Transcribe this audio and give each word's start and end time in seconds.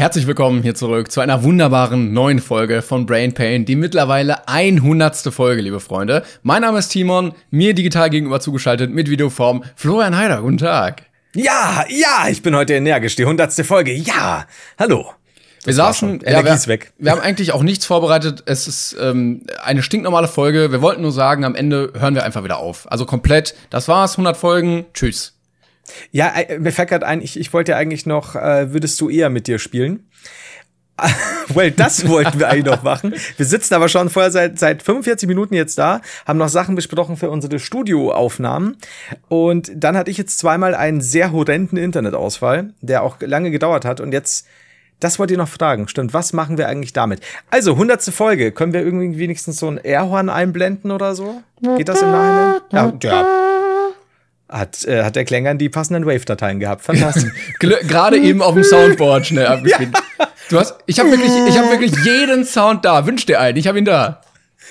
Herzlich 0.00 0.26
willkommen 0.26 0.62
hier 0.62 0.74
zurück 0.74 1.12
zu 1.12 1.20
einer 1.20 1.42
wunderbaren 1.42 2.14
neuen 2.14 2.38
Folge 2.38 2.80
von 2.80 3.04
Brain 3.04 3.34
Pain, 3.34 3.66
die 3.66 3.76
mittlerweile 3.76 4.48
100. 4.48 5.14
Folge, 5.30 5.60
liebe 5.60 5.78
Freunde. 5.78 6.24
Mein 6.42 6.62
Name 6.62 6.78
ist 6.78 6.88
Timon, 6.88 7.34
mir 7.50 7.74
digital 7.74 8.08
gegenüber 8.08 8.40
zugeschaltet 8.40 8.90
mit 8.90 9.10
Videoform 9.10 9.62
Florian 9.76 10.16
Heider. 10.16 10.40
Guten 10.40 10.56
Tag. 10.56 11.02
Ja, 11.34 11.84
ja, 11.90 12.30
ich 12.30 12.40
bin 12.40 12.56
heute 12.56 12.72
energisch. 12.72 13.14
Die 13.16 13.24
100. 13.24 13.52
Folge. 13.66 13.92
Ja, 13.92 14.46
hallo. 14.78 15.12
Wir 15.64 15.74
saßen, 15.74 16.20
ja, 16.24 16.42
wir, 16.46 16.66
weg. 16.66 16.94
wir 16.96 17.12
haben 17.12 17.20
eigentlich 17.20 17.52
auch 17.52 17.62
nichts 17.62 17.84
vorbereitet. 17.84 18.44
Es 18.46 18.66
ist 18.68 18.96
ähm, 18.98 19.42
eine 19.62 19.82
stinknormale 19.82 20.28
Folge. 20.28 20.72
Wir 20.72 20.80
wollten 20.80 21.02
nur 21.02 21.12
sagen, 21.12 21.44
am 21.44 21.54
Ende 21.54 21.92
hören 21.94 22.14
wir 22.14 22.24
einfach 22.24 22.42
wieder 22.42 22.56
auf. 22.56 22.90
Also 22.90 23.04
komplett. 23.04 23.54
Das 23.68 23.86
war's, 23.86 24.12
100 24.12 24.34
Folgen. 24.34 24.86
Tschüss. 24.94 25.34
Ja, 26.10 26.28
äh, 26.28 26.58
mir 26.58 26.72
fällt 26.72 26.90
gerade 26.90 27.06
ein, 27.06 27.20
ich, 27.20 27.38
ich 27.38 27.52
wollte 27.52 27.72
ja 27.72 27.78
eigentlich 27.78 28.06
noch, 28.06 28.36
äh, 28.36 28.72
würdest 28.72 29.00
du 29.00 29.10
eher 29.10 29.30
mit 29.30 29.46
dir 29.46 29.58
spielen? 29.58 30.08
well, 31.54 31.70
das 31.70 32.08
wollten 32.08 32.38
wir 32.38 32.48
eigentlich 32.48 32.66
noch 32.66 32.82
machen. 32.82 33.14
Wir 33.36 33.46
sitzen 33.46 33.74
aber 33.74 33.88
schon 33.88 34.10
vorher 34.10 34.30
seit, 34.30 34.58
seit 34.58 34.82
45 34.82 35.28
Minuten 35.28 35.54
jetzt 35.54 35.78
da, 35.78 36.00
haben 36.26 36.38
noch 36.38 36.48
Sachen 36.48 36.74
besprochen 36.74 37.16
für 37.16 37.30
unsere 37.30 37.58
Studioaufnahmen. 37.58 38.76
Und 39.28 39.70
dann 39.74 39.96
hatte 39.96 40.10
ich 40.10 40.18
jetzt 40.18 40.38
zweimal 40.38 40.74
einen 40.74 41.00
sehr 41.00 41.32
horrenden 41.32 41.78
Internetausfall, 41.78 42.74
der 42.80 43.02
auch 43.02 43.16
lange 43.20 43.50
gedauert 43.50 43.84
hat. 43.84 44.00
Und 44.00 44.12
jetzt, 44.12 44.46
das 45.00 45.18
wollt 45.18 45.30
ihr 45.30 45.38
noch 45.38 45.48
fragen. 45.48 45.88
Stimmt, 45.88 46.12
was 46.12 46.32
machen 46.32 46.58
wir 46.58 46.68
eigentlich 46.68 46.92
damit? 46.92 47.20
Also, 47.50 47.76
hundertste 47.76 48.12
Folge. 48.12 48.52
Können 48.52 48.72
wir 48.72 48.82
irgendwie 48.82 49.18
wenigstens 49.18 49.58
so 49.58 49.68
ein 49.68 49.78
Airhorn 49.78 50.28
einblenden 50.28 50.90
oder 50.90 51.14
so? 51.14 51.42
Geht 51.76 51.88
das 51.88 52.02
im 52.02 52.10
Nachhinein? 52.10 52.60
Ja, 52.72 52.92
ja 53.02 53.59
hat, 54.50 54.84
äh, 54.84 55.04
hat 55.04 55.16
der 55.16 55.24
Klängern 55.24 55.58
die 55.58 55.68
passenden 55.68 56.06
Wave-Dateien 56.06 56.58
gehabt. 56.60 56.82
Fantastisch. 56.82 57.32
Gerade 57.60 58.18
eben 58.18 58.42
auf 58.42 58.54
dem 58.54 58.64
Soundboard 58.64 59.26
schnell 59.26 59.46
abgespielt. 59.46 59.90
Ja. 60.18 60.28
Du 60.48 60.58
hast, 60.58 60.74
ich 60.86 60.98
habe 60.98 61.10
wirklich, 61.10 61.30
ich 61.48 61.56
habe 61.56 61.70
wirklich 61.70 61.92
jeden 62.04 62.44
Sound 62.44 62.84
da. 62.84 63.06
Wünsch 63.06 63.24
dir 63.26 63.40
einen, 63.40 63.56
ich 63.56 63.68
habe 63.68 63.78
ihn 63.78 63.84
da. 63.84 64.20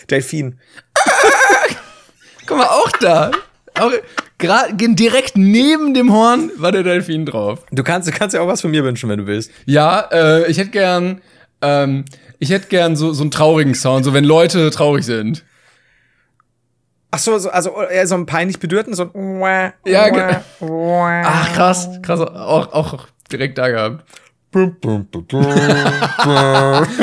Delfin. 0.10 0.60
Guck 2.46 2.58
mal, 2.58 2.66
auch 2.66 2.92
da. 3.00 3.32
Auch, 3.80 3.92
grad, 4.38 4.72
direkt 4.76 5.38
neben 5.38 5.94
dem 5.94 6.12
Horn 6.12 6.52
war 6.58 6.72
der 6.72 6.84
Delfin 6.84 7.26
drauf. 7.26 7.66
Du 7.72 7.84
kannst, 7.84 8.08
du 8.08 8.12
kannst 8.12 8.34
ja 8.34 8.42
auch 8.42 8.48
was 8.48 8.62
von 8.62 8.72
mir 8.72 8.84
wünschen, 8.84 9.10
wenn 9.10 9.20
du 9.20 9.28
willst. 9.28 9.52
Ja, 9.66 10.02
äh, 10.12 10.50
ich 10.52 10.58
hätte 10.58 10.72
gern, 10.72 11.22
ähm, 11.62 12.04
ich 12.40 12.50
hätte 12.50 12.68
gern 12.68 12.98
so, 12.98 13.14
so 13.14 13.22
einen 13.22 13.32
traurigen 13.32 13.76
Sound, 13.76 14.04
so 14.04 14.14
wenn 14.14 14.26
Leute 14.26 14.72
traurig 14.72 15.06
sind. 15.06 15.46
Ach 17.12 17.20
so, 17.20 17.34
also 17.50 17.82
eher 17.82 18.06
so 18.06 18.16
ein 18.16 18.26
peinlich 18.26 18.60
bedürften, 18.60 18.94
so 18.94 19.04
ein 19.14 19.40
Ja, 19.86 20.10
Ach 21.26 21.54
krass, 21.54 21.90
krass, 22.04 22.20
auch, 22.20 22.72
auch 22.72 23.08
direkt 23.32 23.58
da 23.58 23.70
gehabt. 23.70 24.06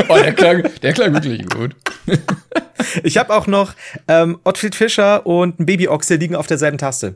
oh, 0.09 0.15
der 0.15 0.33
klang, 0.33 0.65
der 0.83 0.93
klang 0.93 1.15
wirklich 1.15 1.49
gut. 1.49 1.77
ich 3.05 3.19
habe 3.19 3.33
auch 3.35 3.47
noch 3.47 3.73
ähm, 4.09 4.39
Ottfried 4.43 4.75
Fischer 4.75 5.25
und 5.27 5.61
ein 5.61 5.67
Babyochse 5.67 6.17
liegen 6.17 6.35
auf 6.35 6.49
derselben 6.49 6.79
Taste. 6.79 7.15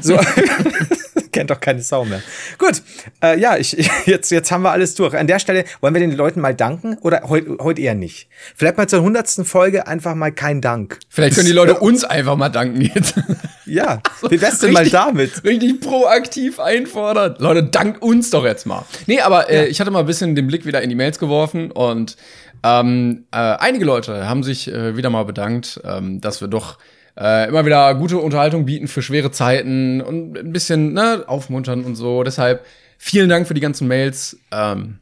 So. 0.00 0.18
kennt 1.38 1.50
doch 1.50 1.60
keine 1.60 1.80
Sau 1.82 2.04
mehr. 2.04 2.20
Gut, 2.58 2.82
äh, 3.22 3.38
ja, 3.38 3.56
ich, 3.56 3.76
jetzt, 4.06 4.32
jetzt 4.32 4.50
haben 4.50 4.62
wir 4.62 4.72
alles 4.72 4.96
durch. 4.96 5.16
An 5.16 5.28
der 5.28 5.38
Stelle 5.38 5.64
wollen 5.80 5.94
wir 5.94 6.00
den 6.00 6.10
Leuten 6.10 6.40
mal 6.40 6.52
danken 6.52 6.98
oder 7.00 7.22
heute 7.28 7.58
heut 7.60 7.78
eher 7.78 7.94
nicht? 7.94 8.28
Vielleicht 8.56 8.76
mal 8.76 8.88
zur 8.88 9.02
hundertsten 9.02 9.44
Folge 9.44 9.86
einfach 9.86 10.16
mal 10.16 10.32
kein 10.32 10.60
Dank. 10.60 10.98
Vielleicht 11.08 11.36
können 11.36 11.46
die 11.46 11.52
Leute 11.52 11.78
uns 11.78 12.02
einfach 12.02 12.34
mal 12.36 12.48
danken 12.48 12.80
jetzt. 12.80 13.14
Ja, 13.70 14.00
wie 14.30 14.40
wär's 14.40 14.60
denn 14.60 14.72
mal 14.72 14.88
damit? 14.88 15.44
Richtig 15.44 15.82
proaktiv 15.82 16.58
einfordern. 16.58 17.36
Leute, 17.38 17.64
dank 17.64 18.00
uns 18.00 18.30
doch 18.30 18.46
jetzt 18.46 18.64
mal. 18.64 18.86
Nee, 19.06 19.20
aber 19.20 19.50
äh, 19.50 19.64
ja. 19.64 19.64
ich 19.64 19.78
hatte 19.78 19.90
mal 19.90 20.00
ein 20.00 20.06
bisschen 20.06 20.34
den 20.34 20.46
Blick 20.46 20.64
wieder 20.64 20.80
in 20.80 20.88
die 20.88 20.94
Mails 20.94 21.18
geworfen 21.18 21.70
und 21.70 22.16
ähm, 22.62 23.26
äh, 23.30 23.36
einige 23.36 23.84
Leute 23.84 24.26
haben 24.26 24.42
sich 24.42 24.72
äh, 24.72 24.96
wieder 24.96 25.10
mal 25.10 25.26
bedankt, 25.26 25.82
ähm, 25.84 26.22
dass 26.22 26.40
wir 26.40 26.48
doch 26.48 26.78
äh, 27.18 27.48
immer 27.48 27.66
wieder 27.66 27.94
gute 27.96 28.18
Unterhaltung 28.18 28.64
bieten 28.64 28.86
für 28.86 29.02
schwere 29.02 29.30
Zeiten 29.30 30.00
und 30.00 30.38
ein 30.38 30.52
bisschen 30.52 30.92
ne, 30.92 31.24
aufmuntern 31.26 31.84
und 31.84 31.96
so. 31.96 32.22
Deshalb 32.22 32.64
vielen 32.96 33.28
Dank 33.28 33.48
für 33.48 33.54
die 33.54 33.60
ganzen 33.60 33.88
Mails. 33.88 34.38
Ähm, 34.52 34.98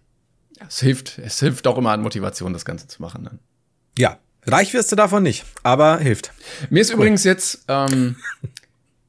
es 0.67 0.81
hilft, 0.81 1.19
es 1.19 1.39
hilft 1.41 1.67
auch 1.67 1.77
immer 1.77 1.93
an 1.93 2.03
Motivation, 2.03 2.53
das 2.55 2.65
Ganze 2.65 2.89
zu 2.89 3.03
machen. 3.03 3.25
Dann. 3.25 3.39
Ja, 3.99 4.19
reich 4.47 4.73
wirst 4.73 4.91
du 4.93 4.97
davon 4.97 5.23
nicht, 5.23 5.45
aber 5.63 5.99
hilft. 5.99 6.33
Mir 6.71 6.81
ist 6.81 6.91
cool. 6.91 6.97
übrigens 6.97 7.25
jetzt 7.25 7.65
ähm, 7.69 8.17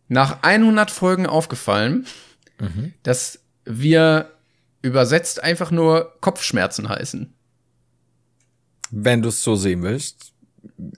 nach 0.10 0.44
100 0.44 0.92
Folgen 0.92 1.28
aufgefallen, 1.28 2.06
mhm. 2.60 2.94
dass 3.04 3.40
wir 3.64 4.32
übersetzt 4.82 5.42
einfach 5.42 5.72
nur 5.72 6.14
Kopfschmerzen 6.20 6.90
heißen. 6.90 7.34
Wenn 8.92 9.22
du 9.22 9.30
es 9.30 9.44
so 9.44 9.56
sehen 9.56 9.84
willst, 9.84 10.34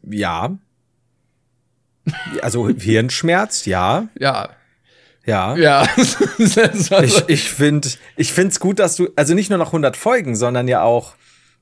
ja. 0.04 0.58
Also 2.42 2.70
Hirnschmerz, 2.70 3.66
ja. 3.66 4.08
Ja. 4.20 4.50
Ja. 5.26 5.56
Ja. 5.56 5.88
ich 6.38 7.24
ich 7.28 7.50
finde 7.50 7.90
ich 8.16 8.34
find's 8.34 8.60
gut, 8.60 8.80
dass 8.80 8.96
du, 8.96 9.10
also 9.16 9.34
nicht 9.34 9.50
nur 9.50 9.60
nach 9.60 9.68
100 9.68 9.96
Folgen, 9.96 10.36
sondern 10.36 10.68
ja 10.68 10.82
auch 10.82 11.16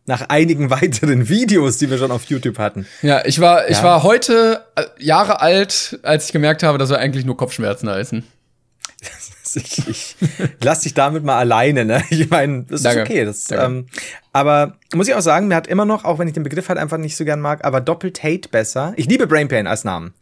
nach 0.08 0.30
einigen 0.30 0.69
weiteren 0.72 1.30
Videos, 1.30 1.78
die 1.78 1.90
wir 1.90 1.97
schon 1.97 2.12
auf 2.12 2.24
YouTube 2.25 2.58
hatten. 2.58 2.88
Ja, 3.02 3.25
ich 3.25 3.40
war, 3.40 3.63
ja. 3.63 3.69
ich 3.69 3.84
war 3.84 4.03
heute 4.03 4.66
äh, 4.75 4.85
Jahre 4.97 5.41
alt, 5.41 6.00
als 6.02 6.28
ich 6.28 6.31
gemerkt 6.31 6.64
habe, 6.64 6.78
dass 6.78 6.90
wir 6.90 6.97
eigentlich 6.97 7.25
nur 7.25 7.38
Kopfschmerzen 7.38 7.90
heißen. 7.90 8.24
ich, 9.56 9.88
ich 9.88 10.16
lass 10.62 10.81
dich 10.81 10.94
damit 10.94 11.24
mal 11.24 11.38
alleine, 11.38 11.85
ne? 11.85 12.03
Ich 12.09 12.29
meine, 12.29 12.64
das 12.64 12.84
Danke. 12.84 13.02
ist 13.02 13.09
okay. 13.09 13.25
Das, 13.25 13.52
ähm, 13.52 13.88
aber 14.34 14.78
muss 14.94 15.08
ich 15.08 15.14
auch 15.14 15.22
sagen, 15.22 15.50
mir 15.50 15.56
hat 15.56 15.68
immer 15.68 15.85
noch, 15.85 16.06
auch 16.06 16.19
wenn 16.19 16.28
ich 16.28 16.34
den 16.34 16.44
Begriff 16.44 16.69
halt 16.69 16.79
einfach 16.79 16.97
nicht 16.97 17.16
so 17.16 17.25
gern 17.25 17.41
mag, 17.41 17.66
aber 17.66 17.81
doppelt 17.81 18.24
Hate 18.24 18.50
besser. 18.50 18.94
Ich 18.96 19.08
liebe 19.08 19.28
Brain 19.28 19.47
Pain 19.47 19.68
als 19.68 19.84
Namen. 19.84 20.14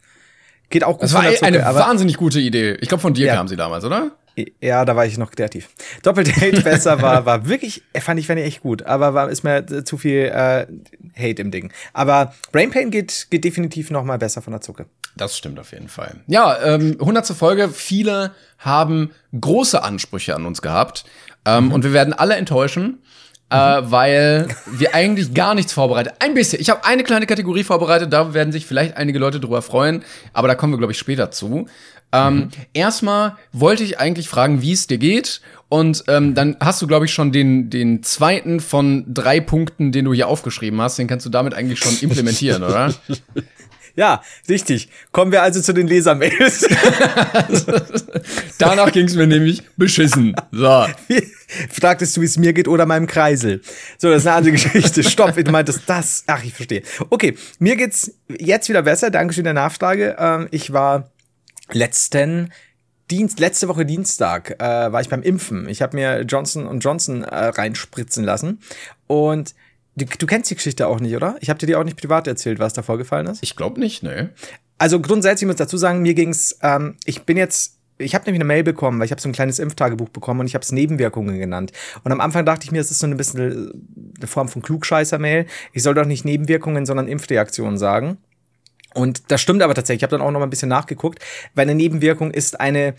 Geht 0.70 0.84
auch 0.84 0.94
gut. 0.94 1.04
Das 1.04 1.14
war 1.14 1.24
Zucke, 1.32 1.44
eine 1.44 1.58
wahnsinnig 1.64 2.16
gute 2.16 2.40
Idee. 2.40 2.76
Ich 2.80 2.88
glaube, 2.88 3.02
von 3.02 3.14
dir 3.14 3.26
ja. 3.26 3.34
kam 3.36 3.48
sie 3.48 3.56
damals, 3.56 3.84
oder? 3.84 4.12
Ja, 4.60 4.84
da 4.84 4.94
war 4.96 5.06
ich 5.06 5.16
noch 5.16 5.30
kreativ. 5.30 5.70
Doppeldate 6.02 6.60
besser 6.60 7.00
war, 7.00 7.24
war 7.24 7.48
wirklich, 7.48 7.82
fand 7.98 8.20
ich, 8.20 8.26
fand 8.26 8.38
ich 8.40 8.46
echt 8.46 8.60
gut, 8.60 8.82
aber 8.82 9.14
war, 9.14 9.30
ist 9.30 9.44
mir 9.44 9.64
zu 9.84 9.96
viel 9.96 10.26
äh, 10.26 10.66
Hate 11.16 11.40
im 11.40 11.50
Ding. 11.50 11.72
Aber 11.94 12.34
Brain 12.52 12.70
Pain 12.70 12.90
geht, 12.90 13.28
geht 13.30 13.44
definitiv 13.44 13.90
noch 13.90 14.04
mal 14.04 14.18
besser 14.18 14.42
von 14.42 14.52
der 14.52 14.60
Zucke. 14.60 14.86
Das 15.16 15.38
stimmt 15.38 15.58
auf 15.58 15.72
jeden 15.72 15.88
Fall. 15.88 16.16
Ja, 16.26 16.62
ähm, 16.62 16.98
100. 17.00 17.28
Folge. 17.28 17.70
Viele 17.70 18.32
haben 18.58 19.10
große 19.38 19.82
Ansprüche 19.82 20.34
an 20.34 20.44
uns 20.44 20.60
gehabt. 20.60 21.06
Ähm, 21.46 21.66
mhm. 21.66 21.72
Und 21.72 21.84
wir 21.84 21.94
werden 21.94 22.12
alle 22.12 22.36
enttäuschen 22.36 22.98
äh, 23.50 23.56
weil 23.56 24.48
wir 24.66 24.94
eigentlich 24.94 25.32
gar 25.34 25.54
nichts 25.54 25.72
vorbereitet. 25.72 26.14
Ein 26.18 26.34
bisschen. 26.34 26.60
Ich 26.60 26.70
habe 26.70 26.84
eine 26.84 27.04
kleine 27.04 27.26
Kategorie 27.26 27.64
vorbereitet, 27.64 28.12
da 28.12 28.34
werden 28.34 28.52
sich 28.52 28.66
vielleicht 28.66 28.96
einige 28.96 29.18
Leute 29.18 29.40
drüber 29.40 29.62
freuen, 29.62 30.02
aber 30.32 30.48
da 30.48 30.54
kommen 30.54 30.72
wir, 30.72 30.78
glaube 30.78 30.92
ich, 30.92 30.98
später 30.98 31.30
zu. 31.30 31.66
Ähm, 32.12 32.34
mhm. 32.34 32.48
Erstmal 32.72 33.36
wollte 33.52 33.84
ich 33.84 33.98
eigentlich 33.98 34.28
fragen, 34.28 34.62
wie 34.62 34.72
es 34.72 34.86
dir 34.86 34.98
geht. 34.98 35.40
Und 35.68 36.04
ähm, 36.06 36.34
dann 36.34 36.56
hast 36.60 36.80
du, 36.80 36.86
glaube 36.86 37.06
ich, 37.06 37.12
schon 37.12 37.32
den, 37.32 37.70
den 37.70 38.04
zweiten 38.04 38.60
von 38.60 39.04
drei 39.12 39.40
Punkten, 39.40 39.90
den 39.90 40.04
du 40.04 40.14
hier 40.14 40.28
aufgeschrieben 40.28 40.80
hast. 40.80 40.98
Den 40.98 41.08
kannst 41.08 41.26
du 41.26 41.30
damit 41.30 41.54
eigentlich 41.54 41.80
schon 41.80 41.96
implementieren, 42.00 42.62
oder? 42.62 42.94
Ja, 43.96 44.22
richtig. 44.48 44.90
Kommen 45.10 45.32
wir 45.32 45.42
also 45.42 45.60
zu 45.60 45.72
den 45.72 45.86
Lesermails. 45.86 46.68
Danach 48.58 48.92
ging 48.92 49.06
es 49.06 49.14
mir 49.14 49.26
nämlich 49.26 49.62
beschissen. 49.76 50.36
So. 50.52 50.86
Fragtest 51.70 52.16
du, 52.16 52.20
wie 52.20 52.26
es 52.26 52.36
mir 52.36 52.52
geht 52.52 52.68
oder 52.68 52.84
meinem 52.84 53.06
Kreisel? 53.06 53.62
So, 53.96 54.10
das 54.10 54.22
ist 54.22 54.26
eine 54.26 54.36
andere 54.36 54.52
Geschichte. 54.52 55.02
Stopp, 55.02 55.34
du 55.34 55.50
meintest 55.50 55.82
das. 55.86 56.24
Ach, 56.26 56.44
ich 56.44 56.52
verstehe. 56.52 56.82
Okay, 57.08 57.36
mir 57.58 57.76
geht's 57.76 58.12
jetzt 58.28 58.68
wieder 58.68 58.82
besser. 58.82 59.10
Dankeschön 59.10 59.44
der 59.44 59.54
Nachfrage. 59.54 60.16
Ähm, 60.18 60.48
ich 60.50 60.74
war 60.74 61.10
letzten 61.72 62.52
Dienst, 63.10 63.38
letzte 63.38 63.68
Woche 63.68 63.86
Dienstag 63.86 64.60
äh, 64.60 64.92
war 64.92 65.00
ich 65.00 65.08
beim 65.08 65.22
Impfen. 65.22 65.68
Ich 65.68 65.80
habe 65.80 65.96
mir 65.96 66.22
Johnson 66.22 66.80
Johnson 66.80 67.22
äh, 67.22 67.46
reinspritzen 67.46 68.24
lassen 68.24 68.60
und 69.06 69.54
Du, 69.96 70.04
du 70.04 70.26
kennst 70.26 70.50
die 70.50 70.54
Geschichte 70.54 70.86
auch 70.86 71.00
nicht, 71.00 71.16
oder? 71.16 71.36
Ich 71.40 71.48
habe 71.48 71.58
dir 71.58 71.66
die 71.66 71.74
auch 71.74 71.84
nicht 71.84 71.96
privat 71.96 72.26
erzählt, 72.26 72.58
was 72.58 72.74
da 72.74 72.82
vorgefallen 72.82 73.26
ist. 73.26 73.42
Ich 73.42 73.56
glaube 73.56 73.80
nicht, 73.80 74.02
ne. 74.02 74.30
Also 74.78 75.00
grundsätzlich 75.00 75.46
muss 75.46 75.54
ich 75.54 75.58
dazu 75.58 75.78
sagen, 75.78 76.02
mir 76.02 76.14
ging's. 76.14 76.58
Ähm, 76.62 76.96
ich 77.06 77.22
bin 77.22 77.36
jetzt 77.36 77.76
ich 77.98 78.14
habe 78.14 78.26
nämlich 78.26 78.40
eine 78.40 78.46
Mail 78.46 78.62
bekommen, 78.62 78.98
weil 78.98 79.06
ich 79.06 79.10
habe 79.10 79.20
so 79.20 79.28
ein 79.28 79.32
kleines 79.32 79.58
Impftagebuch 79.58 80.10
bekommen 80.10 80.40
und 80.40 80.46
ich 80.46 80.54
habe 80.54 80.62
es 80.62 80.72
Nebenwirkungen 80.72 81.38
genannt. 81.38 81.72
Und 82.04 82.12
am 82.12 82.20
Anfang 82.20 82.44
dachte 82.44 82.64
ich 82.64 82.72
mir, 82.72 82.80
es 82.80 82.90
ist 82.90 82.98
so 82.98 83.06
ein 83.06 83.16
bisschen 83.16 84.12
eine 84.18 84.26
Form 84.26 84.48
von 84.48 84.62
Klugscheißer-Mail. 84.62 85.46
Ich 85.72 85.82
soll 85.82 85.94
doch 85.94 86.04
nicht 86.04 86.24
Nebenwirkungen, 86.24 86.84
sondern 86.84 87.08
Impfreaktionen 87.08 87.78
sagen. 87.78 88.18
Und 88.94 89.30
das 89.30 89.40
stimmt 89.40 89.62
aber 89.62 89.74
tatsächlich. 89.74 90.00
Ich 90.00 90.02
habe 90.02 90.18
dann 90.18 90.26
auch 90.26 90.30
noch 90.30 90.40
mal 90.40 90.46
ein 90.46 90.50
bisschen 90.50 90.68
nachgeguckt, 90.68 91.20
weil 91.54 91.62
eine 91.62 91.74
Nebenwirkung 91.74 92.30
ist 92.30 92.60
eine 92.60 92.94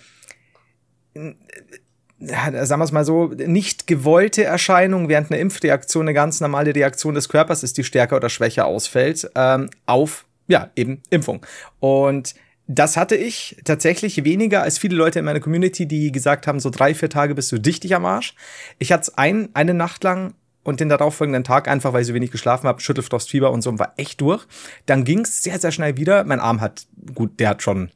sagen 2.19 2.79
wir 2.79 2.85
es 2.85 2.91
mal 2.91 3.05
so, 3.05 3.27
nicht 3.27 3.85
gewollte 3.85 4.43
Erscheinung, 4.43 5.07
während 5.07 5.31
eine 5.31 5.39
Impfreaktion 5.39 6.05
eine 6.05 6.13
ganz 6.13 6.39
normale 6.39 6.73
Reaktion 6.73 7.13
des 7.15 7.29
Körpers 7.29 7.63
ist, 7.63 7.77
die 7.77 7.83
stärker 7.83 8.15
oder 8.15 8.29
schwächer 8.29 8.65
ausfällt, 8.65 9.29
ähm, 9.35 9.69
auf, 9.85 10.25
ja, 10.47 10.71
eben 10.75 11.01
Impfung. 11.09 11.45
Und 11.79 12.33
das 12.67 12.97
hatte 12.97 13.15
ich 13.15 13.57
tatsächlich 13.63 14.23
weniger 14.25 14.61
als 14.61 14.77
viele 14.77 14.95
Leute 14.95 15.19
in 15.19 15.25
meiner 15.25 15.39
Community, 15.39 15.85
die 15.85 16.11
gesagt 16.11 16.47
haben, 16.47 16.59
so 16.59 16.69
drei, 16.69 16.93
vier 16.93 17.09
Tage 17.09 17.35
bist 17.35 17.51
du 17.51 17.59
dichtig 17.59 17.95
am 17.95 18.05
Arsch. 18.05 18.35
Ich 18.77 18.91
hatte 18.91 19.03
es 19.03 19.17
ein, 19.17 19.49
eine 19.53 19.73
Nacht 19.73 20.03
lang 20.03 20.33
und 20.63 20.81
den 20.81 20.89
darauffolgenden 20.89 21.45
Tag 21.45 21.69
einfach, 21.69 21.93
weil 21.93 22.01
ich 22.01 22.07
so 22.07 22.13
wenig 22.13 22.31
geschlafen 22.31 22.67
habe, 22.67 22.81
Schüttelfrostfieber 22.81 23.51
und 23.51 23.61
so 23.61 23.69
und 23.69 23.79
war 23.79 23.93
echt 23.95 24.19
durch. 24.19 24.45
Dann 24.85 25.05
ging 25.05 25.21
es 25.21 25.41
sehr, 25.41 25.59
sehr 25.59 25.71
schnell 25.71 25.95
wieder. 25.95 26.25
Mein 26.25 26.41
Arm 26.41 26.59
hat, 26.59 26.87
gut, 27.15 27.39
der 27.39 27.49
hat 27.49 27.61
schon 27.61 27.89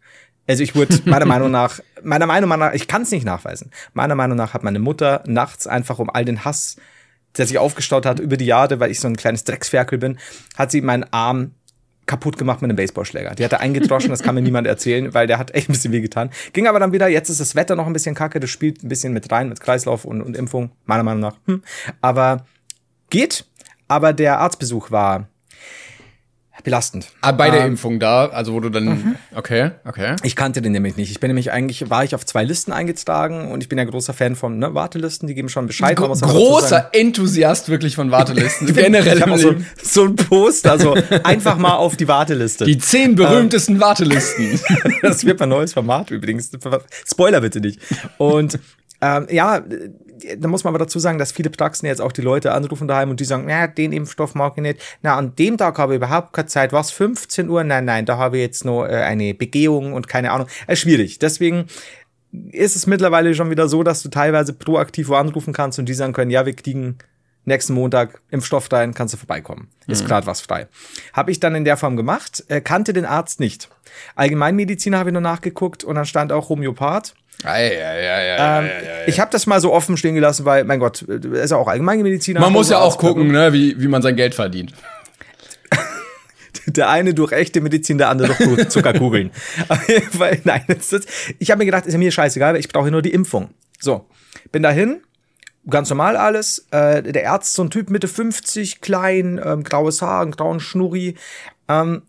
also 0.52 0.64
ich 0.64 0.76
wurde 0.76 1.00
meiner 1.06 1.26
Meinung 1.26 1.50
nach, 1.50 1.80
meiner 2.04 2.26
Meinung 2.26 2.50
nach, 2.50 2.74
ich 2.74 2.88
kann 2.88 3.04
es 3.04 3.12
nicht 3.12 3.26
nachweisen. 3.26 3.72
Meiner 3.94 4.16
Meinung 4.16 4.38
nach 4.38 4.54
hat 4.54 4.64
meine 4.64 4.80
Mutter 4.80 5.24
nachts 5.26 5.66
einfach 5.66 5.98
um 6.00 6.10
all 6.10 6.26
den 6.26 6.44
Hass, 6.44 6.76
der 7.38 7.48
sich 7.48 7.58
aufgestaut 7.58 8.06
hat 8.06 8.20
über 8.20 8.36
die 8.36 8.46
Jahre, 8.46 8.82
weil 8.82 8.92
ich 8.92 9.00
so 9.00 9.08
ein 9.08 9.16
kleines 9.16 9.46
Drecksferkel 9.46 9.98
bin, 9.98 10.20
hat 10.58 10.70
sie 10.72 10.82
meinen 10.82 11.06
Arm 11.12 11.52
kaputt 12.06 12.38
gemacht 12.38 12.62
mit 12.62 12.70
einem 12.70 12.76
Baseballschläger. 12.76 13.36
Die 13.36 13.46
hatte 13.46 13.62
eingedroschen, 13.62 14.10
das 14.10 14.24
kann 14.24 14.36
mir 14.36 14.42
niemand 14.42 14.68
erzählen, 14.68 15.14
weil 15.14 15.28
der 15.28 15.38
hat 15.38 15.56
echt 15.56 15.70
ein 15.70 15.74
bisschen 15.74 15.94
wehgetan. 15.94 16.32
Ging 16.52 16.68
aber 16.68 16.80
dann 16.80 16.92
wieder, 16.92 17.08
jetzt 17.08 17.30
ist 17.30 17.40
das 17.40 17.56
Wetter 17.56 17.78
noch 17.78 17.88
ein 17.88 17.94
bisschen 17.94 18.16
kacke, 18.16 18.42
das 18.42 18.50
spielt 18.50 18.84
ein 18.84 18.90
bisschen 18.90 19.14
mit 19.14 19.32
rein, 19.32 19.48
mit 19.48 19.62
Kreislauf 19.62 20.04
und, 20.04 20.22
und 20.22 20.36
Impfung, 20.36 20.72
meiner 20.86 21.04
Meinung 21.04 21.22
nach. 21.22 21.38
Hm. 21.46 21.64
Aber 22.02 22.46
geht. 23.10 23.46
Aber 23.88 24.14
der 24.14 24.40
Arztbesuch 24.40 24.92
war 24.92 25.28
belastend. 26.64 27.08
Ah, 27.22 27.32
bei 27.32 27.50
der 27.50 27.62
ähm, 27.62 27.72
Impfung 27.72 28.00
da, 28.00 28.28
also 28.28 28.54
wo 28.54 28.60
du 28.60 28.70
dann, 28.70 28.86
mhm. 28.86 29.16
okay, 29.36 29.72
okay. 29.86 30.16
Ich 30.24 30.36
kannte 30.36 30.62
den 30.62 30.74
nämlich 30.74 30.98
nicht. 30.98 31.12
Ich 31.12 31.20
bin 31.20 31.30
nämlich 31.30 31.52
eigentlich, 31.52 31.90
war 31.90 32.04
ich 32.04 32.14
auf 32.14 32.26
zwei 32.26 32.44
Listen 32.44 32.72
eingetragen 32.72 33.52
und 33.52 33.64
ich 33.64 33.70
bin 33.70 33.78
ja 33.78 33.84
großer 33.84 34.14
Fan 34.14 34.36
von 34.36 34.60
ne, 34.60 34.74
Wartelisten, 34.74 35.28
die 35.28 35.34
geben 35.34 35.50
schon 35.50 35.68
Bescheid. 35.68 35.96
Gro 35.96 36.10
großer 36.10 36.90
Enthusiast 36.94 37.70
wirklich 37.70 37.96
von 37.96 38.12
Wartelisten. 38.12 38.74
Generell 38.74 39.18
ich 39.18 39.22
habe 39.22 39.38
so, 39.38 39.56
so 39.82 40.04
ein 40.06 40.16
Poster, 40.16 40.78
so 40.78 40.96
einfach 41.24 41.58
mal 41.58 41.76
auf 41.76 41.96
die 41.96 42.08
Warteliste. 42.08 42.66
Die 42.66 42.78
zehn 42.78 43.16
berühmtesten 43.16 43.76
ähm, 43.76 43.82
Wartelisten. 43.82 44.60
das 45.02 45.26
wird 45.26 45.40
mein 45.40 45.50
neues 45.50 45.74
Format 45.74 46.12
übrigens. 46.12 46.52
Spoiler 47.06 47.42
bitte 47.42 47.60
nicht. 47.60 47.80
Und 48.18 48.60
ähm, 49.02 49.28
ja, 49.32 49.64
da 50.38 50.48
muss 50.48 50.64
man 50.64 50.72
aber 50.72 50.84
dazu 50.84 51.00
sagen, 51.00 51.18
dass 51.18 51.32
viele 51.32 51.50
Praxen 51.50 51.86
jetzt 51.86 52.02
auch 52.02 52.12
die 52.12 52.22
Leute 52.22 52.52
anrufen 52.52 52.88
daheim 52.88 53.10
und 53.10 53.20
die 53.20 53.26
sagen, 53.26 53.46
na, 53.48 53.68
den 53.68 53.92
Impfstoff 53.92 54.36
mag 54.36 54.54
ich 54.56 54.62
nicht. 54.62 54.82
Na, 55.02 55.16
an 55.16 55.36
dem 55.36 55.58
Tag 55.58 55.78
habe 55.78 55.94
ich 55.94 55.98
überhaupt 55.98 56.34
keine 56.34 56.48
Zeit. 56.48 56.74
Was, 56.74 56.92
15 56.92 57.50
Uhr? 57.50 57.64
Nein, 57.64 57.86
nein, 57.86 58.06
da 58.06 58.18
habe 58.18 58.38
ich 58.38 58.44
jetzt 58.44 58.66
nur 58.66 58.90
äh, 58.90 58.96
eine 58.96 59.34
Begehung 59.34 59.94
und 59.94 60.08
keine 60.08 60.32
Ahnung. 60.32 60.48
Äh, 60.68 60.76
schwierig. 60.76 61.20
Deswegen 61.20 61.66
ist 62.52 62.76
es 62.76 62.88
mittlerweile 62.88 63.36
schon 63.36 63.50
wieder 63.50 63.68
so, 63.68 63.84
dass 63.84 64.04
du 64.04 64.10
teilweise 64.10 64.54
proaktiv 64.54 65.10
wo 65.10 65.16
anrufen 65.16 65.54
kannst 65.54 65.80
und 65.80 65.88
die 65.88 65.94
sagen 65.94 66.14
können, 66.14 66.32
ja, 66.32 66.46
wir 66.46 66.54
kriegen 66.54 66.98
nächsten 67.46 67.74
Montag 67.74 68.22
Impfstoff 68.30 68.72
rein, 68.72 68.94
kannst 68.94 69.14
du 69.14 69.18
vorbeikommen. 69.18 69.70
Ist 69.88 70.04
mhm. 70.04 70.08
gerade 70.08 70.28
was 70.28 70.42
frei. 70.42 70.68
Habe 71.14 71.32
ich 71.32 71.40
dann 71.40 71.56
in 71.56 71.66
der 71.66 71.78
Form 71.78 71.98
gemacht, 71.98 72.44
äh, 72.48 72.62
kannte 72.62 72.94
den 72.94 73.06
Arzt 73.06 73.40
nicht. 73.40 73.70
Allgemeinmediziner 74.16 75.00
habe 75.00 75.10
ich 75.10 75.14
nur 75.14 75.22
nachgeguckt 75.22 75.84
und 75.84 75.96
dann 75.96 76.06
stand 76.06 76.32
auch 76.32 76.50
Homöopath. 76.50 77.16
Ähm, 78.62 78.70
ich 79.08 79.20
habe 79.20 79.32
das 79.32 79.48
mal 79.48 79.60
so 79.60 79.74
offen 79.74 79.98
stehen 79.98 80.16
gelassen, 80.16 80.46
weil, 80.46 80.64
mein 80.64 80.80
Gott, 80.80 81.06
er 81.08 81.42
ist 81.42 81.52
ja 81.52 81.58
auch 81.58 81.68
Allgemeinmediziner. 81.68 82.40
Man 82.40 82.54
muss 82.54 82.70
ja 82.70 82.80
auch 82.80 82.98
gucken, 82.98 83.32
ne, 83.32 83.54
wie, 83.54 83.80
wie 83.82 83.88
man 83.88 84.02
sein 84.02 84.16
Geld 84.16 84.36
verdient. 84.36 84.74
der 86.66 86.90
eine 86.90 87.14
durch 87.14 87.32
echte 87.32 87.62
Medizin, 87.62 87.98
der 87.98 88.10
andere 88.10 88.36
durch 88.36 88.70
Zuckerkugeln. 88.70 89.32
weil, 90.14 90.42
nein, 90.44 90.64
ist, 90.68 91.08
ich 91.40 91.52
habe 91.52 91.60
mir 91.60 91.66
gedacht, 91.66 91.86
ist 91.86 91.94
ja 91.94 92.00
mir 92.00 92.12
scheißegal, 92.12 92.56
ich 92.58 92.70
brauche 92.70 92.92
nur 92.92 93.02
die 93.02 93.14
Impfung. 93.14 93.50
So, 93.80 94.06
bin 94.52 94.62
dahin, 94.62 95.02
ganz 95.70 95.90
normal 95.90 96.18
alles. 96.18 96.68
Äh, 96.72 97.04
der 97.04 97.32
Arzt, 97.32 97.54
so 97.54 97.64
ein 97.64 97.70
Typ 97.70 97.90
Mitte 97.90 98.08
50, 98.08 98.82
klein, 98.82 99.42
ähm, 99.44 99.64
graues 99.64 100.02
Haar, 100.02 100.22
einen 100.22 100.32
grauen 100.32 100.60
Schnurri. 100.60 101.16
Ähm, 101.68 102.04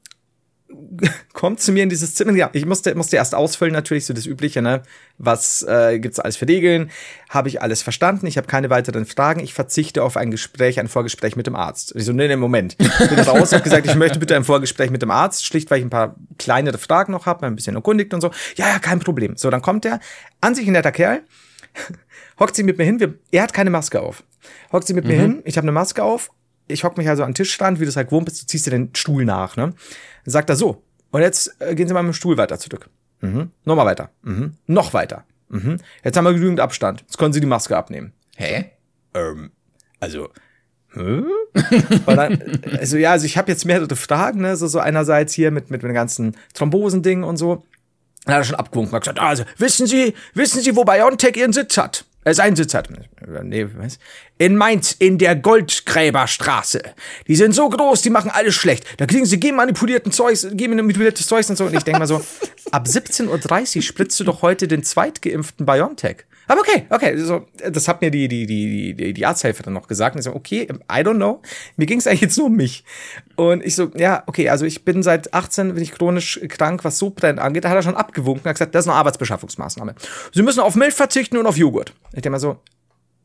kommt 1.33 1.61
zu 1.61 1.73
mir 1.73 1.83
in 1.83 1.89
dieses 1.89 2.15
Zimmer. 2.15 2.33
Ja, 2.33 2.51
ich 2.53 2.67
musste, 2.67 2.95
musste 2.95 3.17
erst 3.17 3.35
ausfüllen, 3.35 3.73
natürlich 3.73 4.07
so 4.07 4.15
das 4.15 4.27
Übliche, 4.27 4.63
ne? 4.63 4.83
Was 5.19 5.63
äh, 5.63 5.99
gibt's 5.99 6.19
alles 6.19 6.37
für 6.37 6.49
Regeln? 6.49 6.91
Habe 7.29 7.49
ich 7.49 7.63
alles 7.63 7.83
verstanden? 7.83 8.27
Ich 8.27 8.37
habe 8.37 8.47
keine 8.47 8.71
weiteren 8.71 9.07
Fragen. 9.07 9.41
Ich 9.41 9.55
verzichte 9.55 10.03
auf 10.03 10.17
ein 10.17 10.31
Gespräch, 10.31 10.81
ein 10.81 10.89
Vorgespräch 10.89 11.37
mit 11.37 11.47
dem 11.47 11.57
Arzt. 11.57 11.95
Ich 11.97 12.05
so, 12.05 12.13
nee, 12.13 12.29
nee, 12.29 12.37
Moment. 12.37 12.77
Bin 12.79 13.19
raus, 13.21 13.53
habe 13.53 13.63
gesagt, 13.63 13.87
ich 13.87 13.95
möchte 13.95 14.19
bitte 14.19 14.37
ein 14.37 14.45
Vorgespräch 14.45 14.91
mit 14.91 15.03
dem 15.03 15.11
Arzt, 15.11 15.45
schlicht, 15.45 15.71
weil 15.71 15.79
ich 15.79 15.85
ein 15.85 15.91
paar 15.91 16.17
kleinere 16.39 16.79
Fragen 16.79 17.13
noch 17.13 17.27
habe, 17.27 17.47
ein 17.47 17.57
bisschen 17.57 17.77
erkundigt 17.77 18.15
und 18.15 18.21
so. 18.21 18.31
Ja, 18.57 18.69
ja, 18.69 18.79
kein 18.79 19.01
Problem. 19.01 19.37
So, 19.37 19.51
dann 19.51 19.63
kommt 19.63 19.85
der, 19.85 20.01
an 20.41 20.55
sich 20.55 20.67
ein 20.67 20.73
netter 20.73 20.93
Kerl, 20.93 21.23
hockt 22.41 22.57
sie 22.57 22.63
mit 22.63 22.79
mir 22.79 22.85
hin, 22.85 23.01
wir, 23.01 23.15
er 23.31 23.45
hat 23.45 23.53
keine 23.53 23.71
Maske 23.71 24.01
auf. 24.01 24.25
Hockt 24.73 24.87
sie 24.87 24.95
mit 24.95 25.05
mhm. 25.05 25.11
mir 25.11 25.17
hin, 25.21 25.43
ich 25.45 25.57
habe 25.57 25.65
eine 25.65 25.73
Maske 25.73 26.03
auf 26.03 26.31
ich 26.69 26.85
hock 26.85 26.97
mich 26.97 27.09
also 27.09 27.23
an 27.23 27.31
den 27.31 27.35
Tischstand, 27.35 27.81
wie 27.81 27.85
du 27.85 27.89
es 27.89 27.97
halt 27.97 28.09
gewohnt 28.09 28.27
bist, 28.27 28.43
du 28.43 28.47
ziehst 28.47 28.67
dir 28.67 28.71
den 28.71 28.95
Stuhl 28.95 29.25
nach, 29.25 29.57
ne? 29.57 29.73
Dann 30.25 30.33
sagt 30.33 30.51
er 30.51 30.57
so. 30.57 30.83
Und 31.11 31.21
jetzt 31.21 31.61
äh, 31.61 31.75
gehen 31.75 31.89
Sie 31.89 31.95
mal 31.95 32.03
mit 32.03 32.13
dem 32.13 32.15
Stuhl 32.15 32.37
weiter 32.37 32.59
zurück. 32.59 32.89
Mhm. 33.21 33.51
Nochmal 33.65 33.87
weiter. 33.87 34.11
Mhm. 34.23 34.55
Noch 34.67 34.95
weiter. 34.95 35.25
Mhm. 35.49 35.79
Jetzt 36.03 36.17
haben 36.17 36.25
wir 36.25 36.33
genügend 36.33 36.61
Abstand. 36.61 37.03
Jetzt 37.03 37.19
können 37.19 37.33
Sie 37.33 37.41
die 37.41 37.47
Maske 37.47 37.77
abnehmen. 37.77 38.13
Hä? 38.37 38.71
Ähm, 39.15 39.51
also, 40.01 40.31
hm? 40.89 41.27
dann, 42.07 42.61
also 42.79 42.97
ja, 42.97 43.13
also 43.13 43.27
ich 43.27 43.37
habe 43.39 43.51
jetzt 43.51 43.65
mehrere 43.65 43.97
Fragen, 43.97 44.41
ne? 44.41 44.57
So, 44.57 44.67
so 44.67 44.79
einerseits 44.79 45.33
hier 45.33 45.51
mit, 45.51 45.71
mit, 45.71 45.83
mit 45.83 45.91
den 45.91 45.95
ganzen 45.95 46.37
Thrombosendingen 46.55 47.25
und 47.25 47.37
so. 47.37 47.65
Dann 48.25 48.35
hat 48.35 48.43
er 48.43 48.45
schon 48.45 48.57
abgewunken 48.57 48.95
und 48.95 49.01
gesagt, 49.01 49.19
also, 49.19 49.45
wissen 49.59 49.87
Sie, 49.87 50.15
wissen 50.35 50.63
Sie, 50.63 50.77
wo 50.77 50.85
BioNTech 50.85 51.37
ihren 51.37 51.53
Sitz 51.53 51.77
hat? 51.77 52.05
Äh, 52.25 52.35
seinen 52.35 52.57
Sitz 52.57 52.75
hat. 52.75 52.89
Nee, 53.43 53.67
was? 53.77 53.99
In 54.39 54.57
Mainz, 54.57 54.93
in 54.99 55.19
der 55.19 55.37
Goldgräberstraße. 55.37 56.83
Die 57.27 57.37
sind 57.37 57.53
so 57.53 57.69
groß, 57.69 58.03
die 58.03 58.11
machen 58.11 58.31
alles 58.31 58.55
schlecht. 58.55 58.85
Da 58.99 59.07
kriegen 59.07 59.27
sie 59.27 59.41
genmanipulierten 59.41 60.13
Zeugs, 60.13 60.47
genmanipuliertes 60.53 61.27
Zeugs 61.27 61.51
und 61.51 61.57
so. 61.57 61.67
Und 61.67 61.75
ich 61.75 61.83
denke 61.83 61.99
mal 61.99 62.07
so, 62.07 62.25
ab 62.71 62.87
17.30 62.89 63.77
Uhr 63.77 63.83
spritzt 63.83 64.19
du 64.21 64.25
doch 64.25 64.43
heute 64.43 64.69
den 64.69 64.85
zweitgeimpften 64.85 65.67
BioNTech. 65.67 66.25
Aber 66.53 66.61
okay, 66.61 66.85
okay, 66.91 67.17
so, 67.17 67.47
das 67.71 67.89
hat 67.89 68.03
mir 68.03 68.11
die, 68.11 68.29
die, 68.29 68.45
die, 68.45 68.93
die, 68.93 69.15
die 69.15 69.25
Arzthelferin 69.25 69.73
noch 69.73 69.89
gesagt. 69.89 70.15
Und 70.15 70.19
ich 70.19 70.27
so, 70.27 70.35
okay, 70.35 70.69
I 70.71 70.97
don't 70.97 71.15
know. 71.15 71.41
Mir 71.79 71.87
ging 71.87 71.99
es 71.99 72.07
eigentlich 72.07 72.21
jetzt 72.21 72.37
nur 72.37 72.49
um 72.49 72.57
mich. 72.57 72.85
Und 73.37 73.65
ich 73.65 73.75
so, 73.75 73.91
ja, 73.97 74.23
okay, 74.27 74.51
also 74.51 74.67
ich 74.67 74.85
bin 74.85 75.03
seit 75.03 75.33
18, 75.33 75.73
bin 75.73 75.83
ich 75.83 75.93
chronisch 75.93 76.39
krank, 76.51 76.85
was 76.85 76.99
Sodbrennen 76.99 77.39
angeht. 77.39 77.65
Da 77.65 77.71
hat 77.71 77.77
er 77.77 77.83
schon 77.83 77.97
abgewunken, 77.97 78.45
hat 78.51 78.57
gesagt, 78.57 78.75
das 78.75 78.85
ist 78.85 78.91
eine 78.91 78.99
Arbeitsbeschaffungsmaßnahme. 78.99 79.95
Sie 80.35 80.43
müssen 80.43 80.61
auf 80.61 80.75
Milch 80.75 80.93
verzichten 80.93 81.39
und 81.39 81.47
auf 81.47 81.57
Joghurt. 81.57 81.95
Ich 82.09 82.17
denke 82.17 82.29
mal 82.29 82.39
so, 82.39 82.59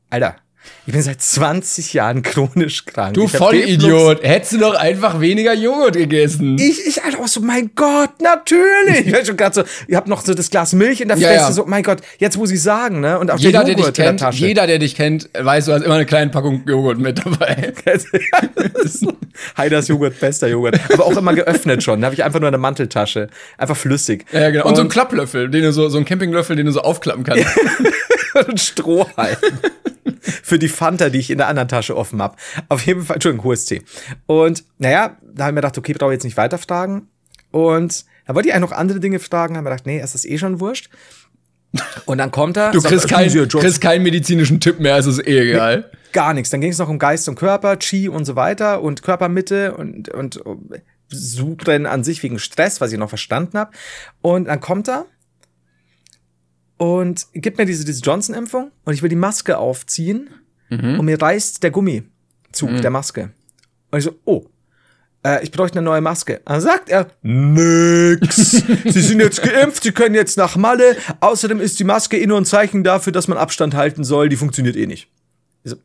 Alter, 0.09 0.37
ich 0.85 0.93
bin 0.93 1.01
seit 1.01 1.21
20 1.21 1.93
Jahren 1.93 2.23
chronisch 2.23 2.85
krank. 2.85 3.13
Du 3.13 3.27
Vollidiot. 3.27 4.23
Hättest 4.23 4.53
du 4.53 4.59
doch 4.59 4.73
einfach 4.73 5.19
weniger 5.19 5.53
Joghurt 5.53 5.95
gegessen. 5.95 6.57
Ich, 6.57 6.85
ich 6.87 7.03
halt 7.03 7.19
auch 7.19 7.27
so, 7.27 7.41
mein 7.41 7.71
Gott, 7.75 8.21
natürlich. 8.21 9.07
Ich 9.07 9.13
war 9.13 9.25
schon 9.25 9.37
gerade 9.37 9.53
so, 9.53 9.63
ihr 9.87 9.97
habt 9.97 10.07
noch 10.07 10.25
so 10.25 10.33
das 10.33 10.49
Glas 10.49 10.73
Milch 10.73 11.01
in 11.01 11.09
der 11.09 11.17
ja, 11.17 11.27
Fresse. 11.27 11.43
Ja. 11.43 11.51
So, 11.51 11.65
mein 11.65 11.83
Gott, 11.83 11.99
jetzt 12.19 12.37
muss 12.37 12.51
ich 12.51 12.61
sagen, 12.61 12.99
ne? 12.99 13.19
Und 13.19 13.31
auch 13.31 13.37
jeder, 13.37 13.63
der, 13.63 13.75
der 13.75 13.85
dich 13.85 13.93
kennt, 13.93 14.33
jeder, 14.33 14.67
der 14.67 14.79
dich 14.79 14.95
kennt, 14.95 15.29
weiß, 15.37 15.65
du 15.65 15.73
hast 15.73 15.83
immer 15.83 15.95
eine 15.95 16.05
kleine 16.05 16.31
Packung 16.31 16.63
Joghurt 16.65 16.99
mit 16.99 17.19
dabei. 17.19 17.73
Heiders 19.57 19.87
Joghurt, 19.87 20.19
bester 20.19 20.47
Joghurt. 20.47 20.79
Aber 20.91 21.05
auch 21.05 21.17
immer 21.17 21.33
geöffnet 21.33 21.83
schon. 21.83 22.01
Da 22.01 22.05
habe 22.05 22.15
ich 22.15 22.23
einfach 22.23 22.39
nur 22.39 22.47
eine 22.47 22.57
Manteltasche. 22.57 23.27
Einfach 23.57 23.77
flüssig. 23.77 24.25
Ja, 24.31 24.49
genau. 24.49 24.63
Und, 24.63 24.71
und 24.71 24.75
so 24.77 24.81
ein 24.83 24.89
Klapplöffel, 24.89 25.49
den 25.49 25.63
du 25.63 25.73
so, 25.73 25.89
so 25.89 25.97
ein 25.97 26.05
Campinglöffel, 26.05 26.55
den 26.55 26.65
du 26.65 26.71
so 26.71 26.81
aufklappen 26.81 27.23
kannst. 27.23 27.45
und 28.47 28.59
Strohhalm 28.59 29.37
für 30.43 30.59
die 30.59 30.67
Fanta, 30.67 31.09
die 31.09 31.19
ich 31.19 31.29
in 31.29 31.37
der 31.37 31.47
anderen 31.47 31.67
Tasche 31.67 31.95
offen 31.95 32.21
habe. 32.21 32.35
Auf 32.69 32.85
jeden 32.85 33.03
Fall, 33.03 33.15
Entschuldigung, 33.15 33.45
hohes 33.45 33.65
C. 33.65 33.81
Und 34.25 34.63
naja, 34.77 35.17
da 35.21 35.45
habe 35.45 35.51
ich 35.51 35.55
mir 35.55 35.61
gedacht, 35.61 35.77
okay, 35.77 35.93
brauche 35.93 36.11
ich 36.11 36.17
jetzt 36.17 36.23
nicht 36.23 36.37
weiter 36.37 36.57
fragen. 36.57 37.07
Und 37.51 38.05
da 38.25 38.35
wollte 38.35 38.49
ich 38.49 38.53
eigentlich 38.53 38.69
noch 38.69 38.77
andere 38.77 38.99
Dinge 38.99 39.19
fragen, 39.19 39.55
habe 39.55 39.63
mir 39.63 39.71
gedacht, 39.71 39.85
nee, 39.85 39.99
es 39.99 40.15
ist 40.15 40.25
eh 40.25 40.37
schon 40.37 40.59
wurscht. 40.59 40.89
Und 42.05 42.17
dann 42.17 42.31
kommt 42.31 42.57
er. 42.57 42.71
Du 42.71 42.81
kriegst, 42.81 43.07
kein, 43.07 43.29
kriegst 43.29 43.81
keinen 43.81 44.03
medizinischen 44.03 44.59
Tipp 44.59 44.79
mehr, 44.79 44.97
es 44.97 45.05
ist 45.05 45.19
eh 45.19 45.51
egal. 45.51 45.77
Nee, 45.79 45.97
gar 46.13 46.33
nichts. 46.33 46.49
Dann 46.49 46.61
ging 46.61 46.71
es 46.71 46.77
noch 46.77 46.89
um 46.89 46.99
Geist 46.99 47.27
und 47.29 47.35
Körper, 47.35 47.77
Chi 47.77 48.09
und 48.09 48.25
so 48.25 48.35
weiter 48.35 48.81
und 48.81 49.03
Körpermitte 49.03 49.75
und, 49.75 50.09
und 50.09 50.41
Subrennen 51.09 51.85
an 51.85 52.03
sich 52.03 52.23
wegen 52.23 52.39
Stress, 52.39 52.81
was 52.81 52.91
ich 52.91 52.97
noch 52.97 53.09
verstanden 53.09 53.57
habe. 53.57 53.71
Und 54.21 54.45
dann 54.45 54.59
kommt 54.59 54.89
er 54.89 55.05
und 56.77 57.27
gibt 57.33 57.57
mir 57.57 57.65
diese, 57.65 57.85
diese 57.85 58.01
Johnson-Impfung 58.01 58.71
und 58.85 58.93
ich 58.93 59.01
will 59.01 59.09
die 59.09 59.15
Maske 59.15 59.57
aufziehen 59.57 60.29
mhm. 60.69 60.99
und 60.99 61.05
mir 61.05 61.21
reißt 61.21 61.61
der 61.63 61.71
Gummizug 61.71 62.69
mhm. 62.69 62.81
der 62.81 62.91
Maske. 62.91 63.31
Und 63.91 63.99
ich 63.99 64.05
so, 64.05 64.15
oh, 64.25 64.45
äh, 65.25 65.43
ich 65.43 65.51
bräuchte 65.51 65.79
eine 65.79 65.85
neue 65.85 66.01
Maske. 66.01 66.41
Dann 66.45 66.61
sagt 66.61 66.89
er, 66.89 67.07
nix. 67.21 68.35
Sie 68.85 69.01
sind 69.01 69.19
jetzt 69.19 69.41
geimpft, 69.41 69.83
Sie 69.83 69.91
können 69.91 70.15
jetzt 70.15 70.37
nach 70.37 70.55
Malle. 70.55 70.95
Außerdem 71.19 71.59
ist 71.59 71.79
die 71.79 71.83
Maske 71.83 72.17
eh 72.17 72.27
nur 72.27 72.37
ein 72.37 72.45
Zeichen 72.45 72.83
dafür, 72.83 73.13
dass 73.13 73.27
man 73.27 73.37
Abstand 73.37 73.73
halten 73.75 74.03
soll. 74.03 74.29
Die 74.29 74.35
funktioniert 74.35 74.75
eh 74.75 74.87
nicht. 74.87 75.09
Ich 75.63 75.71
so, 75.71 75.77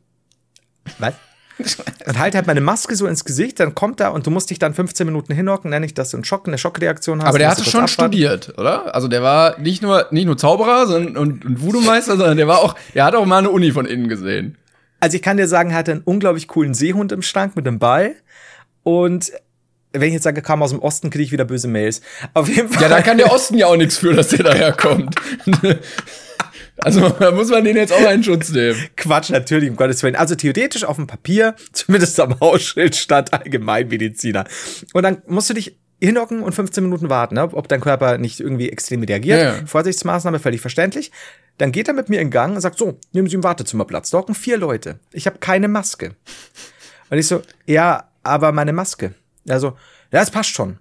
was? 0.99 1.13
und 2.05 2.19
halt 2.19 2.35
halt 2.35 2.47
meine 2.47 2.61
Maske 2.61 2.95
so 2.95 3.07
ins 3.07 3.25
Gesicht, 3.25 3.59
dann 3.59 3.75
kommt 3.75 3.99
er 3.99 4.13
und 4.13 4.25
du 4.25 4.31
musst 4.31 4.49
dich 4.49 4.59
dann 4.59 4.73
15 4.73 5.05
Minuten 5.05 5.33
hinhocken, 5.33 5.69
nenne 5.69 5.85
ich, 5.85 5.93
dass 5.93 6.11
du 6.11 6.17
einen 6.17 6.23
Schock, 6.23 6.47
eine 6.47 6.57
Schockreaktion 6.57 7.21
hast. 7.21 7.29
Aber 7.29 7.39
der 7.39 7.49
hatte 7.49 7.63
schon 7.63 7.83
abwarten. 7.83 8.13
studiert, 8.13 8.57
oder? 8.57 8.93
Also 8.95 9.07
der 9.07 9.21
war 9.23 9.59
nicht 9.59 9.81
nur, 9.81 10.07
nicht 10.11 10.25
nur 10.25 10.37
Zauberer 10.37 10.87
sondern, 10.87 11.17
und, 11.17 11.45
und 11.45 11.61
Voodoo-Meister, 11.61 12.17
sondern 12.17 12.37
der 12.37 12.47
war 12.47 12.59
auch, 12.59 12.75
er 12.93 13.05
hat 13.05 13.15
auch 13.15 13.25
mal 13.25 13.39
eine 13.39 13.49
Uni 13.49 13.71
von 13.71 13.85
innen 13.85 14.09
gesehen. 14.09 14.57
Also 14.99 15.15
ich 15.15 15.21
kann 15.21 15.37
dir 15.37 15.47
sagen, 15.47 15.71
er 15.71 15.77
hatte 15.77 15.91
einen 15.91 16.01
unglaublich 16.01 16.47
coolen 16.47 16.73
Seehund 16.73 17.11
im 17.11 17.21
Schrank 17.21 17.55
mit 17.55 17.67
einem 17.67 17.79
Ball 17.79 18.15
und 18.83 19.31
wenn 19.93 20.07
ich 20.07 20.13
jetzt 20.13 20.23
sage, 20.23 20.41
kam 20.41 20.63
aus 20.63 20.71
dem 20.71 20.79
Osten, 20.79 21.11
kriege 21.11 21.23
ich 21.23 21.31
wieder 21.31 21.45
böse 21.45 21.67
Mails. 21.67 22.01
Auf 22.33 22.49
jeden 22.49 22.69
Fall. 22.69 22.81
Ja, 22.81 22.89
da 22.89 23.01
kann 23.01 23.17
der 23.17 23.31
Osten 23.31 23.57
ja 23.57 23.67
auch 23.67 23.77
nichts 23.77 23.97
für, 23.97 24.13
dass 24.13 24.29
der 24.29 24.43
daherkommt. 24.43 25.15
Also 26.77 27.09
da 27.19 27.31
muss 27.31 27.49
man 27.49 27.63
den 27.63 27.75
jetzt 27.75 27.93
auch 27.93 28.05
einen 28.05 28.23
Schutz 28.23 28.49
nehmen. 28.49 28.79
Quatsch, 28.95 29.29
natürlich, 29.29 29.69
um 29.69 29.75
Gottes 29.75 30.01
Willen. 30.03 30.15
Also 30.15 30.35
theoretisch 30.35 30.83
auf 30.83 30.95
dem 30.95 31.07
Papier, 31.07 31.55
zumindest 31.71 32.19
am 32.19 32.39
Hausschild, 32.39 32.95
stand 32.95 33.33
Allgemeinmediziner. 33.33 34.45
Und 34.93 35.03
dann 35.03 35.21
musst 35.27 35.49
du 35.49 35.53
dich 35.53 35.77
hinhocken 35.99 36.43
und 36.43 36.53
15 36.53 36.83
Minuten 36.83 37.09
warten, 37.09 37.35
ne? 37.35 37.43
ob 37.53 37.67
dein 37.69 37.79
Körper 37.79 38.17
nicht 38.17 38.39
irgendwie 38.39 38.69
extrem 38.69 39.03
reagiert. 39.03 39.39
Ja, 39.39 39.55
ja. 39.55 39.65
Vorsichtsmaßnahme, 39.65 40.39
völlig 40.39 40.59
verständlich. 40.59 41.11
Dann 41.57 41.71
geht 41.71 41.87
er 41.87 41.93
mit 41.93 42.09
mir 42.09 42.19
in 42.19 42.31
Gang 42.31 42.55
und 42.55 42.61
sagt, 42.61 42.77
so, 42.77 42.99
nehmen 43.13 43.29
Sie 43.29 43.35
im 43.35 43.43
Wartezimmer 43.43 43.85
Platz. 43.85 44.09
Da 44.09 44.17
hocken 44.17 44.35
vier 44.35 44.57
Leute. 44.57 44.99
Ich 45.11 45.27
habe 45.27 45.37
keine 45.37 45.67
Maske. 45.67 46.15
Und 47.09 47.17
ich 47.19 47.27
so, 47.27 47.41
ja, 47.67 48.09
aber 48.23 48.51
meine 48.51 48.73
Maske. 48.73 49.13
Also, 49.47 49.67
ja, 50.11 50.19
das 50.19 50.31
passt 50.31 50.49
schon. 50.49 50.79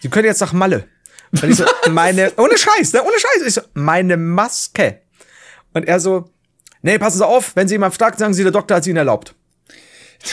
Sie 0.00 0.08
können 0.08 0.26
jetzt 0.26 0.40
nach 0.40 0.52
Malle. 0.52 0.86
Und 1.32 1.44
ich 1.44 1.56
so, 1.56 1.64
meine, 1.90 2.32
ohne 2.36 2.56
Scheiß, 2.56 2.92
ne, 2.92 3.02
ohne 3.02 3.18
Scheiß. 3.18 3.46
Ich 3.46 3.54
so, 3.54 3.62
meine 3.74 4.16
Maske. 4.16 5.00
Und 5.76 5.86
er 5.86 6.00
so, 6.00 6.24
nee, 6.80 6.98
passen 6.98 7.18
Sie 7.18 7.26
auf, 7.26 7.54
wenn 7.54 7.68
Sie 7.68 7.74
jemand 7.74 7.94
fragt, 7.94 8.18
sagen 8.18 8.32
Sie, 8.32 8.42
der 8.42 8.50
Doktor 8.50 8.76
hat 8.76 8.84
Sie 8.84 8.90
Ihnen 8.90 8.96
erlaubt. 8.96 9.34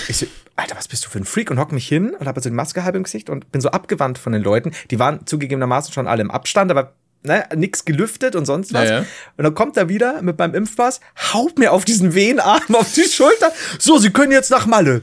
Ich 0.07 0.15
so, 0.15 0.25
Alter, 0.55 0.77
was 0.77 0.87
bist 0.87 1.03
du 1.03 1.09
für 1.09 1.17
ein 1.17 1.25
Freak? 1.25 1.51
Und 1.51 1.59
hock 1.59 1.73
mich 1.73 1.85
hin 1.85 2.15
und 2.17 2.27
habe 2.27 2.39
so 2.39 2.49
die 2.49 2.55
Maske 2.55 2.85
halb 2.85 2.95
im 2.95 3.03
Gesicht 3.03 3.29
und 3.29 3.51
bin 3.51 3.59
so 3.59 3.67
abgewandt 3.69 4.17
von 4.17 4.31
den 4.31 4.41
Leuten. 4.41 4.71
Die 4.89 4.99
waren 4.99 5.27
zugegebenermaßen 5.27 5.93
schon 5.93 6.07
alle 6.07 6.21
im 6.21 6.31
Abstand, 6.31 6.71
aber 6.71 6.93
ne, 7.23 7.43
nix 7.55 7.83
gelüftet 7.83 8.37
und 8.37 8.45
sonst 8.45 8.73
was. 8.73 8.87
Ja, 8.87 8.99
ja. 8.99 9.05
Und 9.35 9.43
dann 9.43 9.53
kommt 9.53 9.75
er 9.75 9.89
wieder 9.89 10.21
mit 10.21 10.39
meinem 10.39 10.55
Impfpass, 10.55 11.01
haut 11.33 11.59
mir 11.59 11.73
auf 11.73 11.83
diesen 11.83 12.13
Wehenarm 12.15 12.73
auf 12.73 12.93
die 12.93 13.03
Schulter. 13.03 13.51
So, 13.79 13.97
Sie 13.97 14.11
können 14.11 14.31
jetzt 14.31 14.49
nach 14.49 14.65
Malle. 14.65 15.01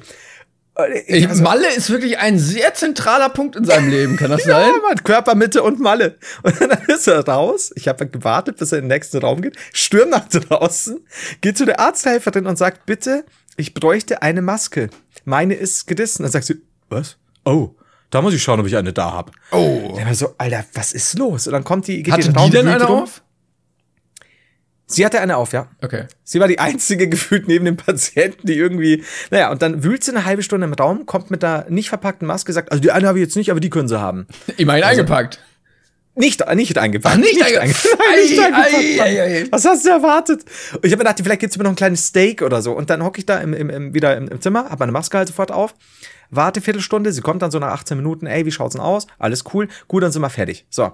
Und 0.86 0.94
Ich, 1.06 1.28
also- 1.28 1.42
Malle 1.42 1.72
ist 1.74 1.90
wirklich 1.90 2.18
ein 2.18 2.38
sehr 2.38 2.74
zentraler 2.74 3.28
Punkt 3.28 3.56
in 3.56 3.64
seinem 3.64 3.88
Leben, 3.90 4.16
kann 4.16 4.30
das 4.30 4.44
Ja, 4.46 4.60
sein? 4.60 4.72
Mann, 4.82 5.02
Körpermitte 5.04 5.62
und 5.62 5.80
Malle. 5.80 6.16
Und 6.42 6.60
dann 6.60 6.70
ist 6.88 7.06
er 7.08 7.26
raus. 7.26 7.72
Ich 7.76 7.88
habe 7.88 8.06
gewartet, 8.08 8.56
bis 8.58 8.72
er 8.72 8.78
in 8.78 8.84
den 8.84 8.88
nächsten 8.96 9.18
Raum 9.18 9.40
geht. 9.42 9.56
Stürmt 9.72 10.10
nach 10.10 10.28
draußen, 10.28 11.00
geht 11.40 11.56
zu 11.58 11.64
der 11.64 11.80
Arzthelferin 11.80 12.46
und 12.46 12.56
sagt, 12.56 12.86
bitte, 12.86 13.24
ich 13.56 13.74
bräuchte 13.74 14.22
eine 14.22 14.42
Maske. 14.42 14.90
Meine 15.24 15.54
ist 15.54 15.86
gedissen. 15.86 16.22
Dann 16.22 16.32
sagt 16.32 16.46
sie, 16.46 16.60
was? 16.88 17.16
Oh, 17.44 17.70
da 18.10 18.22
muss 18.22 18.34
ich 18.34 18.42
schauen, 18.42 18.58
ob 18.60 18.66
ich 18.66 18.76
eine 18.76 18.92
da 18.92 19.12
habe. 19.12 19.32
Oh. 19.52 19.94
Der 19.96 20.06
war 20.06 20.14
so, 20.14 20.34
Alter, 20.38 20.64
was 20.74 20.92
ist 20.92 21.16
los? 21.18 21.46
Und 21.46 21.52
dann 21.52 21.64
kommt 21.64 21.86
die, 21.86 22.02
geht 22.02 22.12
Hatte 22.12 22.24
den 22.24 22.32
die 22.32 22.38
Raum, 22.38 22.50
denn 22.50 22.66
wühlt 22.66 22.74
eine 22.82 22.88
auf? 22.88 23.22
Sie 24.90 25.06
hatte 25.06 25.20
eine 25.20 25.36
auf, 25.36 25.52
ja. 25.52 25.68
Okay. 25.82 26.04
Sie 26.24 26.40
war 26.40 26.48
die 26.48 26.58
einzige 26.58 27.08
gefühlt 27.08 27.46
neben 27.48 27.64
dem 27.64 27.76
Patienten, 27.76 28.46
die 28.46 28.54
irgendwie, 28.54 29.04
naja, 29.30 29.50
und 29.50 29.62
dann 29.62 29.84
wühlt 29.84 30.02
sie 30.02 30.10
eine 30.10 30.24
halbe 30.24 30.42
Stunde 30.42 30.66
im 30.66 30.72
Raum, 30.72 31.06
kommt 31.06 31.30
mit 31.30 31.42
der 31.42 31.66
nicht 31.68 31.88
verpackten 31.88 32.26
Maske, 32.26 32.52
sagt, 32.52 32.72
also 32.72 32.82
die 32.82 32.90
eine 32.90 33.06
habe 33.06 33.18
ich 33.18 33.24
jetzt 33.24 33.36
nicht, 33.36 33.50
aber 33.50 33.60
die 33.60 33.70
können 33.70 33.88
sie 33.88 34.00
haben. 34.00 34.26
Immerhin 34.56 34.84
eingepackt. 34.84 35.40
Nicht, 36.16 36.44
nicht 36.54 36.76
eingepackt. 36.76 37.16
Ach, 37.16 37.20
nicht 37.20 37.42
eingepackt. 37.42 37.68
Nicht 38.20 38.38
Ei, 38.38 38.44
eingepackt, 38.44 39.00
ei, 39.00 39.22
ei, 39.22 39.22
ei. 39.42 39.46
Was 39.50 39.64
hast 39.64 39.86
du 39.86 39.90
erwartet? 39.90 40.44
Und 40.74 40.84
ich 40.84 40.92
habe 40.92 41.02
mir 41.02 41.04
gedacht, 41.04 41.20
vielleicht 41.22 41.40
gibt's 41.40 41.56
mir 41.56 41.64
noch 41.64 41.70
ein 41.70 41.76
kleines 41.76 42.06
Steak 42.06 42.42
oder 42.42 42.60
so. 42.60 42.72
Und 42.72 42.90
dann 42.90 43.04
hocke 43.04 43.20
ich 43.20 43.26
da 43.26 43.38
im, 43.38 43.54
im, 43.54 43.70
im, 43.70 43.94
wieder 43.94 44.16
im, 44.16 44.28
im 44.28 44.40
Zimmer, 44.40 44.64
habe 44.64 44.80
meine 44.80 44.92
Maske 44.92 45.16
halt 45.16 45.28
sofort 45.28 45.52
auf, 45.52 45.74
warte 46.30 46.60
Viertelstunde, 46.60 47.12
sie 47.12 47.20
kommt 47.20 47.42
dann 47.42 47.50
so 47.52 47.58
nach 47.58 47.70
18 47.72 47.96
Minuten, 47.96 48.26
ey, 48.26 48.44
wie 48.44 48.50
schaut's 48.50 48.74
denn 48.74 48.82
aus? 48.82 49.06
Alles 49.18 49.44
cool, 49.54 49.68
gut, 49.86 50.02
dann 50.02 50.10
sind 50.12 50.20
wir 50.20 50.30
fertig. 50.30 50.66
So. 50.68 50.92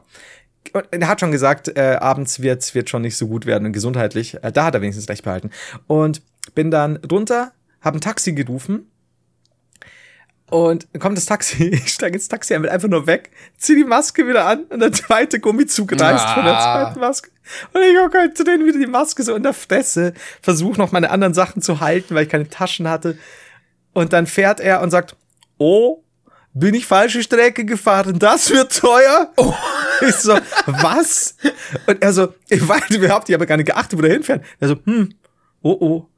Und 0.74 0.86
er 0.90 1.08
hat 1.08 1.20
schon 1.20 1.30
gesagt, 1.32 1.68
äh, 1.76 1.96
abends 2.00 2.40
wird's 2.40 2.74
wird 2.74 2.90
schon 2.90 3.02
nicht 3.02 3.16
so 3.16 3.26
gut 3.28 3.46
werden 3.46 3.72
gesundheitlich. 3.72 4.42
Äh, 4.42 4.52
da 4.52 4.64
hat 4.66 4.74
er 4.74 4.80
wenigstens 4.80 5.08
recht 5.08 5.24
behalten. 5.24 5.50
Und 5.86 6.22
bin 6.54 6.70
dann 6.70 6.96
runter, 7.10 7.52
habe 7.80 7.98
ein 7.98 8.00
Taxi 8.00 8.32
gerufen 8.32 8.90
und 10.48 10.86
kommt 11.00 11.16
das 11.16 11.26
Taxi, 11.26 11.64
ich 11.72 11.88
steige 11.88 12.14
ins 12.16 12.28
Taxi, 12.28 12.54
er 12.54 12.62
will 12.62 12.68
einfach 12.68 12.88
nur 12.88 13.06
weg, 13.06 13.30
zieh 13.58 13.74
die 13.74 13.84
Maske 13.84 14.26
wieder 14.28 14.46
an 14.46 14.64
und 14.64 14.78
der 14.80 14.92
zweite 14.92 15.40
Gummizug 15.40 15.92
reißt 16.00 16.28
von 16.30 16.44
der 16.44 16.54
Ah. 16.56 16.84
zweiten 16.84 17.00
Maske. 17.00 17.30
Und 17.72 17.80
ich 17.82 17.98
hocke 17.98 18.18
halt 18.18 18.36
zu 18.36 18.44
denen 18.44 18.64
wieder 18.64 18.78
die 18.78 18.86
Maske 18.86 19.22
so 19.24 19.34
in 19.34 19.42
der 19.42 19.54
Fresse, 19.54 20.14
versuche 20.42 20.78
noch 20.78 20.92
meine 20.92 21.10
anderen 21.10 21.34
Sachen 21.34 21.62
zu 21.62 21.80
halten, 21.80 22.14
weil 22.14 22.24
ich 22.24 22.28
keine 22.28 22.48
Taschen 22.48 22.88
hatte. 22.88 23.18
Und 23.92 24.12
dann 24.12 24.26
fährt 24.26 24.60
er 24.60 24.82
und 24.82 24.90
sagt, 24.90 25.16
oh, 25.58 26.02
bin 26.54 26.74
ich 26.74 26.86
falsche 26.86 27.22
Strecke 27.22 27.64
gefahren, 27.64 28.18
das 28.18 28.50
wird 28.50 28.76
teuer. 28.76 29.32
Oh. 29.36 29.52
Ich 30.08 30.14
so, 30.16 30.38
was? 30.66 31.36
Und 31.86 32.02
er 32.02 32.12
so, 32.12 32.28
ich 32.48 32.66
weiß 32.66 32.90
überhaupt, 32.90 33.28
ich 33.28 33.34
habe 33.34 33.46
gar 33.46 33.56
nicht 33.56 33.66
geachtet, 33.66 33.98
wo 33.98 34.02
der 34.02 34.12
hinfährt. 34.12 34.44
Er 34.60 34.68
so, 34.68 34.76
hm, 34.84 35.14
oh, 35.62 35.76
oh. 35.80 36.08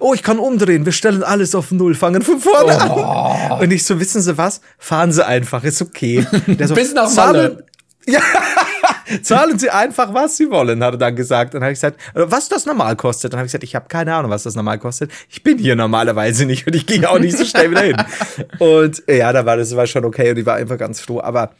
Oh, 0.00 0.12
ich 0.12 0.22
kann 0.22 0.38
umdrehen, 0.38 0.84
wir 0.84 0.92
stellen 0.92 1.22
alles 1.22 1.54
auf 1.54 1.70
Null, 1.70 1.94
fangen 1.94 2.22
von 2.22 2.40
vorne 2.40 2.78
an. 2.80 3.60
Und 3.60 3.70
ich 3.70 3.84
so, 3.84 3.98
wissen 4.00 4.20
Sie 4.20 4.36
was? 4.36 4.60
Fahren 4.76 5.12
Sie 5.12 5.24
einfach, 5.24 5.64
ist 5.64 5.80
okay. 5.80 6.26
Der 6.46 6.68
so, 6.68 6.74
Bis 6.74 6.92
nach 6.92 7.12
Malle. 7.14 7.64
ja, 8.08 8.20
zahlen 9.22 9.58
Sie 9.58 9.68
einfach, 9.68 10.14
was 10.14 10.36
Sie 10.36 10.50
wollen, 10.50 10.82
hat 10.82 10.94
er 10.94 10.98
dann 10.98 11.16
gesagt. 11.16 11.54
Und 11.54 11.60
dann 11.60 11.64
habe 11.64 11.72
ich 11.72 11.78
gesagt, 11.78 12.00
was 12.14 12.48
das 12.48 12.64
normal 12.64 12.96
kostet. 12.96 13.32
Dann 13.32 13.38
habe 13.38 13.46
ich 13.46 13.52
gesagt, 13.52 13.64
ich 13.64 13.74
habe 13.74 13.86
keine 13.88 14.14
Ahnung, 14.14 14.30
was 14.30 14.44
das 14.44 14.54
normal 14.54 14.78
kostet. 14.78 15.10
Ich 15.28 15.42
bin 15.42 15.58
hier 15.58 15.76
normalerweise 15.76 16.46
nicht 16.46 16.66
und 16.66 16.74
ich 16.74 16.86
gehe 16.86 17.08
auch 17.08 17.18
nicht 17.18 17.36
so 17.36 17.44
schnell 17.44 17.70
wieder 17.70 17.82
hin. 17.82 17.96
Und 18.58 19.02
ja, 19.08 19.32
da 19.32 19.44
war 19.44 19.58
das 19.58 19.76
war 19.76 19.86
schon 19.86 20.04
okay 20.04 20.30
und 20.30 20.38
ich 20.38 20.46
war 20.46 20.56
einfach 20.56 20.78
ganz 20.78 21.00
froh. 21.00 21.20
Aber 21.20 21.52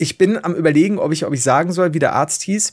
ich 0.00 0.18
bin 0.18 0.42
am 0.42 0.54
überlegen, 0.54 0.98
ob 0.98 1.12
ich, 1.12 1.26
ob 1.26 1.34
ich 1.34 1.42
sagen 1.42 1.72
soll, 1.72 1.92
wie 1.92 1.98
der 1.98 2.14
Arzt 2.14 2.42
hieß. 2.42 2.72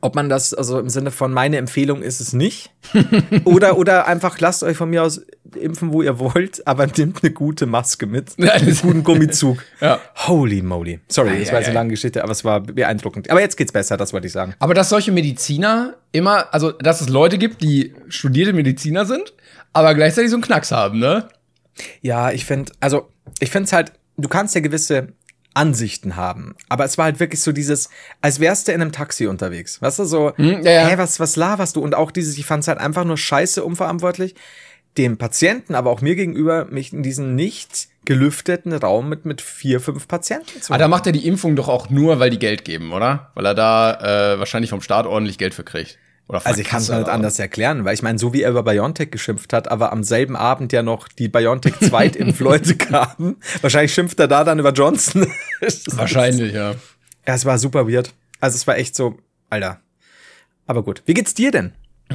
Ob 0.00 0.14
man 0.14 0.30
das, 0.30 0.54
also 0.54 0.78
im 0.78 0.88
Sinne 0.88 1.10
von 1.10 1.32
meine 1.32 1.58
Empfehlung 1.58 2.00
ist 2.00 2.20
es 2.20 2.32
nicht. 2.32 2.70
oder, 3.44 3.76
oder 3.76 4.06
einfach 4.06 4.38
lasst 4.38 4.62
euch 4.62 4.76
von 4.76 4.88
mir 4.88 5.02
aus 5.02 5.20
impfen, 5.54 5.92
wo 5.92 6.00
ihr 6.00 6.18
wollt, 6.18 6.66
aber 6.66 6.86
nehmt 6.86 7.22
eine 7.22 7.32
gute 7.32 7.66
Maske 7.66 8.06
mit. 8.06 8.38
Einen 8.38 8.74
guten 8.76 9.02
Gummizug. 9.02 9.62
Ja. 9.80 10.00
Holy 10.14 10.62
moly. 10.62 11.00
Sorry, 11.08 11.40
das 11.40 11.52
war 11.52 11.58
jetzt 11.58 11.68
eine 11.68 11.76
ei. 11.76 11.80
lange 11.80 11.90
Geschichte, 11.90 12.22
aber 12.22 12.32
es 12.32 12.44
war 12.44 12.60
beeindruckend. 12.60 13.28
Aber 13.28 13.40
jetzt 13.40 13.56
geht's 13.56 13.72
besser, 13.72 13.96
das 13.96 14.12
wollte 14.12 14.28
ich 14.28 14.32
sagen. 14.32 14.54
Aber 14.60 14.74
dass 14.74 14.88
solche 14.88 15.10
Mediziner 15.10 15.96
immer, 16.12 16.54
also 16.54 16.70
dass 16.70 17.00
es 17.00 17.08
Leute 17.08 17.36
gibt, 17.36 17.62
die 17.62 17.94
studierte 18.08 18.52
Mediziner 18.52 19.04
sind, 19.04 19.34
aber 19.72 19.94
gleichzeitig 19.94 20.30
so 20.30 20.36
einen 20.36 20.44
Knacks 20.44 20.70
haben, 20.70 21.00
ne? 21.00 21.28
Ja, 22.00 22.30
ich 22.30 22.44
finde, 22.44 22.72
also 22.80 23.08
ich 23.40 23.50
finde 23.50 23.66
es 23.66 23.72
halt, 23.72 23.92
du 24.16 24.28
kannst 24.28 24.54
ja 24.54 24.60
gewisse 24.60 25.08
Ansichten 25.54 26.16
haben, 26.16 26.54
aber 26.68 26.84
es 26.84 26.98
war 26.98 27.06
halt 27.06 27.20
wirklich 27.20 27.40
so 27.40 27.52
dieses, 27.52 27.90
als 28.20 28.40
wärst 28.40 28.68
du 28.68 28.72
in 28.72 28.80
einem 28.80 28.92
Taxi 28.92 29.26
unterwegs, 29.26 29.80
weißt 29.82 30.00
du, 30.00 30.04
so, 30.04 30.32
Hm, 30.36 30.62
ja, 30.62 30.72
ja. 30.72 30.86
hä, 30.88 30.98
was, 30.98 31.20
was 31.20 31.36
laberst 31.36 31.76
du? 31.76 31.80
Und 31.80 31.94
auch 31.94 32.10
dieses, 32.10 32.38
ich 32.38 32.46
fand 32.46 32.62
es 32.62 32.68
halt 32.68 32.78
einfach 32.78 33.04
nur 33.04 33.18
scheiße 33.18 33.64
unverantwortlich, 33.64 34.34
dem 34.98 35.16
Patienten, 35.16 35.74
aber 35.74 35.90
auch 35.90 36.00
mir 36.00 36.14
gegenüber, 36.14 36.66
mich 36.66 36.92
in 36.92 37.02
diesen 37.02 37.34
nicht 37.34 37.88
gelüfteten 38.04 38.72
Raum 38.72 39.08
mit, 39.08 39.24
mit 39.24 39.40
vier, 39.40 39.80
fünf 39.80 40.08
Patienten 40.08 40.60
zu 40.60 40.72
Aber 40.72 40.78
da 40.78 40.88
macht 40.88 41.06
er 41.06 41.12
die 41.12 41.26
Impfung 41.26 41.56
doch 41.56 41.68
auch 41.68 41.88
nur, 41.88 42.18
weil 42.18 42.30
die 42.30 42.38
Geld 42.38 42.64
geben, 42.64 42.92
oder? 42.92 43.30
Weil 43.34 43.46
er 43.46 43.54
da 43.54 44.34
äh, 44.34 44.38
wahrscheinlich 44.38 44.70
vom 44.70 44.82
Staat 44.82 45.06
ordentlich 45.06 45.38
Geld 45.38 45.54
für 45.54 45.64
kriegt. 45.64 45.98
Also 46.28 46.60
ich 46.60 46.66
kann 46.68 46.80
es 46.80 46.88
nicht 46.88 47.08
anders 47.08 47.38
erklären, 47.38 47.84
weil 47.84 47.94
ich 47.94 48.02
meine, 48.02 48.18
so 48.18 48.32
wie 48.32 48.42
er 48.42 48.50
über 48.50 48.62
BioNTech 48.62 49.10
geschimpft 49.10 49.52
hat, 49.52 49.68
aber 49.70 49.92
am 49.92 50.02
selben 50.02 50.34
Abend 50.34 50.72
ja 50.72 50.82
noch 50.82 51.08
die 51.08 51.28
BioNTech 51.28 51.74
Zweitimpfleute 51.80 52.76
kamen, 52.78 53.36
wahrscheinlich 53.60 53.92
schimpft 53.92 54.18
er 54.18 54.28
da 54.28 54.42
dann 54.44 54.58
über 54.58 54.72
Johnson. 54.72 55.26
Wahrscheinlich, 55.90 56.54
ja. 56.54 56.70
Ja, 57.26 57.34
es 57.34 57.44
war 57.44 57.58
super 57.58 57.86
weird. 57.88 58.14
Also 58.40 58.56
es 58.56 58.66
war 58.66 58.76
echt 58.78 58.96
so, 58.96 59.18
Alter. 59.50 59.80
Aber 60.66 60.82
gut. 60.82 61.02
Wie 61.06 61.14
geht's 61.14 61.34
dir 61.34 61.50
denn? 61.50 61.72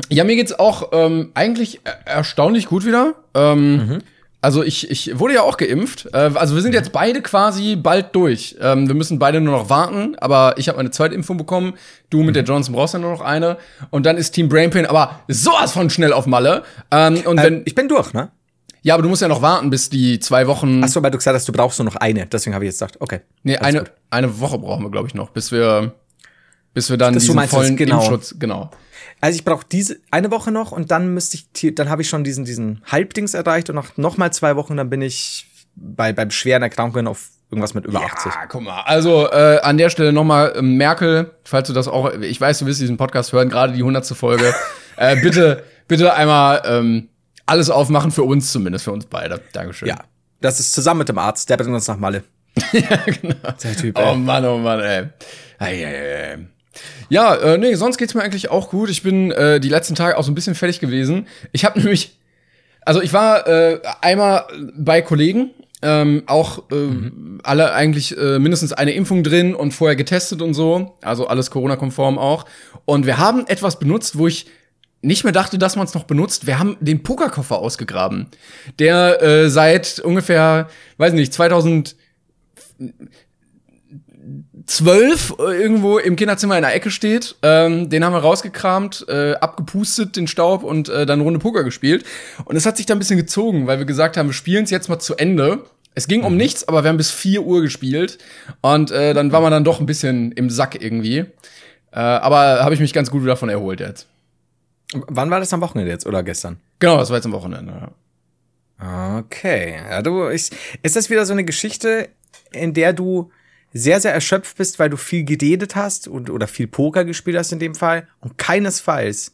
Ja, 0.10 0.24
mir 0.24 0.36
geht's 0.36 0.54
auch 0.58 0.90
ähm, 0.94 1.32
eigentlich 1.34 1.82
er- 1.84 2.06
erstaunlich 2.08 2.68
gut 2.68 2.86
wieder. 2.86 3.16
Ähm, 3.34 4.00
Also 4.48 4.64
ich, 4.64 4.90
ich 4.90 5.20
wurde 5.20 5.34
ja 5.34 5.42
auch 5.42 5.58
geimpft. 5.58 6.08
Äh, 6.14 6.32
also 6.36 6.56
wir 6.56 6.62
sind 6.62 6.74
jetzt 6.74 6.94
beide 6.94 7.22
quasi 7.22 7.76
bald 7.76 8.16
durch. 8.16 8.56
Ähm, 8.62 8.88
wir 8.88 8.96
müssen 8.96 9.20
beide 9.20 9.42
nur 9.42 9.58
noch 9.58 9.70
warten, 9.70 10.16
aber 10.20 10.54
ich 10.56 10.70
habe 10.70 10.78
meine 10.78 10.90
zweite 10.90 11.14
Impfung 11.16 11.36
bekommen. 11.36 11.74
Du 12.10 12.24
mit 12.24 12.34
der 12.38 12.44
Johnson 12.44 12.74
brauchst 12.74 12.94
ja 12.94 13.00
nur 13.02 13.12
noch 13.12 13.20
eine. 13.20 13.58
Und 13.90 14.06
dann 14.06 14.16
ist 14.16 14.32
Team 14.32 14.48
Brainpain 14.48 14.86
aber 14.86 15.20
sowas 15.28 15.74
von 15.74 15.90
schnell 15.90 16.14
auf 16.14 16.28
Malle. 16.28 16.64
Ähm, 16.92 17.24
und 17.26 17.44
wenn, 17.44 17.58
Äh, 17.58 17.64
ich 17.66 17.76
bin 17.76 17.90
durch, 17.90 18.14
ne? 18.14 18.30
ja, 18.84 18.94
aber 18.94 19.04
du 19.04 19.10
musst 19.10 19.22
ja 19.22 19.28
noch 19.28 19.42
warten, 19.42 19.70
bis 19.70 19.90
die 19.90 20.18
zwei 20.22 20.48
Wochen. 20.48 20.82
Achso, 20.82 21.04
weil 21.04 21.12
du 21.12 21.18
gesagt 21.18 21.36
hast, 21.36 21.46
du 21.46 21.52
brauchst 21.52 21.78
nur 21.80 21.86
noch 21.88 21.98
eine. 21.98 22.26
Deswegen 22.26 22.54
habe 22.54 22.64
ich 22.64 22.70
jetzt 22.70 22.80
gedacht, 22.80 23.02
okay. 23.02 23.20
nee, 23.44 23.58
alles 23.58 23.68
eine, 23.68 23.80
gut. 23.80 23.92
eine 24.12 24.40
Woche 24.40 24.60
brauchen 24.60 24.82
wir, 24.82 24.92
glaube 24.92 25.10
ich, 25.10 25.14
noch, 25.14 25.32
bis 25.32 25.52
wir, 25.52 25.92
bis 26.78 26.92
wir 26.92 26.98
dann 26.98 27.16
Das- 27.16 27.24
diesen 27.24 27.36
meinst 27.36 27.56
vollen 27.56 27.76
genau. 27.76 27.96
Impfschutz, 27.98 28.36
genau. 28.38 28.70
Also 29.20 29.36
ich 29.36 29.44
brauche 29.44 29.66
diese 29.72 29.98
eine 30.12 30.30
Woche 30.30 30.52
noch 30.52 30.72
und 30.72 30.92
dann 30.92 31.12
müsste 31.12 31.38
ich, 31.38 31.74
dann 31.74 31.90
habe 31.90 32.04
ich 32.04 32.08
schon 32.08 32.24
diesen, 32.24 32.46
diesen 32.46 32.84
Halbdings 32.86 33.34
erreicht 33.34 33.68
und 33.72 33.76
noch, 33.76 33.98
noch 33.98 34.18
mal 34.18 34.32
zwei 34.32 34.56
Wochen, 34.56 34.78
dann 34.78 34.88
bin 34.92 35.02
ich 35.02 35.48
bei, 35.76 36.14
bei 36.14 36.30
schweren 36.30 36.62
Erkrankungen 36.62 37.08
auf 37.08 37.30
irgendwas 37.50 37.74
mit 37.74 37.86
über 37.86 38.02
80. 38.02 38.32
Ja, 38.32 38.46
guck 38.48 38.62
mal. 38.62 38.82
Also 38.82 39.28
äh, 39.32 39.60
an 39.64 39.80
der 39.80 39.90
Stelle 39.90 40.14
nochmal 40.14 40.54
äh, 40.56 40.62
Merkel, 40.62 41.32
falls 41.46 41.68
du 41.68 41.74
das 41.74 41.88
auch, 41.88 42.14
ich 42.14 42.40
weiß, 42.40 42.60
du 42.60 42.68
wirst 42.68 42.80
diesen 42.80 42.98
Podcast 42.98 43.34
hören, 43.34 43.50
gerade 43.50 43.74
die 43.74 43.80
100. 43.80 44.06
Folge. 44.10 44.54
äh, 44.98 45.20
bitte, 45.20 45.64
bitte 45.88 46.14
einmal 46.14 46.62
ähm, 46.68 47.10
alles 47.48 47.72
aufmachen 47.72 48.12
für 48.12 48.22
uns 48.22 48.52
zumindest, 48.52 48.86
für 48.86 48.92
uns 48.92 49.08
beide. 49.08 49.42
Dankeschön. 49.52 49.88
Ja. 49.88 49.98
Das 50.42 50.60
ist 50.60 50.74
zusammen 50.74 51.00
mit 51.00 51.10
dem 51.10 51.18
Arzt, 51.18 51.50
der 51.50 51.58
bringt 51.58 51.74
uns 51.74 51.88
nach 51.88 51.98
Malle. 51.98 52.24
ja 52.72 52.98
genau. 53.06 53.34
Der 53.64 53.76
Typ, 53.76 53.98
Oh 53.98 54.12
ey. 54.12 54.16
Mann, 54.18 54.46
oh 54.46 54.60
Mann, 54.60 54.80
ey. 54.80 55.08
Ei, 55.58 55.86
ei, 55.88 56.34
ei. 56.34 56.38
Ja, 57.10 57.36
äh, 57.36 57.58
nee, 57.58 57.76
sonst 57.76 57.98
geht's 57.98 58.14
mir 58.14 58.24
eigentlich 58.24 58.50
auch 58.50 58.70
gut. 58.70 58.90
Ich 58.90 59.04
bin 59.04 59.32
äh, 59.32 59.60
die 59.60 59.70
letzten 59.70 59.96
Tage 59.96 60.18
auch 60.18 60.24
so 60.24 60.32
ein 60.32 60.36
bisschen 60.36 60.56
fertig 60.56 60.80
gewesen. 60.80 61.28
Ich 61.52 61.66
habe 61.66 61.80
nämlich, 61.84 62.18
also 62.86 63.02
ich 63.02 63.14
war 63.14 63.48
äh, 63.48 63.80
einmal 64.02 64.46
bei 64.76 65.02
Kollegen 65.02 65.52
Ähm, 65.84 66.24
auch 66.26 66.72
äh, 66.72 66.76
mhm. 66.76 67.40
alle 67.44 67.72
eigentlich 67.74 68.18
äh, 68.18 68.40
mindestens 68.40 68.74
eine 68.74 68.94
Impfung 68.94 69.22
drin 69.22 69.54
und 69.54 69.74
vorher 69.74 69.96
getestet 69.96 70.42
und 70.42 70.56
so. 70.56 70.96
Also 71.04 71.28
alles 71.28 71.52
Corona-konform 71.52 72.18
auch. 72.18 72.46
Und 72.86 73.06
wir 73.06 73.20
haben 73.20 73.46
etwas 73.46 73.78
benutzt, 73.78 74.18
wo 74.18 74.26
ich 74.26 74.48
nicht 75.04 75.24
mehr 75.24 75.34
dachte, 75.34 75.60
dass 75.60 75.76
man 75.76 75.86
es 75.86 75.94
noch 75.94 76.06
benutzt. 76.06 76.48
Wir 76.48 76.58
haben 76.58 76.78
den 76.80 77.04
Pokerkoffer 77.04 77.60
ausgegraben, 77.60 78.26
der 78.80 79.22
äh, 79.22 79.50
seit 79.52 80.00
ungefähr, 80.00 80.68
weiß 80.98 81.14
nicht, 81.14 81.32
2000 81.32 81.96
zwölf 84.68 85.34
äh, 85.40 85.60
irgendwo 85.60 85.98
im 85.98 86.16
Kinderzimmer 86.16 86.58
in 86.58 86.62
der 86.62 86.76
Ecke 86.76 86.92
steht. 86.92 87.36
Ähm, 87.42 87.90
den 87.90 88.06
haben 88.06 88.14
wir 88.14 88.20
rausgekramt, 88.20 89.06
äh, 89.08 89.34
abgepustet, 89.36 90.16
den 90.16 90.28
Staub 90.28 90.64
und 90.64 90.90
äh, 90.90 91.06
dann 91.06 91.22
Runde 91.22 91.40
Poker 91.40 91.64
gespielt. 91.64 92.06
Und 92.46 92.56
es 92.56 92.66
hat 92.66 92.78
sich 92.78 92.86
da 92.86 92.94
ein 92.94 93.00
bisschen 93.00 93.18
gezogen, 93.18 93.66
weil 93.66 93.80
wir 93.80 93.86
gesagt 93.86 94.18
haben, 94.18 94.28
wir 94.28 94.34
spielen 94.34 94.66
es 94.66 94.70
jetzt 94.70 94.90
mal 94.90 95.00
zu 95.00 95.16
Ende. 95.16 95.64
Es 95.96 96.08
ging 96.08 96.24
um 96.24 96.34
mhm. 96.34 96.38
nichts, 96.38 96.68
aber 96.68 96.84
wir 96.84 96.90
haben 96.90 96.98
bis 96.98 97.10
vier 97.10 97.42
Uhr 97.42 97.62
gespielt. 97.62 98.20
Und 98.62 98.92
äh, 98.92 99.14
dann 99.14 99.32
war 99.32 99.42
man 99.42 99.52
dann 99.52 99.64
doch 99.64 99.80
ein 99.80 99.88
bisschen 99.88 100.32
im 100.34 100.50
Sack 100.50 100.80
irgendwie. 100.82 101.26
Äh, 101.92 102.00
aber 102.00 102.64
habe 102.64 102.76
ich 102.76 102.80
mich 102.80 102.94
ganz 102.94 103.10
gut 103.10 103.26
davon 103.26 103.50
erholt 103.50 103.80
jetzt. 103.80 104.06
Wann 104.94 105.32
war 105.32 105.40
das 105.40 105.52
am 105.54 105.62
Wochenende 105.62 105.92
jetzt 105.92 106.06
oder 106.06 106.24
gestern? 106.24 106.60
Genau, 106.80 106.98
das 106.98 107.10
war 107.10 107.18
jetzt 107.18 107.26
am 107.26 107.32
Wochenende, 107.32 107.74
ja. 107.74 109.18
Okay. 109.18 109.78
Ja, 109.90 110.02
du, 110.02 110.30
ich, 110.30 110.52
ist 110.84 110.96
das 110.96 111.10
wieder 111.10 111.26
so 111.26 111.34
eine 111.34 111.44
Geschichte, 111.44 112.10
in 112.52 112.74
der 112.74 112.94
du 112.94 113.32
sehr, 113.74 114.00
sehr 114.00 114.14
erschöpft 114.14 114.58
bist, 114.58 114.80
weil 114.80 114.90
du 114.90 114.98
viel 114.98 115.24
geredet 115.24 115.76
hast 115.76 116.08
und, 116.08 116.30
oder 116.30 116.48
viel 116.48 116.68
Poker 116.68 117.06
gespielt 117.06 117.38
hast 117.38 117.52
in 117.52 117.60
dem 117.60 117.76
Fall 117.76 118.08
und 118.20 118.38
keinesfalls 118.38 119.34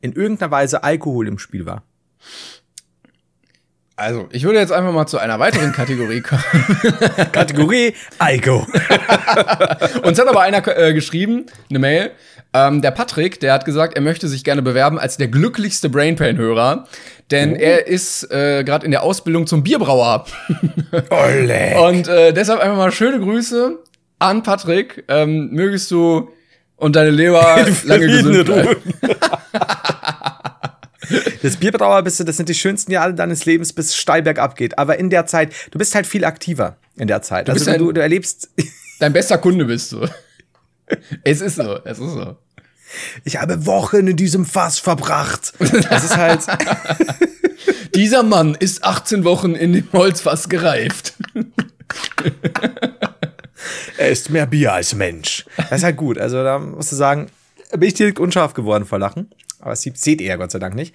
in 0.00 0.12
irgendeiner 0.12 0.50
Weise 0.50 0.82
Alkohol 0.82 1.28
im 1.28 1.38
Spiel 1.38 1.66
war. 1.66 1.82
Also, 4.00 4.30
ich 4.32 4.44
würde 4.44 4.58
jetzt 4.58 4.72
einfach 4.72 4.92
mal 4.92 5.06
zu 5.06 5.18
einer 5.18 5.38
weiteren 5.40 5.72
Kategorie 5.72 6.20
kommen. 6.22 6.42
Kategorie 7.32 7.92
Alko. 8.18 8.66
Uns 10.02 10.18
hat 10.18 10.26
aber 10.26 10.40
einer 10.40 10.66
äh, 10.66 10.94
geschrieben, 10.94 11.44
eine 11.68 11.78
Mail. 11.80 12.10
Ähm, 12.54 12.80
der 12.80 12.92
Patrick, 12.92 13.40
der 13.40 13.52
hat 13.52 13.66
gesagt, 13.66 13.96
er 13.96 14.00
möchte 14.00 14.26
sich 14.26 14.42
gerne 14.42 14.62
bewerben 14.62 14.98
als 14.98 15.18
der 15.18 15.28
glücklichste 15.28 15.90
Brainpain-Hörer, 15.90 16.86
denn 17.30 17.52
oh. 17.52 17.56
er 17.56 17.88
ist 17.88 18.24
äh, 18.32 18.64
gerade 18.64 18.86
in 18.86 18.90
der 18.90 19.02
Ausbildung 19.02 19.46
zum 19.46 19.62
Bierbrauer. 19.62 20.24
Olle. 21.10 21.78
Und 21.82 22.08
äh, 22.08 22.32
deshalb 22.32 22.60
einfach 22.60 22.78
mal 22.78 22.92
schöne 22.92 23.20
Grüße 23.20 23.80
an 24.18 24.42
Patrick. 24.42 25.04
Ähm, 25.08 25.50
mögest 25.50 25.90
du 25.90 26.30
und 26.76 26.96
deine 26.96 27.10
Leber 27.10 27.66
lange 27.84 28.06
gesund 28.06 28.46
bleiben. 28.46 28.76
Das 31.42 31.56
Bierbrauer 31.56 32.02
bist 32.02 32.20
du, 32.20 32.24
das 32.24 32.36
sind 32.36 32.48
die 32.48 32.54
schönsten 32.54 32.92
Jahre 32.92 33.14
deines 33.14 33.44
Lebens, 33.44 33.72
bis 33.72 33.96
steil 33.96 34.22
bergab 34.22 34.56
geht. 34.56 34.78
Aber 34.78 34.98
in 34.98 35.10
der 35.10 35.26
Zeit, 35.26 35.52
du 35.70 35.78
bist 35.78 35.94
halt 35.94 36.06
viel 36.06 36.24
aktiver 36.24 36.76
in 36.96 37.08
der 37.08 37.22
Zeit. 37.22 37.48
Du 37.48 37.52
also 37.52 37.70
ein, 37.70 37.78
du, 37.78 37.92
du 37.92 38.00
erlebst. 38.00 38.50
Dein 38.98 39.12
bester 39.12 39.38
Kunde 39.38 39.64
bist 39.64 39.92
du. 39.92 40.06
Es 41.24 41.40
ist 41.40 41.56
so, 41.56 41.78
es 41.84 41.98
ist 41.98 42.12
so. 42.12 42.36
Ich 43.24 43.40
habe 43.40 43.66
Wochen 43.66 44.08
in 44.08 44.16
diesem 44.16 44.44
Fass 44.44 44.78
verbracht. 44.78 45.52
Das 45.58 46.04
ist 46.04 46.16
halt. 46.16 46.40
Dieser 47.94 48.22
Mann 48.22 48.54
ist 48.54 48.84
18 48.84 49.24
Wochen 49.24 49.54
in 49.54 49.72
dem 49.72 49.88
Holzfass 49.92 50.48
gereift. 50.48 51.14
er 53.98 54.08
ist 54.08 54.30
mehr 54.30 54.46
Bier 54.46 54.72
als 54.72 54.94
Mensch. 54.94 55.44
Das 55.56 55.78
ist 55.78 55.84
halt 55.84 55.96
gut. 55.96 56.18
Also 56.18 56.42
da 56.42 56.58
musst 56.58 56.92
du 56.92 56.96
sagen, 56.96 57.30
bin 57.72 57.82
ich 57.82 57.94
direkt 57.94 58.18
unscharf 58.18 58.54
geworden 58.54 58.84
vor 58.84 58.98
Lachen. 58.98 59.30
Aber 59.60 59.72
es 59.72 59.82
seht 59.82 60.20
ihr 60.20 60.26
ja 60.26 60.36
Gott 60.36 60.50
sei 60.50 60.58
Dank 60.58 60.74
nicht. 60.74 60.94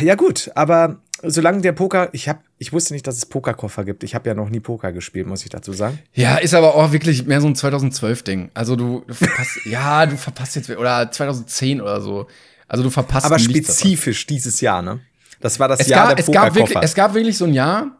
Ja 0.00 0.14
gut, 0.14 0.50
aber 0.54 1.00
solange 1.22 1.60
der 1.60 1.72
Poker, 1.72 2.08
ich 2.12 2.28
habe, 2.28 2.40
ich 2.58 2.72
wusste 2.72 2.94
nicht, 2.94 3.06
dass 3.06 3.16
es 3.16 3.26
Pokerkoffer 3.26 3.84
gibt. 3.84 4.04
Ich 4.04 4.14
habe 4.14 4.28
ja 4.28 4.34
noch 4.34 4.48
nie 4.48 4.60
Poker 4.60 4.92
gespielt, 4.92 5.26
muss 5.26 5.42
ich 5.42 5.50
dazu 5.50 5.72
sagen. 5.72 5.98
Ja, 6.12 6.36
ist 6.36 6.54
aber 6.54 6.74
auch 6.74 6.92
wirklich 6.92 7.26
mehr 7.26 7.40
so 7.40 7.48
ein 7.48 7.56
2012 7.56 8.22
Ding. 8.22 8.50
Also 8.54 8.76
du, 8.76 9.04
du 9.06 9.14
verpasst, 9.14 9.58
ja, 9.64 10.06
du 10.06 10.16
verpasst 10.16 10.56
jetzt 10.56 10.70
oder 10.70 11.10
2010 11.10 11.80
oder 11.80 12.00
so. 12.00 12.26
Also 12.68 12.84
du 12.84 12.90
verpasst. 12.90 13.26
Aber 13.26 13.38
spezifisch 13.38 14.26
dieses 14.26 14.60
Jahr, 14.60 14.82
ne? 14.82 15.00
Das 15.40 15.58
war 15.58 15.68
das 15.68 15.80
es 15.80 15.88
Jahr 15.88 16.08
gab, 16.08 16.16
der 16.16 16.24
Pokerkoffer. 16.24 16.48
Es 16.48 16.54
gab, 16.54 16.68
wirklich, 16.68 16.84
es 16.84 16.94
gab 16.94 17.14
wirklich 17.14 17.38
so 17.38 17.44
ein 17.46 17.54
Jahr, 17.54 17.98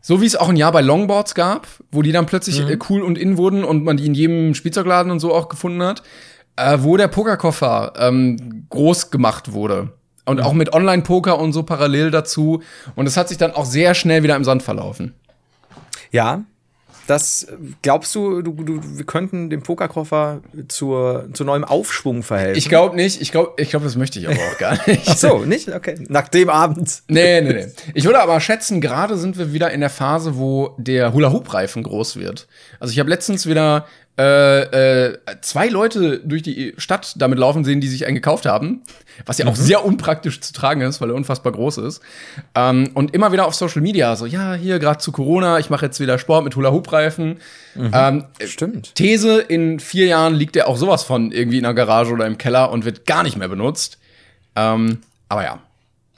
so 0.00 0.20
wie 0.20 0.26
es 0.26 0.36
auch 0.36 0.48
ein 0.48 0.56
Jahr 0.56 0.72
bei 0.72 0.80
Longboards 0.80 1.34
gab, 1.34 1.66
wo 1.90 2.02
die 2.02 2.12
dann 2.12 2.26
plötzlich 2.26 2.60
mhm. 2.60 2.68
Äh, 2.68 2.78
cool 2.88 3.02
und 3.02 3.18
in 3.18 3.36
wurden 3.36 3.64
und 3.64 3.84
man 3.84 3.96
die 3.96 4.06
in 4.06 4.14
jedem 4.14 4.54
Spielzeugladen 4.54 5.12
und 5.12 5.20
so 5.20 5.34
auch 5.34 5.48
gefunden 5.48 5.82
hat, 5.82 6.02
äh, 6.58 6.82
wo 6.82 6.96
der 6.96 7.08
Pokerkoffer 7.08 7.92
ähm, 7.98 8.66
groß 8.68 9.10
gemacht 9.10 9.52
wurde. 9.52 9.92
Und 10.24 10.42
auch 10.42 10.52
mit 10.52 10.74
Online-Poker 10.74 11.38
und 11.38 11.54
so 11.54 11.62
parallel 11.62 12.10
dazu. 12.10 12.62
Und 12.94 13.06
es 13.06 13.16
hat 13.16 13.28
sich 13.28 13.38
dann 13.38 13.52
auch 13.52 13.64
sehr 13.64 13.94
schnell 13.94 14.22
wieder 14.22 14.36
im 14.36 14.44
Sand 14.44 14.62
verlaufen. 14.62 15.14
Ja, 16.10 16.44
das 17.08 17.46
glaubst 17.80 18.14
du, 18.14 18.42
du, 18.42 18.52
du 18.52 18.80
wir 18.82 19.06
könnten 19.06 19.48
dem 19.48 19.62
Pokerkoffer 19.62 20.42
zur, 20.68 21.30
zu 21.32 21.44
neuem 21.44 21.64
Aufschwung 21.64 22.22
verhelfen? 22.22 22.58
Ich 22.58 22.68
glaube 22.68 22.96
nicht. 22.96 23.22
Ich 23.22 23.32
glaube, 23.32 23.54
ich 23.56 23.70
glaube, 23.70 23.86
das 23.86 23.96
möchte 23.96 24.18
ich 24.18 24.28
aber 24.28 24.36
auch 24.36 24.58
gar 24.58 24.78
nicht. 24.86 25.04
Ach 25.06 25.16
so, 25.16 25.38
nicht? 25.38 25.74
Okay. 25.74 25.94
Nach 26.08 26.28
dem 26.28 26.50
Abend. 26.50 27.02
Nee, 27.08 27.40
nee, 27.40 27.52
nee. 27.54 27.66
Ich 27.94 28.04
würde 28.04 28.20
aber 28.20 28.38
schätzen, 28.40 28.82
gerade 28.82 29.16
sind 29.16 29.38
wir 29.38 29.54
wieder 29.54 29.70
in 29.70 29.80
der 29.80 29.88
Phase, 29.88 30.36
wo 30.36 30.74
der 30.76 31.14
Hula-Hoop-Reifen 31.14 31.82
groß 31.82 32.16
wird. 32.16 32.46
Also 32.78 32.92
ich 32.92 32.98
habe 32.98 33.08
letztens 33.08 33.46
wieder 33.46 33.86
äh, 34.18 35.06
äh, 35.10 35.18
zwei 35.42 35.68
Leute 35.68 36.18
durch 36.18 36.42
die 36.42 36.74
Stadt 36.76 37.14
damit 37.18 37.38
laufen 37.38 37.64
sehen, 37.64 37.80
die 37.80 37.86
sich 37.86 38.04
einen 38.04 38.16
gekauft 38.16 38.46
haben, 38.46 38.82
was 39.26 39.38
ja 39.38 39.44
mhm. 39.44 39.52
auch 39.52 39.56
sehr 39.56 39.84
unpraktisch 39.84 40.40
zu 40.40 40.52
tragen 40.52 40.80
ist, 40.80 41.00
weil 41.00 41.10
er 41.10 41.14
unfassbar 41.14 41.52
groß 41.52 41.78
ist. 41.78 42.02
Ähm, 42.56 42.90
und 42.94 43.14
immer 43.14 43.30
wieder 43.30 43.46
auf 43.46 43.54
Social 43.54 43.80
Media 43.80 44.16
so, 44.16 44.26
ja, 44.26 44.54
hier 44.54 44.80
gerade 44.80 44.98
zu 44.98 45.12
Corona, 45.12 45.60
ich 45.60 45.70
mache 45.70 45.86
jetzt 45.86 46.00
wieder 46.00 46.18
Sport 46.18 46.44
mit 46.44 46.56
Hula-Hoop-Reifen. 46.56 47.38
Mhm. 47.76 47.90
Ähm, 47.94 48.24
Stimmt. 48.44 48.96
These, 48.96 49.38
in 49.38 49.78
vier 49.78 50.06
Jahren 50.06 50.34
liegt 50.34 50.56
er 50.56 50.66
auch 50.66 50.76
sowas 50.76 51.04
von 51.04 51.30
irgendwie 51.30 51.58
in 51.58 51.64
der 51.64 51.74
Garage 51.74 52.12
oder 52.12 52.26
im 52.26 52.38
Keller 52.38 52.72
und 52.72 52.84
wird 52.84 53.06
gar 53.06 53.22
nicht 53.22 53.36
mehr 53.36 53.48
benutzt. 53.48 53.98
Ähm, 54.56 54.98
aber 55.28 55.44
ja. 55.44 55.60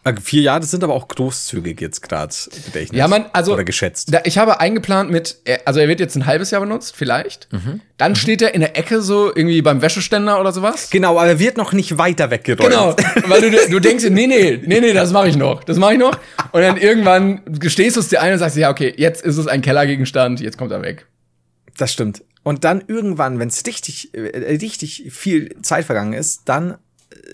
Äh, 0.02 0.14
vier 0.18 0.42
Jahre, 0.42 0.60
das 0.60 0.70
sind 0.70 0.82
aber 0.82 0.94
auch 0.94 1.08
großzügig 1.08 1.78
jetzt 1.80 2.00
gerade 2.00 2.34
Gedächtnis. 2.66 2.98
Ja, 2.98 3.06
man, 3.06 3.26
also. 3.34 3.52
Oder 3.52 3.64
geschätzt. 3.64 4.12
Da, 4.12 4.20
ich 4.24 4.38
habe 4.38 4.58
eingeplant 4.58 5.10
mit, 5.10 5.36
also 5.66 5.78
er 5.78 5.88
wird 5.88 6.00
jetzt 6.00 6.16
ein 6.16 6.24
halbes 6.24 6.50
Jahr 6.50 6.62
benutzt, 6.62 6.94
vielleicht. 6.96 7.52
Mhm. 7.52 7.82
Dann 7.98 8.12
mhm. 8.12 8.16
steht 8.16 8.40
er 8.40 8.54
in 8.54 8.60
der 8.60 8.78
Ecke 8.78 9.02
so 9.02 9.26
irgendwie 9.28 9.60
beim 9.60 9.82
Wäscheständer 9.82 10.40
oder 10.40 10.52
sowas. 10.52 10.88
Genau, 10.90 11.18
aber 11.18 11.28
er 11.28 11.38
wird 11.38 11.58
noch 11.58 11.72
nicht 11.72 11.98
weiter 11.98 12.30
weggerollt. 12.30 12.70
Genau, 12.70 12.96
weil 13.26 13.42
du, 13.42 13.50
du 13.70 13.78
denkst, 13.80 14.04
nee, 14.08 14.26
nee, 14.26 14.60
nee, 14.64 14.80
nee, 14.80 14.92
das 14.94 15.12
mache 15.12 15.28
ich 15.28 15.36
noch. 15.36 15.64
Das 15.64 15.76
mache 15.76 15.92
ich 15.92 15.98
noch. 15.98 16.18
Und 16.52 16.62
dann 16.62 16.78
irgendwann 16.78 17.42
gestehst 17.46 17.96
du 17.96 18.00
es 18.00 18.08
dir 18.08 18.22
ein 18.22 18.32
und 18.32 18.38
sagst, 18.38 18.56
ja, 18.56 18.70
okay, 18.70 18.94
jetzt 18.96 19.22
ist 19.22 19.36
es 19.36 19.46
ein 19.46 19.60
Kellergegenstand, 19.60 20.40
jetzt 20.40 20.56
kommt 20.56 20.72
er 20.72 20.80
weg. 20.80 21.06
Das 21.76 21.92
stimmt. 21.92 22.22
Und 22.42 22.64
dann 22.64 22.82
irgendwann, 22.86 23.38
wenn 23.38 23.48
es 23.48 23.66
richtig, 23.66 24.14
äh, 24.14 24.20
richtig 24.56 25.08
viel 25.10 25.60
Zeit 25.60 25.84
vergangen 25.84 26.14
ist, 26.14 26.48
dann 26.48 26.78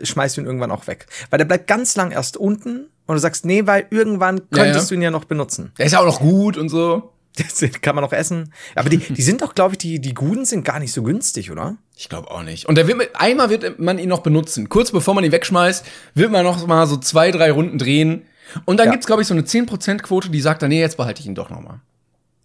schmeißt 0.02 0.36
du 0.36 0.40
ihn 0.42 0.46
irgendwann 0.46 0.70
auch 0.70 0.86
weg. 0.86 1.06
Weil 1.30 1.38
der 1.38 1.44
bleibt 1.44 1.66
ganz 1.66 1.96
lang 1.96 2.10
erst 2.10 2.36
unten 2.36 2.86
und 3.06 3.14
du 3.14 3.18
sagst, 3.18 3.44
nee, 3.44 3.66
weil 3.66 3.86
irgendwann 3.90 4.48
könntest 4.50 4.74
ja, 4.74 4.80
ja. 4.80 4.88
du 4.88 4.94
ihn 4.94 5.02
ja 5.02 5.10
noch 5.10 5.24
benutzen. 5.24 5.72
Der 5.78 5.86
ist 5.86 5.92
ja 5.92 6.00
auch 6.00 6.06
noch 6.06 6.20
gut 6.20 6.56
und 6.56 6.68
so. 6.68 7.12
Das 7.36 7.62
kann 7.82 7.94
man 7.94 8.02
noch 8.02 8.14
essen. 8.14 8.54
Aber 8.74 8.88
die, 8.88 8.96
die 8.96 9.20
sind 9.20 9.42
doch, 9.42 9.54
glaube 9.54 9.74
ich, 9.74 9.78
die, 9.78 10.00
die 10.00 10.14
guten 10.14 10.46
sind 10.46 10.64
gar 10.64 10.78
nicht 10.78 10.92
so 10.92 11.02
günstig, 11.02 11.50
oder? 11.50 11.76
Ich 11.94 12.08
glaube 12.08 12.30
auch 12.30 12.42
nicht. 12.42 12.64
Und 12.64 12.76
der 12.76 12.88
wird 12.88 13.10
einmal 13.14 13.50
wird 13.50 13.78
man 13.78 13.98
ihn 13.98 14.08
noch 14.08 14.20
benutzen. 14.20 14.70
Kurz 14.70 14.90
bevor 14.90 15.12
man 15.14 15.22
ihn 15.22 15.32
wegschmeißt, 15.32 15.84
wird 16.14 16.30
man 16.30 16.44
noch 16.44 16.66
mal 16.66 16.86
so 16.86 16.96
zwei, 16.96 17.30
drei 17.30 17.50
Runden 17.50 17.76
drehen. 17.76 18.22
Und 18.64 18.78
dann 18.78 18.86
ja. 18.86 18.92
gibt's, 18.92 19.06
glaube 19.06 19.20
ich, 19.20 19.28
so 19.28 19.34
eine 19.34 19.42
10%-Quote, 19.42 20.30
die 20.30 20.40
sagt 20.40 20.62
dann, 20.62 20.70
nee, 20.70 20.80
jetzt 20.80 20.96
behalte 20.96 21.20
ich 21.20 21.26
ihn 21.26 21.34
doch 21.34 21.50
noch 21.50 21.60
mal. 21.60 21.80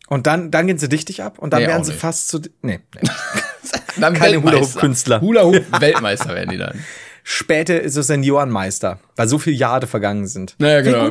Und 0.08 0.28
dann, 0.28 0.52
dann 0.52 0.67
gehen 0.67 0.78
sie 0.78 0.89
dichtig 0.89 1.24
ab 1.24 1.39
und 1.39 1.54
dann 1.54 1.62
nee, 1.62 1.70
werden 1.70 1.86
sie 1.86 1.91
nicht. 1.91 2.02
fast 2.02 2.28
zu. 2.28 2.41
Nee. 2.62 2.82
nee. 2.96 3.10
dann 3.98 4.13
Keine 4.13 4.44
Hula-Hoop-Künstler. 4.44 5.22
Hula-Hoop-Weltmeister 5.22 6.36
werden 6.36 6.50
die 6.50 6.58
dann 6.58 6.84
später 7.23 7.88
so 7.89 8.01
Seniorenmeister, 8.01 8.99
weil 9.15 9.27
so 9.27 9.39
viele 9.39 9.55
Jahre 9.55 9.88
vergangen 9.88 10.27
sind. 10.27 10.55
Naja, 10.60 10.81
genau. 10.81 11.10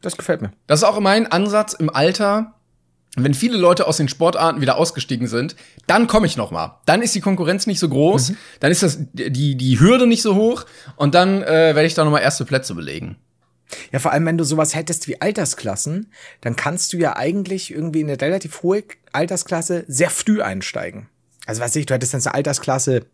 Das 0.00 0.16
gefällt 0.16 0.42
mir. 0.42 0.52
Das 0.66 0.80
ist 0.80 0.84
auch 0.84 0.98
mein 1.00 1.30
Ansatz 1.30 1.74
im 1.74 1.90
Alter. 1.90 2.54
Wenn 3.16 3.34
viele 3.34 3.58
Leute 3.58 3.86
aus 3.88 3.96
den 3.96 4.08
Sportarten 4.08 4.60
wieder 4.60 4.76
ausgestiegen 4.76 5.26
sind, 5.26 5.56
dann 5.86 6.06
komme 6.06 6.26
ich 6.26 6.36
noch 6.36 6.52
mal. 6.52 6.80
Dann 6.86 7.02
ist 7.02 7.14
die 7.14 7.20
Konkurrenz 7.20 7.66
nicht 7.66 7.80
so 7.80 7.88
groß, 7.88 8.30
mhm. 8.30 8.36
dann 8.60 8.70
ist 8.70 8.82
das 8.84 8.98
die 9.12 9.56
die 9.56 9.80
Hürde 9.80 10.06
nicht 10.06 10.22
so 10.22 10.36
hoch 10.36 10.64
und 10.96 11.14
dann 11.14 11.42
äh, 11.42 11.74
werde 11.74 11.86
ich 11.86 11.94
da 11.94 12.04
noch 12.04 12.12
mal 12.12 12.20
erste 12.20 12.44
Plätze 12.44 12.74
belegen. 12.74 13.16
Ja, 13.92 13.98
vor 13.98 14.12
allem 14.12 14.26
wenn 14.26 14.38
du 14.38 14.44
sowas 14.44 14.74
hättest 14.74 15.08
wie 15.08 15.20
Altersklassen, 15.20 16.12
dann 16.40 16.56
kannst 16.56 16.92
du 16.92 16.98
ja 16.98 17.16
eigentlich 17.16 17.72
irgendwie 17.72 18.00
in 18.00 18.08
eine 18.08 18.20
relativ 18.20 18.62
hohe 18.62 18.84
Altersklasse 19.12 19.84
sehr 19.88 20.10
früh 20.10 20.40
einsteigen. 20.40 21.08
Also 21.46 21.60
weiß 21.62 21.74
ich, 21.76 21.86
du 21.86 21.94
hättest 21.94 22.14
dann 22.14 22.20
eine 22.20 22.34
Altersklasse 22.34 23.06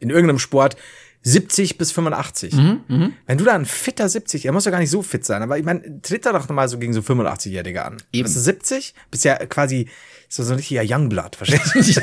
in 0.00 0.10
irgendeinem 0.10 0.38
Sport 0.38 0.76
70 1.24 1.78
bis 1.78 1.90
85. 1.92 2.52
Mhm, 2.54 2.80
mh. 2.86 3.10
Wenn 3.26 3.38
du 3.38 3.44
da 3.44 3.54
ein 3.54 3.64
fitter 3.64 4.08
70, 4.08 4.44
er 4.44 4.52
muss 4.52 4.66
ja 4.66 4.70
gar 4.70 4.78
nicht 4.78 4.90
so 4.90 5.02
fit 5.02 5.24
sein, 5.24 5.42
aber 5.42 5.58
ich 5.58 5.64
meine, 5.64 6.02
tritt 6.02 6.26
da 6.26 6.32
doch 6.32 6.48
mal 6.50 6.68
so 6.68 6.78
gegen 6.78 6.92
so 6.92 7.00
85-Jährige 7.00 7.84
an. 7.84 7.96
Eben. 8.12 8.24
Bist 8.24 8.36
du 8.36 8.40
70? 8.40 8.94
Bist 9.10 9.24
ja 9.24 9.36
quasi 9.46 9.88
so, 10.28 10.42
so 10.42 10.52
ein 10.52 10.56
richtiger 10.56 10.82
Youngblood, 10.84 11.36
verstehst 11.36 11.74
du? 11.74 11.78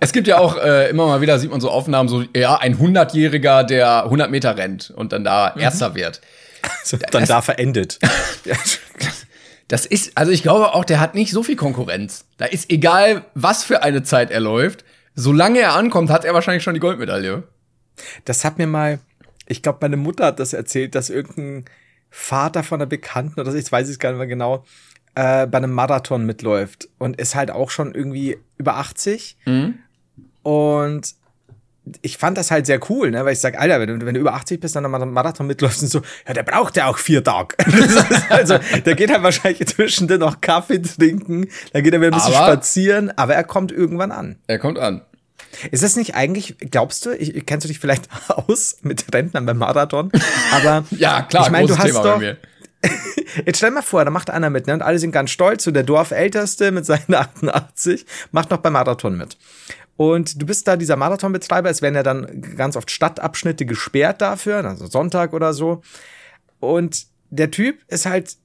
es 0.00 0.12
gibt 0.12 0.28
ja 0.28 0.38
auch 0.38 0.56
äh, 0.56 0.88
immer 0.90 1.06
mal 1.06 1.20
wieder, 1.20 1.38
sieht 1.38 1.50
man 1.50 1.60
so 1.60 1.70
Aufnahmen, 1.70 2.08
so, 2.08 2.24
ja, 2.34 2.56
ein 2.56 2.78
100-Jähriger, 2.78 3.64
der 3.64 4.04
100 4.04 4.30
Meter 4.30 4.56
rennt 4.56 4.90
und 4.90 5.12
dann 5.12 5.24
da 5.24 5.52
mhm. 5.54 5.62
Erster 5.62 5.94
wird. 5.94 6.20
So, 6.84 6.96
dann 6.96 7.22
das, 7.22 7.28
da 7.28 7.42
verendet. 7.42 7.98
Das 9.68 9.84
ist, 9.84 10.12
also 10.16 10.32
ich 10.32 10.42
glaube 10.42 10.74
auch, 10.74 10.84
der 10.84 10.98
hat 10.98 11.14
nicht 11.14 11.30
so 11.30 11.42
viel 11.42 11.56
Konkurrenz. 11.56 12.24
Da 12.38 12.46
ist 12.46 12.70
egal, 12.70 13.26
was 13.34 13.64
für 13.64 13.82
eine 13.82 14.02
Zeit 14.02 14.30
er 14.30 14.40
läuft. 14.40 14.82
Solange 15.20 15.58
er 15.58 15.74
ankommt, 15.74 16.10
hat 16.10 16.24
er 16.24 16.32
wahrscheinlich 16.32 16.62
schon 16.62 16.74
die 16.74 16.80
Goldmedaille. 16.80 17.42
Das 18.24 18.44
hat 18.44 18.56
mir 18.56 18.68
mal, 18.68 19.00
ich 19.48 19.62
glaube, 19.62 19.78
meine 19.80 19.96
Mutter 19.96 20.26
hat 20.26 20.38
das 20.38 20.52
erzählt, 20.52 20.94
dass 20.94 21.10
irgendein 21.10 21.64
Vater 22.08 22.62
von 22.62 22.80
einer 22.80 22.86
Bekannten 22.86 23.40
oder 23.40 23.50
so, 23.50 23.58
ich 23.58 23.70
weiß 23.70 23.88
es 23.88 23.98
gar 23.98 24.10
nicht 24.10 24.18
mehr 24.18 24.28
genau, 24.28 24.64
äh, 25.16 25.48
bei 25.48 25.58
einem 25.58 25.72
Marathon 25.72 26.24
mitläuft 26.24 26.88
und 26.98 27.20
ist 27.20 27.34
halt 27.34 27.50
auch 27.50 27.70
schon 27.70 27.96
irgendwie 27.96 28.38
über 28.58 28.76
80. 28.76 29.38
Mhm. 29.44 29.80
Und 30.44 31.14
ich 32.02 32.16
fand 32.16 32.38
das 32.38 32.52
halt 32.52 32.66
sehr 32.66 32.78
cool, 32.88 33.10
ne? 33.10 33.24
weil 33.24 33.32
ich 33.32 33.40
sag, 33.40 33.58
Alter, 33.58 33.80
wenn 33.80 33.98
du, 33.98 34.06
wenn 34.06 34.14
du 34.14 34.20
über 34.20 34.34
80 34.34 34.60
bist, 34.60 34.76
dann 34.76 34.84
am 34.84 35.12
Marathon 35.12 35.48
mitläufst 35.48 35.82
und 35.82 35.88
so, 35.88 36.02
ja, 36.28 36.34
der 36.34 36.42
braucht 36.44 36.76
ja 36.76 36.86
auch 36.86 36.98
vier 36.98 37.24
Tage. 37.24 37.56
also, 38.28 38.58
der 38.84 38.94
geht 38.94 39.10
halt 39.10 39.22
wahrscheinlich 39.22 39.66
zwischendrin 39.66 40.20
noch 40.20 40.40
Kaffee 40.40 40.80
trinken, 40.80 41.48
dann 41.72 41.82
geht 41.82 41.92
er 41.92 42.00
wieder 42.00 42.12
ein 42.12 42.14
bisschen 42.14 42.34
Aber- 42.34 42.52
spazieren, 42.52 43.10
aber 43.16 43.34
er 43.34 43.44
kommt 43.44 43.72
irgendwann 43.72 44.12
an. 44.12 44.36
Er 44.46 44.58
kommt 44.58 44.78
an. 44.78 45.02
Ist 45.70 45.82
das 45.82 45.96
nicht 45.96 46.14
eigentlich, 46.14 46.56
glaubst 46.58 47.06
du, 47.06 47.12
ich, 47.12 47.44
kennst 47.46 47.64
du 47.64 47.68
dich 47.68 47.78
vielleicht 47.78 48.08
aus 48.28 48.78
mit 48.82 49.12
Rentnern 49.14 49.46
beim 49.46 49.58
Marathon? 49.58 50.10
Aber 50.52 50.84
Ja, 50.90 51.22
klar, 51.22 51.46
ich 51.46 51.50
meine, 51.50 51.68
du 51.68 51.76
hast 51.76 51.86
Thema 51.86 52.02
bei 52.02 52.10
doch, 52.10 52.18
mir. 52.18 52.36
Jetzt 53.44 53.58
stell 53.58 53.70
mal 53.70 53.82
vor, 53.82 54.04
da 54.04 54.10
macht 54.10 54.30
einer 54.30 54.50
mit, 54.50 54.66
ne? 54.66 54.74
Und 54.74 54.82
alle 54.82 54.98
sind 54.98 55.12
ganz 55.12 55.30
stolz. 55.30 55.64
So 55.64 55.70
der 55.70 55.82
Dorfälteste 55.82 56.70
mit 56.70 56.86
seinen 56.86 57.14
88 57.14 58.06
macht 58.30 58.50
noch 58.50 58.58
beim 58.58 58.74
Marathon 58.74 59.16
mit. 59.16 59.36
Und 59.96 60.40
du 60.40 60.46
bist 60.46 60.68
da 60.68 60.76
dieser 60.76 60.96
Marathonbetreiber. 60.96 61.68
Es 61.68 61.82
werden 61.82 61.96
ja 61.96 62.04
dann 62.04 62.54
ganz 62.56 62.76
oft 62.76 62.90
Stadtabschnitte 62.90 63.66
gesperrt 63.66 64.20
dafür, 64.20 64.64
also 64.64 64.86
Sonntag 64.86 65.32
oder 65.32 65.52
so. 65.52 65.82
Und 66.60 67.06
der 67.30 67.50
Typ 67.50 67.80
ist 67.88 68.06
halt, 68.06 68.36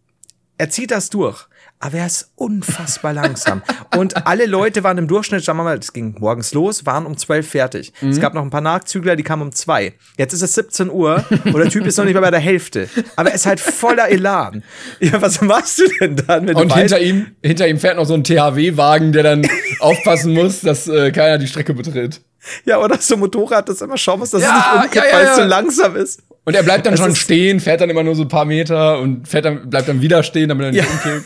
er 0.58 0.70
zieht 0.70 0.92
das 0.92 1.10
durch. 1.10 1.48
Aber 1.86 1.98
er 1.98 2.06
ist 2.06 2.32
unfassbar 2.36 3.12
langsam. 3.12 3.62
Und 3.98 4.26
alle 4.26 4.46
Leute 4.46 4.86
waren 4.86 4.98
im 4.98 5.10
Durchschnitt, 5.10 5.44
sagen 5.44 5.60
wir 5.60 5.66
mal, 5.66 5.78
es 5.78 5.92
ging 5.92 6.16
morgens 6.18 6.54
los, 6.54 6.86
waren 6.86 7.06
um 7.06 7.18
12 7.18 7.46
fertig. 7.46 7.92
Es 8.02 8.22
gab 8.22 8.34
noch 8.34 8.42
ein 8.42 8.50
paar 8.50 8.62
Nachzügler, 8.62 9.18
die 9.18 9.24
kamen 9.24 9.42
um 9.42 9.52
2. 9.52 9.92
Jetzt 10.18 10.32
ist 10.32 10.42
es 10.44 10.54
17 10.54 10.90
Uhr 10.90 11.26
und 11.44 11.58
der 11.58 11.68
Typ 11.70 11.86
ist 11.86 11.98
noch 11.98 12.06
nicht 12.06 12.14
mal 12.14 12.22
bei 12.22 12.32
der 12.32 12.40
Hälfte. 12.40 12.88
Aber 13.18 13.30
er 13.32 13.36
ist 13.36 13.46
halt 13.46 13.60
voller 13.60 14.08
Elan. 14.08 14.64
Ja, 15.02 15.22
was 15.22 15.42
machst 15.42 15.80
du 15.80 15.84
denn 16.00 16.16
dann, 16.26 16.48
wenn 16.48 16.56
Und 16.56 16.72
du 16.72 16.76
hinter 16.76 16.96
weißt, 16.96 17.06
ihm, 17.06 17.28
hinter 17.44 17.68
ihm 17.68 17.78
fährt 17.78 17.98
noch 17.98 18.06
so 18.06 18.14
ein 18.14 18.24
THW-Wagen, 18.24 19.12
der 19.12 19.24
dann 19.24 19.46
aufpassen 19.82 20.34
muss, 20.34 20.62
dass 20.62 20.88
äh, 20.88 21.12
keiner 21.12 21.38
die 21.38 21.48
Strecke 21.48 21.74
betritt. 21.74 22.22
ja, 22.64 22.78
oder 22.80 22.98
so 23.02 23.16
ein 23.16 23.20
Motorrad, 23.20 23.68
das 23.68 23.82
immer 23.82 23.98
schauen 23.98 24.20
muss, 24.20 24.30
dass 24.30 24.42
Ja, 24.42 24.48
es 24.48 24.56
nicht 24.56 24.86
umkippt, 24.86 24.96
ja, 24.96 25.12
ja, 25.12 25.16
weil 25.18 25.24
es 25.26 25.38
ja. 25.38 25.44
so 25.44 25.50
langsam 25.50 25.96
ist. 25.98 26.24
Und 26.46 26.56
er 26.56 26.64
bleibt 26.64 26.86
dann 26.86 26.94
Das 26.94 27.02
schon 27.02 27.16
stehen, 27.18 27.60
fährt 27.60 27.82
dann 27.82 27.90
immer 27.90 28.04
nur 28.04 28.16
so 28.16 28.22
ein 28.22 28.28
paar 28.30 28.46
Meter 28.46 29.00
und 29.00 29.28
fährt 29.28 29.44
dann, 29.44 29.70
bleibt 29.70 29.90
dann 29.90 30.00
wieder 30.02 30.24
stehen, 30.24 30.48
damit 30.48 30.66
er 30.66 30.72
nicht 30.72 30.90
umkippt. 30.90 31.26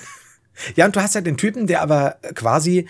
Ja, 0.76 0.86
und 0.86 0.96
du 0.96 1.02
hast 1.02 1.16
ja 1.16 1.22
den 1.22 1.38
Typen, 1.38 1.68
der 1.68 1.82
aber 1.82 2.18
quasi 2.36 2.88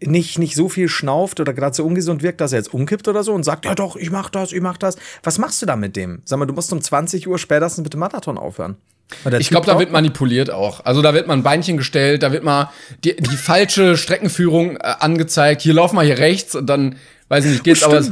nicht, 0.00 0.38
nicht 0.38 0.54
so 0.54 0.68
viel 0.68 0.88
schnauft 0.88 1.40
oder 1.40 1.54
gerade 1.54 1.74
so 1.74 1.84
ungesund 1.84 2.22
wirkt, 2.22 2.40
dass 2.40 2.52
er 2.52 2.58
jetzt 2.58 2.74
umkippt 2.74 3.08
oder 3.08 3.22
so 3.22 3.32
und 3.32 3.42
sagt, 3.44 3.64
ja 3.64 3.74
doch, 3.74 3.96
ich 3.96 4.10
mach 4.10 4.28
das, 4.28 4.52
ich 4.52 4.60
mach 4.60 4.76
das. 4.76 4.96
Was 5.22 5.38
machst 5.38 5.62
du 5.62 5.66
da 5.66 5.76
mit 5.76 5.96
dem? 5.96 6.20
Sag 6.24 6.38
mal, 6.38 6.46
du 6.46 6.52
musst 6.52 6.72
um 6.72 6.82
20 6.82 7.26
Uhr 7.28 7.38
spätestens 7.38 7.84
mit 7.84 7.92
dem 7.94 8.00
Marathon 8.00 8.36
aufhören. 8.36 8.76
Ich 9.38 9.50
glaube, 9.50 9.66
da 9.66 9.78
wird 9.78 9.92
manipuliert 9.92 10.50
auch. 10.50 10.84
Also 10.84 11.00
da 11.02 11.14
wird 11.14 11.26
mal 11.26 11.34
ein 11.34 11.42
Beinchen 11.42 11.76
gestellt, 11.76 12.22
da 12.22 12.32
wird 12.32 12.42
mal 12.42 12.70
die, 13.04 13.14
die 13.16 13.36
falsche 13.36 13.96
Streckenführung 13.96 14.76
äh, 14.76 14.94
angezeigt. 14.98 15.62
Hier 15.62 15.74
lauf 15.74 15.92
mal 15.92 16.04
hier 16.04 16.18
rechts 16.18 16.54
und 16.54 16.66
dann, 16.66 16.96
weiß 17.28 17.44
ich 17.44 17.50
nicht, 17.52 17.64
geht's 17.64 17.82
Oh, 17.84 17.90
aber. 17.90 18.02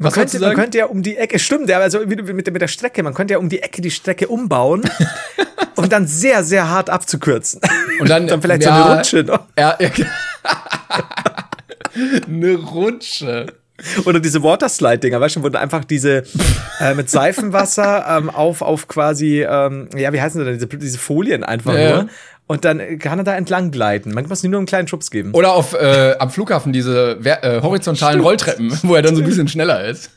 Man 0.00 0.12
könnte, 0.12 0.38
man 0.38 0.54
könnte 0.54 0.78
ja 0.78 0.86
um 0.86 1.02
die 1.02 1.16
Ecke, 1.16 1.38
stimmt, 1.38 1.68
ja, 1.68 1.78
also 1.80 2.08
wie 2.08 2.14
du 2.16 2.22
mit, 2.32 2.46
der- 2.46 2.52
mit 2.52 2.62
der 2.62 2.68
Strecke, 2.68 3.02
man 3.02 3.14
könnte 3.14 3.32
ja 3.34 3.38
um 3.38 3.48
die 3.48 3.60
Ecke 3.62 3.82
die 3.82 3.90
Strecke 3.90 4.28
umbauen 4.28 4.82
und 5.78 5.92
dann 5.92 6.06
sehr, 6.06 6.42
sehr 6.42 6.68
hart 6.68 6.90
abzukürzen. 6.90 7.60
Und 8.00 8.10
dann, 8.10 8.26
dann 8.28 8.42
vielleicht 8.42 8.64
so 8.64 8.68
ja, 8.68 8.84
eine 8.84 8.96
Rutsche 8.96 9.22
noch. 9.22 9.40
Ja, 9.56 9.76
ja. 9.80 9.90
eine 12.26 12.54
Rutsche. 12.56 13.46
Oder 14.04 14.18
diese 14.18 14.42
Waterslide-Dinger, 14.42 15.20
weißt 15.20 15.36
du, 15.36 15.42
wo 15.44 15.56
einfach 15.56 15.84
diese 15.84 16.24
äh, 16.80 16.94
mit 16.94 17.08
Seifenwasser 17.08 18.06
ähm, 18.18 18.28
auf, 18.28 18.60
auf 18.60 18.88
quasi, 18.88 19.46
ähm, 19.48 19.88
ja, 19.96 20.12
wie 20.12 20.20
heißen 20.20 20.40
sie 20.40 20.44
denn, 20.44 20.54
diese, 20.54 20.66
diese 20.66 20.98
Folien 20.98 21.44
einfach 21.44 21.74
Ja. 21.74 22.02
nur. 22.02 22.08
Und 22.48 22.64
dann 22.64 22.98
kann 22.98 23.18
er 23.18 23.24
da 23.24 23.36
entlang 23.36 23.70
gleiten. 23.70 24.08
Manchmal 24.14 24.30
muss 24.30 24.38
es 24.38 24.44
nur 24.44 24.58
einen 24.58 24.66
kleinen 24.66 24.88
Schubs 24.88 25.10
geben. 25.10 25.32
Oder 25.32 25.52
auf 25.52 25.74
äh, 25.74 26.16
am 26.18 26.30
Flughafen 26.30 26.72
diese 26.72 27.18
äh, 27.22 27.60
horizontalen 27.60 28.14
Stimmt. 28.14 28.24
Rolltreppen, 28.26 28.78
wo 28.84 28.94
er 28.96 29.02
dann 29.02 29.14
so 29.14 29.22
ein 29.22 29.26
bisschen 29.28 29.48
schneller 29.48 29.84
ist. 29.84 30.10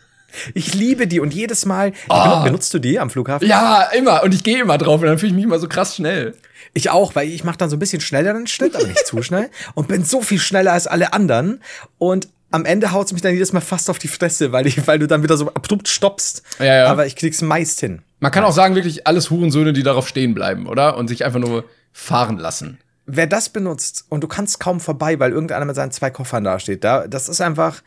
Ich 0.54 0.74
liebe 0.74 1.08
die 1.08 1.20
und 1.20 1.34
jedes 1.34 1.66
Mal, 1.66 1.94
Ah. 2.10 2.44
benutzt 2.44 2.74
du 2.74 2.80
die 2.80 3.00
am 3.00 3.10
Flughafen? 3.10 3.48
Ja, 3.48 3.84
immer. 3.96 4.24
Und 4.24 4.34
ich 4.34 4.44
gehe 4.44 4.62
immer 4.62 4.78
drauf 4.78 5.02
und 5.02 5.08
dann 5.08 5.18
fühle 5.18 5.32
ich 5.32 5.36
mich 5.36 5.44
immer 5.46 5.60
so 5.60 5.68
krass 5.68 5.96
schnell. 5.96 6.36
Ich 6.74 6.90
auch, 6.90 7.16
weil 7.16 7.28
ich 7.30 7.44
mache 7.44 7.58
dann 7.58 7.70
so 7.70 7.76
ein 7.76 7.80
bisschen 7.80 8.02
schnelleren 8.02 8.48
Schritt, 8.48 8.76
aber 8.76 8.88
nicht 8.88 9.06
zu 9.06 9.22
schnell. 9.24 9.50
Und 9.74 9.88
bin 9.88 10.04
so 10.06 10.22
viel 10.22 10.40
schneller 10.40 10.74
als 10.74 10.88
alle 10.88 11.14
anderen. 11.14 11.62
Und 11.98 12.30
am 12.52 12.66
Ende 12.66 12.92
haut 12.92 13.08
es 13.08 13.14
mich 13.14 13.22
dann 13.22 13.34
jedes 13.34 13.54
Mal 13.54 13.62
fast 13.62 13.90
auf 13.90 13.98
die 14.00 14.08
Fresse, 14.08 14.52
weil, 14.52 14.68
ich, 14.68 14.86
weil 14.88 15.00
du 15.00 15.08
dann 15.08 15.24
wieder 15.24 15.38
so 15.38 15.48
abrupt 15.54 15.88
stoppst. 15.88 16.44
Ja, 16.60 16.66
ja. 16.66 16.86
Aber 16.88 17.06
ich 17.06 17.16
krieg's 17.16 17.42
meist 17.42 17.80
hin. 17.80 18.02
Man 18.20 18.32
kann 18.32 18.44
auch 18.44 18.52
sagen, 18.54 18.76
wirklich 18.76 19.08
alles 19.08 19.30
Hurensöhne, 19.30 19.74
die 19.74 19.84
darauf 19.84 20.08
stehen 20.08 20.34
bleiben, 20.34 20.68
oder? 20.68 20.98
Und 20.98 21.08
sich 21.08 21.26
einfach 21.26 21.40
nur 21.40 21.64
fahren 21.92 22.38
lassen. 22.38 22.78
Wer 23.06 23.28
das 23.28 23.50
benutzt 23.50 24.06
und 24.10 24.22
du 24.24 24.28
kannst 24.28 24.60
kaum 24.60 24.80
vorbei, 24.80 25.20
weil 25.20 25.32
irgendeiner 25.32 25.66
mit 25.66 25.76
seinen 25.76 25.92
zwei 25.92 26.10
Koffern 26.12 26.44
da 26.44 26.60
steht, 26.60 26.84
da, 26.84 27.08
das 27.08 27.28
ist 27.30 27.42
einfach 27.42 27.82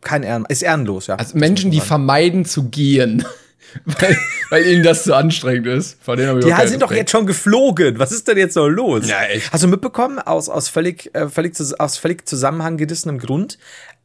kein 0.00 0.22
Ehren, 0.22 0.44
ist 0.48 0.62
ehrenlos, 0.62 1.06
ja. 1.06 1.16
Also 1.16 1.36
Menschen, 1.36 1.70
die 1.70 1.80
vermeiden 1.80 2.44
zu 2.44 2.68
gehen, 2.68 3.24
weil, 3.84 4.16
weil 4.50 4.66
ihnen 4.66 4.82
das 4.82 5.04
zu 5.04 5.14
anstrengend 5.14 5.66
ist. 5.66 6.02
Von 6.02 6.16
denen 6.16 6.38
ich 6.38 6.44
Die 6.44 6.68
sind 6.68 6.82
doch 6.82 6.92
jetzt 6.92 7.10
schon 7.10 7.26
geflogen. 7.26 7.98
Was 7.98 8.12
ist 8.12 8.28
denn 8.28 8.38
jetzt 8.38 8.56
noch 8.56 8.68
los? 8.68 9.08
Ja, 9.08 9.22
echt. 9.24 9.52
Hast 9.52 9.64
du 9.64 9.68
mitbekommen, 9.68 10.18
aus, 10.18 10.48
aus, 10.48 10.68
völlig, 10.68 11.14
äh, 11.14 11.28
völlig, 11.28 11.54
aus 11.78 11.98
völlig 11.98 12.28
zusammenhanggerissenem 12.28 13.18
Grund, 13.18 13.58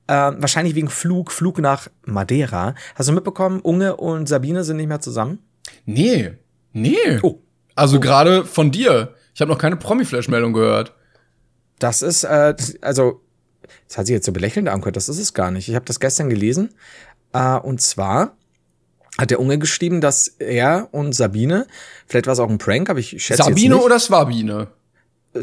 äh, 0.08 0.14
wahrscheinlich 0.14 0.76
wegen 0.76 0.90
Flug, 0.90 1.32
Flug 1.32 1.60
nach 1.60 1.88
Madeira, 2.04 2.76
hast 2.96 3.10
du 3.10 3.14
mitbekommen, 3.14 3.60
Unge 3.62 3.96
und 3.96 4.28
Sabine 4.28 4.64
sind 4.64 4.78
nicht 4.78 4.88
mehr 4.88 5.02
zusammen? 5.02 5.40
Nee. 5.86 6.32
Nee. 6.74 7.20
Oh. 7.22 7.40
Also 7.76 8.00
gerade 8.00 8.46
von 8.46 8.72
dir. 8.72 9.16
Ich 9.34 9.42
habe 9.42 9.50
noch 9.50 9.58
keine 9.58 9.78
Promi-Flash-Meldung 9.78 10.54
gehört. 10.54 10.94
Das 11.80 12.02
ist, 12.02 12.24
äh, 12.24 12.54
also, 12.82 13.22
das 13.88 13.98
hat 13.98 14.08
sich 14.08 14.14
jetzt 14.14 14.26
so 14.26 14.32
belächelnd 14.32 14.70
angehört, 14.70 14.96
das 14.96 15.10
ist 15.10 15.20
es 15.20 15.34
gar 15.34 15.52
nicht. 15.52 15.68
Ich 15.68 15.76
habe 15.76 15.86
das 15.86 16.00
gestern 16.00 16.30
gelesen. 16.30 16.70
Äh, 17.34 17.58
und 17.58 17.82
zwar 17.82 18.36
hat 19.18 19.32
der 19.32 19.40
Unge 19.40 19.60
geschrieben, 19.60 20.02
dass 20.02 20.28
er 20.40 20.90
und 20.92 21.14
Sabine, 21.14 21.68
vielleicht 22.08 22.28
war 22.28 22.34
es 22.34 22.40
auch 22.40 22.50
ein 22.50 22.58
Prank, 22.58 22.90
aber 22.90 23.00
ich 23.00 23.24
schätze 23.24 23.44
Sabine 23.44 23.78
oder 23.78 24.00
Swabine? 24.00 24.68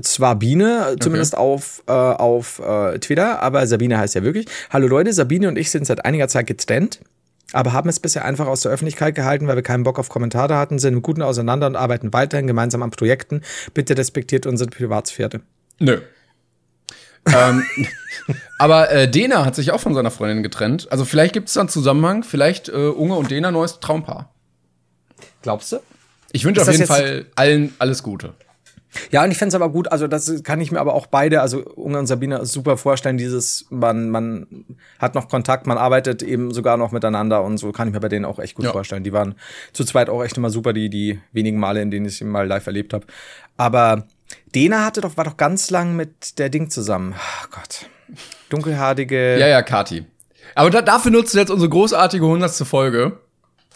Swabine, 0.02 0.96
zumindest 1.00 1.36
auf, 1.36 1.82
äh, 1.86 1.92
auf 1.92 2.58
äh, 2.58 2.98
Twitter, 2.98 3.40
aber 3.40 3.66
Sabine 3.66 3.98
heißt 3.98 4.14
ja 4.14 4.22
wirklich. 4.22 4.46
Hallo 4.70 4.86
Leute, 4.86 5.12
Sabine 5.12 5.48
und 5.48 5.56
ich 5.56 5.70
sind 5.70 5.86
seit 5.86 6.04
einiger 6.04 6.28
Zeit 6.28 6.46
getrennt, 6.46 7.00
aber 7.52 7.72
haben 7.72 7.88
es 7.88 7.98
bisher 7.98 8.24
einfach 8.24 8.46
aus 8.46 8.62
der 8.62 8.72
Öffentlichkeit 8.72 9.14
gehalten, 9.14 9.46
weil 9.46 9.56
wir 9.56 9.62
keinen 9.62 9.84
Bock 9.84 9.98
auf 9.98 10.10
Kommentare 10.10 10.56
hatten, 10.56 10.78
sind 10.78 10.94
im 10.94 11.02
Guten 11.02 11.22
auseinander 11.22 11.66
und 11.66 11.76
arbeiten 11.76 12.12
weiterhin 12.12 12.46
gemeinsam 12.46 12.82
an 12.82 12.90
Projekten. 12.90 13.42
Bitte 13.72 13.96
respektiert 13.96 14.44
unsere 14.46 14.68
Privatsphäre. 14.68 15.40
Nö. 15.78 16.00
Ähm, 17.34 17.64
aber 18.58 18.90
äh, 18.90 19.10
Dena 19.10 19.44
hat 19.44 19.54
sich 19.54 19.72
auch 19.72 19.80
von 19.80 19.94
seiner 19.94 20.10
Freundin 20.10 20.42
getrennt. 20.42 20.88
Also 20.90 21.04
vielleicht 21.04 21.32
gibt 21.32 21.48
es 21.48 21.54
da 21.54 21.60
einen 21.60 21.68
Zusammenhang. 21.68 22.22
Vielleicht 22.22 22.68
äh, 22.68 22.72
Unge 22.72 23.14
und 23.14 23.30
Dena 23.30 23.50
neues 23.50 23.80
Traumpaar. 23.80 24.32
Glaubst 25.42 25.72
du? 25.72 25.78
Ich 26.32 26.44
wünsche 26.44 26.60
auf 26.62 26.70
jeden 26.70 26.86
Fall 26.86 27.26
allen 27.36 27.74
alles 27.78 28.02
Gute. 28.02 28.34
Ja, 29.10 29.22
und 29.22 29.30
ich 29.30 29.36
fände 29.38 29.50
es 29.50 29.54
aber 29.54 29.68
gut, 29.68 29.92
also 29.92 30.06
das 30.08 30.42
kann 30.42 30.60
ich 30.62 30.72
mir 30.72 30.80
aber 30.80 30.94
auch 30.94 31.06
beide, 31.06 31.42
also 31.42 31.62
Unge 31.62 31.98
und 31.98 32.06
Sabine, 32.06 32.46
super 32.46 32.78
vorstellen, 32.78 33.18
dieses, 33.18 33.66
man, 33.68 34.08
man 34.08 34.46
hat 34.98 35.14
noch 35.14 35.28
Kontakt, 35.28 35.66
man 35.66 35.76
arbeitet 35.76 36.22
eben 36.22 36.52
sogar 36.52 36.78
noch 36.78 36.90
miteinander 36.90 37.44
und 37.44 37.58
so 37.58 37.70
kann 37.70 37.88
ich 37.88 37.94
mir 37.94 38.00
bei 38.00 38.08
denen 38.08 38.24
auch 38.24 38.38
echt 38.38 38.54
gut 38.54 38.64
Ja. 38.64 38.72
vorstellen. 38.72 39.04
Die 39.04 39.12
waren 39.12 39.34
zu 39.74 39.84
zweit 39.84 40.08
auch 40.08 40.24
echt 40.24 40.38
immer 40.38 40.48
super, 40.48 40.72
die, 40.72 40.88
die 40.88 41.20
wenigen 41.32 41.60
Male, 41.60 41.82
in 41.82 41.90
denen 41.90 42.06
ich 42.06 42.16
sie 42.16 42.24
mal 42.24 42.46
live 42.46 42.66
erlebt 42.66 42.94
habe. 42.94 43.06
Aber 43.58 44.06
Dena 44.54 44.84
hatte 44.84 45.00
doch, 45.00 45.16
war 45.16 45.24
doch 45.24 45.36
ganz 45.36 45.70
lang 45.70 45.96
mit 45.96 46.38
der 46.38 46.48
Ding 46.48 46.70
zusammen. 46.70 47.14
Ach 47.16 47.50
Gott. 47.50 47.86
Dunkelhaarige. 48.48 49.38
Ja, 49.38 49.46
ja, 49.46 49.62
Kati. 49.62 50.06
Aber 50.54 50.70
da, 50.70 50.82
dafür 50.82 51.10
nutzt 51.10 51.34
du 51.34 51.38
jetzt 51.38 51.50
unsere 51.50 51.68
großartige 51.68 52.24
100. 52.24 52.52
Folge. 52.66 53.18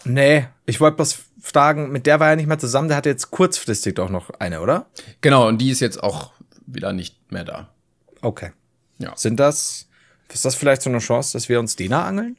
Nee, 0.05 0.47
ich 0.65 0.81
wollte 0.81 0.97
bloß 0.97 1.17
fragen, 1.41 1.91
mit 1.91 2.05
der 2.05 2.19
war 2.19 2.29
er 2.29 2.35
nicht 2.35 2.47
mehr 2.47 2.59
zusammen, 2.59 2.87
der 2.87 2.97
hatte 2.97 3.09
jetzt 3.09 3.31
kurzfristig 3.31 3.95
doch 3.95 4.09
noch 4.09 4.31
eine, 4.39 4.61
oder? 4.61 4.87
Genau, 5.21 5.47
und 5.47 5.59
die 5.59 5.69
ist 5.69 5.79
jetzt 5.79 6.01
auch 6.01 6.31
wieder 6.65 6.93
nicht 6.93 7.31
mehr 7.31 7.43
da. 7.43 7.69
Okay. 8.21 8.51
Ja. 8.97 9.15
Sind 9.15 9.39
das, 9.39 9.87
ist 10.31 10.45
das 10.45 10.55
vielleicht 10.55 10.81
so 10.81 10.89
eine 10.89 10.99
Chance, 10.99 11.33
dass 11.33 11.49
wir 11.49 11.59
uns 11.59 11.75
Dena 11.75 12.05
angeln? 12.05 12.37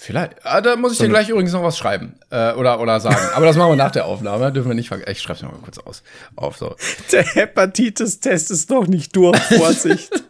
Vielleicht. 0.00 0.46
Ah, 0.46 0.60
da 0.60 0.76
muss 0.76 0.92
ich 0.92 0.98
dir 0.98 1.08
gleich 1.08 1.28
übrigens 1.28 1.52
noch 1.52 1.64
was 1.64 1.76
schreiben. 1.76 2.14
Äh, 2.30 2.52
oder, 2.52 2.78
oder 2.80 3.00
sagen. 3.00 3.16
Aber 3.34 3.46
das 3.46 3.56
machen 3.56 3.72
wir 3.72 3.76
nach 3.76 3.90
der 3.90 4.06
Aufnahme. 4.06 4.52
Dürfen 4.52 4.68
wir 4.68 4.76
nicht 4.76 4.86
vergessen. 4.88 5.10
Ich 5.10 5.20
schreib's 5.20 5.42
mir 5.42 5.48
mal 5.48 5.58
kurz 5.60 5.78
aus. 5.78 6.04
Auf, 6.36 6.56
so. 6.56 6.76
Der 7.12 7.24
Hepatitis-Test 7.24 8.52
ist 8.52 8.70
doch 8.70 8.86
nicht 8.86 9.14
durch. 9.16 9.38
Vorsicht. 9.38 10.10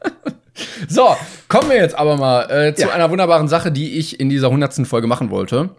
So, 0.89 1.17
kommen 1.47 1.71
wir 1.71 1.77
jetzt 1.77 1.95
aber 1.97 2.17
mal 2.17 2.51
äh, 2.51 2.75
zu 2.75 2.83
Ja. 2.83 2.89
einer 2.91 3.11
wunderbaren 3.11 3.47
Sache, 3.47 3.71
die 3.71 3.97
ich 3.97 4.19
in 4.19 4.29
dieser 4.29 4.51
hundertsten 4.51 4.87
Folge 4.87 5.07
machen 5.07 5.31
wollte. 5.31 5.71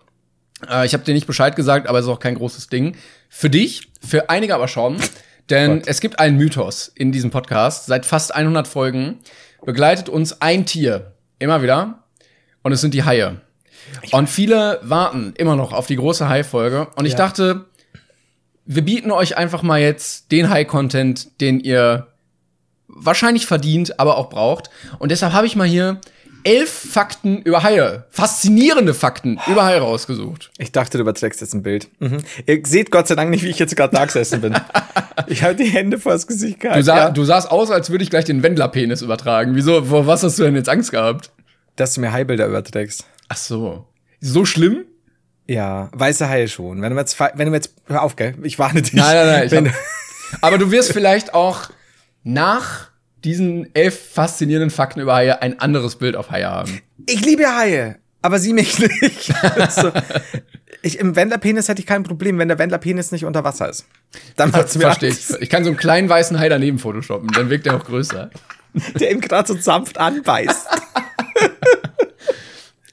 Äh, 0.69 0.86
ich 0.86 0.93
habe 0.93 1.04
dir 1.04 1.13
nicht 1.13 1.28
Bescheid 1.28 1.58
gesagt, 1.58 1.88
aber 1.89 1.99
es 1.99 2.06
ist 2.06 2.12
auch 2.12 2.21
kein 2.21 2.36
großes 2.36 2.69
Ding. 2.69 2.95
Für 3.28 3.49
dich, 3.49 3.91
für 4.08 4.30
einige 4.30 4.56
aber 4.56 4.69
schon. 4.69 4.95
Denn 5.49 5.80
Gott. 5.80 5.88
es 5.89 5.99
gibt 5.99 6.19
einen 6.19 6.38
Mythos 6.38 6.89
in 6.95 7.12
diesem 7.12 7.30
Podcast. 7.30 7.88
Seit 7.88 8.06
fast 8.06 8.34
100 8.34 8.69
Folgen 8.69 9.19
begleitet 9.65 10.08
uns 10.08 10.41
ein 10.41 10.65
Tier 10.65 11.12
immer 11.39 11.62
wieder. 11.62 12.04
Und 12.63 12.71
es 12.71 12.80
sind 12.80 12.93
die 12.93 13.04
Haie. 13.04 13.41
Und 14.11 14.29
viele 14.29 14.79
warten 14.83 15.33
immer 15.37 15.55
noch 15.55 15.73
auf 15.73 15.87
die 15.87 15.95
große 15.95 16.27
Hai-Folge. 16.29 16.87
Und 16.95 17.05
ich 17.05 17.13
Ja. 17.13 17.17
dachte, 17.19 17.65
wir 18.65 18.83
bieten 18.83 19.11
euch 19.11 19.37
einfach 19.37 19.63
mal 19.63 19.79
jetzt 19.79 20.31
den 20.31 20.49
Hai-Content, 20.49 21.41
den 21.41 21.59
ihr 21.59 22.07
wahrscheinlich 22.87 23.45
verdient, 23.45 23.99
aber 23.99 24.17
auch 24.17 24.29
braucht. 24.29 24.69
Und 24.99 25.11
deshalb 25.11 25.33
habe 25.33 25.47
ich 25.47 25.55
mal 25.55 25.67
hier 25.67 25.99
elf 26.43 26.69
Fakten 26.69 27.41
über 27.41 27.63
Haie, 27.63 28.05
faszinierende 28.11 28.93
Fakten 28.93 29.39
über 29.47 29.65
Haie 29.65 29.79
rausgesucht. 29.79 30.51
Ich 30.57 30.71
dachte, 30.71 30.97
du 30.97 31.01
überträgst 31.01 31.41
jetzt 31.41 31.53
ein 31.53 31.63
Bild. 31.63 31.89
Mhm. 31.99 32.19
Ihr 32.45 32.61
seht 32.65 32.91
Gott 32.91 33.07
sei 33.07 33.15
Dank 33.15 33.29
nicht, 33.29 33.43
wie 33.43 33.49
ich 33.49 33.59
jetzt 33.59 33.75
gerade 33.75 33.95
da 33.95 34.05
gesessen 34.05 34.41
bin. 34.41 34.55
ich 35.27 35.43
habe 35.43 35.55
die 35.55 35.65
Hände 35.65 35.99
vor 35.99 36.13
das 36.13 36.27
Gesicht 36.27 36.61
gehalten. 36.61 36.79
Du, 36.79 36.85
sah, 36.85 36.97
ja. 36.97 37.09
du 37.11 37.23
sahst 37.25 37.51
aus, 37.51 37.71
als 37.71 37.89
würde 37.89 38.03
ich 38.03 38.09
gleich 38.09 38.25
den 38.25 38.41
Wendlerpenis 38.41 39.01
übertragen. 39.01 39.55
Wieso, 39.55 39.83
vor 39.83 40.07
was 40.07 40.23
hast 40.23 40.39
du 40.39 40.43
denn 40.43 40.55
jetzt 40.55 40.69
Angst 40.69 40.91
gehabt? 40.91 41.31
Dass 41.75 41.93
du 41.93 42.01
mir 42.01 42.11
Haibilder 42.11 42.47
überträgst. 42.47 43.05
Ach 43.29 43.37
so. 43.37 43.87
So 44.19 44.45
schlimm? 44.45 44.85
Ja, 45.47 45.89
weiße 45.93 46.29
Haie 46.29 46.47
schon. 46.47 46.81
Wenn 46.81 46.93
du 46.93 46.99
jetzt, 46.99 47.19
wenn 47.19 47.47
du 47.47 47.53
jetzt, 47.53 47.73
hör 47.85 48.03
auf, 48.03 48.15
gell? 48.15 48.35
Ich 48.43 48.59
warne 48.59 48.81
dich. 48.81 48.93
Nein, 48.93 49.15
nein, 49.15 49.49
nein. 49.51 49.65
Ich 49.65 49.73
hab, 49.73 50.43
aber 50.43 50.57
du 50.57 50.71
wirst 50.71 50.91
vielleicht 50.91 51.33
auch 51.33 51.69
nach 52.23 52.89
diesen 53.23 53.73
elf 53.73 54.13
faszinierenden 54.13 54.69
Fakten 54.69 54.99
über 54.99 55.15
Haie 55.15 55.41
ein 55.41 55.59
anderes 55.59 55.95
Bild 55.95 56.15
auf 56.15 56.31
Haie 56.31 56.49
haben. 56.49 56.81
ich 57.07 57.25
liebe 57.25 57.55
Haie, 57.55 57.97
aber 58.21 58.39
sie 58.39 58.53
mich 58.53 58.77
nicht. 58.79 59.33
so. 59.71 59.91
ich, 60.81 60.99
Im 60.99 61.15
Wendlerpenis 61.15 61.67
hätte 61.67 61.81
ich 61.81 61.87
kein 61.87 62.03
Problem, 62.03 62.37
wenn 62.37 62.47
der 62.47 62.59
Wendlerpenis 62.59 63.11
nicht 63.11 63.25
unter 63.25 63.43
Wasser 63.43 63.69
ist. 63.69 63.85
Dann 64.35 64.51
macht's 64.51 64.75
mir 64.75 64.81
Verstehe 64.81 65.09
ich. 65.09 65.29
Ich 65.41 65.49
kann 65.49 65.63
so 65.63 65.69
einen 65.69 65.77
kleinen 65.77 66.09
weißen 66.09 66.39
Hai 66.39 66.49
daneben 66.49 66.79
photoshoppen, 66.79 67.29
dann 67.29 67.49
wirkt 67.49 67.67
er 67.67 67.75
auch 67.75 67.85
größer. 67.85 68.29
Der 68.99 69.11
ihm 69.11 69.19
gerade 69.19 69.47
so 69.47 69.57
sanft 69.57 69.97
anbeißt. 69.97 70.67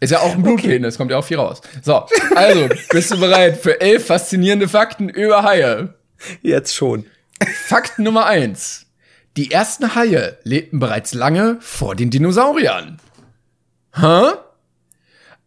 Ist 0.00 0.10
ja 0.10 0.20
auch 0.20 0.34
ein 0.34 0.42
Blutpenis, 0.42 0.98
kommt 0.98 1.10
ja 1.10 1.18
auch 1.18 1.24
viel 1.24 1.38
raus. 1.38 1.60
So, 1.82 2.06
also, 2.34 2.68
bist 2.90 3.10
du 3.10 3.18
bereit 3.18 3.56
für 3.56 3.80
elf 3.80 4.06
faszinierende 4.06 4.68
Fakten 4.68 5.08
über 5.08 5.42
Haie? 5.42 5.94
Jetzt 6.42 6.74
schon. 6.74 7.06
Fakt 7.66 7.98
Nummer 7.98 8.26
eins: 8.26 8.86
Die 9.36 9.50
ersten 9.50 9.94
Haie 9.94 10.38
lebten 10.42 10.78
bereits 10.80 11.14
lange 11.14 11.56
vor 11.60 11.94
den 11.94 12.10
Dinosauriern. 12.10 12.98
Hä? 13.94 14.32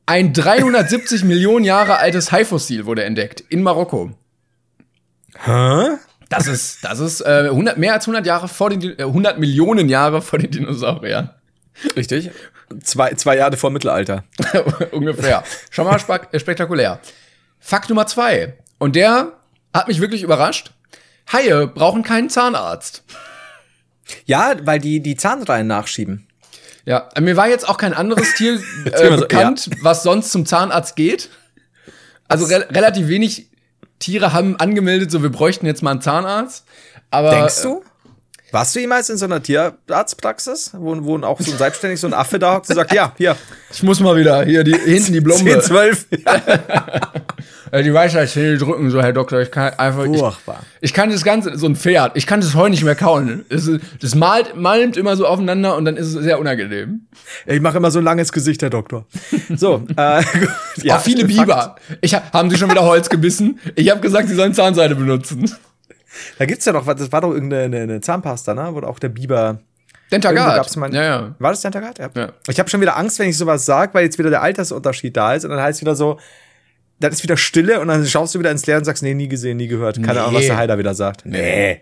Ein 0.08 0.34
370 0.34 1.24
Millionen 1.24 1.66
Jahre 1.66 1.98
altes 1.98 2.32
Haifossil 2.32 2.88
wurde 2.88 3.04
entdeckt 3.04 3.42
in 3.50 3.62
Marokko. 3.62 4.12
Hä? 5.46 5.98
Das 6.30 6.48
ist, 6.48 6.84
das 6.84 7.00
ist 7.00 7.22
äh, 7.22 7.50
100, 7.50 7.78
mehr 7.78 7.94
als 7.94 8.06
100 8.06 8.26
Jahre 8.26 8.48
vor 8.48 8.72
den, 8.72 8.98
äh, 8.98 9.04
100 9.04 9.40
Millionen 9.40 9.90
Jahre 9.90 10.22
vor 10.22 10.40
den 10.40 10.50
Dinosauriern. 10.50 11.30
Richtig. 11.96 12.32
Zwei, 12.84 13.14
zwei 13.14 13.38
Jahre 13.38 13.58
vor 13.58 13.72
Mittelalter. 13.72 14.24
Ungefähr. 14.92 15.44
Schon 15.70 15.86
mal 15.86 16.00
äh, 16.32 16.40
spektakulär. 16.40 17.00
Fakt 17.60 17.90
Nummer 17.90 18.06
zwei. 18.08 18.58
Und 18.78 18.96
der 18.96 19.34
hat 19.74 19.88
mich 19.88 20.02
wirklich 20.02 20.24
überrascht. 20.24 20.72
Haie 21.32 21.68
brauchen 21.68 22.04
keinen 22.04 22.30
Zahnarzt. 22.30 23.04
Ja, 24.26 24.56
weil 24.64 24.80
die 24.80 25.02
die 25.02 25.16
Zahnreihen 25.16 25.68
nachschieben. 25.68 26.28
Ja, 26.86 27.10
mir 27.20 27.38
war 27.38 27.48
jetzt 27.48 27.68
auch 27.68 27.78
kein 27.78 27.94
anderes 27.94 28.34
Tier 28.34 28.54
äh, 28.86 29.10
so, 29.10 29.18
bekannt, 29.18 29.70
was 29.82 30.04
sonst 30.04 30.32
zum 30.32 30.46
Zahnarzt 30.46 30.96
geht. 30.96 31.30
Also 32.28 32.46
re 32.46 32.68
relativ 32.72 33.08
wenig 33.08 33.50
Tiere 34.00 34.34
haben 34.34 34.56
angemeldet, 34.56 35.12
so 35.12 35.22
wir 35.22 35.30
bräuchten 35.30 35.66
jetzt 35.66 35.84
mal 35.84 35.92
einen 35.92 36.02
Zahnarzt. 36.02 36.66
Aber 37.12 37.32
Denkst 37.32 37.62
du? 37.62 37.84
Warst 38.52 38.76
du 38.76 38.80
jemals 38.80 39.10
in 39.10 39.18
so 39.18 39.26
einer 39.26 39.42
Tierarztpraxis, 39.44 40.72
wo, 40.74 40.98
wo 41.04 41.18
auch 41.26 41.40
so 41.40 41.52
ein 41.52 41.58
selbstständig 41.58 42.00
so 42.00 42.08
ein 42.08 42.14
Affe 42.14 42.40
da 42.40 42.56
hockt 42.56 42.70
und 42.70 42.76
sagt, 42.76 42.94
ja, 42.94 43.14
hier, 43.18 43.36
ich 43.72 43.84
muss 43.84 44.00
mal 44.00 44.16
wieder 44.16 44.44
hier 44.44 44.64
die, 44.64 44.74
hinten 44.74 45.14
die 45.14 45.20
10, 45.20 45.24
Blombe. 45.24 45.60
12. 45.60 46.08
Äh, 47.72 47.84
die 47.84 47.94
Weisheitszähne 47.94 48.58
drücken 48.58 48.90
so, 48.90 49.02
Herr 49.02 49.14
Doktor. 49.14 49.40
Ich 49.42 49.52
kann 49.52 49.74
einfach. 49.74 50.06
Ich, 50.06 50.18
Furchtbar. 50.18 50.62
ich 50.82 50.94
kann 50.94 51.12
das 51.12 51.24
Ganze, 51.24 51.58
so 51.58 51.68
ein 51.68 51.76
Pferd, 51.76 52.14
ich 52.16 52.26
kann 52.26 52.42
das 52.42 52.56
heute 52.56 52.72
nicht 52.72 52.84
mehr 52.84 52.96
kauen. 52.96 53.46
Das, 53.50 53.70
das 54.02 54.16
malt, 54.16 54.56
malmt 54.56 54.98
immer 54.98 55.16
so 55.16 55.28
aufeinander 55.28 55.76
und 55.76 55.86
dann 55.86 55.96
ist 55.98 56.08
es 56.08 56.24
sehr 56.24 56.40
unangenehm. 56.40 57.02
Ich 57.46 57.62
mache 57.62 57.78
immer 57.78 57.92
so 57.92 58.00
ein 58.00 58.06
langes 58.06 58.32
Gesicht, 58.32 58.62
Herr 58.64 58.70
Doktor. 58.72 59.06
So, 59.56 59.84
äh, 59.96 60.24
Ja, 60.84 60.98
auch 60.98 61.02
viele. 61.02 61.26
Biber. 61.26 61.76
Ich, 62.02 62.16
hab- 62.16 62.34
haben 62.34 62.50
sie 62.50 62.58
schon 62.58 62.72
wieder 62.72 62.84
Holz 62.84 63.10
gebissen? 63.10 63.60
Ich 63.76 63.90
habe 63.92 64.02
gesagt, 64.02 64.28
sie 64.30 64.36
sollen 64.36 64.54
Zahnseide 64.54 64.96
benutzen. 64.96 65.52
Da 66.38 66.46
gibt's 66.46 66.66
ja 66.66 66.74
noch, 66.74 66.86
was- 66.88 66.98
das 67.00 67.12
war 67.12 67.22
doch 67.22 67.32
irgendeine 67.34 67.64
eine, 67.64 67.80
eine 67.84 68.02
Zahnpasta, 68.02 68.54
ne? 68.54 68.70
Wo 68.74 68.80
auch 68.82 69.00
der 69.00 69.10
Biber. 69.10 69.60
Dentagard. 70.12 70.56
gab's 70.56 70.76
mal- 70.76 70.94
ja, 70.94 71.04
ja. 71.04 71.36
War 71.38 71.52
das 71.52 71.62
Dentagard? 71.62 72.00
Ja. 72.00 72.10
Ja. 72.16 72.30
Ich 72.48 72.60
habe 72.60 72.68
schon 72.70 72.82
wieder 72.82 72.98
Angst, 72.98 73.20
wenn 73.20 73.30
ich 73.30 73.38
sowas 73.38 73.66
sag, 73.66 73.94
weil 73.94 74.04
jetzt 74.06 74.18
wieder 74.18 74.32
der 74.32 74.42
Altersunterschied 74.42 75.16
da 75.16 75.36
ist 75.36 75.44
und 75.46 75.52
dann 75.52 75.62
heißt 75.62 75.82
wieder 75.82 75.96
so, 75.96 76.20
dann 77.00 77.12
ist 77.12 77.22
wieder 77.22 77.38
Stille 77.38 77.80
und 77.80 77.88
dann 77.90 78.06
schaust 78.08 78.34
du 78.34 78.40
wieder 78.40 78.50
ins 78.52 78.66
Leere 78.66 78.80
und 78.80 78.86
sagst, 78.86 79.04
nee, 79.04 79.14
nie 79.14 79.28
gesehen, 79.28 79.58
nie 79.58 79.68
gehört. 79.68 80.02
Keine 80.04 80.22
Ahnung, 80.22 80.34
was 80.34 80.42
Nee. 80.42 80.48
der 80.48 80.58
Heider 80.58 80.78
wieder 80.80 80.96
sagt. 80.96 81.26
Nee. 81.26 81.82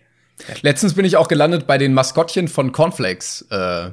Letztens 0.61 0.93
bin 0.93 1.05
ich 1.05 1.15
auch 1.17 1.27
gelandet 1.29 1.65
bei 1.65 1.77
den 1.77 1.93
Maskottchen 1.93 2.47
von 2.49 2.71
Cornflakes. 2.73 3.47
Äh, 3.49 3.91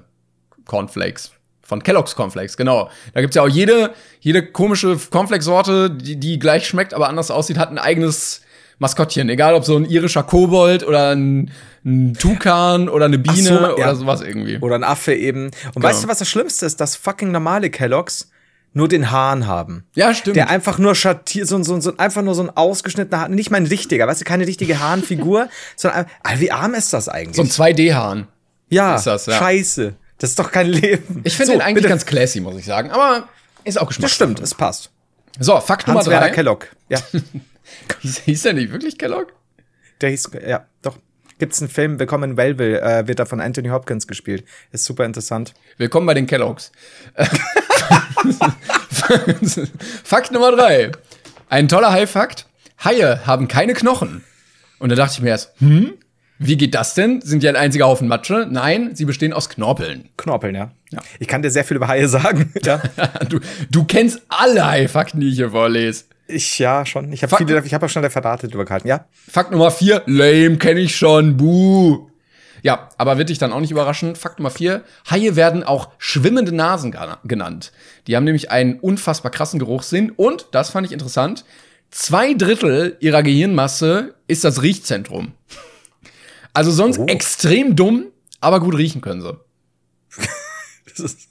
Cornflakes. 0.66 1.30
Von 1.62 1.82
Kellogg's 1.82 2.14
Cornflakes, 2.14 2.56
genau. 2.58 2.90
Da 3.14 3.22
gibt's 3.22 3.36
ja 3.36 3.42
auch 3.42 3.48
jede, 3.48 3.92
jede 4.20 4.44
komische 4.44 4.98
Cornflakes-Sorte, 5.10 5.90
die, 5.90 6.16
die 6.20 6.38
gleich 6.38 6.66
schmeckt, 6.66 6.92
aber 6.92 7.08
anders 7.08 7.30
aussieht, 7.30 7.56
hat 7.56 7.70
ein 7.70 7.78
eigenes 7.78 8.42
Maskottchen. 8.78 9.28
Egal 9.28 9.54
ob 9.54 9.64
so 9.64 9.76
ein 9.76 9.84
irischer 9.84 10.22
Kobold 10.22 10.84
oder 10.86 11.10
ein, 11.10 11.50
ein 11.84 12.14
Tukan 12.14 12.88
oder 12.88 13.04
eine 13.06 13.18
Biene 13.18 13.42
so, 13.42 13.54
ja. 13.54 13.72
oder 13.74 13.96
sowas 13.96 14.20
irgendwie. 14.20 14.58
Oder 14.58 14.74
ein 14.76 14.84
Affe 14.84 15.14
eben. 15.14 15.50
Und 15.74 15.82
weißt 15.82 16.04
du, 16.04 16.08
was 16.08 16.18
das 16.18 16.28
Schlimmste 16.28 16.66
ist? 16.66 16.80
Dass 16.80 16.96
fucking 16.96 17.30
normale 17.30 17.70
Kelloggs 17.70 18.30
nur 18.76 18.88
den 18.88 19.12
Hahn 19.12 19.46
haben. 19.46 19.84
Ja, 19.94 20.12
stimmt. 20.12 20.34
Der 20.36 20.50
einfach 20.50 20.78
nur 20.78 20.96
schattiert, 20.96 21.46
so, 21.46 21.62
so, 21.62 21.78
so, 21.80 21.96
einfach 21.96 22.22
nur 22.22 22.34
so 22.34 22.42
ein 22.42 22.50
ausgeschnittener 22.50 23.20
Hahn, 23.20 23.30
nicht 23.32 23.52
mal 23.52 23.58
ein 23.58 23.66
richtiger, 23.66 24.08
weißt 24.08 24.22
du, 24.22 24.24
keine 24.24 24.48
richtige 24.48 24.80
Hahnfigur, 24.80 25.48
sondern, 25.76 26.00
ein- 26.00 26.10
Alter, 26.24 26.40
wie 26.40 26.50
arm 26.50 26.74
ist 26.74 26.92
das 26.92 27.08
eigentlich? 27.08 27.36
so 27.36 27.42
ein 27.42 27.48
2D-Hahn. 27.72 28.26
ja, 28.70 28.96
ist 28.96 29.06
das, 29.06 29.26
ja. 29.26 29.34
scheiße. 29.38 29.94
Das 30.18 30.30
ist 30.30 30.38
doch 30.40 30.50
kein 30.50 30.66
Leben. 30.68 31.20
Ich 31.22 31.36
finde 31.36 31.46
So, 31.46 31.52
den 31.52 31.60
eigentlich 31.60 31.74
bitte. 31.76 31.88
ganz 31.88 32.04
classy, 32.06 32.40
muss 32.40 32.56
ich 32.56 32.64
sagen. 32.64 32.90
Aber 32.90 33.28
ist 33.62 33.76
auch 33.78 33.86
Das 33.86 33.96
Geschmack. 33.96 34.10
stimmt, 34.10 34.40
es 34.40 34.54
passt. 34.54 34.90
So, 35.38 35.60
Fakt 35.60 35.86
Nummer 35.86 36.00
Hans-Werner 36.00 36.26
drei. 36.26 36.34
Kellogg. 36.34 36.66
Ja, 36.88 36.98
Hieß, 38.00 38.42
der 38.42 38.54
nicht 38.54 38.72
wirklich 38.72 38.98
Kellogg? 38.98 39.32
der 40.00 40.10
hieß, 40.10 40.30
ja, 40.46 40.66
doch. 40.82 40.98
Gibt's 41.38 41.60
einen 41.60 41.70
Film, 41.70 41.98
Willkommen 41.98 42.30
in 42.30 42.36
Belleville, 42.36 42.80
äh, 42.80 43.08
wird 43.08 43.18
da 43.18 43.24
von 43.24 43.40
Anthony 43.40 43.68
Hopkins 43.68 44.06
gespielt. 44.06 44.44
Ist 44.70 44.84
super 44.84 45.04
interessant. 45.04 45.52
Willkommen 45.78 46.06
bei 46.06 46.14
den 46.14 46.26
Kelloggs. 46.26 46.70
Fakt 50.04 50.30
Nummer 50.30 50.52
drei. 50.52 50.92
Ein 51.48 51.66
toller 51.66 51.90
Hai-Fakt. 51.90 52.46
Haie 52.84 53.26
haben 53.26 53.48
keine 53.48 53.74
Knochen. 53.74 54.22
Und 54.78 54.90
da 54.90 54.94
dachte 54.94 55.14
ich 55.14 55.22
mir 55.22 55.30
erst, 55.30 55.52
hm? 55.58 55.94
Wie 56.38 56.56
geht 56.56 56.74
das 56.74 56.94
denn? 56.94 57.20
Sind 57.20 57.42
die 57.42 57.48
ein 57.48 57.56
einziger 57.56 57.86
Haufen 57.86 58.08
Matsche? 58.08 58.46
Nein, 58.50 58.94
sie 58.94 59.04
bestehen 59.04 59.32
aus 59.32 59.48
Knorpeln. 59.48 60.10
Knorpeln, 60.16 60.54
ja. 60.54 60.72
Ich 61.18 61.28
kann 61.28 61.42
dir 61.42 61.50
sehr 61.50 61.64
viel 61.64 61.76
über 61.76 61.88
Haie 61.88 62.08
sagen. 62.08 62.52
ja. 62.62 62.82
Du, 63.28 63.40
du 63.70 63.84
kennst 63.84 64.20
alle 64.28 64.66
Hai-Fakten, 64.66 65.20
die 65.20 65.28
ich 65.28 65.36
hier 65.36 65.50
vorlese. 65.50 66.04
Ich 66.26 66.58
ja 66.58 66.86
schon. 66.86 67.12
Ich 67.12 67.22
habe 67.22 67.36
viele, 67.36 67.62
ich 67.64 67.74
habe 67.74 67.86
auch 67.86 67.90
schon 67.90 68.02
der 68.02 68.10
Verdatet 68.10 68.52
drüber 68.52 68.64
gehalten. 68.64 68.88
Ja. 68.88 69.06
Fakt 69.30 69.50
Nummer 69.50 69.70
vier, 69.70 70.02
lame, 70.06 70.56
kenne 70.56 70.80
ich 70.80 70.96
schon, 70.96 71.36
buh. 71.36 72.08
Ja, 72.62 72.88
aber 72.96 73.18
wird 73.18 73.28
dich 73.28 73.36
dann 73.38 73.52
auch 73.52 73.60
nicht 73.60 73.70
überraschen. 73.70 74.16
Fakt 74.16 74.38
Nummer 74.38 74.50
vier, 74.50 74.84
Haie 75.10 75.36
werden 75.36 75.62
auch 75.64 75.90
schwimmende 75.98 76.52
Nasen 76.54 76.92
gena- 76.94 77.18
genannt. 77.24 77.72
Die 78.06 78.16
haben 78.16 78.24
nämlich 78.24 78.50
einen 78.50 78.80
unfassbar 78.80 79.30
krassen 79.30 79.58
Geruchssinn 79.58 80.10
und, 80.12 80.46
das 80.52 80.70
fand 80.70 80.86
ich 80.86 80.92
interessant, 80.92 81.44
zwei 81.90 82.32
Drittel 82.32 82.96
ihrer 83.00 83.22
Gehirnmasse 83.22 84.14
ist 84.26 84.44
das 84.44 84.62
Riechzentrum. 84.62 85.32
Also 86.54 86.70
sonst 86.70 86.98
Oh. 87.00 87.06
extrem 87.06 87.76
dumm, 87.76 88.06
aber 88.40 88.60
gut 88.60 88.76
riechen 88.78 89.02
können 89.02 89.20
sie. 89.20 89.36
Das 90.86 91.00
ist, 91.00 91.28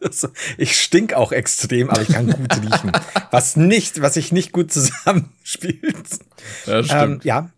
das, 0.00 0.28
ich 0.56 0.80
stink 0.80 1.14
auch 1.14 1.32
extrem, 1.32 1.90
aber 1.90 2.02
ich 2.02 2.08
kann 2.08 2.26
gut 2.26 2.56
riechen. 2.62 2.92
Was 3.30 3.56
nicht, 3.56 4.00
was 4.00 4.14
sich 4.14 4.32
nicht 4.32 4.52
gut 4.52 4.72
zusammenspielt. 4.72 6.08
Das 6.66 6.86
Ähm, 6.90 7.20
ja. 7.22 7.50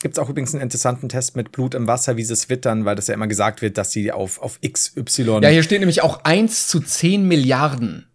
Gibt's 0.00 0.18
auch 0.20 0.28
übrigens 0.28 0.54
einen 0.54 0.62
interessanten 0.62 1.08
Test 1.08 1.34
mit 1.34 1.50
Blut 1.50 1.74
im 1.74 1.88
Wasser, 1.88 2.16
wie 2.16 2.22
sie 2.22 2.32
es 2.32 2.48
wittern, 2.48 2.84
weil 2.84 2.94
das 2.94 3.08
ja 3.08 3.14
immer 3.14 3.26
gesagt 3.26 3.62
wird, 3.62 3.78
dass 3.78 3.90
sie 3.90 4.12
auf, 4.12 4.40
auf 4.40 4.60
XY. 4.60 5.40
ja, 5.42 5.48
hier 5.48 5.64
steht 5.64 5.80
nämlich 5.80 6.02
auch 6.02 6.22
1 6.24 6.68
zu 6.68 6.78
10 6.78 7.26
Milliarden. 7.26 8.08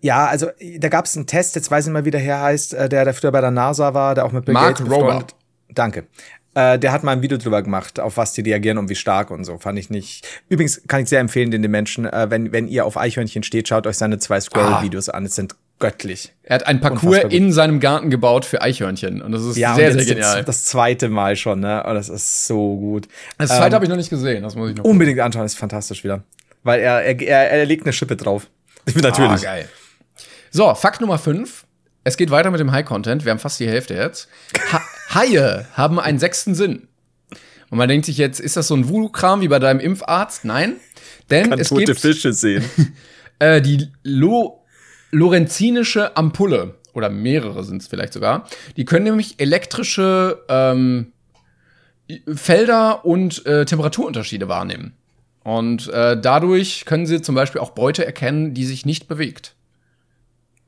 Ja, 0.00 0.26
also 0.26 0.48
da 0.78 0.88
gab 0.88 1.06
es 1.06 1.16
einen 1.16 1.26
Test, 1.26 1.54
jetzt 1.54 1.70
weiß 1.70 1.86
ich 1.86 1.92
mal, 1.92 2.04
wie 2.04 2.10
der 2.10 2.20
Herr 2.20 2.42
heißt, 2.42 2.74
äh, 2.74 2.88
der, 2.90 3.04
der 3.04 3.14
früher 3.14 3.32
bei 3.32 3.40
der 3.40 3.50
NASA 3.50 3.94
war, 3.94 4.14
der 4.14 4.26
auch 4.26 4.32
mit 4.32 4.44
Bill 4.44 4.52
Mark 4.52 4.76
Gates 4.76 4.92
Rober. 4.92 5.26
Danke. 5.70 6.06
Äh, 6.54 6.78
der 6.78 6.92
hat 6.92 7.02
mal 7.02 7.12
ein 7.12 7.22
Video 7.22 7.38
drüber 7.38 7.62
gemacht, 7.62 7.98
auf 7.98 8.18
was 8.18 8.34
die 8.34 8.42
reagieren 8.42 8.76
und 8.76 8.90
wie 8.90 8.94
stark 8.94 9.30
und 9.30 9.44
so. 9.44 9.56
Fand 9.58 9.78
ich 9.78 9.88
nicht. 9.88 10.26
Übrigens 10.48 10.82
kann 10.86 11.02
ich 11.02 11.08
sehr 11.08 11.20
empfehlen, 11.20 11.50
den, 11.50 11.62
den 11.62 11.70
Menschen, 11.70 12.04
äh, 12.04 12.30
wenn, 12.30 12.52
wenn 12.52 12.68
ihr 12.68 12.84
auf 12.84 12.98
Eichhörnchen 12.98 13.42
steht, 13.42 13.68
schaut 13.68 13.86
euch 13.86 13.96
seine 13.96 14.18
zwei 14.18 14.38
Squirrel-Videos 14.40 15.08
an. 15.08 15.24
Es 15.24 15.34
sind 15.34 15.54
göttlich. 15.78 16.32
Er 16.42 16.56
hat 16.56 16.66
ein 16.66 16.80
Parcours 16.80 17.24
in 17.30 17.52
seinem 17.52 17.80
Garten 17.80 18.10
gebaut 18.10 18.44
für 18.44 18.60
Eichhörnchen. 18.60 19.22
Und 19.22 19.32
das 19.32 19.42
ist 19.44 19.56
Ja, 19.56 19.74
sehr, 19.74 19.90
und 19.92 19.98
sehr 19.98 20.14
genial. 20.14 20.44
Das 20.44 20.64
zweite 20.64 21.08
Mal 21.08 21.36
schon, 21.36 21.60
ne? 21.60 21.84
Oh, 21.86 21.94
das 21.94 22.08
ist 22.10 22.46
so 22.46 22.76
gut. 22.76 23.08
Das 23.38 23.48
zweite 23.48 23.68
Ähm, 23.68 23.72
habe 23.74 23.84
ich 23.86 23.88
noch 23.88 23.96
nicht 23.96 24.10
gesehen, 24.10 24.42
das 24.42 24.54
muss 24.54 24.70
ich 24.70 24.76
noch. 24.76 24.84
Unbedingt 24.84 25.18
anschauen, 25.20 25.46
ist 25.46 25.58
fantastisch 25.58 26.04
wieder. 26.04 26.22
Weil 26.62 26.80
er, 26.80 27.02
er, 27.02 27.20
er, 27.20 27.50
er 27.50 27.66
legt 27.66 27.84
eine 27.84 27.92
Schippe 27.92 28.14
drauf. 28.16 28.46
Natürlich. 28.94 29.48
Ah, 29.48 29.54
geil. 29.54 29.68
So, 30.50 30.74
Fakt 30.74 31.00
Nummer 31.00 31.18
5. 31.18 31.64
Es 32.04 32.16
geht 32.16 32.30
weiter 32.30 32.50
mit 32.50 32.60
dem 32.60 32.72
High-Content. 32.72 33.24
Wir 33.24 33.30
haben 33.30 33.38
fast 33.38 33.58
die 33.58 33.68
Hälfte 33.68 33.94
jetzt. 33.94 34.28
Ha 34.72 34.82
Haie 35.14 35.66
haben 35.74 35.98
einen 36.00 36.18
sechsten 36.18 36.54
Sinn. 36.54 36.88
Und 37.70 37.78
man 37.78 37.88
denkt 37.88 38.06
sich 38.06 38.18
jetzt, 38.18 38.38
ist 38.38 38.56
das 38.56 38.68
so 38.68 38.74
ein 38.74 38.88
Voodoo-Kram 38.88 39.40
wie 39.40 39.48
bei 39.48 39.58
deinem 39.58 39.80
Impfarzt? 39.80 40.44
Nein. 40.44 40.76
Denn 41.30 41.50
Kann 41.50 41.58
es 41.58 41.70
tote 41.70 41.86
gibt 41.86 42.00
Fische 42.00 42.32
sehen. 42.32 42.64
äh, 43.38 43.62
die 43.62 43.88
Lo 44.02 44.64
Lorenzinische 45.10 46.16
Ampulle. 46.16 46.76
Oder 46.94 47.08
mehrere 47.08 47.64
sind 47.64 47.82
es 47.82 47.88
vielleicht 47.88 48.12
sogar. 48.12 48.46
Die 48.76 48.84
können 48.84 49.04
nämlich 49.04 49.40
elektrische 49.40 50.44
ähm, 50.48 51.12
Felder 52.34 53.04
und 53.04 53.44
äh, 53.46 53.64
Temperaturunterschiede 53.64 54.48
wahrnehmen. 54.48 54.94
Und 55.44 55.88
äh, 55.88 56.20
dadurch 56.20 56.84
können 56.84 57.06
sie 57.06 57.22
zum 57.22 57.34
Beispiel 57.34 57.60
auch 57.60 57.70
Beute 57.70 58.04
erkennen, 58.04 58.54
die 58.54 58.64
sich 58.64 58.86
nicht 58.86 59.08
bewegt. 59.08 59.54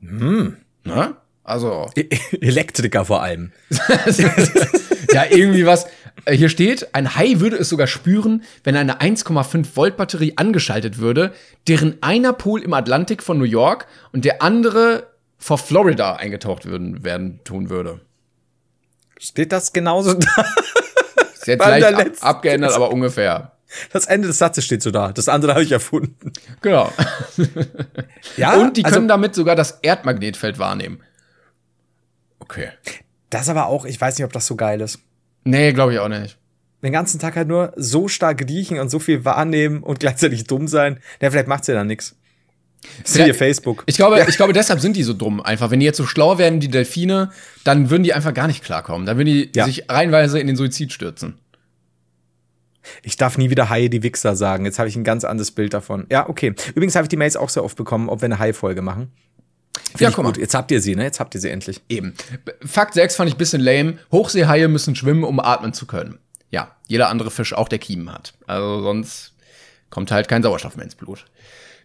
Hm. 0.00 0.57
Ne? 0.85 1.16
Also, 1.44 1.90
E- 1.94 2.09
Elektriker 2.40 3.04
vor 3.04 3.22
allem. 3.22 3.52
ja, 5.12 5.24
irgendwie 5.30 5.66
was. 5.66 5.87
Äh, 6.24 6.37
Hier 6.37 6.48
steht, 6.48 6.94
ein 6.94 7.16
Hai 7.16 7.35
würde 7.40 7.57
es 7.57 7.68
sogar 7.68 7.87
spüren, 7.87 8.42
wenn 8.62 8.76
eine 8.76 9.00
1,5 9.00 9.66
Volt 9.76 9.96
Batterie 9.98 10.33
angeschaltet 10.37 10.98
würde, 10.98 11.33
deren 11.68 11.98
einer 12.02 12.33
Pol 12.33 12.62
im 12.62 12.72
Atlantik 12.72 13.22
von 13.22 13.37
New 13.38 13.44
York 13.44 13.87
und 14.12 14.24
der 14.24 14.40
andere 14.42 15.09
vor 15.37 15.59
Florida 15.59 16.14
eingetaucht 16.16 16.64
würden, 16.64 17.04
werden 17.04 17.40
tun 17.44 17.68
würde. 17.68 18.00
Steht 19.18 19.52
das 19.52 19.72
genauso 19.74 20.14
da? 20.14 20.44
Ist 21.35 21.46
jetzt 21.46 21.61
leicht 21.66 21.85
ab, 21.94 22.07
abgeändert, 22.20 22.72
aber 22.72 22.90
ungefähr. 22.90 23.52
Das 23.92 24.07
Ende 24.07 24.28
des 24.28 24.38
Satzes 24.38 24.64
steht 24.64 24.83
so 24.83 24.90
da. 24.92 25.12
Das 25.12 25.28
andere 25.28 25.52
habe 25.52 25.64
ich 25.64 25.72
erfunden. 25.72 26.33
Genau. 26.62 26.90
Ja, 28.37 28.54
und 28.54 28.76
die 28.76 28.85
also- 28.85 28.96
können 28.96 29.09
damit 29.09 29.35
sogar 29.35 29.57
das 29.57 29.78
Erdmagnetfeld 29.83 30.59
wahrnehmen. 30.59 31.00
Okay. 32.44 32.68
Das 33.30 33.48
aber 33.48 33.66
auch, 33.66 33.85
ich 33.85 34.00
weiß 34.00 34.18
nicht, 34.18 34.24
ob 34.24 34.33
das 34.33 34.46
so 34.46 34.54
geil 34.57 34.80
ist. 34.80 34.98
Nee, 35.44 35.72
glaube 35.72 35.92
ich 35.94 35.98
auch 35.98 36.09
nicht. 36.09 36.38
Den 36.83 36.92
ganzen 36.92 37.18
Tag 37.18 37.37
halt 37.37 37.48
nur 37.48 37.72
so 37.76 38.09
stark 38.09 38.46
riechen 38.46 38.78
und 38.78 38.90
so 38.90 38.98
viel 38.98 39.24
wahrnehmen 39.24 39.83
und 39.83 40.00
gleichzeitig 40.00 40.44
dumm 40.44 40.68
sein. 40.68 41.00
Ja, 41.20 41.30
vielleicht 41.30 41.48
macht's 41.48 41.66
ja 41.66 41.74
dann 41.74 41.87
nix. 41.87 42.16
Siehe 43.02 43.33
Facebook. 43.33 43.83
Ich 43.87 43.96
glaube, 43.96 44.22
ich 44.28 44.37
glaube, 44.37 44.52
deshalb 44.52 44.80
sind 44.80 44.94
die 44.94 45.02
so 45.02 45.14
dumm. 45.14 45.40
Einfach, 45.40 45.70
wenn 45.70 45.80
die 45.80 45.87
jetzt 45.87 45.96
so 45.96 46.04
schlau 46.07 46.37
wären, 46.37 46.61
die 46.61 46.68
Delfine, 46.68 47.30
dann 47.64 47.88
würden 47.88 48.02
die 48.02 48.12
einfach 48.12 48.35
gar 48.35 48.46
nicht 48.46 48.62
klarkommen. 48.62 49.07
Dann 49.07 49.16
würden 49.16 49.26
die 49.28 49.50
Ja. 49.54 49.64
sich 49.64 49.88
reihenweise 49.88 50.38
in 50.38 50.46
den 50.46 50.57
Suizid 50.57 50.92
stürzen. 50.92 51.38
Ich 53.02 53.16
darf 53.16 53.38
nie 53.38 53.48
wieder 53.48 53.70
Haie 53.70 53.88
die 53.88 54.02
Wichser 54.02 54.37
sagen. 54.37 54.66
Jetzt 54.66 54.78
habe 54.78 54.88
ich 54.90 54.96
ein 54.96 55.04
ganz 55.04 55.24
anderes 55.24 55.50
Bild 55.50 55.72
davon. 55.72 56.07
Ja, 56.11 56.28
okay. 56.28 56.54
Übrigens 56.74 56.94
habe 56.94 57.04
ich 57.07 57.09
die 57.09 57.16
Mails 57.16 57.37
auch 57.37 57.48
sehr 57.48 57.64
oft 57.64 57.76
bekommen, 57.78 58.11
ob 58.11 58.20
wir 58.20 58.26
eine 58.26 58.38
Hai-Folge 58.38 58.83
machen. 58.83 59.11
Find 59.88 60.00
Ja, 60.00 60.10
guck 60.10 60.24
mal. 60.24 60.30
gut. 60.30 60.38
Jetzt 60.38 60.54
habt 60.54 60.70
ihr 60.70 60.80
sie, 60.80 60.94
ne? 60.96 61.04
Jetzt 61.04 61.20
habt 61.20 61.34
ihr 61.34 61.40
sie 61.40 61.50
endlich. 61.50 61.80
Eben. 61.88 62.14
Fakt 62.64 62.94
6 62.94 63.16
fand 63.16 63.28
ich 63.28 63.34
ein 63.34 63.38
bisschen 63.38 63.60
lame. 63.60 63.98
Hochseehaie 64.12 64.68
müssen 64.68 64.94
schwimmen, 64.96 65.24
um 65.24 65.40
atmen 65.40 65.72
zu 65.72 65.87
können. 65.87 66.18
Ja, 66.50 66.70
jeder 66.87 67.08
andere 67.08 67.30
Fisch 67.30 67.52
auch, 67.52 67.68
der 67.68 67.78
Kiemen 67.78 68.12
hat. 68.12 68.34
Also 68.46 68.80
sonst 68.82 69.32
kommt 69.90 70.10
halt 70.10 70.28
kein 70.28 70.42
Sauerstoff 70.42 70.76
mehr 70.76 70.84
ins 70.84 70.94
Blut. 70.94 71.24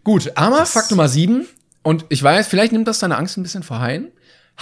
Gut, 0.04 0.32
aber 0.36 0.64
Fakt 0.66 0.90
Nummer 0.90 1.08
7. 1.08 1.46
Und 1.82 2.04
ich 2.08 2.22
weiß, 2.22 2.46
vielleicht 2.46 2.72
nimmt 2.72 2.86
das 2.88 2.98
deine 2.98 3.16
Angst 3.16 3.36
ein 3.36 3.42
bisschen 3.42 3.62
verheim. 3.62 4.08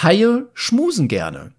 Haie 0.03 0.47
schmusen 0.55 1.09
gerne. 1.09 1.53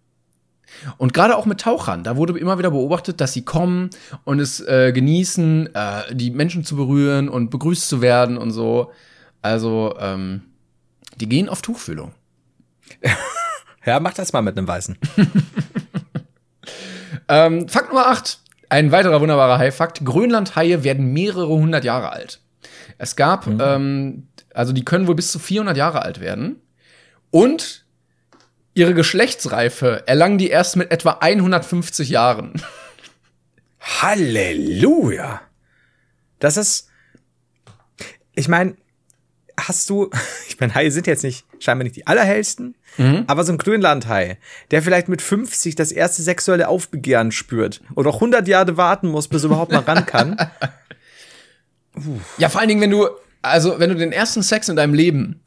Und 0.97 1.13
gerade 1.13 1.35
auch 1.35 1.45
mit 1.45 1.59
Tauchern, 1.61 2.03
da 2.03 2.15
wurde 2.15 2.37
immer 2.39 2.57
wieder 2.57 2.71
beobachtet, 2.71 3.19
dass 3.19 3.33
sie 3.33 3.43
kommen 3.43 3.89
und 4.23 4.39
es 4.39 4.61
äh, 4.61 4.91
genießen, 4.93 5.73
äh, 5.75 6.15
die 6.15 6.31
Menschen 6.31 6.63
zu 6.63 6.75
berühren 6.75 7.27
und 7.27 7.49
begrüßt 7.49 7.89
zu 7.89 8.01
werden 8.01 8.37
und 8.37 8.51
so. 8.51 8.91
Also, 9.41 9.95
ähm, 9.99 10.43
die 11.19 11.29
gehen 11.29 11.49
auf 11.49 11.61
Tuchfühlung. 11.61 12.13
Ja, 13.85 14.01
mach 14.01 14.13
das 14.13 14.33
mal 14.33 14.41
mit 14.41 14.57
einem 14.57 14.67
Weißen. 14.67 14.97
Ähm, 17.29 17.69
Fakt 17.69 17.89
Nummer 17.89 18.07
8. 18.07 18.39
Ein 18.69 18.91
weiterer 18.91 19.21
wunderbarer 19.21 19.59
Hai-Fakt. 19.59 20.03
Grönlandhaie 20.03 20.83
werden 20.83 21.13
mehrere 21.13 21.47
hundert 21.47 21.85
Jahre 21.85 22.11
alt. 22.11 22.41
Es 22.97 23.15
gab, 23.15 23.47
ähm, 23.47 24.27
also 24.53 24.73
die 24.73 24.83
können 24.83 25.07
wohl 25.07 25.15
bis 25.15 25.31
zu 25.31 25.39
400 25.39 25.77
Jahre 25.77 26.01
alt 26.01 26.19
werden. 26.19 26.61
Und 27.31 27.85
ihre 28.73 28.93
Geschlechtsreife 28.93 30.03
erlangen 30.07 30.39
die 30.39 30.49
erst 30.49 30.75
mit 30.75 30.91
etwa 30.91 31.17
150 31.21 32.09
Jahren. 32.09 32.53
Halleluja! 33.79 35.41
Das 36.39 36.57
ist. 36.57 36.89
Ich 38.33 38.47
meine, 38.47 38.75
hast 39.67 39.89
du. 39.89 40.09
Ich 40.47 40.59
meine, 40.59 40.75
Haie 40.75 40.91
sind 40.91 41.07
jetzt 41.07 41.23
nicht 41.23 41.45
scheinbar 41.59 41.83
nicht 41.83 41.95
die 41.95 42.05
allerhellsten, 42.05 42.75
aber 43.27 43.45
so 43.45 43.53
ein 43.53 43.57
Grönlandhai, 43.57 44.37
der 44.71 44.81
vielleicht 44.81 45.07
mit 45.07 45.21
50 45.21 45.75
das 45.75 45.93
erste 45.93 46.21
sexuelle 46.21 46.67
Aufbegehren 46.67 47.31
spürt 47.31 47.79
und 47.95 48.05
auch 48.07 48.15
100 48.15 48.45
Jahre 48.47 48.75
warten 48.75 49.07
muss, 49.07 49.29
bis 49.29 49.43
er 49.43 49.47
überhaupt 49.47 49.71
mal 49.71 49.79
ran 49.79 50.05
kann. 50.05 50.37
Ja, 52.37 52.49
vor 52.49 52.61
allen 52.61 52.69
Dingen, 52.69 52.81
wenn 52.81 52.91
du, 52.91 53.07
also 53.41 53.79
wenn 53.79 53.89
du 53.89 53.95
den 53.95 54.11
ersten 54.11 54.43
Sex 54.43 54.69
in 54.69 54.75
deinem 54.75 54.93
Leben 54.93 55.41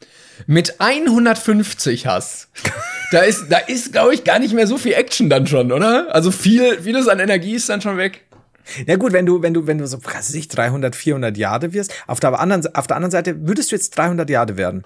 mit 0.46 0.81
150 0.81 2.07
hast, 2.07 2.48
da 3.11 3.20
ist, 3.20 3.48
da 3.48 3.59
ist, 3.59 3.92
glaube 3.92 4.14
ich, 4.14 4.25
gar 4.25 4.38
nicht 4.38 4.55
mehr 4.55 4.66
so 4.66 4.77
viel 4.77 4.92
Action 4.92 5.31
dann 5.31 5.46
schon, 5.46 5.72
oder? 5.72 6.14
Also 6.14 6.31
viel, 6.31 6.83
vieles 6.83 7.09
an 7.09 7.20
Energie 7.20 7.55
ist 7.55 7.68
dann 7.68 7.81
schon 7.81 7.96
weg. 7.96 8.25
Ja 8.87 8.96
gut, 8.96 9.12
wenn 9.12 9.27
du, 9.27 9.42
wenn 9.42 9.55
du, 9.55 9.66
wenn 9.66 9.79
du 9.79 9.87
so, 9.87 10.03
was 10.05 10.14
weiß 10.14 10.35
ich, 10.35 10.48
300, 10.48 10.94
400 10.96 11.37
Jahre 11.37 11.72
wirst, 11.72 11.92
auf 12.07 12.20
der 12.20 12.38
anderen, 12.38 12.75
auf 12.75 12.87
der 12.87 12.96
anderen 12.96 13.11
Seite 13.11 13.46
würdest 13.46 13.72
du 13.72 13.77
jetzt 13.77 13.96
300 13.98 14.29
Jahre 14.31 14.57
werden. 14.57 14.85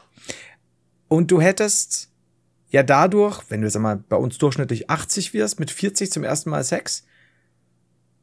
Und 1.09 1.31
du 1.31 1.41
hättest 1.41 2.09
ja 2.71 2.83
dadurch, 2.83 3.43
wenn 3.49 3.61
du 3.61 3.67
jetzt 3.67 3.77
einmal 3.77 3.97
bei 3.97 4.17
uns 4.17 4.39
durchschnittlich 4.39 4.91
80 4.91 5.35
wirst, 5.35 5.61
mit 5.61 5.71
40 5.71 6.11
zum 6.11 6.25
ersten 6.25 6.51
Mal 6.51 6.65
Sex. 6.65 7.05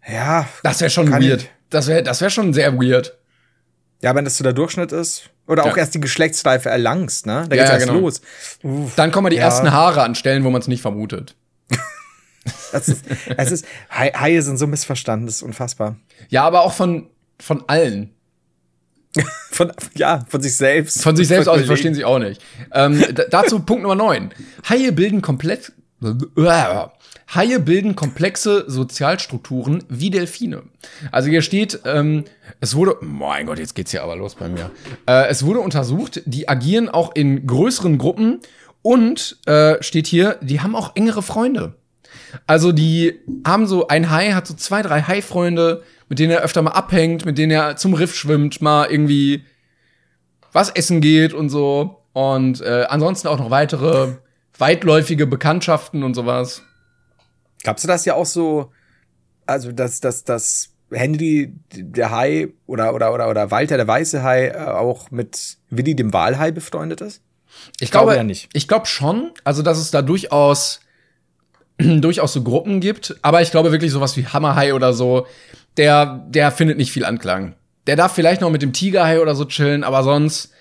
Ja. 0.07 0.47
Das 0.63 0.81
wäre 0.81 0.89
schon 0.89 1.11
weird. 1.11 1.43
ich- 1.43 1.51
Das 1.69 1.87
wäre, 1.87 2.03
das 2.03 2.21
wäre 2.21 2.29
schon 2.31 2.53
sehr 2.53 2.73
weird. 2.79 3.17
Ja, 4.01 4.13
wenn 4.15 4.25
das 4.25 4.37
so 4.37 4.43
der 4.43 4.53
Durchschnitt 4.53 4.91
ist. 4.91 5.29
Oder 5.47 5.63
auch 5.63 5.71
Ja. 5.75 5.77
erst 5.77 5.95
die 5.95 5.99
Geschlechtsreife 6.01 6.69
erlangst, 6.69 7.25
ne? 7.25 7.45
Da 7.49 7.55
Ja, 7.55 7.63
geht's 7.63 7.69
ja, 7.69 7.75
erst 7.75 7.87
genau. 7.87 7.99
los. 7.99 8.21
Uff, 8.63 8.95
Dann 8.95 9.11
kommen 9.11 9.29
die 9.29 9.37
ersten 9.37 9.71
Haare 9.71 10.01
an 10.03 10.15
Stellen, 10.15 10.43
wo 10.43 10.49
man 10.49 10.61
es 10.61 10.67
nicht 10.67 10.81
vermutet. 10.81 11.35
Das 12.73 12.89
ist, 12.89 13.05
es 13.37 13.51
ist, 13.51 13.65
Hai- 13.89 14.11
Haie 14.13 14.41
sind 14.41 14.57
so 14.57 14.67
missverstanden, 14.67 15.25
das 15.27 15.37
ist 15.37 15.41
unfassbar. 15.43 15.95
Ja, 16.29 16.43
aber 16.43 16.61
auch 16.61 16.73
von, 16.73 17.07
von 17.39 17.63
allen. 17.67 18.09
Von, 19.51 19.71
ja, 19.93 20.25
von 20.27 20.41
sich 20.41 20.55
selbst. 20.55 21.03
Von 21.03 21.15
sich 21.15 21.27
selbst 21.27 21.47
aus, 21.47 21.53
die 21.57 21.57
Kollegen. 21.59 21.67
verstehen 21.67 21.93
sie 21.93 22.03
auch 22.03 22.17
nicht. 22.17 22.41
Ähm, 22.73 22.99
dazu 23.29 23.59
Punkt 23.59 23.83
Nummer 23.83 23.93
9. 23.93 24.31
Haie 24.67 24.91
bilden 24.91 25.21
komplett. 25.21 25.71
Haie 27.35 27.59
bilden 27.59 27.95
komplexe 27.95 28.65
Sozialstrukturen 28.67 29.83
wie 29.89 30.09
Delfine. 30.09 30.63
Also 31.11 31.29
hier 31.29 31.41
steht, 31.43 31.79
ähm, 31.85 32.25
es 32.59 32.75
wurde, 32.75 32.97
mein 33.01 33.45
Gott, 33.45 33.59
jetzt 33.59 33.75
geht's 33.75 33.91
hier 33.91 34.03
aber 34.03 34.15
los 34.15 34.35
bei 34.35 34.49
mir. 34.49 34.71
Äh, 35.07 35.27
es 35.29 35.45
wurde 35.45 35.59
untersucht, 35.59 36.21
die 36.25 36.49
agieren 36.49 36.89
auch 36.89 37.13
in 37.15 37.45
größeren 37.47 37.97
Gruppen 37.99 38.39
und 38.81 39.37
äh, 39.45 39.81
steht 39.81 40.07
hier, 40.07 40.39
die 40.41 40.61
haben 40.61 40.75
auch 40.75 40.95
engere 40.95 41.21
Freunde. 41.21 41.75
Also 42.47 42.71
die 42.71 43.19
haben 43.45 43.67
so, 43.67 43.87
ein 43.87 44.09
Hai 44.09 44.31
hat 44.31 44.47
so 44.47 44.53
zwei, 44.53 44.81
drei 44.81 45.01
Hai-Freunde, 45.01 45.83
mit 46.09 46.19
denen 46.19 46.31
er 46.31 46.41
öfter 46.41 46.61
mal 46.61 46.71
abhängt, 46.71 47.25
mit 47.25 47.37
denen 47.37 47.51
er 47.51 47.75
zum 47.75 47.93
Riff 47.93 48.15
schwimmt, 48.15 48.61
mal 48.61 48.89
irgendwie 48.89 49.43
was 50.51 50.69
essen 50.69 51.01
geht 51.01 51.33
und 51.33 51.49
so. 51.49 52.03
Und 52.13 52.61
äh, 52.61 52.85
ansonsten 52.89 53.27
auch 53.27 53.39
noch 53.39 53.49
weitere 53.49 54.13
weitläufige 54.57 55.25
Bekanntschaften 55.25 56.03
und 56.03 56.13
sowas. 56.13 56.61
Glaubst 57.63 57.83
du 57.83 57.87
das 57.87 58.05
ja 58.05 58.13
auch 58.13 58.25
so, 58.25 58.71
also 59.45 59.71
dass 59.71 59.99
dass 59.99 60.23
dass 60.23 60.69
Henry 60.91 61.55
der 61.73 62.11
Hai 62.11 62.49
oder 62.67 62.93
oder 62.93 63.13
oder 63.13 63.29
oder 63.29 63.51
Walter 63.51 63.77
der 63.77 63.87
weiße 63.87 64.21
Hai 64.21 64.49
äh, 64.49 64.57
auch 64.57 65.09
mit 65.11 65.57
Willi 65.69 65.95
dem 65.95 66.13
Walhai 66.13 66.51
befreundet 66.51 67.01
ist? 67.01 67.21
Ich 67.79 67.91
glaube 67.91 68.05
glaube 68.05 68.17
ja 68.17 68.23
nicht. 68.23 68.49
Ich 68.53 68.67
glaube 68.67 68.85
schon, 68.85 69.31
also 69.43 69.63
dass 69.63 69.77
es 69.77 69.91
da 69.91 70.01
durchaus 70.01 70.81
durchaus 71.79 72.33
so 72.33 72.43
Gruppen 72.43 72.79
gibt, 72.79 73.15
aber 73.21 73.41
ich 73.41 73.51
glaube 73.51 73.71
wirklich 73.71 73.91
sowas 73.91 74.15
wie 74.17 74.25
Hammerhai 74.27 74.73
oder 74.73 74.93
so, 74.93 75.25
der 75.77 76.23
der 76.29 76.51
findet 76.51 76.77
nicht 76.77 76.91
viel 76.91 77.05
Anklang. 77.05 77.55
Der 77.87 77.95
darf 77.95 78.13
vielleicht 78.13 78.41
noch 78.41 78.49
mit 78.49 78.61
dem 78.61 78.73
Tigerhai 78.73 79.19
oder 79.19 79.35
so 79.35 79.45
chillen, 79.45 79.83
aber 79.83 80.03
sonst 80.03 80.51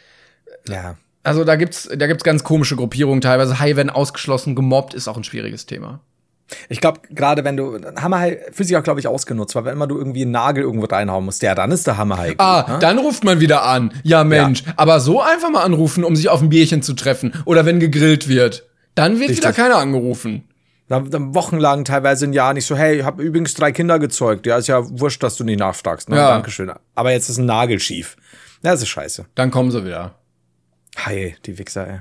Ja. 0.68 0.96
also 1.22 1.44
da 1.44 1.56
gibt's 1.56 1.88
da 1.94 2.06
gibt's 2.06 2.24
ganz 2.24 2.44
komische 2.44 2.76
Gruppierungen 2.76 3.20
teilweise. 3.20 3.58
Hai 3.60 3.76
werden 3.76 3.90
ausgeschlossen, 3.90 4.54
gemobbt 4.54 4.94
ist 4.94 5.08
auch 5.08 5.16
ein 5.16 5.24
schwieriges 5.24 5.66
Thema. 5.66 6.00
Ich 6.68 6.80
glaube, 6.80 7.00
gerade 7.10 7.44
wenn 7.44 7.56
du 7.56 7.78
Hammerhai 7.96 8.38
für 8.52 8.64
sich 8.64 8.76
auch, 8.76 8.82
glaube 8.82 9.00
ich, 9.00 9.06
ausgenutzt, 9.06 9.54
weil 9.54 9.64
wenn 9.64 9.72
immer 9.72 9.86
du 9.86 9.96
irgendwie 9.96 10.22
einen 10.22 10.32
Nagel 10.32 10.62
irgendwo 10.64 10.86
reinhauen 10.86 11.24
musst, 11.24 11.42
ja, 11.42 11.54
dann 11.54 11.70
ist 11.70 11.86
der 11.86 11.96
Hammerhai. 11.96 12.34
Ah, 12.38 12.64
ne? 12.68 12.78
dann 12.78 12.98
ruft 12.98 13.24
man 13.24 13.40
wieder 13.40 13.64
an. 13.64 13.92
Ja, 14.02 14.22
Mensch. 14.24 14.62
Aber 14.76 15.00
so 15.00 15.22
einfach 15.22 15.50
mal 15.50 15.62
anrufen, 15.62 16.04
um 16.04 16.14
sich 16.14 16.28
auf 16.28 16.42
ein 16.42 16.50
Bierchen 16.50 16.82
zu 16.82 16.92
treffen. 16.92 17.32
Oder 17.46 17.64
wenn 17.64 17.80
gegrillt 17.80 18.28
wird. 18.28 18.66
Dann 18.94 19.18
wird 19.18 19.30
wieder 19.30 19.48
Richtig. 19.48 19.56
keiner 19.64 19.76
angerufen. 19.78 20.44
Dann, 20.92 21.10
dann 21.10 21.34
wochenlang 21.34 21.86
teilweise 21.86 22.26
ein 22.26 22.34
Jahr 22.34 22.52
nicht 22.52 22.66
so, 22.66 22.76
hey, 22.76 22.98
ich 22.98 23.04
habe 23.04 23.22
übrigens 23.22 23.54
drei 23.54 23.72
Kinder 23.72 23.98
gezeugt. 23.98 24.44
Ja, 24.44 24.58
ist 24.58 24.66
ja 24.66 24.82
wurscht, 25.00 25.22
dass 25.22 25.36
du 25.36 25.44
nicht 25.44 25.58
nachfragst. 25.58 26.10
Ne? 26.10 26.16
Ja. 26.16 26.28
Dankeschön. 26.32 26.70
Aber 26.94 27.12
jetzt 27.12 27.30
ist 27.30 27.38
ein 27.38 27.46
Nagel 27.46 27.80
schief. 27.80 28.18
Ja, 28.62 28.72
das 28.72 28.82
ist 28.82 28.90
scheiße. 28.90 29.24
Dann 29.34 29.50
kommen 29.50 29.70
sie 29.70 29.86
wieder. 29.86 30.16
Hi, 30.98 31.34
die 31.46 31.56
Wichser, 31.56 31.88
ey. 31.88 32.00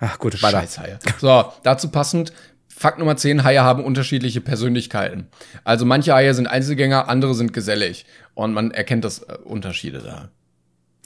Ach 0.00 0.18
gut, 0.18 0.42
weiter. 0.42 0.60
Scheißhaie. 0.60 0.98
So, 1.18 1.50
dazu 1.62 1.88
passend. 1.88 2.34
Fakt 2.68 2.98
Nummer 2.98 3.16
10, 3.16 3.42
Haie 3.42 3.62
haben 3.62 3.82
unterschiedliche 3.82 4.42
Persönlichkeiten. 4.42 5.28
Also 5.64 5.86
manche 5.86 6.12
Haie 6.12 6.34
sind 6.34 6.46
Einzelgänger, 6.46 7.08
andere 7.08 7.32
sind 7.32 7.54
gesellig. 7.54 8.04
Und 8.34 8.52
man 8.52 8.70
erkennt 8.70 9.06
das 9.06 9.20
äh, 9.20 9.38
Unterschiede 9.44 10.00
da. 10.00 10.28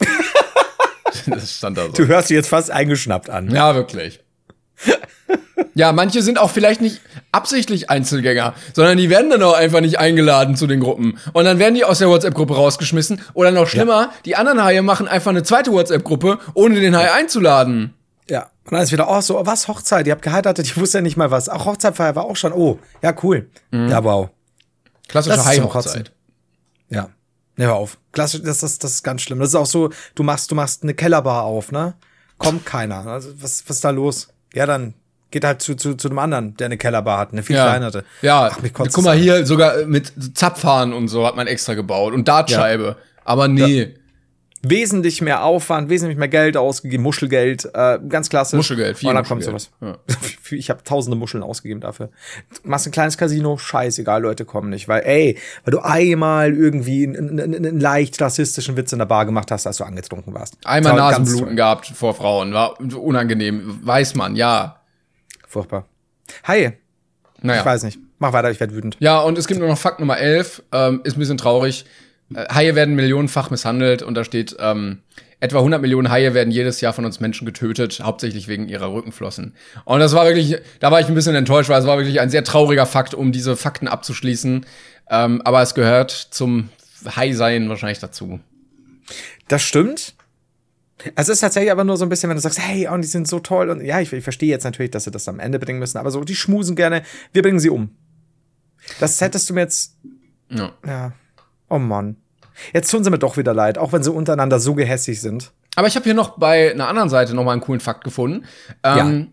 das 1.27 1.53
stand 1.53 1.79
da 1.79 1.87
so. 1.87 1.93
Du 1.93 2.09
hörst 2.09 2.31
dich 2.31 2.35
jetzt 2.35 2.49
fast 2.49 2.73
eingeschnappt 2.73 3.31
an. 3.31 3.53
Ja, 3.55 3.77
wirklich. 3.77 4.24
Ja, 5.75 5.93
manche 5.93 6.23
sind 6.23 6.39
auch 6.39 6.51
vielleicht 6.51 6.81
nicht 6.81 7.01
absichtlich 7.33 7.91
Einzelgänger, 7.91 8.55
sondern 8.75 8.97
die 8.97 9.11
werden 9.11 9.31
dann 9.31 9.43
auch 9.43 9.55
einfach 9.55 9.81
nicht 9.81 9.99
eingeladen 9.99 10.57
zu 10.57 10.67
den 10.67 10.81
Gruppen. 10.81 11.19
Und 11.33 11.45
dann 11.45 11.59
werden 11.59 11.75
die 11.75 11.85
aus 11.85 11.99
der 11.99 12.09
WhatsApp-Gruppe 12.09 12.55
rausgeschmissen. 12.55 13.21
Oder 13.35 13.51
noch 13.51 13.67
schlimmer, 13.67 14.11
die 14.25 14.37
anderen 14.37 14.63
Haie 14.63 14.83
machen 14.83 15.09
einfach 15.09 15.31
eine 15.31 15.43
zweite 15.43 15.73
WhatsApp-Gruppe, 15.73 16.39
ohne 16.55 16.79
den 16.81 16.97
Hai 16.97 17.13
einzuladen. 17.13 17.95
Ja. 18.31 18.51
Und 18.65 18.73
dann 18.73 18.83
ist 18.83 18.93
wieder, 18.93 19.11
oh, 19.11 19.21
so, 19.21 19.41
was, 19.45 19.69
Hochzeit, 19.69 20.07
ihr 20.07 20.13
habt 20.13 20.23
geheiratet, 20.23 20.65
ich 20.65 20.77
wusste 20.77 20.99
ja 20.99 21.03
nicht 21.03 21.17
mal 21.17 21.31
was. 21.31 21.49
Auch 21.49 21.67
Hochzeitfeier 21.67 22.15
war 22.17 22.25
auch 22.25 22.37
schon, 22.37 22.53
oh, 22.53 22.79
ja, 23.03 23.13
cool. 23.23 23.51
Ja, 23.73 24.03
wow. 24.05 24.31
Klassische 25.09 25.45
Hai-Hochzeit. 25.45 26.13
Ja. 26.89 27.11
Ne, 27.57 27.67
hör 27.67 27.75
auf. 27.75 27.99
Klassisch, 28.13 28.43
das, 28.43 28.61
das, 28.61 28.79
das 28.79 28.93
ist 28.93 29.03
ganz 29.03 29.23
schlimm. 29.23 29.39
Das 29.39 29.51
ist 29.51 29.55
auch 29.55 29.67
so, 29.67 29.91
du 30.15 30.23
machst, 30.23 30.51
du 30.51 30.55
machst 30.55 30.83
eine 30.83 30.95
Kellerbar 30.95 31.43
auf, 31.43 31.73
ne? 31.73 31.95
Kommt 32.39 32.65
keiner. 32.65 33.07
Also, 33.07 33.31
was, 33.41 33.65
was 33.69 33.77
ist 33.77 33.85
da 33.85 33.91
los? 33.91 34.29
Ja, 34.55 34.67
dann 34.67 34.95
geht 35.35 35.45
halt 35.45 35.61
zu, 35.61 35.75
zu, 35.75 35.97
zu 35.97 36.09
dem 36.09 36.19
anderen, 36.19 36.57
der 36.57 36.67
eine 36.67 36.79
Kellerbar 36.79 37.19
hat, 37.19 37.33
eine 37.33 37.43
viel 37.43 37.57
Ja, 37.57 37.65
kleinere. 37.65 38.05
ja. 38.23 38.49
Ach, 38.53 38.63
mich 38.63 38.73
kotzt 38.73 38.95
guck 38.95 39.05
mal 39.05 39.11
an. 39.17 39.19
hier, 39.19 39.45
sogar 39.45 39.85
mit 39.85 40.13
Zapfhahn 40.35 40.93
und 40.93 41.09
so 41.09 41.27
hat 41.27 41.35
man 41.37 41.49
extra 41.49 41.75
gebaut 41.75 42.15
und 42.15 42.29
Dartscheibe. 42.29 42.97
Aber 43.25 43.49
nee, 43.49 43.95
Wesentlich 44.67 45.21
mehr 45.21 45.45
Aufwand, 45.45 45.91
wesentlich 45.91 46.17
mehr 46.17 46.29
Geld 46.29 46.57
ausgegeben, 46.57 47.03
Muschelgeld, 47.03 47.69
äh, 47.75 47.99
ganz 48.09 48.31
klassisch. 48.31 48.57
Muschelgeld, 48.57 48.97
viel 48.97 49.11
Und 49.11 49.15
dann 49.15 49.25
kommt 49.25 49.45
sowas. 49.45 49.71
Ich 50.51 50.71
habe 50.71 50.83
tausende 50.85 51.17
Muscheln 51.17 51.43
ausgegeben 51.43 51.81
dafür. 51.81 52.11
Du 52.63 52.69
machst 52.69 52.87
ein 52.87 52.93
kleines 52.93 53.19
Casino, 53.19 53.57
scheißegal, 53.59 54.23
Leute 54.23 54.45
kommen 54.45 54.71
nicht, 54.71 54.89
weil, 54.89 55.03
ey, 55.05 55.39
weil 55.65 55.73
du 55.73 55.81
einmal 55.81 56.55
irgendwie 56.55 57.07
einen, 57.07 57.41
einen, 57.41 57.55
einen 57.55 57.81
leicht 57.81 58.21
rassistischen 58.21 58.77
Witz 58.77 58.93
in 58.93 58.99
der 59.01 59.07
Bar 59.07 59.27
gemacht 59.27 59.51
hast, 59.51 59.67
als 59.67 59.79
du 59.79 59.85
angetrunken 59.85 60.33
warst. 60.33 60.57
einmal 60.65 60.95
Nasenbluten 60.95 61.57
gehabt 61.57 61.87
vor 61.87 62.15
Frauen, 62.15 62.53
war 62.55 62.79
unangenehm, 62.81 63.81
weiß 63.83 64.15
man, 64.15 64.37
ja. 64.37 64.81
Furchtbar. 65.55 65.87
Hi, 66.43 66.73
Naja. 67.41 67.61
ich 67.61 67.65
weiß 67.65 67.85
nicht. 67.85 68.01
Mach 68.19 68.33
weiter, 68.33 68.51
ich 68.51 68.59
werde 68.59 68.75
wütend. 68.75 68.97
Ja, 68.99 69.21
und 69.21 69.39
es 69.39 69.47
gibt 69.47 69.61
nur 69.61 69.69
noch 69.69 69.79
Fakt 69.79 70.01
Nummer 70.01 70.19
11, 70.19 70.65
ähm, 70.73 71.01
ist 71.05 71.17
ein 71.17 71.21
bisschen 71.21 71.37
traurig. 71.37 71.85
Äh, 72.35 72.53
Haie 72.53 72.75
werden 72.75 72.97
millionenfach 72.97 73.51
misshandelt 73.51 74.03
und 74.03 74.15
da 74.17 74.25
steht, 74.25 74.57
ähm, 74.59 74.99
etwa 75.39 75.59
100 75.59 75.81
Millionen 75.81 76.11
Haie 76.11 76.35
werden 76.35 76.51
jedes 76.51 76.81
Jahr 76.81 76.93
von 76.93 77.05
uns 77.05 77.21
Menschen 77.21 77.47
getötet, 77.47 78.01
hauptsächlich 78.03 78.49
wegen 78.49 78.69
ihrer 78.69 78.93
Rückenflossen. 78.93 79.55
Und 79.85 80.01
das 80.01 80.13
war 80.13 80.25
wirklich, 80.27 80.57
da 80.81 80.91
war 80.91 80.99
ich 80.99 81.07
ein 81.07 81.15
bisschen 81.15 81.37
enttäuscht, 81.37 81.69
weil 81.71 81.81
es 81.81 81.87
war 81.87 81.99
wirklich 81.99 82.19
ein 82.21 82.31
sehr 82.31 82.43
trauriger 82.43 82.87
Fakt, 82.87 83.15
um 83.15 83.31
diese 83.31 83.57
Fakten 83.57 83.87
abzuschließen. 83.87 84.67
Ähm, 85.09 85.41
aber 85.45 85.63
es 85.63 85.75
gehört 85.75 86.11
zum 86.11 86.71
Hai-Sein 87.15 87.69
wahrscheinlich 87.69 88.01
dazu. 88.01 88.41
Das 89.47 89.63
stimmt. 89.63 90.14
Es 91.15 91.29
ist 91.29 91.41
tatsächlich 91.41 91.71
aber 91.71 91.85
nur 91.85 91.97
so 91.97 92.05
ein 92.05 92.09
bisschen, 92.09 92.29
wenn 92.31 92.37
du 92.37 92.41
sagst, 92.43 92.59
hey, 92.61 92.89
und 92.89 93.03
die 93.03 93.09
sind 93.09 93.29
so 93.29 93.41
toll 93.41 93.71
und 93.71 93.85
ja, 93.85 94.01
ich, 94.01 94.13
ich 94.13 94.25
verstehe 94.25 94.49
jetzt 94.49 94.65
natürlich, 94.65 94.91
dass 94.91 95.05
sie 95.05 95.11
das 95.11 95.29
am 95.29 95.41
Ende 95.41 95.59
bringen 95.59 95.79
müssen, 95.79 95.99
aber 95.99 96.11
so, 96.11 96.23
die 96.25 96.35
schmusen 96.35 96.77
gerne, 96.77 97.03
wir 97.33 97.43
bringen 97.43 97.61
sie 97.61 97.71
um. 97.71 97.91
Das 99.01 99.21
hättest 99.21 99.49
du 99.49 99.55
mir 99.55 99.61
jetzt, 99.63 99.97
Ja. 100.51 100.73
ja, 100.87 101.13
oh 101.69 101.79
Mann. 101.79 102.17
Jetzt 102.73 102.91
tun 102.91 103.03
sie 103.03 103.11
mir 103.11 103.19
doch 103.19 103.37
wieder 103.37 103.53
leid, 103.53 103.79
auch 103.79 103.93
wenn 103.93 104.03
sie 104.03 104.13
untereinander 104.13 104.61
so 104.61 104.75
gehässig 104.75 105.21
sind. 105.21 105.53
Aber 105.77 105.89
ich 105.89 105.97
habe 105.97 106.05
hier 106.05 106.15
noch 106.15 106.39
bei 106.39 106.71
einer 106.71 106.89
anderen 106.89 107.09
Seite 107.09 107.35
noch 107.35 107.45
mal 107.45 107.53
einen 107.53 107.61
coolen 107.61 107.81
Fakt 107.81 108.05
gefunden. 108.05 108.45
Ähm, 108.85 109.33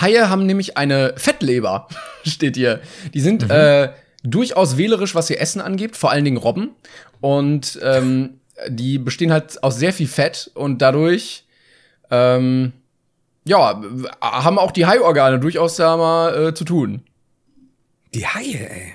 Haie 0.00 0.30
haben 0.30 0.46
nämlich 0.46 0.76
eine 0.78 1.12
Fettleber, 1.16 1.88
steht 2.24 2.56
hier. 2.56 2.80
Die 3.12 3.20
sind 3.20 3.50
äh, 3.50 3.90
durchaus 4.22 4.76
wählerisch, 4.78 5.14
was 5.14 5.28
ihr 5.30 5.40
Essen 5.40 5.60
angeht, 5.60 5.96
vor 5.96 6.10
allen 6.10 6.24
Dingen 6.24 6.38
Robben. 6.38 6.70
Und 7.20 7.78
ähm, 7.82 8.40
die 8.68 8.98
bestehen 8.98 9.32
halt 9.32 9.62
aus 9.62 9.76
sehr 9.76 9.92
viel 9.92 10.08
Fett 10.08 10.50
und 10.54 10.80
dadurch 10.80 11.44
ähm, 12.10 12.72
ja, 13.44 13.80
haben 14.20 14.58
auch 14.58 14.72
die 14.72 14.86
Haiorgane 14.86 15.38
durchaus 15.38 15.76
da 15.76 15.96
mal 15.96 16.48
äh, 16.48 16.54
zu 16.54 16.64
tun. 16.64 17.02
Die 18.14 18.26
Haie, 18.26 18.70
ey. 18.70 18.94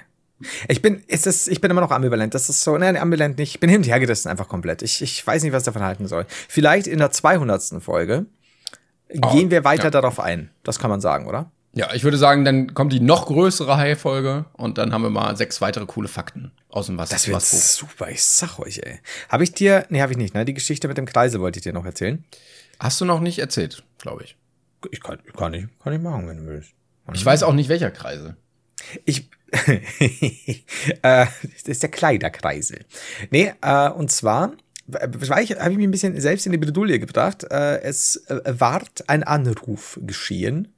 Ich 0.68 0.82
bin, 0.82 1.04
ist 1.08 1.28
es, 1.28 1.48
ich 1.48 1.62
bin 1.62 1.70
immer 1.70 1.82
noch 1.82 1.92
ambivalent. 1.92 2.34
Das 2.34 2.50
ist 2.50 2.64
so, 2.64 2.78
nein, 2.78 2.98
ambivalent 2.98 3.38
nicht. 3.38 3.52
Ich 3.52 3.60
bin 3.60 3.70
hin 3.70 3.80
und 3.80 3.88
her 3.88 4.00
gerissen 4.00 4.30
einfach 4.30 4.48
komplett. 4.48 4.82
Ich, 4.82 5.02
ich 5.02 5.26
weiß 5.26 5.44
nicht, 5.44 5.54
was 5.54 5.62
ich 5.62 5.66
davon 5.66 5.84
halten 5.84 6.08
soll. 6.08 6.26
Vielleicht 6.28 6.88
in 6.88 6.98
der 6.98 7.12
200. 7.12 7.82
Folge 7.82 8.26
gehen 9.10 9.52
wir 9.52 9.64
weiter 9.64 9.86
ja. 9.86 9.92
darauf 9.92 10.20
ein. 10.20 10.50
Das 10.64 10.80
kann 10.80 10.90
man 10.90 11.00
sagen, 11.00 11.28
oder? 11.28 11.52
Ja, 11.74 11.94
ich 11.94 12.04
würde 12.04 12.18
sagen, 12.18 12.44
dann 12.44 12.74
kommt 12.74 12.92
die 12.92 13.00
noch 13.00 13.28
größere 13.28 13.78
Hai-Folge 13.78 14.46
und 14.54 14.78
dann 14.78 14.92
haben 14.92 15.04
wir 15.04 15.10
mal 15.10 15.38
sechs 15.38 15.62
weitere 15.62 15.86
coole 15.86 16.08
Fakten 16.08 16.52
aus 16.72 16.88
dem 16.88 16.98
Wasser. 16.98 17.14
Das 17.14 17.28
wird 17.28 17.42
super, 17.42 18.10
ich 18.10 18.24
sag 18.24 18.60
euch, 18.60 18.80
ey. 18.80 19.00
Habe 19.30 19.44
ich 19.44 19.54
dir, 19.54 19.86
nee, 19.90 20.02
habe 20.02 20.12
ich 20.12 20.18
nicht, 20.18 20.34
ne? 20.34 20.46
Die 20.46 20.54
Geschichte 20.54 20.88
mit 20.88 20.98
dem 20.98 21.06
Kreisel 21.06 21.42
wollte 21.42 21.60
ich 21.60 21.64
dir 21.64 21.74
noch 21.74 21.86
erzählen. 21.86 22.24
Hast 22.80 23.00
du 23.02 23.06
noch 23.06 23.20
nicht 23.20 23.40
erzählt, 23.40 23.84
glaube 24.00 24.24
ich. 24.24 24.38
Ich 24.90 25.02
kann, 25.02 25.20
kann 25.38 25.54
ich, 25.54 25.66
kann 25.84 25.94
ich 25.94 26.02
machen, 26.02 26.28
wenn 26.28 26.38
du 26.38 26.46
willst. 26.48 26.72
Ich 27.14 27.26
weiß 27.26 27.44
auch 27.44 27.54
nicht, 27.54 27.70
welcher 27.70 27.92
Kreise. 27.92 28.38
Ich, 29.06 29.30
äh, 30.00 30.62
das 31.02 31.64
ist 31.66 31.84
der 31.84 31.92
Kleiderkreisel. 31.92 32.86
Nee, 33.30 33.54
äh, 33.62 33.90
und 33.90 34.12
zwar, 34.12 34.54
habe 34.94 35.44
ich, 35.44 35.78
mich 35.78 35.88
ein 35.88 35.92
bisschen 35.92 36.20
selbst 36.20 36.46
in 36.46 36.52
die 36.52 36.58
Bredouille 36.58 37.00
gebracht. 37.00 37.46
Äh, 37.50 37.82
es 37.82 38.16
äh, 38.28 38.40
ward 38.46 39.08
ein 39.08 39.24
Anruf 39.24 40.00
geschehen 40.02 40.74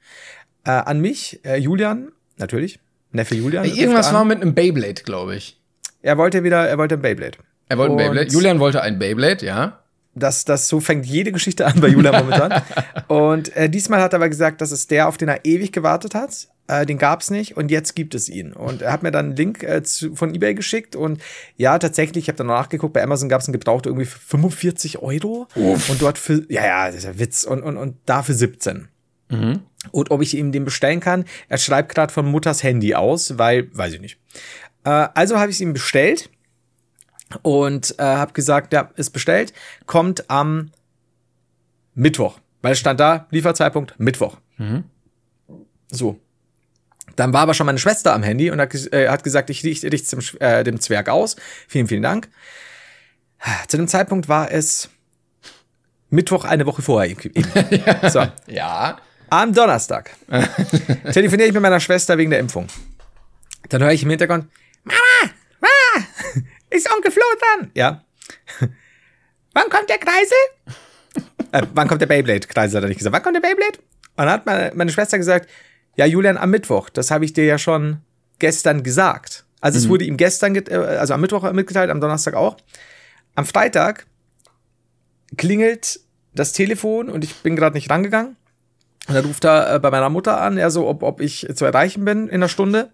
äh, 0.66 0.72
an 0.72 1.00
mich, 1.00 1.39
äh, 1.46 1.58
Julian, 1.58 2.12
natürlich, 2.38 2.80
Neffe 3.12 3.36
Julian. 3.36 3.66
Irgendwas 3.66 4.12
war 4.12 4.26
mit 4.26 4.41
einem 4.41 4.56
Beyblade, 4.56 5.04
glaube 5.04 5.36
ich. 5.36 5.60
Er 6.04 6.18
wollte 6.18 6.43
wieder, 6.43 6.68
er 6.68 6.78
wollte 6.78 6.95
ein 6.95 7.01
Beyblade. 7.01 7.38
Er 7.70 7.78
wollte 7.78 7.93
ein 7.93 7.97
Beyblade. 7.97 8.28
Julian 8.28 8.60
wollte 8.60 8.82
ein 8.82 8.99
Beyblade, 8.99 9.45
ja. 9.45 9.80
Das, 10.16 10.45
das, 10.45 10.68
so 10.68 10.80
fängt 10.80 11.08
jede 11.08 11.32
Geschichte 11.32 11.66
an 11.66 11.80
bei 11.80 11.88
Julian 11.88 12.14
momentan. 12.26 12.62
und 13.08 13.56
äh, 13.56 13.70
diesmal 13.70 14.01
hat 14.01 14.14
er 14.14 14.18
aber 14.18 14.30
gesagt, 14.30 14.62
das 14.62 14.72
ist 14.72 14.91
der, 14.91 15.08
auf 15.08 15.18
den 15.18 15.30
er 15.30 15.43
ewig 15.45 15.72
gewartet 15.72 16.14
hat. 16.14 16.49
Äh, 16.68 16.86
den 16.86 16.97
gab's 16.97 17.32
nicht 17.32 17.58
und 17.58 17.72
jetzt 17.72 17.95
gibt 17.95 18.16
es 18.16 18.30
ihn. 18.30 18.54
Und 18.54 18.82
er 18.82 18.91
hat 18.91 19.01
mir 19.01 19.12
dann 19.12 19.28
einen 19.28 19.36
Link 19.36 19.64
äh, 19.64 19.82
zu, 19.82 20.14
von 20.14 20.36
eBay 20.36 20.54
geschickt 20.54 20.95
und 20.95 21.22
ja, 21.56 21.80
tatsächlich, 21.80 22.26
ich 22.26 22.28
habe 22.28 22.38
dann 22.38 22.47
nachgeguckt, 22.47 22.93
bei 22.93 23.01
Amazon 23.01 23.30
gab's 23.30 23.47
einen 23.47 23.54
gebraucht 23.54 23.86
irgendwie 23.86 24.06
für 24.06 24.20
45 24.20 24.99
Euro 25.01 25.47
und 25.56 26.01
dort 26.01 26.18
für, 26.18 26.45
ja, 26.49 26.66
ja, 26.66 26.88
das 26.88 26.97
ist 26.97 27.04
ja 27.06 27.18
Witz 27.18 27.45
und, 27.45 27.64
und, 27.64 27.78
und 27.78 27.95
da 28.06 28.24
für 28.24 28.34
17. 28.34 28.89
Und 29.91 30.12
ob 30.12 30.22
ich 30.22 30.38
ihm 30.38 30.51
den 30.51 30.64
bestellen 30.64 30.99
kann, 30.99 31.26
er 31.49 31.58
schreibt 31.58 31.95
gerade 31.95 32.14
von 32.14 32.26
Mutters 32.26 32.62
Handy 32.62 32.93
aus, 32.93 33.38
weil, 33.38 33.68
weiß 33.76 33.93
ich 33.93 34.01
nicht. 34.01 34.20
Äh, 34.86 35.08
also 35.14 35.40
habe 35.40 35.50
ich 35.50 35.58
es 35.58 35.62
ihm 35.62 35.74
bestellt 35.74 36.30
und 37.42 37.96
äh, 38.00 38.04
habe 38.04 38.34
gesagt, 38.34 38.74
ja, 38.74 38.92
ist 38.96 39.12
bestellt, 39.12 39.54
kommt 39.86 40.30
am 40.30 40.72
Mittwoch, 41.96 42.40
weil 42.62 42.74
es 42.74 42.80
stand 42.80 43.00
da, 43.00 43.28
Lieferzeitpunkt 43.32 44.00
Mittwoch. 44.00 44.38
So. 45.90 46.20
Dann 47.16 47.32
war 47.34 47.42
aber 47.42 47.54
schon 47.54 47.66
meine 47.68 47.78
Schwester 47.78 48.14
am 48.14 48.24
Handy 48.24 48.50
und 48.50 48.60
hat, 48.60 48.74
äh, 48.92 49.08
hat 49.10 49.24
gesagt, 49.24 49.50
ich 49.52 49.64
richte 49.64 49.90
dem, 49.90 50.00
Sch- 50.20 50.40
äh, 50.42 50.64
dem 50.64 50.80
Zwerg 50.80 51.10
aus. 51.10 51.36
Vielen, 51.68 51.88
vielen 51.88 52.02
Dank. 52.02 52.30
Zu 53.68 53.78
dem 53.78 53.88
Zeitpunkt 53.88 54.28
war 54.30 54.52
es 54.52 54.90
Mittwoch 56.10 56.46
eine 56.46 56.66
Woche 56.66 56.82
vorher. 56.82 57.16
So. 58.10 58.26
Ja. 58.48 58.98
Am 59.30 59.54
Donnerstag 59.54 60.12
telefoniere 61.12 61.48
ich 61.48 61.54
mit 61.54 61.62
meiner 61.62 61.80
Schwester 61.80 62.18
wegen 62.18 62.30
der 62.32 62.40
Impfung. 62.40 62.68
Dann 63.70 63.82
höre 63.84 63.92
ich 63.92 64.04
im 64.04 64.10
Hintergrund, 64.10 64.48
Mama, 64.84 65.34
Mama, 65.60 66.06
ist 66.70 66.92
Onkel 66.92 67.12
Flo 67.12 67.24
dran? 67.40 67.72
Ja. 67.74 68.04
Wann 69.54 69.70
kommt 69.70 69.90
der 69.90 69.98
Kreisel? 69.98 70.38
äh, 71.54 71.68
wann 71.74 71.88
kommt 71.88 72.02
der 72.02 72.08
Beyblade? 72.08 72.48
Kreisel 72.48 72.78
hat 72.78 72.84
er 72.84 72.88
nicht 72.88 72.98
gesagt. 72.98 73.14
Wann 73.14 73.22
kommt 73.22 73.36
der 73.36 73.42
Beyblade? 73.42 73.78
Und 73.78 74.26
dann 74.26 74.30
hat 74.30 74.46
meine, 74.46 74.72
meine 74.76 74.92
Schwester 74.92 75.18
gesagt, 75.18 75.50
ja, 75.96 76.06
Julian, 76.06 76.38
am 76.38 76.50
Mittwoch. 76.50 76.90
Das 76.90 77.12
habe 77.12 77.24
ich 77.24 77.34
dir 77.34 77.46
ja 77.46 77.58
schon 77.58 77.98
gestern 78.40 78.84
gesagt. 78.84 79.46
Also 79.62 79.78
es 79.78 79.88
wurde 79.88 80.06
ihm 80.06 80.18
gestern, 80.18 80.56
äh, 80.56 80.74
also 80.74 81.14
am 81.14 81.22
Mittwoch 81.22 81.50
mitgeteilt, 81.54 81.90
am 81.90 82.02
Donnerstag 82.02 82.34
auch. 82.34 82.58
Am 83.36 83.46
Freitag 83.46 84.08
klingelt 85.38 86.00
das 86.34 86.52
Telefon 86.52 87.10
und 87.10 87.24
ich 87.24 87.36
bin 87.36 87.56
gerade 87.56 87.76
nicht 87.76 87.90
rangegangen. 87.90 88.36
Und 89.08 89.16
dann 89.16 89.26
ruft 89.26 89.46
er 89.46 89.76
äh, 89.76 89.80
bei 89.80 89.92
meiner 89.92 90.10
Mutter 90.10 90.42
an, 90.42 90.58
er 90.58 90.72
so, 90.72 90.88
ob, 90.88 91.04
ob 91.04 91.22
ich 91.22 91.48
zu 91.54 91.66
erreichen 91.66 92.04
bin 92.04 92.28
in 92.28 92.36
einer 92.36 92.50
Stunde. 92.50 92.90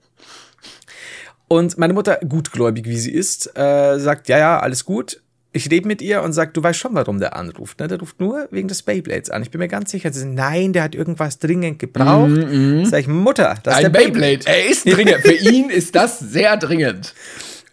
Und 1.50 1.78
meine 1.80 1.93
Mutter, 1.93 2.20
gutgläubig 2.28 2.86
wie 2.86 2.97
sie 2.97 3.12
ist, 3.12 3.58
äh, 3.58 4.00
sagt, 4.00 4.30
ja, 4.30 4.38
ja, 4.38 4.60
alles 4.60 4.86
gut. 4.86 5.22
Ich 5.52 5.70
rede 5.72 5.88
mit 5.88 6.00
ihr 6.00 6.22
und 6.22 6.32
sagt, 6.32 6.56
du 6.56 6.62
weißt 6.62 6.78
schon, 6.78 6.93
warum 6.93 7.20
der 7.20 7.36
anruft. 7.36 7.80
Ne? 7.80 7.88
Der 7.88 8.00
ruft 8.00 8.20
nur 8.20 8.47
wegen 8.52 8.68
des 8.68 8.84
Beyblades 8.84 9.32
an. 9.32 9.41
Ich 9.41 9.50
bin 9.50 9.58
mir 9.58 9.68
ganz 9.68 9.89
sicher. 9.89 10.14
Sie 10.14 10.20
sagt, 10.20 10.32
nein, 10.32 10.74
der 10.74 10.84
hat 10.84 10.93
irgendwas 10.93 11.39
dringend 11.39 11.80
gebraucht. 11.80 12.30
Mm, 12.30 12.82
mm. 12.82 12.86
Sag 12.86 13.00
ich, 13.00 13.08
Mutter, 13.08 13.58
das 13.64 13.78
Ein 13.78 13.86
ist 13.86 13.95
der 13.95 14.00
Beyblade. 14.00 14.38
Beyblade. 14.38 14.45
Er 14.45 14.70
ist 14.70 14.86
dringend. 14.86 15.22
Für 15.22 15.34
ihn 15.52 15.72
ist 15.72 15.95
das 15.95 16.20
sehr 16.20 16.56
dringend. 16.56 17.16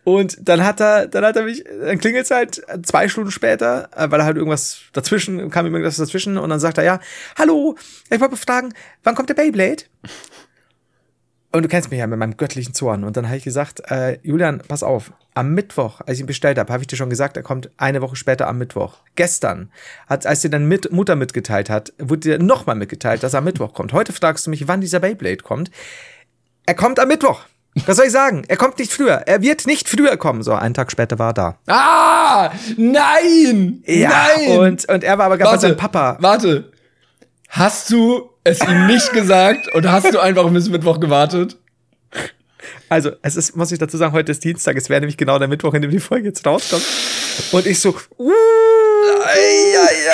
Und 0.04 0.38
dann 0.40 0.64
hat 0.64 0.80
er, 0.80 1.06
dann 1.06 1.24
hat 1.24 1.36
er 1.36 1.42
mich, 1.42 1.64
dann 1.64 1.98
klingelt 1.98 2.30
halt 2.30 2.62
zwei 2.84 3.08
Stunden 3.08 3.30
später, 3.30 3.90
äh, 3.94 4.10
weil 4.10 4.20
er 4.20 4.24
halt 4.24 4.36
irgendwas 4.36 4.78
dazwischen, 4.92 5.50
kam 5.50 5.66
ihm 5.66 5.74
irgendwas 5.74 5.96
dazwischen 5.96 6.38
und 6.38 6.48
dann 6.48 6.60
sagt 6.60 6.78
er, 6.78 6.84
ja, 6.84 7.00
hallo, 7.36 7.74
ich 8.08 8.20
wollte 8.20 8.36
fragen, 8.36 8.72
wann 9.02 9.16
kommt 9.16 9.28
der 9.28 9.34
Beyblade? 9.34 9.82
Und 11.52 11.62
du 11.62 11.68
kennst 11.68 11.90
mich 11.90 12.00
ja 12.00 12.06
mit 12.06 12.18
meinem 12.18 12.36
göttlichen 12.36 12.74
Zorn. 12.74 13.04
Und 13.04 13.16
dann 13.16 13.26
habe 13.26 13.36
ich 13.36 13.44
gesagt, 13.44 13.90
äh, 13.90 14.18
Julian, 14.22 14.60
pass 14.66 14.82
auf, 14.82 15.12
am 15.34 15.54
Mittwoch, 15.54 16.00
als 16.00 16.16
ich 16.16 16.20
ihn 16.20 16.26
bestellt 16.26 16.58
habe, 16.58 16.72
habe 16.72 16.82
ich 16.82 16.86
dir 16.86 16.96
schon 16.96 17.10
gesagt, 17.10 17.36
er 17.36 17.42
kommt 17.42 17.70
eine 17.76 18.02
Woche 18.02 18.16
später 18.16 18.48
am 18.48 18.58
Mittwoch. 18.58 18.98
Gestern, 19.14 19.70
hat, 20.06 20.26
als 20.26 20.40
dir 20.40 20.50
dann 20.50 20.66
mit, 20.66 20.92
Mutter 20.92 21.16
mitgeteilt 21.16 21.70
hat, 21.70 21.92
wurde 21.98 22.20
dir 22.20 22.38
nochmal 22.38 22.76
mitgeteilt, 22.76 23.22
dass 23.22 23.34
er 23.34 23.38
am 23.38 23.44
Mittwoch 23.44 23.74
kommt. 23.74 23.92
Heute 23.92 24.12
fragst 24.12 24.46
du 24.46 24.50
mich, 24.50 24.66
wann 24.66 24.80
dieser 24.80 25.00
Beyblade 25.00 25.38
kommt. 25.38 25.70
Er 26.66 26.74
kommt 26.74 26.98
am 26.98 27.08
Mittwoch. 27.08 27.42
Was 27.84 27.96
soll 27.96 28.06
ich 28.06 28.12
sagen? 28.12 28.42
Er 28.48 28.56
kommt 28.56 28.78
nicht 28.78 28.92
früher. 28.92 29.22
Er 29.26 29.42
wird 29.42 29.66
nicht 29.66 29.88
früher 29.88 30.16
kommen. 30.16 30.42
So, 30.42 30.54
einen 30.54 30.74
Tag 30.74 30.90
später 30.90 31.18
war 31.18 31.30
er 31.30 31.34
da. 31.34 31.58
Ah! 31.66 32.50
Nein! 32.76 33.82
Ja, 33.84 34.08
nein! 34.36 34.58
Und, 34.58 34.88
und 34.88 35.04
er 35.04 35.18
war 35.18 35.26
aber 35.26 35.36
gerade 35.36 35.56
bei 35.56 35.60
seinem 35.60 35.76
Papa. 35.76 36.16
Warte. 36.20 36.72
Hast 37.50 37.90
du 37.90 38.30
es 38.46 38.60
ihm 38.60 38.86
nicht 38.86 39.12
gesagt 39.12 39.74
und 39.74 39.90
hast 39.90 40.14
du 40.14 40.20
einfach 40.20 40.48
bis 40.50 40.68
Mittwoch 40.68 41.00
gewartet? 41.00 41.56
Also, 42.88 43.10
es 43.22 43.34
ist, 43.34 43.56
muss 43.56 43.72
ich 43.72 43.78
dazu 43.80 43.96
sagen, 43.96 44.12
heute 44.12 44.30
ist 44.30 44.44
Dienstag. 44.44 44.76
Es 44.76 44.88
wäre 44.88 45.00
nämlich 45.00 45.16
genau 45.16 45.38
der 45.38 45.48
Mittwoch, 45.48 45.74
in 45.74 45.82
dem 45.82 45.90
die 45.90 45.98
Folge 45.98 46.28
jetzt 46.28 46.46
rauskommt. 46.46 46.84
Und 47.50 47.66
ich 47.66 47.80
so, 47.80 47.96
uh, 48.18 48.32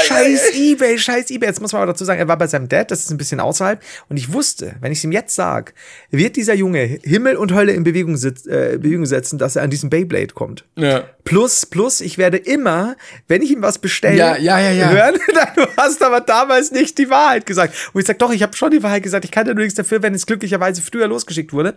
scheiß 0.04 0.54
Ebay, 0.54 0.98
scheiß 0.98 1.30
Ebay. 1.30 1.48
Jetzt 1.48 1.60
muss 1.60 1.72
man 1.72 1.82
aber 1.82 1.92
dazu 1.92 2.04
sagen, 2.04 2.18
er 2.20 2.28
war 2.28 2.38
bei 2.38 2.46
seinem 2.46 2.68
Dad, 2.68 2.90
das 2.90 3.00
ist 3.00 3.10
ein 3.10 3.18
bisschen 3.18 3.40
außerhalb. 3.40 3.80
Und 4.08 4.16
ich 4.16 4.32
wusste, 4.32 4.76
wenn 4.80 4.92
ich 4.92 4.98
es 4.98 5.04
ihm 5.04 5.12
jetzt 5.12 5.34
sage, 5.34 5.72
wird 6.10 6.36
dieser 6.36 6.54
Junge 6.54 6.98
Himmel 7.02 7.36
und 7.36 7.52
Hölle 7.54 7.72
in 7.72 7.84
Bewegung, 7.84 8.16
sitz, 8.16 8.46
äh, 8.46 8.78
Bewegung 8.80 9.06
setzen, 9.06 9.38
dass 9.38 9.56
er 9.56 9.62
an 9.62 9.70
diesen 9.70 9.90
Beyblade 9.90 10.34
kommt. 10.34 10.64
Ja. 10.76 11.04
Plus, 11.24 11.66
plus, 11.66 12.00
ich 12.00 12.18
werde 12.18 12.36
immer, 12.36 12.96
wenn 13.28 13.42
ich 13.42 13.50
ihm 13.52 13.62
was 13.62 13.78
bestelle, 13.78 14.16
ja, 14.16 14.36
ja, 14.36 14.58
ja, 14.58 14.70
ja. 14.72 14.90
hören, 14.90 15.14
du 15.56 15.66
hast 15.76 16.02
aber 16.02 16.20
damals 16.20 16.72
nicht 16.72 16.98
die 16.98 17.08
Wahrheit 17.10 17.46
gesagt. 17.46 17.74
Und 17.92 18.00
ich 18.00 18.06
sage, 18.06 18.18
doch, 18.18 18.32
ich 18.32 18.42
habe 18.42 18.56
schon 18.56 18.70
die 18.70 18.82
Wahrheit 18.82 19.02
gesagt. 19.02 19.24
Ich 19.24 19.30
kann 19.30 19.46
ja 19.46 19.54
nur 19.54 19.62
nichts 19.62 19.76
dafür, 19.76 20.02
wenn 20.02 20.14
es 20.14 20.26
glücklicherweise 20.26 20.82
früher 20.82 21.06
losgeschickt 21.06 21.52
wurde. 21.52 21.74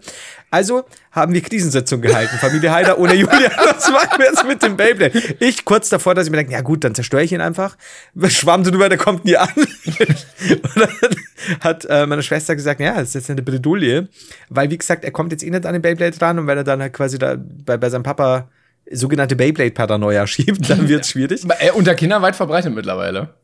Also 0.49 0.85
haben 1.11 1.33
wir 1.33 1.41
Krisensitzung 1.41 2.01
gehalten, 2.01 2.37
Familie 2.37 2.71
Heider 2.71 2.97
ohne 2.97 3.13
Julia. 3.13 3.51
Was 3.65 3.89
machen 3.89 4.17
wir 4.17 4.25
jetzt 4.25 4.45
mit 4.45 4.63
dem 4.63 4.75
Beyblade? 4.75 5.21
Ich 5.39 5.63
kurz 5.63 5.89
davor, 5.89 6.15
dass 6.15 6.25
ich 6.25 6.31
mir 6.31 6.37
denke, 6.37 6.53
ja 6.53 6.61
gut, 6.61 6.83
dann 6.83 6.95
zerstöre 6.95 7.23
ich 7.23 7.31
ihn 7.31 7.34
einfach. 7.41 7.77
Schwamm 8.27 8.63
drüber, 8.63 8.89
der 8.89 8.97
kommt 8.97 9.25
nie 9.25 9.37
an. 9.37 9.49
Und 9.55 10.75
dann 10.75 11.15
hat 11.61 11.85
äh, 11.85 12.05
meine 12.05 12.23
Schwester 12.23 12.55
gesagt, 12.55 12.79
ja, 12.79 12.95
das 12.95 13.09
ist 13.09 13.13
jetzt 13.15 13.29
eine 13.29 13.41
Bredouille. 13.41 14.07
Weil, 14.49 14.69
wie 14.69 14.77
gesagt, 14.77 15.03
er 15.03 15.11
kommt 15.11 15.31
jetzt 15.31 15.43
eh 15.43 15.49
nicht 15.49 15.65
an 15.65 15.73
den 15.73 15.81
Beyblade 15.81 16.19
ran 16.21 16.39
und 16.39 16.47
wenn 16.47 16.57
er 16.57 16.63
dann 16.63 16.81
halt 16.81 16.93
quasi 16.93 17.17
da 17.17 17.37
bei, 17.37 17.77
bei 17.77 17.89
seinem 17.89 18.03
Papa 18.03 18.49
sogenannte 18.91 19.35
Beyblade-Paranoia 19.35 20.27
schiebt, 20.27 20.69
dann 20.69 20.87
wird 20.87 21.03
es 21.03 21.11
schwierig. 21.11 21.43
Äh, 21.59 21.71
unter 21.71 21.95
Kindern 21.95 22.21
weit 22.21 22.35
verbreitet 22.35 22.73
mittlerweile. 22.73 23.35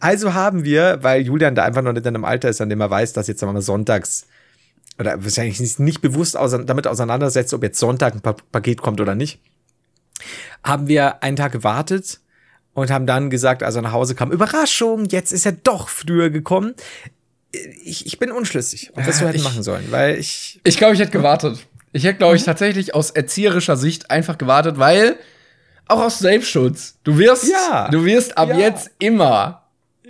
also 0.00 0.34
haben 0.34 0.64
wir, 0.64 0.98
weil 1.02 1.22
Julian 1.22 1.54
da 1.54 1.64
einfach 1.64 1.82
noch 1.82 1.92
nicht 1.92 2.06
in 2.06 2.14
einem 2.14 2.24
Alter 2.24 2.48
ist, 2.48 2.60
an 2.60 2.68
dem 2.68 2.80
er 2.80 2.90
weiß, 2.90 3.12
dass 3.12 3.28
jetzt 3.28 3.40
sagen 3.40 3.50
wir 3.50 3.54
mal 3.54 3.62
sonntags 3.62 4.26
oder 4.98 5.22
wahrscheinlich 5.22 5.78
nicht 5.78 6.00
bewusst 6.00 6.34
damit 6.36 6.86
auseinandersetzt, 6.86 7.54
ob 7.54 7.62
jetzt 7.62 7.78
Sonntag 7.78 8.14
ein 8.14 8.20
Paket 8.52 8.82
kommt 8.82 9.00
oder 9.00 9.14
nicht, 9.14 9.40
haben 10.62 10.88
wir 10.88 11.22
einen 11.22 11.36
Tag 11.36 11.52
gewartet 11.52 12.20
und 12.74 12.90
haben 12.90 13.06
dann 13.06 13.30
gesagt, 13.30 13.62
als 13.62 13.76
er 13.76 13.82
nach 13.82 13.92
Hause 13.92 14.14
kam, 14.14 14.32
Überraschung, 14.32 15.06
jetzt 15.06 15.32
ist 15.32 15.46
er 15.46 15.52
doch 15.52 15.88
früher 15.88 16.30
gekommen. 16.30 16.74
Ich, 17.84 18.06
ich 18.06 18.18
bin 18.18 18.32
unschlüssig, 18.32 18.92
was 18.94 19.20
wir 19.20 19.28
hätten 19.28 19.42
machen 19.42 19.62
sollen, 19.62 19.86
weil 19.90 20.18
ich. 20.18 20.60
Ich 20.64 20.78
glaube, 20.78 20.94
ich 20.94 21.00
hätte 21.00 21.10
gewartet. 21.10 21.66
Ich 21.92 22.04
hätte, 22.04 22.18
glaube 22.18 22.36
ich, 22.36 22.42
mhm. 22.42 22.46
tatsächlich 22.46 22.94
aus 22.94 23.10
erzieherischer 23.10 23.76
Sicht 23.76 24.10
einfach 24.10 24.38
gewartet, 24.38 24.78
weil 24.78 25.16
auch 25.88 26.00
aus 26.00 26.18
Selbstschutz. 26.18 26.96
Du 27.04 27.18
wirst, 27.18 27.50
ja. 27.50 27.88
du 27.90 28.04
wirst 28.04 28.38
ab 28.38 28.48
ja. 28.48 28.58
jetzt 28.58 28.90
immer, 28.98 29.62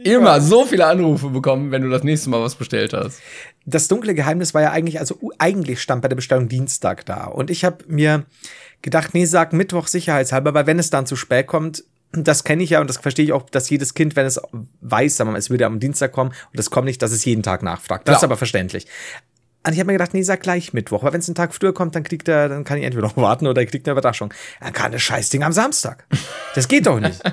immer 0.04 0.34
ja. 0.34 0.40
so 0.40 0.64
viele 0.64 0.86
Anrufe 0.86 1.30
bekommen, 1.30 1.72
wenn 1.72 1.82
du 1.82 1.90
das 1.90 2.04
nächste 2.04 2.30
Mal 2.30 2.40
was 2.40 2.54
bestellt 2.54 2.92
hast. 2.92 3.20
Das 3.64 3.88
dunkle 3.88 4.14
Geheimnis 4.14 4.54
war 4.54 4.62
ja 4.62 4.70
eigentlich, 4.70 5.00
also 5.00 5.18
eigentlich 5.38 5.80
stand 5.82 6.02
bei 6.02 6.08
der 6.08 6.16
Bestellung 6.16 6.48
Dienstag 6.48 7.04
da. 7.06 7.24
Und 7.24 7.50
ich 7.50 7.64
habe 7.64 7.78
mir 7.88 8.24
gedacht, 8.82 9.14
nee, 9.14 9.24
sag 9.24 9.52
Mittwoch 9.52 9.88
sicherheitshalber, 9.88 10.54
weil 10.54 10.66
wenn 10.66 10.78
es 10.78 10.90
dann 10.90 11.06
zu 11.06 11.16
spät 11.16 11.48
kommt, 11.48 11.84
das 12.12 12.44
kenne 12.44 12.62
ich 12.62 12.70
ja 12.70 12.80
und 12.80 12.88
das 12.88 12.98
verstehe 12.98 13.24
ich 13.24 13.32
auch, 13.32 13.48
dass 13.48 13.70
jedes 13.70 13.94
Kind, 13.94 14.16
wenn 14.16 14.26
es 14.26 14.40
weiß, 14.80 15.16
sagen 15.16 15.28
wir 15.28 15.32
mal, 15.32 15.38
es 15.38 15.50
würde 15.50 15.66
am 15.66 15.80
Dienstag 15.80 16.12
kommen 16.12 16.30
und 16.52 16.58
es 16.58 16.70
kommt 16.70 16.86
nicht, 16.86 17.00
dass 17.02 17.12
es 17.12 17.24
jeden 17.24 17.42
Tag 17.42 17.62
nachfragt. 17.62 18.06
Das 18.06 18.14
ja. 18.14 18.18
ist 18.18 18.24
aber 18.24 18.36
verständlich. 18.36 18.86
Und 19.64 19.74
ich 19.74 19.78
habe 19.78 19.86
mir 19.86 19.92
gedacht, 19.92 20.12
nee, 20.12 20.22
sag 20.22 20.42
gleich 20.42 20.72
Mittwoch. 20.72 21.04
Weil 21.04 21.12
wenn 21.12 21.20
es 21.20 21.28
einen 21.28 21.36
Tag 21.36 21.54
früher 21.54 21.72
kommt, 21.72 21.94
dann 21.94 22.02
kriegt 22.02 22.26
er, 22.26 22.48
dann 22.48 22.64
kann 22.64 22.78
ich 22.78 22.84
entweder 22.84 23.06
noch 23.06 23.16
warten 23.16 23.46
oder 23.46 23.60
er 23.60 23.66
kriegt 23.66 23.86
eine 23.86 23.92
Überraschung. 23.92 24.34
Dann 24.60 24.72
kann 24.72 24.90
das 24.90 25.02
Scheißding 25.02 25.44
am 25.44 25.52
Samstag. 25.52 26.04
Das 26.54 26.68
geht 26.68 26.86
doch 26.86 27.00
nicht. 27.00 27.20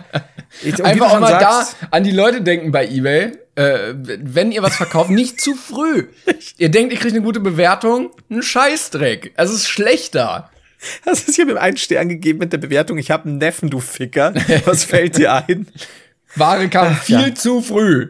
Ich, 0.64 0.84
Einfach 0.84 1.12
auch 1.12 1.20
mal 1.20 1.40
sagst, 1.40 1.76
da 1.80 1.88
an 1.92 2.04
die 2.04 2.12
Leute 2.12 2.42
denken 2.42 2.72
bei 2.72 2.88
eBay. 2.88 3.34
Äh, 3.54 3.94
wenn 3.94 4.52
ihr 4.52 4.64
was 4.64 4.76
verkauft, 4.76 5.12
nicht 5.12 5.40
zu 5.40 5.54
früh. 5.54 6.08
ihr 6.58 6.70
denkt, 6.70 6.92
ihr 6.92 6.98
kriegt 6.98 7.14
eine 7.14 7.24
gute 7.24 7.40
Bewertung, 7.40 8.10
ein 8.32 8.42
Scheißdreck. 8.42 9.34
Es 9.38 9.52
ist 9.52 9.68
schlechter. 9.68 10.50
Das 11.06 11.24
ist 11.24 11.36
hier 11.36 11.46
mit 11.46 11.58
einem 11.58 11.78
Stern 11.78 12.10
gegeben 12.10 12.40
mit 12.40 12.54
der 12.54 12.58
Bewertung. 12.58 12.98
Ich 12.98 13.12
habe 13.12 13.28
einen 13.28 13.38
Neffen, 13.38 13.70
du 13.70 13.80
Ficker. 13.80 14.34
Was 14.66 14.84
fällt 14.84 15.18
dir 15.18 15.34
ein? 15.34 15.68
Ware 16.36 16.70
kam 16.70 16.96
Ach, 16.98 17.04
viel 17.04 17.30
ja. 17.30 17.36
zu 17.36 17.62
früh. 17.62 18.10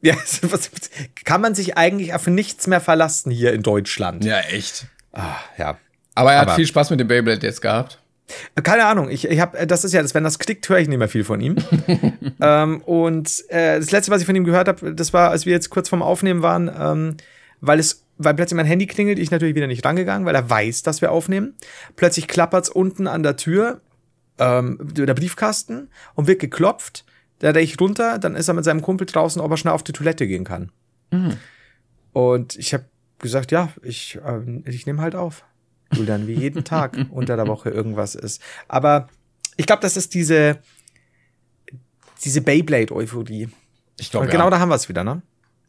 Ja, 0.00 0.16
kann 1.24 1.40
man 1.40 1.54
sich 1.54 1.76
eigentlich 1.76 2.12
auf 2.12 2.26
nichts 2.26 2.66
mehr 2.66 2.80
verlassen 2.80 3.30
hier 3.30 3.52
in 3.52 3.62
Deutschland. 3.62 4.24
Ja, 4.24 4.40
echt. 4.40 4.86
Ah, 5.12 5.36
ja. 5.56 5.78
Aber 6.14 6.32
er 6.32 6.40
hat 6.40 6.48
Aber, 6.48 6.56
viel 6.56 6.66
Spaß 6.66 6.90
mit 6.90 6.98
dem 6.98 7.06
Beyblade 7.08 7.46
jetzt 7.46 7.62
gehabt. 7.62 8.00
Keine 8.62 8.86
Ahnung, 8.86 9.10
ich, 9.10 9.26
ich 9.26 9.40
habe, 9.40 9.66
das 9.66 9.84
ist 9.84 9.92
ja, 9.92 10.02
das, 10.02 10.14
wenn 10.14 10.24
das 10.24 10.38
klickt, 10.38 10.68
höre 10.68 10.78
ich 10.78 10.88
nicht 10.88 10.98
mehr 10.98 11.08
viel 11.08 11.24
von 11.24 11.40
ihm. 11.40 11.56
ähm, 12.40 12.80
und 12.82 13.44
äh, 13.48 13.78
das 13.78 13.90
letzte, 13.90 14.10
was 14.10 14.20
ich 14.20 14.26
von 14.26 14.34
ihm 14.34 14.44
gehört 14.44 14.68
habe, 14.68 14.94
das 14.94 15.12
war, 15.12 15.30
als 15.30 15.46
wir 15.46 15.52
jetzt 15.52 15.70
kurz 15.70 15.88
vorm 15.88 16.02
Aufnehmen 16.02 16.42
waren, 16.42 16.70
ähm, 16.76 17.16
weil 17.60 17.78
es, 17.78 18.04
weil 18.24 18.34
plötzlich 18.34 18.56
mein 18.56 18.66
Handy 18.66 18.86
klingelt, 18.86 19.18
ich 19.18 19.30
natürlich 19.30 19.54
wieder 19.54 19.66
nicht 19.66 19.84
rangegangen, 19.84 20.26
weil 20.26 20.34
er 20.34 20.48
weiß, 20.48 20.82
dass 20.82 21.00
wir 21.00 21.12
aufnehmen. 21.12 21.54
Plötzlich 21.96 22.28
klappert's 22.28 22.68
unten 22.68 23.06
an 23.06 23.22
der 23.22 23.36
Tür, 23.36 23.80
ähm, 24.38 24.78
der 24.80 25.14
Briefkasten 25.14 25.88
und 26.14 26.26
wird 26.26 26.40
geklopft. 26.40 27.04
Da 27.38 27.50
rechte 27.50 27.74
ich 27.74 27.80
runter, 27.80 28.18
dann 28.18 28.36
ist 28.36 28.48
er 28.48 28.54
mit 28.54 28.64
seinem 28.64 28.82
Kumpel 28.82 29.06
draußen, 29.06 29.40
ob 29.42 29.50
er 29.50 29.56
schnell 29.56 29.74
auf 29.74 29.82
die 29.82 29.92
Toilette 29.92 30.26
gehen 30.26 30.44
kann. 30.44 30.70
Mhm. 31.10 31.36
Und 32.12 32.56
ich 32.56 32.72
habe 32.72 32.84
gesagt, 33.18 33.52
ja, 33.52 33.70
ich, 33.82 34.18
äh, 34.24 34.60
ich 34.68 34.86
nehme 34.86 35.02
halt 35.02 35.14
auf. 35.14 35.44
Julian, 35.92 36.26
wie 36.26 36.34
jeden 36.34 36.64
Tag 36.64 36.96
unter 37.10 37.36
der 37.36 37.46
Woche 37.46 37.70
irgendwas 37.70 38.14
ist. 38.14 38.42
Aber 38.68 39.08
ich 39.56 39.66
glaube, 39.66 39.82
das 39.82 39.96
ist 39.96 40.14
diese, 40.14 40.58
diese 42.24 42.40
Beyblade-Euphorie. 42.40 43.48
Ich 43.98 44.10
glaube, 44.10 44.26
genau 44.28 44.44
ja. 44.44 44.50
da 44.50 44.58
haben 44.58 44.68
wir 44.68 44.76
es 44.76 44.88
wieder, 44.88 45.04
ne? 45.04 45.22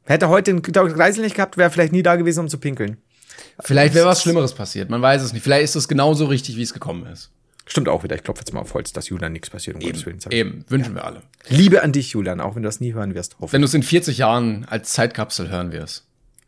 Hätte 0.06 0.30
heute 0.30 0.54
den 0.54 0.62
Kreisel 0.62 1.24
nicht 1.24 1.36
gehabt, 1.36 1.58
wäre 1.58 1.70
vielleicht 1.70 1.94
nie 1.94 2.04
da 2.04 2.16
gewesen, 2.16 2.42
um 2.42 2.50
zu 2.50 2.58
pinkeln. 2.58 2.98
Vielleicht 3.60 3.94
wäre 3.94 4.08
was 4.08 4.22
Schlimmeres 4.22 4.54
passiert. 4.54 4.90
Man 4.90 5.02
weiß 5.02 5.22
es 5.22 5.34
nicht. 5.34 5.44
Vielleicht 5.44 5.64
ist 5.64 5.76
es 5.76 5.88
genauso 5.88 6.26
richtig, 6.26 6.58
wie 6.58 6.62
es 6.62 6.74
gekommen 6.74 7.06
ist. 7.08 7.32
Stimmt 7.66 7.88
auch 7.88 8.04
wieder. 8.04 8.16
Ich 8.16 8.24
klopfe 8.24 8.42
jetzt 8.42 8.54
mal 8.54 8.60
auf 8.60 8.74
Holz, 8.74 8.92
dass 8.92 9.08
Julian 9.08 9.32
nichts 9.32 9.50
passiert. 9.50 9.78
Um 9.78 9.82
eben, 9.82 10.06
Willen, 10.06 10.20
eben. 10.32 10.66
wünschen 10.68 10.96
ja. 10.96 11.02
wir 11.02 11.06
alle. 11.06 11.22
Liebe 11.48 11.82
an 11.82 11.94
dich, 11.94 12.12
Julian, 12.12 12.42
auch 12.42 12.56
wenn 12.56 12.64
du 12.64 12.68
das 12.68 12.82
nie 12.82 12.94
hören 12.94 13.16
wirst. 13.16 13.38
Wenn 13.40 13.62
du 13.62 13.66
es 13.66 13.74
in 13.74 13.84
40 13.84 14.18
Jahren 14.18 14.66
als 14.66 14.92
Zeitkapsel 14.92 15.50
hören 15.50 15.72
wirst. 15.72 16.06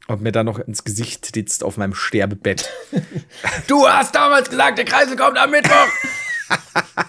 Und 0.08 0.22
mir 0.22 0.32
dann 0.32 0.46
noch 0.46 0.60
ins 0.60 0.84
Gesicht 0.84 1.34
sitzt 1.34 1.64
auf 1.64 1.78
meinem 1.78 1.96
Sterbebett. 1.96 2.70
du 3.68 3.88
hast 3.88 4.14
damals 4.14 4.50
gesagt, 4.50 4.78
der 4.78 4.86
Kreisel 4.86 5.16
kommt 5.16 5.38
am 5.38 5.50
Mittwoch. 5.50 5.88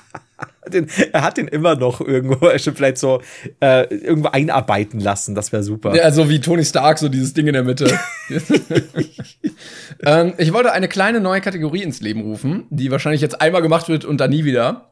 den, 0.68 0.88
er 1.12 1.22
hat 1.22 1.36
den 1.36 1.48
immer 1.48 1.76
noch 1.76 2.00
irgendwo, 2.00 2.46
er 2.46 2.58
schon 2.58 2.74
vielleicht 2.74 2.98
so 2.98 3.20
äh, 3.60 3.84
irgendwo 3.94 4.28
einarbeiten 4.28 5.00
lassen. 5.00 5.34
Das 5.34 5.52
wäre 5.52 5.62
super. 5.62 5.94
Ja, 5.94 6.10
so 6.10 6.28
wie 6.28 6.40
Tony 6.40 6.64
Stark, 6.64 6.98
so 6.98 7.08
dieses 7.08 7.34
Ding 7.34 7.46
in 7.46 7.54
der 7.54 7.64
Mitte. 7.64 7.86
ähm, 10.02 10.34
ich 10.38 10.52
wollte 10.52 10.72
eine 10.72 10.88
kleine 10.88 11.20
neue 11.20 11.40
Kategorie 11.40 11.82
ins 11.82 12.00
Leben 12.00 12.22
rufen, 12.22 12.64
die 12.70 12.90
wahrscheinlich 12.90 13.20
jetzt 13.20 13.40
einmal 13.40 13.62
gemacht 13.62 13.88
wird 13.88 14.04
und 14.04 14.18
dann 14.18 14.30
nie 14.30 14.44
wieder. 14.44 14.90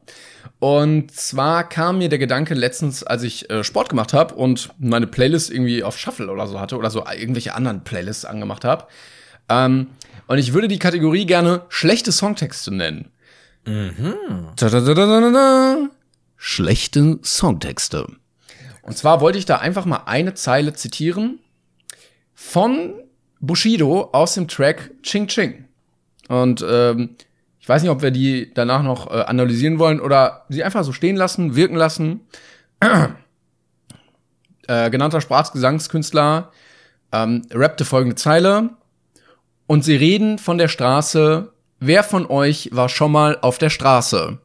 Und 0.59 1.11
zwar 1.11 1.67
kam 1.67 1.97
mir 1.97 2.09
der 2.09 2.19
Gedanke 2.19 2.53
letztens, 2.53 3.03
als 3.03 3.23
ich 3.23 3.49
äh, 3.49 3.63
Sport 3.63 3.89
gemacht 3.89 4.13
habe 4.13 4.35
und 4.35 4.69
meine 4.77 5.07
Playlist 5.07 5.51
irgendwie 5.51 5.83
auf 5.83 5.97
Shuffle 5.97 6.31
oder 6.31 6.47
so 6.47 6.59
hatte 6.59 6.77
oder 6.77 6.89
so 6.89 7.03
irgendwelche 7.05 7.55
anderen 7.55 7.83
Playlists 7.83 8.25
angemacht 8.25 8.63
habe. 8.63 8.85
Ähm, 9.49 9.87
und 10.27 10.37
ich 10.37 10.53
würde 10.53 10.67
die 10.67 10.79
Kategorie 10.79 11.25
gerne 11.25 11.61
schlechte 11.69 12.11
Songtexte 12.11 12.73
nennen. 12.73 13.11
Mhm. 13.65 14.15
Schlechte 16.37 17.19
Songtexte. 17.23 18.07
Und 18.81 18.97
zwar 18.97 19.21
wollte 19.21 19.37
ich 19.37 19.45
da 19.45 19.57
einfach 19.57 19.85
mal 19.85 20.03
eine 20.05 20.35
Zeile 20.35 20.73
zitieren 20.73 21.39
von 22.33 22.93
Bushido 23.39 24.09
aus 24.11 24.35
dem 24.35 24.47
Track 24.47 24.91
Ching 25.01 25.27
Ching. 25.27 25.65
Und 26.27 26.63
ähm, 26.67 27.15
ich 27.59 27.67
weiß 27.67 27.81
nicht, 27.81 27.91
ob 27.91 28.03
wir 28.03 28.11
die 28.11 28.53
danach 28.53 28.83
noch 28.83 29.09
äh, 29.09 29.21
analysieren 29.21 29.79
wollen 29.79 29.99
oder 29.99 30.45
sie 30.49 30.63
einfach 30.63 30.83
so 30.83 30.91
stehen 30.91 31.15
lassen, 31.15 31.55
wirken 31.55 31.75
lassen. 31.75 32.21
äh, 34.67 34.89
genannter 34.91 35.21
Sprachgesangskünstler 35.21 36.51
ähm, 37.11 37.41
rappte 37.51 37.85
folgende 37.85 38.15
Zeile. 38.15 38.71
Und 39.67 39.83
sie 39.83 39.95
reden 39.95 40.37
von 40.37 40.59
der 40.59 40.67
Straße. 40.67 41.51
Wer 41.79 42.03
von 42.03 42.25
euch 42.27 42.69
war 42.71 42.89
schon 42.89 43.11
mal 43.11 43.37
auf 43.41 43.57
der 43.57 43.69
Straße? 43.69 44.39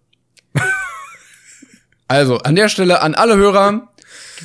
also, 2.08 2.38
an 2.38 2.56
der 2.56 2.68
Stelle 2.68 3.02
an 3.02 3.14
alle 3.14 3.36
Hörer, 3.36 3.88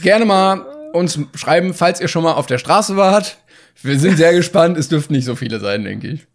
gerne 0.01 0.25
mal 0.25 0.61
uns 0.93 1.19
schreiben, 1.35 1.73
falls 1.73 1.99
ihr 1.99 2.07
schon 2.07 2.23
mal 2.23 2.33
auf 2.33 2.45
der 2.45 2.57
Straße 2.57 2.95
wart. 2.95 3.37
Wir 3.81 3.99
sind 3.99 4.17
sehr 4.17 4.33
gespannt. 4.33 4.77
Es 4.77 4.87
dürften 4.87 5.13
nicht 5.13 5.25
so 5.25 5.35
viele 5.35 5.59
sein, 5.59 5.83
denke 5.83 6.07
ich. 6.07 6.27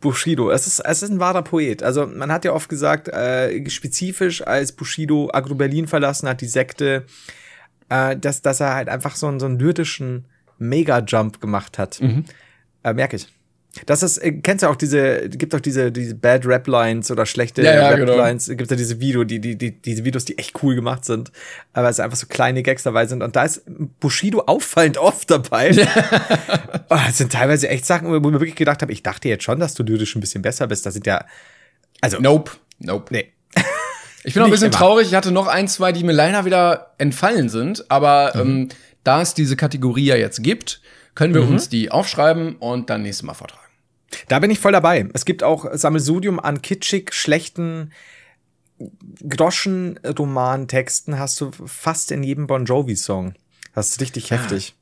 Bushido, 0.00 0.50
es 0.50 0.66
ist, 0.66 0.80
es 0.80 1.02
ist 1.02 1.10
ein 1.10 1.20
wahrer 1.20 1.42
Poet. 1.42 1.82
Also 1.82 2.06
man 2.06 2.30
hat 2.30 2.44
ja 2.44 2.52
oft 2.52 2.68
gesagt, 2.68 3.08
äh, 3.08 3.68
spezifisch 3.70 4.46
als 4.46 4.72
Bushido 4.72 5.30
Agro 5.32 5.54
Berlin 5.54 5.86
verlassen 5.86 6.28
hat, 6.28 6.40
die 6.42 6.46
Sekte, 6.46 7.06
äh, 7.88 8.16
dass, 8.16 8.42
dass 8.42 8.60
er 8.60 8.74
halt 8.74 8.88
einfach 8.88 9.16
so 9.16 9.26
einen, 9.26 9.40
so 9.40 9.46
einen 9.46 9.58
lyrischen 9.58 10.26
Mega-Jump 10.58 11.40
gemacht 11.40 11.78
hat. 11.78 12.00
Mhm. 12.00 12.24
Äh, 12.82 12.92
Merke 12.92 13.16
ich. 13.16 13.28
Das 13.86 14.02
ist, 14.02 14.18
äh, 14.18 14.32
kennst 14.32 14.62
du 14.62 14.68
auch 14.68 14.76
diese, 14.76 15.28
gibt 15.28 15.54
auch 15.54 15.60
diese, 15.60 15.90
diese 15.90 16.14
Bad 16.14 16.46
Rap 16.46 16.66
Lines 16.68 17.10
oder 17.10 17.26
schlechte 17.26 17.62
Ja, 17.62 17.74
ja, 17.74 17.88
Rap 17.88 17.98
genau. 17.98 18.16
Lines, 18.16 18.46
gibt 18.48 18.70
ja 18.70 18.76
diese 18.76 19.00
Video, 19.00 19.24
die, 19.24 19.40
die, 19.40 19.56
die, 19.56 19.72
diese 19.82 20.04
Videos, 20.04 20.24
die 20.24 20.38
echt 20.38 20.62
cool 20.62 20.74
gemacht 20.74 21.04
sind, 21.04 21.32
aber 21.72 21.88
es 21.88 21.98
einfach 22.00 22.16
so 22.16 22.26
kleine 22.26 22.62
Gags 22.62 22.82
dabei 22.84 23.06
sind 23.06 23.22
und 23.22 23.34
da 23.36 23.44
ist 23.44 23.62
Bushido 24.00 24.42
auffallend 24.46 24.98
oft 24.98 25.30
dabei. 25.30 25.70
oh, 26.90 26.96
das 27.06 27.18
sind 27.18 27.32
teilweise 27.32 27.68
echt 27.68 27.86
Sachen, 27.86 28.08
wo 28.08 28.14
ich 28.16 28.22
mir 28.22 28.32
wirklich 28.32 28.54
gedacht 28.54 28.82
habe, 28.82 28.92
ich 28.92 29.02
dachte 29.02 29.28
jetzt 29.28 29.44
schon, 29.44 29.58
dass 29.60 29.74
du 29.74 29.82
lyrisch 29.82 30.14
ein 30.16 30.20
bisschen 30.20 30.42
besser 30.42 30.66
bist, 30.66 30.86
da 30.86 30.90
sind 30.90 31.06
ja, 31.06 31.24
also, 32.00 32.18
Nope. 32.20 32.52
Nope. 32.78 33.06
nee. 33.12 33.30
Ich 34.26 34.32
bin 34.32 34.42
auch 34.42 34.46
ein 34.46 34.52
bisschen 34.52 34.68
immer. 34.68 34.76
traurig. 34.76 35.08
Ich 35.08 35.14
hatte 35.14 35.32
noch 35.32 35.46
ein, 35.48 35.68
zwei, 35.68 35.92
die 35.92 36.02
mir 36.02 36.12
leider 36.12 36.46
wieder 36.46 36.94
entfallen 36.96 37.50
sind. 37.50 37.90
Aber 37.90 38.32
Mhm. 38.34 38.40
ähm, 38.40 38.68
da 39.04 39.20
es 39.20 39.34
diese 39.34 39.54
Kategorie 39.54 40.06
ja 40.06 40.16
jetzt 40.16 40.42
gibt, 40.42 40.80
können 41.14 41.34
wir 41.34 41.42
Mhm. 41.42 41.50
uns 41.52 41.68
die 41.68 41.90
aufschreiben 41.90 42.56
und 42.56 42.88
dann 42.88 43.02
nächstes 43.02 43.22
Mal 43.22 43.34
vortragen. 43.34 43.63
Da 44.28 44.38
bin 44.38 44.50
ich 44.50 44.58
voll 44.58 44.72
dabei. 44.72 45.08
Es 45.14 45.24
gibt 45.24 45.42
auch 45.42 45.66
Sammelsurium 45.72 46.40
an 46.40 46.62
kitschig 46.62 47.12
schlechten 47.12 47.92
Groschen-Romantexten 49.28 51.18
hast 51.18 51.40
du 51.40 51.50
fast 51.66 52.10
in 52.10 52.22
jedem 52.22 52.46
Bon 52.46 52.64
Jovi-Song. 52.64 53.34
Das 53.74 53.90
ist 53.90 54.00
richtig 54.00 54.30
heftig. 54.30 54.74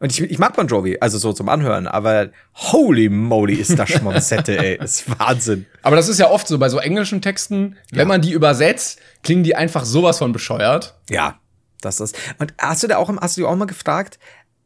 Und 0.00 0.12
ich, 0.12 0.20
ich 0.20 0.38
mag 0.38 0.54
Bon 0.54 0.66
Jovi, 0.66 0.98
also 1.00 1.18
so 1.18 1.32
zum 1.32 1.48
Anhören, 1.48 1.88
aber 1.88 2.30
holy 2.54 3.08
moly 3.08 3.54
ist 3.54 3.76
das 3.78 3.88
Schmonzette, 3.90 4.56
ey. 4.64 4.78
Das 4.78 5.00
ist 5.00 5.18
Wahnsinn. 5.18 5.66
Aber 5.82 5.96
das 5.96 6.08
ist 6.08 6.20
ja 6.20 6.30
oft 6.30 6.46
so 6.46 6.56
bei 6.58 6.68
so 6.68 6.78
englischen 6.78 7.20
Texten, 7.20 7.76
wenn 7.90 8.06
man 8.06 8.20
die 8.20 8.30
übersetzt, 8.30 9.00
klingen 9.24 9.42
die 9.42 9.56
einfach 9.56 9.84
sowas 9.84 10.18
von 10.18 10.30
bescheuert. 10.32 10.94
Ja, 11.10 11.40
das 11.80 11.98
ist. 12.00 12.16
Und 12.38 12.54
hast 12.58 12.84
du 12.84 12.86
da 12.86 12.98
auch, 12.98 13.10
hast 13.20 13.36
du 13.36 13.40
dich 13.40 13.48
auch 13.48 13.56
mal 13.56 13.64
gefragt, 13.64 14.20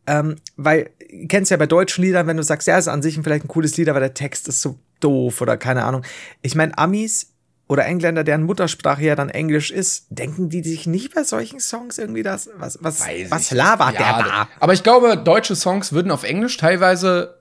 ähm, 0.07 0.37
weil, 0.57 0.91
kennst 1.29 1.51
ja 1.51 1.57
bei 1.57 1.67
deutschen 1.67 2.03
Liedern, 2.05 2.27
wenn 2.27 2.37
du 2.37 2.43
sagst, 2.43 2.67
ja, 2.69 2.77
ist 2.79 2.89
an 2.89 3.03
sich 3.03 3.19
vielleicht 3.23 3.45
ein 3.45 3.49
cooles 3.49 3.77
Lied, 3.77 3.89
aber 3.89 4.01
der 4.01 4.15
Text 4.15 4.49
ist 4.49 4.61
so 4.61 4.79
doof 5.01 5.41
oder 5.41 5.57
keine 5.57 5.85
Ahnung. 5.85 6.03
Ich 6.43 6.55
meine, 6.55 6.77
Amis 6.79 7.29
oder 7.69 7.87
Engländer, 7.87 8.25
deren 8.25 8.43
Muttersprache 8.43 9.03
ja 9.03 9.15
dann 9.15 9.31
Englisch 9.31 9.71
ist, 9.71 10.07
denken 10.11 10.49
die 10.49 10.63
sich 10.63 10.87
nicht 10.87 11.15
bei 11.15 11.25
solchen 11.25 11.61
Songs 11.61 11.99
irgendwie 11.99 12.23
das, 12.23 12.51
was, 12.57 12.79
was, 12.83 13.05
was 13.29 13.51
labert 13.51 13.95
der 13.95 14.01
Ja, 14.01 14.23
da? 14.23 14.49
Aber 14.61 14.73
ich 14.73 14.83
glaube, 14.83 15.17
deutsche 15.17 15.57
Songs 15.57 15.93
würden 15.93 16.11
auf 16.11 16.25
Englisch 16.25 16.57
teilweise 16.57 17.39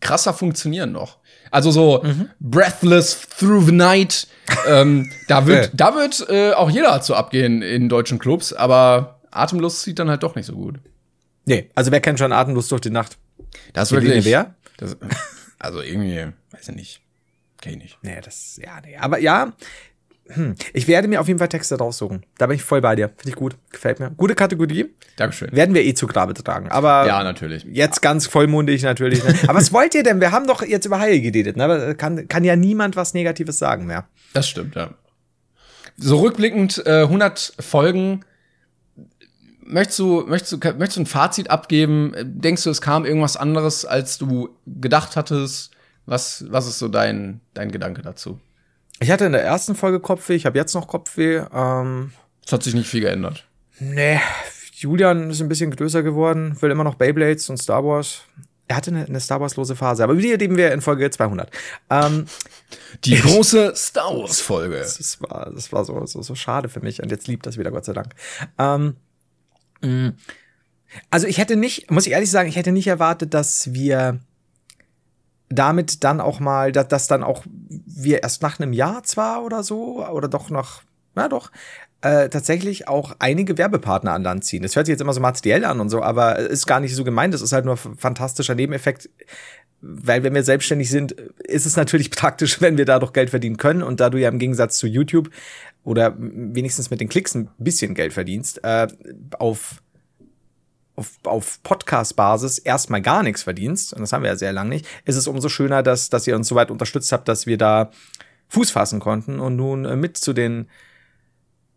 krasser 0.00 0.32
funktionieren 0.34 0.92
noch. 0.92 1.18
Also 1.50 1.70
so 1.70 2.02
Mhm. 2.02 2.28
Breathless 2.40 3.20
Through 3.38 3.66
the 3.66 3.72
Night. 3.72 4.26
ähm, 4.66 5.10
da 5.28 5.46
wird, 5.46 5.70
da 5.74 5.94
wird 5.94 6.26
äh, 6.28 6.52
auch 6.52 6.70
jeder 6.70 7.00
zu 7.00 7.14
abgehen 7.14 7.62
in 7.62 7.88
deutschen 7.88 8.18
Clubs, 8.18 8.52
aber 8.52 9.20
Atemlos 9.30 9.82
sieht 9.82 9.98
dann 9.98 10.10
halt 10.10 10.22
doch 10.22 10.34
nicht 10.34 10.46
so 10.46 10.54
gut. 10.54 10.76
Nee, 11.48 11.70
also 11.74 11.90
wer 11.90 12.00
kennt 12.00 12.18
schon 12.18 12.32
Atemlos 12.32 12.68
durch 12.68 12.82
die 12.82 12.90
Nacht? 12.90 13.16
Das 13.72 13.90
Helene 13.90 14.08
wirklich. 14.08 14.24
wer? 14.26 14.54
Das, 14.76 14.96
also 15.58 15.80
irgendwie, 15.80 16.26
weiß 16.50 16.68
ich 16.68 16.74
nicht. 16.74 17.00
Kenn 17.60 17.72
ich 17.72 17.78
nicht. 17.78 17.98
Nee, 18.02 18.20
das, 18.22 18.60
ja, 18.62 18.80
nee. 18.84 18.96
Aber 18.96 19.18
ja, 19.18 19.54
hm, 20.28 20.54
ich 20.74 20.86
werde 20.88 21.08
mir 21.08 21.20
auf 21.20 21.26
jeden 21.26 21.38
Fall 21.38 21.48
Texte 21.48 21.76
raussuchen. 21.78 22.24
Da 22.36 22.46
bin 22.46 22.56
ich 22.56 22.62
voll 22.62 22.82
bei 22.82 22.94
dir. 22.94 23.08
Finde 23.08 23.30
ich 23.30 23.34
gut. 23.34 23.56
Gefällt 23.70 23.98
mir. 23.98 24.10
Gute 24.10 24.34
Kategorie. 24.34 24.94
Dankeschön. 25.16 25.50
Werden 25.52 25.74
wir 25.74 25.84
eh 25.84 25.94
zu 25.94 26.06
Grabe 26.06 26.34
tragen. 26.34 26.68
Aber 26.68 27.06
Ja, 27.06 27.24
natürlich. 27.24 27.64
Jetzt 27.64 28.02
ganz 28.02 28.26
vollmundig 28.26 28.82
natürlich. 28.82 29.24
Ne? 29.24 29.34
Aber 29.44 29.54
was 29.54 29.72
wollt 29.72 29.94
ihr 29.94 30.02
denn? 30.02 30.20
Wir 30.20 30.30
haben 30.30 30.46
doch 30.46 30.62
jetzt 30.62 30.84
über 30.84 31.00
Heil 31.00 31.20
geredet. 31.20 31.56
Ne? 31.56 31.64
Aber 31.64 31.94
kann, 31.94 32.28
kann 32.28 32.44
ja 32.44 32.56
niemand 32.56 32.94
was 32.94 33.14
Negatives 33.14 33.58
sagen 33.58 33.86
mehr. 33.86 34.06
Das 34.34 34.46
stimmt, 34.48 34.74
ja. 34.76 34.90
So 35.96 36.18
rückblickend, 36.18 36.82
äh, 36.86 37.02
100 37.04 37.54
Folgen. 37.58 38.24
Möchtest 39.70 39.98
du, 39.98 40.24
möchtest, 40.26 40.52
du, 40.52 40.56
möchtest 40.78 40.96
du 40.96 41.00
ein 41.02 41.06
Fazit 41.06 41.50
abgeben? 41.50 42.12
Denkst 42.22 42.64
du, 42.64 42.70
es 42.70 42.80
kam 42.80 43.04
irgendwas 43.04 43.36
anderes, 43.36 43.84
als 43.84 44.16
du 44.18 44.48
gedacht 44.66 45.14
hattest? 45.16 45.70
Was, 46.06 46.44
was 46.48 46.66
ist 46.66 46.78
so 46.78 46.88
dein, 46.88 47.40
dein 47.52 47.70
Gedanke 47.70 48.00
dazu? 48.00 48.40
Ich 49.00 49.10
hatte 49.10 49.26
in 49.26 49.32
der 49.32 49.42
ersten 49.44 49.74
Folge 49.74 50.00
Kopfweh, 50.00 50.34
ich 50.34 50.46
habe 50.46 50.56
jetzt 50.58 50.74
noch 50.74 50.88
Kopfweh. 50.88 51.42
Ähm, 51.52 52.12
Es 52.46 52.52
hat 52.52 52.62
sich 52.62 52.72
nicht 52.74 52.88
viel 52.88 53.02
geändert. 53.02 53.44
nee, 53.78 54.18
Julian 54.72 55.30
ist 55.30 55.40
ein 55.42 55.48
bisschen 55.48 55.70
größer 55.74 56.02
geworden, 56.02 56.56
will 56.62 56.70
immer 56.70 56.84
noch 56.84 56.94
Beyblades 56.94 57.50
und 57.50 57.58
Star 57.58 57.84
Wars. 57.84 58.22
Er 58.68 58.76
hatte 58.76 58.90
eine, 58.90 59.04
eine 59.06 59.20
Star 59.20 59.40
Wars-lose 59.40 59.76
Phase, 59.76 60.02
aber 60.04 60.12
über 60.14 60.22
die 60.22 60.32
reden 60.32 60.56
wir 60.56 60.72
in 60.72 60.80
Folge 60.80 61.10
200. 61.10 61.50
Ähm, 61.90 62.26
Die 63.04 63.16
große 63.16 63.74
Star 63.76 64.16
Wars-Folge. 64.16 64.78
das 64.78 65.18
war, 65.20 65.50
das 65.54 65.72
war 65.72 65.84
so, 65.84 66.06
so, 66.06 66.22
so 66.22 66.34
schade 66.34 66.68
für 66.68 66.80
mich 66.80 67.02
und 67.02 67.10
jetzt 67.10 67.28
liebt 67.28 67.44
das 67.46 67.58
wieder, 67.58 67.70
Gott 67.70 67.84
sei 67.84 67.92
Dank. 67.92 68.14
Ähm. 68.58 68.96
Also 71.10 71.26
ich 71.26 71.38
hätte 71.38 71.56
nicht, 71.56 71.90
muss 71.90 72.06
ich 72.06 72.12
ehrlich 72.12 72.30
sagen, 72.30 72.48
ich 72.48 72.56
hätte 72.56 72.72
nicht 72.72 72.86
erwartet, 72.86 73.34
dass 73.34 73.72
wir 73.72 74.20
damit 75.48 76.04
dann 76.04 76.20
auch 76.20 76.40
mal, 76.40 76.72
dass, 76.72 76.88
dass 76.88 77.06
dann 77.06 77.22
auch 77.22 77.44
wir 77.48 78.22
erst 78.22 78.42
nach 78.42 78.60
einem 78.60 78.72
Jahr 78.72 79.02
zwar 79.02 79.44
oder 79.44 79.62
so, 79.62 80.06
oder 80.06 80.28
doch 80.28 80.50
noch, 80.50 80.82
na 81.14 81.28
doch, 81.28 81.50
äh, 82.00 82.28
tatsächlich 82.28 82.86
auch 82.86 83.16
einige 83.18 83.58
Werbepartner 83.58 84.12
an 84.12 84.22
Land 84.22 84.44
ziehen. 84.44 84.62
Das 84.62 84.76
hört 84.76 84.86
sich 84.86 84.92
jetzt 84.92 85.00
immer 85.00 85.12
so 85.12 85.20
materiell 85.20 85.64
an 85.64 85.80
und 85.80 85.88
so, 85.88 86.02
aber 86.02 86.38
ist 86.38 86.66
gar 86.66 86.80
nicht 86.80 86.94
so 86.94 87.02
gemeint. 87.02 87.34
Das 87.34 87.42
ist 87.42 87.52
halt 87.52 87.64
nur 87.64 87.74
ein 87.74 87.96
fantastischer 87.96 88.54
Nebeneffekt, 88.54 89.10
weil 89.80 90.22
wenn 90.22 90.34
wir 90.34 90.44
selbstständig 90.44 90.90
sind, 90.90 91.12
ist 91.12 91.66
es 91.66 91.76
natürlich 91.76 92.10
praktisch, 92.12 92.60
wenn 92.60 92.76
wir 92.76 92.84
dadurch 92.84 93.12
Geld 93.12 93.30
verdienen 93.30 93.56
können. 93.56 93.82
Und 93.82 94.00
da 94.00 94.10
du 94.10 94.18
ja 94.18 94.28
im 94.28 94.38
Gegensatz 94.38 94.78
zu 94.78 94.86
YouTube 94.86 95.30
oder 95.88 96.14
wenigstens 96.18 96.90
mit 96.90 97.00
den 97.00 97.08
Klicks 97.08 97.34
ein 97.34 97.48
bisschen 97.56 97.94
Geld 97.94 98.12
verdienst, 98.12 98.62
äh, 98.62 98.88
auf 99.38 99.82
auf, 100.96 101.12
auf 101.24 101.62
Podcast-Basis 101.62 102.58
erstmal 102.58 103.00
gar 103.00 103.22
nichts 103.22 103.44
verdienst, 103.44 103.94
und 103.94 104.00
das 104.00 104.12
haben 104.12 104.24
wir 104.24 104.30
ja 104.30 104.36
sehr 104.36 104.52
lange 104.52 104.70
nicht, 104.70 104.86
ist 105.04 105.14
es 105.14 105.28
umso 105.28 105.48
schöner, 105.48 105.84
dass, 105.84 106.10
dass 106.10 106.26
ihr 106.26 106.34
uns 106.34 106.48
so 106.48 106.56
weit 106.56 106.72
unterstützt 106.72 107.12
habt, 107.12 107.28
dass 107.28 107.46
wir 107.46 107.56
da 107.56 107.92
Fuß 108.48 108.72
fassen 108.72 108.98
konnten. 108.98 109.38
Und 109.38 109.54
nun 109.54 109.84
äh, 109.84 109.94
mit 109.94 110.16
zu 110.16 110.32
den, 110.32 110.68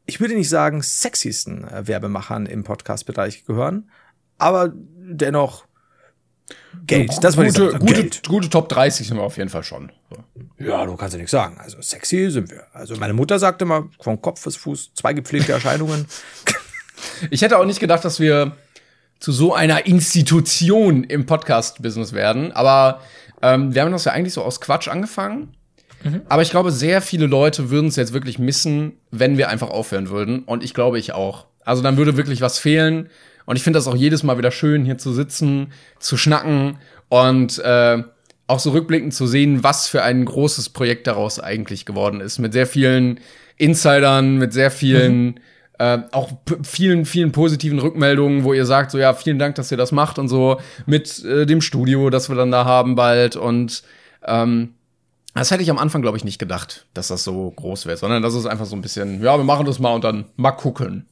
ich 0.07 0.19
würde 0.19 0.33
nicht 0.33 0.49
sagen, 0.49 0.81
sexiesten 0.81 1.67
äh, 1.67 1.87
Werbemachern 1.87 2.47
im 2.47 2.63
Podcast-Bereich 2.63 3.45
gehören, 3.45 3.91
aber 4.39 4.73
dennoch 4.73 5.65
Geld. 6.85 7.11
Das 7.21 7.37
ich 7.37 7.53
gute, 7.53 7.79
gute, 7.79 7.93
Geld. 7.93 8.27
gute 8.27 8.49
Top 8.49 8.69
30 8.69 9.07
sind 9.07 9.17
wir 9.17 9.23
auf 9.23 9.37
jeden 9.37 9.49
Fall 9.49 9.63
schon. 9.63 9.91
So. 10.09 10.17
Ja, 10.63 10.85
du 10.85 10.95
kannst 10.95 11.13
ja 11.13 11.17
nichts 11.17 11.31
sagen. 11.31 11.57
Also 11.59 11.81
sexy 11.81 12.29
sind 12.29 12.49
wir. 12.49 12.65
Also 12.73 12.95
meine 12.95 13.13
Mutter 13.13 13.39
sagte 13.39 13.65
immer, 13.65 13.89
von 13.99 14.21
Kopf 14.21 14.43
bis 14.43 14.55
Fuß, 14.55 14.91
zwei 14.95 15.13
gepflegte 15.13 15.51
Erscheinungen. 15.51 16.05
Ich 17.31 17.41
hätte 17.41 17.57
auch 17.57 17.65
nicht 17.65 17.79
gedacht, 17.79 18.05
dass 18.05 18.19
wir 18.19 18.57
zu 19.19 19.31
so 19.31 19.55
einer 19.55 19.87
Institution 19.87 21.03
im 21.03 21.25
Podcast-Business 21.25 22.13
werden. 22.13 22.51
Aber 22.51 23.01
ähm, 23.41 23.73
wir 23.73 23.81
haben 23.81 23.91
das 23.91 24.05
ja 24.05 24.11
eigentlich 24.11 24.35
so 24.35 24.43
aus 24.43 24.61
Quatsch 24.61 24.87
angefangen. 24.87 25.55
Aber 26.29 26.41
ich 26.41 26.49
glaube, 26.49 26.71
sehr 26.71 27.01
viele 27.01 27.27
Leute 27.27 27.69
würden 27.69 27.87
es 27.87 27.95
jetzt 27.95 28.13
wirklich 28.13 28.39
missen, 28.39 28.93
wenn 29.11 29.37
wir 29.37 29.49
einfach 29.49 29.69
aufhören 29.69 30.09
würden. 30.09 30.43
Und 30.43 30.63
ich 30.63 30.73
glaube, 30.73 30.97
ich 30.97 31.13
auch. 31.13 31.45
Also 31.63 31.83
dann 31.83 31.97
würde 31.97 32.17
wirklich 32.17 32.41
was 32.41 32.57
fehlen. 32.57 33.09
Und 33.45 33.55
ich 33.55 33.63
finde 33.63 33.77
das 33.77 33.87
auch 33.87 33.95
jedes 33.95 34.23
Mal 34.23 34.37
wieder 34.37 34.51
schön, 34.51 34.85
hier 34.85 34.97
zu 34.97 35.13
sitzen, 35.13 35.71
zu 35.99 36.17
schnacken 36.17 36.77
und 37.09 37.59
äh, 37.59 38.03
auch 38.47 38.59
so 38.59 38.71
rückblickend 38.71 39.13
zu 39.13 39.27
sehen, 39.27 39.63
was 39.63 39.87
für 39.87 40.03
ein 40.03 40.25
großes 40.25 40.69
Projekt 40.69 41.07
daraus 41.07 41.39
eigentlich 41.39 41.85
geworden 41.85 42.21
ist. 42.21 42.39
Mit 42.39 42.53
sehr 42.53 42.67
vielen 42.67 43.19
Insidern, 43.57 44.37
mit 44.37 44.53
sehr 44.53 44.71
vielen, 44.71 45.39
äh, 45.79 45.99
auch 46.11 46.31
vielen, 46.63 47.05
vielen 47.05 47.31
positiven 47.31 47.79
Rückmeldungen, 47.79 48.43
wo 48.43 48.53
ihr 48.53 48.65
sagt, 48.65 48.91
so 48.91 48.97
ja, 48.97 49.13
vielen 49.13 49.39
Dank, 49.39 49.55
dass 49.55 49.71
ihr 49.71 49.77
das 49.77 49.91
macht 49.91 50.19
und 50.19 50.27
so, 50.27 50.59
mit 50.85 51.23
äh, 51.23 51.45
dem 51.45 51.61
Studio, 51.61 52.09
das 52.09 52.29
wir 52.29 52.35
dann 52.35 52.51
da 52.51 52.65
haben 52.65 52.95
bald. 52.95 53.35
Und 53.37 53.83
ähm, 54.25 54.73
das 55.33 55.51
hätte 55.51 55.63
ich 55.63 55.71
am 55.71 55.77
Anfang, 55.77 56.01
glaube 56.01 56.17
ich, 56.17 56.25
nicht 56.25 56.39
gedacht, 56.39 56.87
dass 56.93 57.07
das 57.07 57.23
so 57.23 57.51
groß 57.51 57.85
wird, 57.85 57.99
sondern 57.99 58.21
das 58.21 58.33
ist 58.33 58.45
einfach 58.45 58.65
so 58.65 58.75
ein 58.75 58.81
bisschen, 58.81 59.23
ja, 59.23 59.37
wir 59.37 59.45
machen 59.45 59.65
das 59.65 59.79
mal 59.79 59.93
und 59.93 60.03
dann 60.03 60.25
mal 60.35 60.51
gucken. 60.51 61.07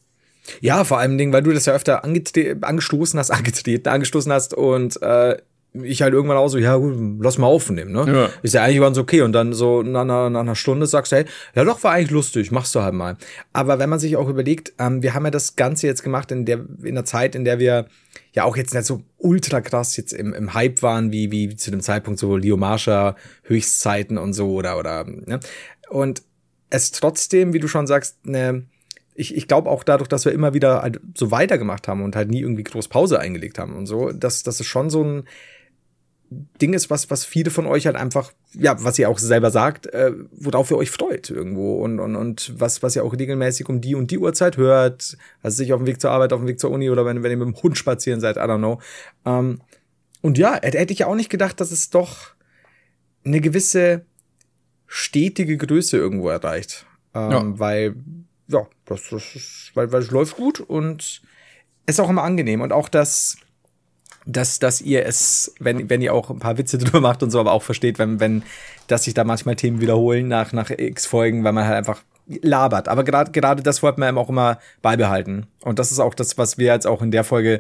Ja, 0.62 0.84
vor 0.84 1.00
allem 1.00 1.18
Ding, 1.18 1.32
weil 1.32 1.44
du 1.44 1.52
das 1.52 1.66
ja 1.66 1.74
öfter 1.74 2.04
angestoßen 2.04 3.20
hast, 3.20 3.32
angetreten, 3.32 3.88
angestoßen 3.88 4.32
hast 4.32 4.54
und 4.54 5.02
äh, 5.02 5.38
ich 5.74 6.02
halt 6.02 6.14
irgendwann 6.14 6.38
auch 6.38 6.48
so, 6.48 6.58
ja 6.58 6.76
gut, 6.78 6.96
lass 7.20 7.38
mal 7.38 7.46
aufnehmen, 7.46 7.92
ne? 7.92 8.06
Ja. 8.12 8.30
Ist 8.42 8.56
ja 8.56 8.64
eigentlich 8.64 8.80
ganz 8.80 8.98
okay. 8.98 9.22
Und 9.22 9.34
dann 9.34 9.54
so 9.54 9.84
nach, 9.84 10.04
nach, 10.04 10.30
nach 10.30 10.40
einer 10.40 10.56
Stunde 10.56 10.88
sagst 10.88 11.12
du, 11.12 11.18
hey, 11.18 11.26
ja 11.54 11.64
doch, 11.64 11.84
war 11.84 11.92
eigentlich 11.92 12.10
lustig, 12.10 12.52
machst 12.52 12.74
du 12.74 12.82
halt 12.82 12.96
mal. 12.96 13.18
Aber 13.54 13.78
wenn 13.78 13.90
man 13.90 14.00
sich 14.00 14.18
auch 14.18 14.28
überlegt, 14.28 14.74
ähm, 14.80 15.04
wir 15.04 15.14
haben 15.14 15.26
ja 15.26 15.32
das 15.32 15.56
Ganze 15.56 15.86
jetzt 15.86 16.04
gemacht 16.04 16.32
in 16.32 16.46
der, 16.46 16.66
in 16.82 16.96
der 16.96 17.06
Zeit, 17.06 17.36
in 17.36 17.46
der 17.46 17.60
wir 17.60 17.86
ja 18.34 18.46
auch 18.46 18.58
jetzt 18.58 18.74
nicht 18.74 18.86
so 18.86 19.04
ultra 19.18 19.62
krass 19.62 19.96
jetzt 19.96 20.12
im, 20.12 20.34
im 20.34 20.56
Hype 20.56 20.82
waren, 20.82 21.12
wie, 21.12 21.32
wie 21.32 21.56
zu 21.56 21.70
dem 21.70 21.82
Zeitpunkt 21.82 22.20
so 22.20 22.36
Leo 22.36 22.58
Marsha 22.58 23.16
Höchstzeiten 23.44 24.18
und 24.18 24.34
so 24.34 24.54
oder, 24.54 24.80
oder, 24.80 25.04
ne? 25.06 25.40
Und 25.90 26.24
es 26.72 26.92
trotzdem, 26.92 27.54
wie 27.54 27.60
du 27.60 27.68
schon 27.68 27.88
sagst, 27.88 28.26
ne, 28.26 28.64
ich, 29.20 29.36
ich 29.36 29.48
glaube 29.48 29.70
auch 29.70 29.84
dadurch, 29.84 30.08
dass 30.08 30.24
wir 30.24 30.32
immer 30.32 30.54
wieder 30.54 30.82
halt 30.82 31.02
so 31.14 31.30
weitergemacht 31.30 31.88
haben 31.88 32.02
und 32.04 32.16
halt 32.16 32.30
nie 32.30 32.40
irgendwie 32.40 32.64
groß 32.64 32.88
Pause 32.88 33.20
eingelegt 33.20 33.60
haben 33.60 33.76
und 33.76 33.86
so, 33.86 34.12
dass 34.12 34.44
das 34.44 34.60
ist 34.60 34.68
schon 34.68 34.90
so 34.90 35.04
ein 35.04 35.24
Ding 36.32 36.74
ist, 36.74 36.92
was, 36.92 37.10
was 37.10 37.26
viele 37.26 37.50
von 37.50 37.66
euch 37.66 37.88
halt 37.88 37.96
einfach, 37.96 38.32
ja, 38.54 38.82
was 38.84 39.00
ihr 39.00 39.10
auch 39.10 39.18
selber 39.18 39.50
sagt, 39.50 39.88
äh, 39.88 40.14
worauf 40.32 40.70
ihr 40.70 40.78
euch 40.78 40.92
freut 40.92 41.30
irgendwo 41.32 41.84
und, 41.84 42.00
und, 42.00 42.16
und 42.16 42.54
was, 42.56 42.84
was 42.84 42.96
ihr 42.96 43.04
auch 43.04 43.14
regelmäßig 43.14 43.68
um 43.68 43.82
die 43.82 43.96
und 43.96 44.12
die 44.12 44.20
Uhrzeit 44.20 44.56
hört, 44.56 45.18
also 45.42 45.58
sich 45.58 45.74
auf 45.74 45.82
dem 45.82 45.88
Weg 45.88 46.00
zur 46.00 46.12
Arbeit, 46.12 46.32
auf 46.32 46.40
dem 46.40 46.48
Weg 46.48 46.60
zur 46.60 46.70
Uni 46.70 46.90
oder 46.90 47.04
wenn, 47.06 47.24
wenn 47.24 47.32
ihr 47.32 47.38
mit 47.38 47.48
dem 47.48 47.62
Hund 47.62 47.78
spazieren 47.78 48.22
seid, 48.22 48.38
I 48.38 48.42
don't 48.42 48.60
know. 48.60 48.80
Ähm, 49.26 49.60
und 50.22 50.38
ja, 50.38 50.54
hätte 50.62 50.94
ich 50.94 51.00
ja 51.00 51.08
auch 51.08 51.16
nicht 51.16 51.32
gedacht, 51.32 51.60
dass 51.60 51.72
es 51.72 51.90
doch 51.90 52.36
eine 53.26 53.42
gewisse 53.42 54.06
stetige 54.86 55.58
Größe 55.58 55.98
irgendwo 55.98 56.30
erreicht. 56.30 56.86
Ähm, 57.16 57.32
ja. 57.32 57.60
Weil, 57.60 57.96
ja, 58.50 58.68
das, 58.86 59.10
das 59.10 59.36
ist, 59.36 59.72
weil, 59.76 59.92
weil 59.92 60.02
es 60.02 60.12
läuft 60.12 60.36
gut 60.36 60.60
und 60.60 61.22
ist 61.86 62.00
auch 62.00 62.10
immer 62.10 62.24
angenehm. 62.24 62.62
Und 62.62 62.74
auch 62.74 62.90
das, 62.90 63.38
dass, 64.26 64.60
dass 64.60 64.82
ihr 64.82 65.06
es, 65.06 65.54
wenn, 65.60 65.90
wenn 65.90 66.02
ihr 66.02 66.14
auch 66.14 66.30
ein 66.30 66.40
paar 66.40 66.58
Witze 66.58 66.78
drüber 66.80 67.00
macht 67.00 67.24
und 67.24 67.30
so, 67.30 67.40
aber 67.40 67.52
auch 67.52 67.64
versteht, 67.64 68.00
wenn, 68.00 68.20
wenn, 68.20 68.44
dass 68.88 69.04
sich 69.04 69.14
da 69.14 69.24
manchmal 69.24 69.56
Themen 69.56 69.82
wiederholen 69.82 70.28
nach, 70.28 70.52
nach 70.52 70.72
x 70.72 71.06
Folgen, 71.06 71.44
weil 71.44 71.54
man 71.54 71.66
halt 71.66 71.78
einfach 71.78 72.04
labert. 72.26 72.88
Aber 72.88 73.04
gerade, 73.04 73.32
gerade 73.32 73.64
das 73.64 73.84
wollten 73.84 74.02
wir 74.02 74.10
eben 74.10 74.18
auch 74.18 74.30
immer 74.30 74.60
beibehalten. 74.82 75.48
Und 75.62 75.80
das 75.80 75.92
ist 75.92 76.00
auch 76.00 76.14
das, 76.14 76.38
was 76.38 76.58
wir 76.58 76.74
jetzt 76.74 76.88
auch 76.88 77.02
in 77.02 77.12
der 77.12 77.24
Folge 77.24 77.60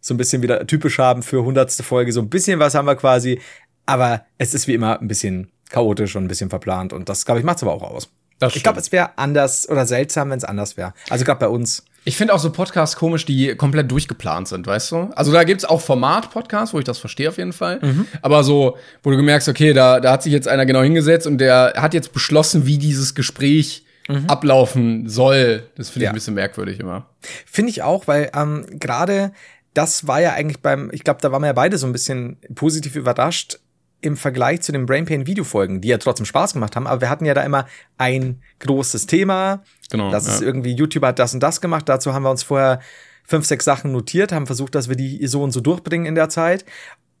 so 0.00 0.14
ein 0.14 0.18
bisschen 0.18 0.42
wieder 0.42 0.66
typisch 0.66 0.98
haben 0.98 1.22
für 1.22 1.44
hundertste 1.44 1.82
Folge. 1.82 2.12
So 2.12 2.20
ein 2.20 2.28
bisschen 2.28 2.58
was 2.58 2.74
haben 2.74 2.86
wir 2.86 2.96
quasi. 2.96 3.40
Aber 3.86 4.24
es 4.38 4.54
ist 4.54 4.66
wie 4.66 4.74
immer 4.74 5.00
ein 5.00 5.08
bisschen 5.08 5.50
chaotisch 5.70 6.16
und 6.16 6.24
ein 6.24 6.28
bisschen 6.28 6.50
verplant. 6.50 6.92
Und 6.92 7.08
das, 7.08 7.24
glaube 7.24 7.40
ich, 7.40 7.46
macht 7.46 7.58
es 7.58 7.62
aber 7.62 7.72
auch 7.72 7.82
aus. 7.82 8.10
Ich 8.52 8.62
glaube, 8.62 8.80
es 8.80 8.92
wäre 8.92 9.16
anders 9.16 9.68
oder 9.68 9.86
seltsam, 9.86 10.30
wenn 10.30 10.38
es 10.38 10.44
anders 10.44 10.76
wäre. 10.76 10.94
Also 11.10 11.24
gerade 11.24 11.40
bei 11.40 11.48
uns. 11.48 11.84
Ich 12.06 12.16
finde 12.16 12.34
auch 12.34 12.38
so 12.38 12.50
Podcasts 12.50 12.96
komisch, 12.96 13.24
die 13.24 13.54
komplett 13.54 13.90
durchgeplant 13.90 14.48
sind, 14.48 14.66
weißt 14.66 14.92
du? 14.92 15.10
Also 15.14 15.32
da 15.32 15.44
gibt's 15.44 15.64
auch 15.64 15.80
Format-Podcasts, 15.80 16.74
wo 16.74 16.78
ich 16.78 16.84
das 16.84 16.98
verstehe 16.98 17.30
auf 17.30 17.38
jeden 17.38 17.54
Fall. 17.54 17.78
Mhm. 17.80 18.06
Aber 18.20 18.44
so, 18.44 18.76
wo 19.02 19.10
du 19.10 19.16
gemerkst, 19.16 19.48
okay, 19.48 19.72
da, 19.72 20.00
da 20.00 20.12
hat 20.12 20.22
sich 20.22 20.32
jetzt 20.32 20.46
einer 20.46 20.66
genau 20.66 20.82
hingesetzt 20.82 21.26
und 21.26 21.38
der 21.38 21.74
hat 21.76 21.94
jetzt 21.94 22.12
beschlossen, 22.12 22.66
wie 22.66 22.76
dieses 22.76 23.14
Gespräch 23.14 23.86
mhm. 24.08 24.26
ablaufen 24.26 25.08
soll. 25.08 25.64
Das 25.76 25.88
finde 25.88 26.00
ich 26.00 26.04
ja. 26.04 26.10
ein 26.10 26.14
bisschen 26.14 26.34
merkwürdig 26.34 26.80
immer. 26.80 27.06
Finde 27.46 27.70
ich 27.70 27.82
auch, 27.82 28.06
weil 28.06 28.30
ähm, 28.34 28.66
gerade 28.78 29.32
das 29.72 30.06
war 30.06 30.20
ja 30.20 30.32
eigentlich 30.32 30.60
beim, 30.60 30.90
ich 30.92 31.04
glaube, 31.04 31.20
da 31.20 31.32
waren 31.32 31.42
wir 31.42 31.48
ja 31.48 31.52
beide 31.52 31.78
so 31.78 31.86
ein 31.86 31.92
bisschen 31.92 32.36
positiv 32.54 32.96
überrascht, 32.96 33.58
im 34.04 34.16
Vergleich 34.16 34.60
zu 34.60 34.70
den 34.70 34.84
Brain 34.84 35.06
Pain 35.06 35.26
Videofolgen, 35.26 35.80
die 35.80 35.88
ja 35.88 35.96
trotzdem 35.96 36.26
Spaß 36.26 36.52
gemacht 36.52 36.76
haben, 36.76 36.86
aber 36.86 37.00
wir 37.00 37.08
hatten 37.08 37.24
ja 37.24 37.32
da 37.32 37.42
immer 37.42 37.66
ein 37.96 38.42
großes 38.60 39.06
Thema. 39.06 39.62
Genau. 39.90 40.10
Das 40.10 40.26
ja. 40.26 40.34
ist 40.34 40.42
irgendwie, 40.42 40.74
YouTuber 40.74 41.08
hat 41.08 41.18
das 41.18 41.32
und 41.32 41.40
das 41.40 41.60
gemacht. 41.60 41.88
Dazu 41.88 42.12
haben 42.12 42.22
wir 42.22 42.30
uns 42.30 42.42
vorher 42.42 42.80
fünf, 43.24 43.46
sechs 43.46 43.64
Sachen 43.64 43.92
notiert, 43.92 44.30
haben 44.30 44.46
versucht, 44.46 44.74
dass 44.74 44.90
wir 44.90 44.96
die 44.96 45.26
so 45.26 45.42
und 45.42 45.52
so 45.52 45.60
durchbringen 45.60 46.06
in 46.06 46.14
der 46.14 46.28
Zeit. 46.28 46.66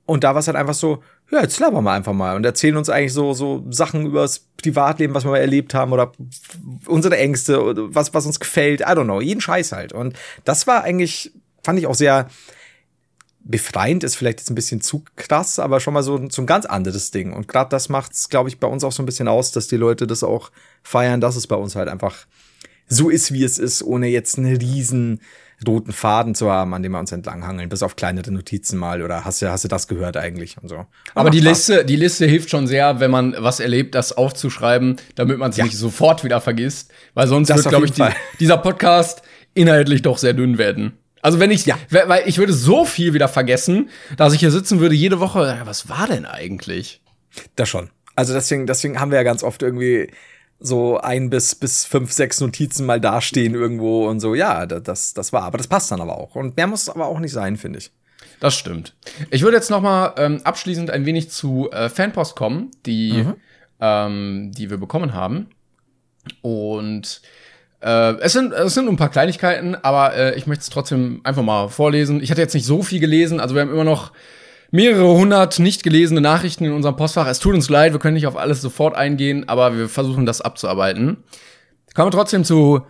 Und 0.04 0.24
da 0.24 0.34
war 0.34 0.40
es 0.40 0.46
halt 0.46 0.58
einfach 0.58 0.74
so, 0.74 1.02
ja, 1.30 1.40
jetzt 1.40 1.58
labern 1.58 1.82
wir 1.82 1.92
einfach 1.92 2.12
mal 2.12 2.36
und 2.36 2.44
erzählen 2.44 2.76
uns 2.76 2.90
eigentlich 2.90 3.14
so, 3.14 3.32
so 3.32 3.64
Sachen 3.70 4.04
über 4.04 4.20
das 4.20 4.40
Privatleben, 4.62 5.14
was 5.14 5.24
wir 5.24 5.30
mal 5.30 5.38
erlebt 5.38 5.72
haben 5.72 5.92
oder 5.92 6.12
unsere 6.86 7.16
Ängste, 7.16 7.58
was, 7.94 8.12
was 8.12 8.26
uns 8.26 8.38
gefällt, 8.38 8.82
I 8.82 8.84
don't 8.84 9.04
know, 9.04 9.22
jeden 9.22 9.40
Scheiß 9.40 9.72
halt. 9.72 9.94
Und 9.94 10.14
das 10.44 10.66
war 10.66 10.84
eigentlich, 10.84 11.32
fand 11.62 11.78
ich 11.78 11.86
auch 11.86 11.94
sehr, 11.94 12.28
befreiend 13.44 14.04
ist 14.04 14.16
vielleicht 14.16 14.40
jetzt 14.40 14.50
ein 14.50 14.54
bisschen 14.54 14.80
zu 14.80 15.04
krass, 15.16 15.58
aber 15.58 15.78
schon 15.78 15.94
mal 15.94 16.02
so, 16.02 16.28
so 16.30 16.42
ein 16.42 16.46
ganz 16.46 16.64
anderes 16.64 17.10
Ding. 17.10 17.32
Und 17.32 17.46
gerade 17.46 17.68
das 17.68 17.88
macht's, 17.88 18.28
glaube 18.30 18.48
ich, 18.48 18.58
bei 18.58 18.66
uns 18.66 18.84
auch 18.84 18.92
so 18.92 19.02
ein 19.02 19.06
bisschen 19.06 19.28
aus, 19.28 19.52
dass 19.52 19.68
die 19.68 19.76
Leute 19.76 20.06
das 20.06 20.24
auch 20.24 20.50
feiern, 20.82 21.20
dass 21.20 21.36
es 21.36 21.46
bei 21.46 21.56
uns 21.56 21.76
halt 21.76 21.88
einfach 21.88 22.26
so 22.88 23.10
ist, 23.10 23.32
wie 23.32 23.44
es 23.44 23.58
ist, 23.58 23.82
ohne 23.82 24.08
jetzt 24.08 24.38
einen 24.38 24.56
riesen 24.56 25.20
roten 25.66 25.92
Faden 25.92 26.34
zu 26.34 26.50
haben, 26.50 26.74
an 26.74 26.82
dem 26.82 26.92
wir 26.92 26.98
uns 26.98 27.12
entlanghangeln, 27.12 27.68
bis 27.68 27.82
auf 27.82 27.96
kleinere 27.96 28.30
Notizen 28.30 28.78
mal 28.78 29.02
oder 29.02 29.24
hast 29.24 29.40
du, 29.40 29.50
hast 29.50 29.64
du 29.64 29.68
das 29.68 29.88
gehört 29.88 30.16
eigentlich 30.16 30.56
und 30.60 30.68
so. 30.68 30.76
Aber, 30.76 30.88
aber 31.14 31.30
die 31.30 31.40
Liste, 31.40 31.84
die 31.84 31.96
Liste 31.96 32.26
hilft 32.26 32.50
schon 32.50 32.66
sehr, 32.66 33.00
wenn 33.00 33.10
man 33.10 33.34
was 33.38 33.60
erlebt, 33.60 33.94
das 33.94 34.12
aufzuschreiben, 34.12 34.96
damit 35.14 35.38
man 35.38 35.50
es 35.50 35.56
ja. 35.56 35.64
nicht 35.64 35.76
sofort 35.76 36.24
wieder 36.24 36.40
vergisst, 36.40 36.92
weil 37.14 37.28
sonst 37.28 37.48
das 37.48 37.58
wird, 37.58 37.68
glaube 37.68 37.86
ich, 37.86 37.92
die, 37.92 38.04
dieser 38.40 38.58
Podcast 38.58 39.22
inhaltlich 39.54 40.02
doch 40.02 40.18
sehr 40.18 40.34
dünn 40.34 40.58
werden. 40.58 40.98
Also 41.24 41.40
wenn 41.40 41.50
ich, 41.50 41.64
ja. 41.64 41.78
weil 41.88 42.28
ich 42.28 42.36
würde 42.36 42.52
so 42.52 42.84
viel 42.84 43.14
wieder 43.14 43.28
vergessen, 43.28 43.88
dass 44.18 44.34
ich 44.34 44.40
hier 44.40 44.50
sitzen 44.50 44.80
würde 44.80 44.94
jede 44.94 45.20
Woche, 45.20 45.58
was 45.64 45.88
war 45.88 46.06
denn 46.06 46.26
eigentlich? 46.26 47.00
Das 47.56 47.66
schon. 47.66 47.88
Also 48.14 48.34
deswegen, 48.34 48.66
deswegen 48.66 49.00
haben 49.00 49.10
wir 49.10 49.16
ja 49.16 49.22
ganz 49.22 49.42
oft 49.42 49.62
irgendwie 49.62 50.10
so 50.60 50.98
ein 50.98 51.30
bis, 51.30 51.54
bis 51.54 51.86
fünf, 51.86 52.12
sechs 52.12 52.42
Notizen 52.42 52.84
mal 52.84 53.00
dastehen 53.00 53.54
irgendwo 53.54 54.06
und 54.06 54.20
so. 54.20 54.34
Ja, 54.34 54.66
das, 54.66 55.14
das 55.14 55.32
war. 55.32 55.44
Aber 55.44 55.56
das 55.56 55.66
passt 55.66 55.90
dann 55.90 56.02
aber 56.02 56.18
auch. 56.18 56.34
Und 56.34 56.58
mehr 56.58 56.66
muss 56.66 56.82
es 56.82 56.88
aber 56.90 57.06
auch 57.06 57.20
nicht 57.20 57.32
sein, 57.32 57.56
finde 57.56 57.78
ich. 57.78 57.90
Das 58.40 58.54
stimmt. 58.54 58.94
Ich 59.30 59.40
würde 59.40 59.56
jetzt 59.56 59.70
noch 59.70 59.80
mal 59.80 60.12
ähm, 60.18 60.42
abschließend 60.44 60.90
ein 60.90 61.06
wenig 61.06 61.30
zu 61.30 61.70
äh, 61.70 61.88
Fanpost 61.88 62.36
kommen, 62.36 62.70
die, 62.84 63.12
mhm. 63.14 63.34
ähm, 63.80 64.52
die 64.54 64.68
wir 64.68 64.76
bekommen 64.76 65.14
haben. 65.14 65.46
Und 66.42 67.22
äh, 67.84 68.16
es, 68.20 68.32
sind, 68.32 68.52
es 68.52 68.72
sind 68.72 68.88
ein 68.88 68.96
paar 68.96 69.10
Kleinigkeiten, 69.10 69.74
aber 69.74 70.14
äh, 70.16 70.38
ich 70.38 70.46
möchte 70.46 70.62
es 70.62 70.70
trotzdem 70.70 71.20
einfach 71.22 71.42
mal 71.42 71.68
vorlesen. 71.68 72.22
Ich 72.22 72.30
hatte 72.30 72.40
jetzt 72.40 72.54
nicht 72.54 72.64
so 72.64 72.82
viel 72.82 72.98
gelesen, 72.98 73.40
also 73.40 73.54
wir 73.54 73.60
haben 73.60 73.70
immer 73.70 73.84
noch 73.84 74.12
mehrere 74.70 75.14
hundert 75.14 75.58
nicht 75.58 75.82
gelesene 75.82 76.22
Nachrichten 76.22 76.64
in 76.64 76.72
unserem 76.72 76.96
Postfach. 76.96 77.26
Es 77.26 77.40
tut 77.40 77.54
uns 77.54 77.68
leid, 77.68 77.92
wir 77.92 78.00
können 78.00 78.14
nicht 78.14 78.26
auf 78.26 78.38
alles 78.38 78.62
sofort 78.62 78.96
eingehen, 78.96 79.48
aber 79.50 79.76
wir 79.76 79.90
versuchen 79.90 80.24
das 80.24 80.40
abzuarbeiten. 80.40 81.18
Kommen 81.94 82.06
wir 82.06 82.16
trotzdem 82.16 82.42
zu 82.42 82.80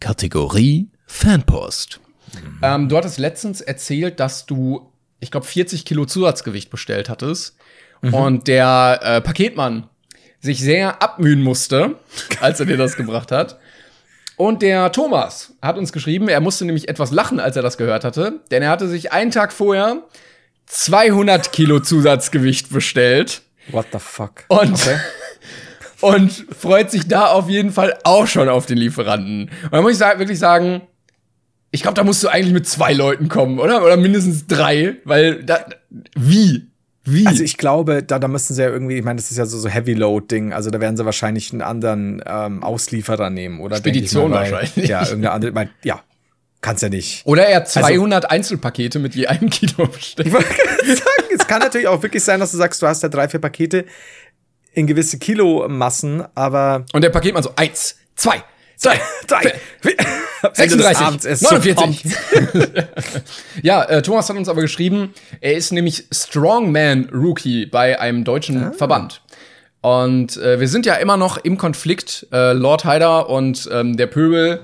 Kategorie 0.00 0.88
Fanpost. 1.06 2.00
Mhm. 2.34 2.58
Ähm, 2.60 2.88
du 2.88 2.96
hattest 2.96 3.18
letztens 3.18 3.60
erzählt, 3.60 4.18
dass 4.18 4.46
du, 4.46 4.90
ich 5.20 5.30
glaube, 5.30 5.46
40 5.46 5.84
Kilo 5.84 6.06
Zusatzgewicht 6.06 6.70
bestellt 6.70 7.08
hattest. 7.08 7.56
Mhm. 8.02 8.14
Und 8.14 8.48
der 8.48 8.98
äh, 9.00 9.20
Paketmann 9.20 9.88
sich 10.40 10.58
sehr 10.58 11.00
abmühen 11.00 11.40
musste, 11.40 12.00
als 12.40 12.58
er 12.58 12.66
dir 12.66 12.76
das 12.76 12.96
gebracht 12.96 13.30
hat. 13.30 13.60
Und 14.36 14.62
der 14.62 14.90
Thomas 14.92 15.54
hat 15.62 15.78
uns 15.78 15.92
geschrieben, 15.92 16.28
er 16.28 16.40
musste 16.40 16.64
nämlich 16.64 16.88
etwas 16.88 17.12
lachen, 17.12 17.38
als 17.38 17.56
er 17.56 17.62
das 17.62 17.76
gehört 17.76 18.04
hatte, 18.04 18.40
denn 18.50 18.62
er 18.62 18.70
hatte 18.70 18.88
sich 18.88 19.12
einen 19.12 19.30
Tag 19.30 19.52
vorher 19.52 20.02
200 20.66 21.52
Kilo 21.52 21.80
Zusatzgewicht 21.80 22.72
bestellt. 22.72 23.42
What 23.68 23.86
the 23.92 23.98
fuck? 23.98 24.44
Und, 24.48 24.72
okay. 24.74 24.98
und 26.00 26.32
freut 26.32 26.90
sich 26.90 27.06
da 27.06 27.26
auf 27.26 27.48
jeden 27.48 27.70
Fall 27.70 27.96
auch 28.04 28.26
schon 28.26 28.48
auf 28.48 28.66
den 28.66 28.78
Lieferanten. 28.78 29.50
Und 29.64 29.72
da 29.72 29.80
muss 29.82 29.94
ich 29.94 30.00
wirklich 30.00 30.38
sagen, 30.38 30.82
ich 31.70 31.82
glaube, 31.82 31.94
da 31.94 32.04
musst 32.04 32.22
du 32.22 32.28
eigentlich 32.28 32.52
mit 32.52 32.68
zwei 32.68 32.92
Leuten 32.92 33.28
kommen, 33.28 33.58
oder? 33.58 33.84
Oder 33.84 33.96
mindestens 33.96 34.46
drei, 34.46 34.96
weil 35.04 35.42
da, 35.44 35.66
wie? 36.14 36.70
Wie? 37.04 37.26
Also 37.26 37.42
ich 37.42 37.58
glaube, 37.58 38.02
da, 38.02 38.18
da 38.18 38.28
müssen 38.28 38.54
sie 38.54 38.62
ja 38.62 38.68
irgendwie, 38.70 38.96
ich 38.96 39.04
meine, 39.04 39.20
das 39.20 39.30
ist 39.30 39.36
ja 39.36 39.44
so, 39.44 39.58
so 39.58 39.68
Heavy-Load-Ding, 39.68 40.52
also 40.52 40.70
da 40.70 40.80
werden 40.80 40.96
sie 40.96 41.04
wahrscheinlich 41.04 41.52
einen 41.52 41.60
anderen 41.60 42.22
ähm, 42.26 42.62
Auslieferer 42.62 43.28
nehmen, 43.30 43.60
oder? 43.60 43.76
Spedition 43.76 44.30
mal, 44.30 44.50
wahrscheinlich. 44.50 44.88
Ja, 44.88 45.02
irgendeine 45.02 45.32
andere, 45.32 45.50
ich 45.50 45.54
mein, 45.54 45.70
ja, 45.82 46.02
kann's 46.62 46.80
ja 46.80 46.88
nicht. 46.88 47.26
Oder 47.26 47.46
er 47.46 47.66
200 47.66 48.24
also, 48.24 48.34
Einzelpakete 48.34 48.98
mit 48.98 49.14
je 49.14 49.26
einem 49.26 49.50
Kilo 49.50 49.86
bestellt. 49.86 50.28
Ich 50.28 50.32
wollte 50.32 50.48
sagen, 50.48 51.28
es 51.34 51.46
kann 51.46 51.60
natürlich 51.60 51.88
auch 51.88 52.02
wirklich 52.02 52.24
sein, 52.24 52.40
dass 52.40 52.52
du 52.52 52.56
sagst, 52.56 52.80
du 52.80 52.86
hast 52.86 53.02
ja 53.02 53.10
drei, 53.10 53.28
vier 53.28 53.40
Pakete 53.40 53.84
in 54.72 54.86
gewisse 54.86 55.18
Kilomassen, 55.18 56.24
aber. 56.34 56.86
Und 56.92 57.02
der 57.02 57.10
Paketmann 57.10 57.42
so, 57.42 57.52
eins, 57.54 57.96
zwei, 58.16 58.42
zwei, 58.76 58.98
drei, 59.26 59.52
36, 60.52 61.42
49. 61.42 62.16
ja, 63.62 63.82
äh, 63.84 64.02
Thomas 64.02 64.28
hat 64.28 64.36
uns 64.36 64.48
aber 64.48 64.60
geschrieben, 64.60 65.14
er 65.40 65.54
ist 65.54 65.72
nämlich 65.72 66.04
Strongman 66.12 67.08
Rookie 67.12 67.66
bei 67.66 68.00
einem 68.00 68.24
deutschen 68.24 68.64
ah. 68.64 68.72
Verband. 68.72 69.22
Und 69.80 70.38
äh, 70.38 70.60
wir 70.60 70.68
sind 70.68 70.86
ja 70.86 70.94
immer 70.94 71.16
noch 71.16 71.36
im 71.36 71.58
Konflikt, 71.58 72.26
äh, 72.32 72.52
Lord 72.52 72.84
Hyder 72.84 73.28
und 73.28 73.68
ähm, 73.70 73.96
der 73.96 74.06
Pöbel 74.06 74.60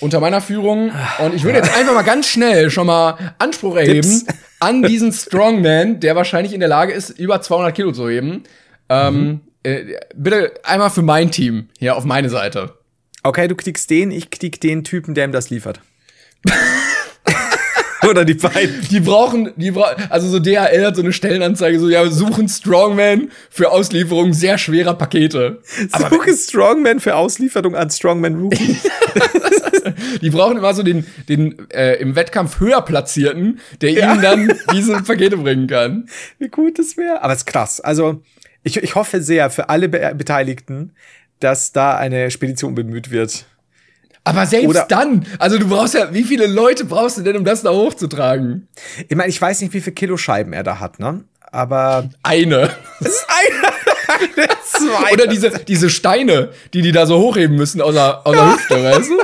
unter 0.00 0.20
meiner 0.20 0.40
Führung. 0.40 0.92
Und 1.18 1.34
ich 1.34 1.44
würde 1.44 1.58
jetzt 1.58 1.76
einfach 1.78 1.94
mal 1.94 2.02
ganz 2.02 2.26
schnell 2.28 2.70
schon 2.70 2.86
mal 2.86 3.34
Anspruch 3.38 3.76
erheben 3.76 4.08
Tipps. 4.08 4.26
an 4.60 4.82
diesen 4.82 5.12
Strongman, 5.12 6.00
der 6.00 6.16
wahrscheinlich 6.16 6.52
in 6.52 6.60
der 6.60 6.68
Lage 6.68 6.92
ist, 6.92 7.10
über 7.10 7.40
200 7.40 7.74
Kilo 7.74 7.92
zu 7.92 8.08
heben. 8.08 8.44
Ähm, 8.88 9.14
mhm. 9.14 9.40
äh, 9.62 9.84
bitte 10.14 10.54
einmal 10.62 10.90
für 10.90 11.02
mein 11.02 11.30
Team 11.30 11.68
hier 11.78 11.96
auf 11.96 12.04
meine 12.04 12.30
Seite. 12.30 12.75
Okay, 13.26 13.48
du 13.48 13.56
kriegst 13.56 13.90
den, 13.90 14.12
ich 14.12 14.30
krieg 14.30 14.60
den 14.60 14.84
Typen, 14.84 15.14
der 15.14 15.24
ihm 15.24 15.32
das 15.32 15.50
liefert. 15.50 15.80
Oder 18.08 18.24
die 18.24 18.34
beiden. 18.34 18.86
Die 18.88 19.00
brauchen, 19.00 19.50
die 19.56 19.72
brauchen, 19.72 20.04
also 20.10 20.28
so 20.28 20.38
DHL 20.38 20.86
hat 20.86 20.94
so 20.94 21.02
eine 21.02 21.12
Stellenanzeige, 21.12 21.80
so, 21.80 21.88
ja, 21.88 22.04
wir 22.04 22.12
suchen 22.12 22.48
Strongman 22.48 23.32
für 23.50 23.72
Auslieferung 23.72 24.32
sehr 24.32 24.58
schwerer 24.58 24.94
Pakete. 24.94 25.60
Suche 25.98 26.36
Strongman 26.36 27.00
für 27.00 27.16
Auslieferung 27.16 27.74
an 27.74 27.90
Strongman 27.90 28.36
Rookie. 28.36 28.76
Die 30.22 30.30
brauchen 30.30 30.56
immer 30.58 30.72
so 30.74 30.84
den, 30.84 31.04
den 31.28 31.68
äh, 31.70 31.94
im 31.94 32.14
Wettkampf 32.14 32.60
höher 32.60 32.82
platzierten, 32.82 33.58
der 33.80 33.90
Ja. 33.90 34.12
ihnen 34.12 34.22
dann 34.22 34.52
diese 34.72 35.02
Pakete 35.02 35.36
bringen 35.36 35.66
kann. 35.66 36.08
Wie 36.38 36.48
gut 36.48 36.78
das 36.78 36.96
wäre. 36.96 37.22
Aber 37.22 37.32
es 37.32 37.40
ist 37.40 37.46
krass. 37.46 37.80
Also, 37.80 38.22
ich, 38.62 38.76
ich 38.76 38.94
hoffe 38.94 39.20
sehr 39.20 39.50
für 39.50 39.68
alle 39.68 39.88
Be 39.88 40.12
Beteiligten, 40.16 40.92
dass 41.40 41.72
da 41.72 41.96
eine 41.96 42.30
Spedition 42.30 42.74
bemüht 42.74 43.10
wird. 43.10 43.44
Aber 44.24 44.44
selbst 44.46 44.66
Oder- 44.68 44.86
dann, 44.88 45.24
also 45.38 45.58
du 45.58 45.68
brauchst 45.68 45.94
ja, 45.94 46.12
wie 46.12 46.24
viele 46.24 46.46
Leute 46.46 46.84
brauchst 46.84 47.18
du 47.18 47.22
denn, 47.22 47.36
um 47.36 47.44
das 47.44 47.62
da 47.62 47.70
hochzutragen? 47.70 48.66
Ich 49.08 49.14
meine, 49.16 49.28
ich 49.28 49.40
weiß 49.40 49.60
nicht, 49.60 49.72
wie 49.72 49.80
viel 49.80 49.92
Kilo 49.92 50.16
Scheiben 50.16 50.52
er 50.52 50.64
da 50.64 50.80
hat, 50.80 50.98
ne? 50.98 51.22
Aber 51.52 52.10
Eine. 52.24 52.70
es 53.00 53.06
ist 53.06 53.26
eine, 53.28 54.48
zwei. 54.64 55.12
Oder 55.12 55.26
diese, 55.28 55.50
diese 55.50 55.90
Steine, 55.90 56.50
die 56.74 56.82
die 56.82 56.90
da 56.92 57.06
so 57.06 57.18
hochheben 57.20 57.56
müssen 57.56 57.80
aus 57.80 57.94
der, 57.94 58.26
aus 58.26 58.34
der 58.34 58.46
Hüfte, 58.52 58.82
weißt 58.84 59.10
du? 59.10 59.18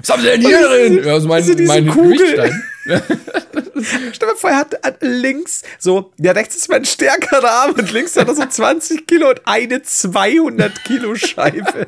Was 0.00 0.10
haben 0.10 0.22
sie 0.22 0.28
denn 0.28 0.40
hier 0.40 0.60
drin? 0.62 1.02
Ja, 1.04 1.14
also 1.14 1.26
mein, 1.28 1.42
diese- 1.42 1.56
diese 1.56 1.68
mein 1.72 1.88
Kugel. 1.88 2.16
Gewichtstein. 2.16 2.62
Stell 4.12 4.28
dir 4.28 4.36
vor, 4.36 4.50
er 4.50 4.58
hat, 4.58 4.74
hat 4.82 4.98
links 5.00 5.62
so, 5.78 6.12
ja, 6.18 6.32
rechts 6.32 6.56
ist 6.56 6.68
mein 6.68 6.84
stärkerer 6.84 7.50
Arm 7.50 7.72
und 7.72 7.92
links 7.92 8.16
hat 8.16 8.28
er 8.28 8.34
so 8.34 8.44
20 8.48 9.06
Kilo 9.06 9.30
und 9.30 9.40
eine 9.44 9.82
200 9.82 10.84
Kilo 10.84 11.14
Scheibe. 11.14 11.86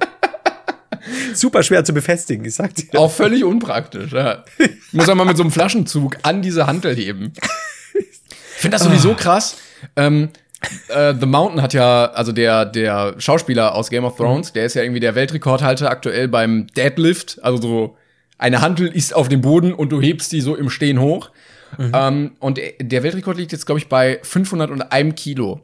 Super 1.35 1.63
schwer 1.63 1.85
zu 1.85 1.93
befestigen, 1.93 2.45
ich 2.45 2.55
sag 2.55 2.75
dir. 2.75 2.99
Auch 2.99 3.13
völlig 3.13 3.45
unpraktisch, 3.45 4.13
ja. 4.13 4.45
Muss 4.93 5.07
man 5.07 5.19
mal 5.19 5.25
mit 5.25 5.37
so 5.37 5.43
einem 5.43 5.53
Flaschenzug 5.53 6.17
an 6.23 6.43
diese 6.43 6.67
Hantel 6.67 6.97
heben. 6.97 7.33
Ich 7.95 8.63
finde 8.63 8.79
das 8.79 8.85
sowieso 8.85 9.15
krass. 9.15 9.57
Ähm, 9.95 10.31
äh, 10.89 11.15
The 11.19 11.27
Mountain 11.27 11.63
hat 11.63 11.75
ja, 11.75 12.07
also 12.07 12.33
der, 12.33 12.65
der 12.65 13.15
Schauspieler 13.19 13.75
aus 13.75 13.91
Game 13.91 14.05
of 14.05 14.17
Thrones, 14.17 14.53
der 14.53 14.65
ist 14.67 14.75
ja 14.75 14.83
irgendwie 14.83 15.01
der 15.01 15.15
Weltrekordhalter 15.15 15.91
aktuell 15.91 16.29
beim 16.29 16.67
Deadlift. 16.69 17.39
Also 17.43 17.61
so, 17.61 17.97
eine 18.39 18.61
Hantel 18.61 18.89
ist 18.89 19.15
auf 19.15 19.29
dem 19.29 19.41
Boden 19.41 19.73
und 19.73 19.91
du 19.91 20.01
hebst 20.01 20.33
die 20.33 20.41
so 20.41 20.55
im 20.55 20.71
Stehen 20.71 21.01
hoch. 21.01 21.31
Ähm, 21.79 22.33
und 22.39 22.59
der 22.81 23.03
Weltrekord 23.03 23.37
liegt 23.37 23.53
jetzt, 23.53 23.67
glaube 23.67 23.79
ich, 23.79 23.89
bei 23.89 24.21
501 24.23 25.15
Kilo. 25.21 25.61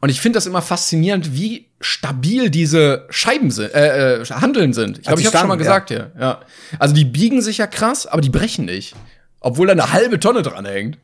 Und 0.00 0.08
ich 0.10 0.20
finde 0.20 0.36
das 0.36 0.46
immer 0.46 0.62
faszinierend, 0.62 1.34
wie 1.34 1.66
stabil 1.80 2.50
diese 2.50 3.06
Scheiben 3.10 3.50
sind, 3.50 3.74
äh, 3.74 4.20
äh, 4.20 4.24
Handeln 4.24 4.72
sind. 4.72 4.98
Ich 4.98 5.04
glaube, 5.04 5.20
ich 5.20 5.26
habe 5.26 5.38
schon 5.38 5.48
mal 5.48 5.56
gesagt 5.56 5.88
hier. 5.88 6.12
Ja. 6.18 6.40
Also 6.78 6.94
die 6.94 7.04
biegen 7.04 7.42
sich 7.42 7.58
ja 7.58 7.66
krass, 7.66 8.06
aber 8.06 8.20
die 8.20 8.30
brechen 8.30 8.66
nicht. 8.66 8.94
Obwohl 9.40 9.66
da 9.66 9.72
eine 9.72 9.92
halbe 9.92 10.20
Tonne 10.20 10.42
dran 10.42 10.66
hängt. 10.66 10.98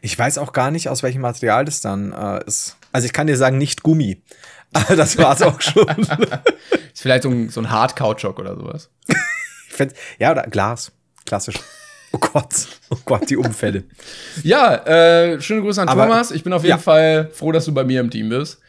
Ich 0.00 0.18
weiß 0.18 0.38
auch 0.38 0.52
gar 0.52 0.70
nicht, 0.70 0.88
aus 0.88 1.02
welchem 1.02 1.20
Material 1.20 1.64
das 1.64 1.80
dann 1.80 2.12
äh, 2.12 2.44
ist. 2.46 2.76
Also 2.92 3.06
ich 3.06 3.12
kann 3.12 3.26
dir 3.26 3.36
sagen, 3.36 3.58
nicht 3.58 3.82
Gummi. 3.82 4.22
Aber 4.72 4.96
das 4.96 5.18
war's 5.18 5.42
auch 5.42 5.60
schon. 5.60 5.86
Ist 6.92 7.02
vielleicht 7.02 7.22
so 7.22 7.30
ein, 7.30 7.48
so 7.48 7.60
ein 7.60 7.70
Hard-Kautschuk 7.70 8.38
oder 8.38 8.56
sowas. 8.56 8.90
Ja, 10.18 10.32
oder 10.32 10.42
Glas. 10.44 10.92
Klassisch. 11.26 11.56
Oh 12.12 12.18
Gott. 12.18 12.68
Oh 12.90 12.96
Gott, 13.04 13.28
die 13.30 13.36
Unfälle. 13.36 13.84
Ja, 14.42 14.74
äh, 14.86 15.40
schöne 15.40 15.62
Grüße 15.62 15.82
an 15.82 15.88
Aber- 15.88 16.04
Thomas. 16.04 16.30
Ich 16.30 16.44
bin 16.44 16.52
auf 16.52 16.62
jeden 16.62 16.70
Ja. 16.76 16.78
Fall 16.78 17.30
froh, 17.32 17.50
dass 17.52 17.64
du 17.64 17.72
bei 17.74 17.84
mir 17.84 18.00
im 18.00 18.10
Team 18.10 18.28
bist. 18.28 18.60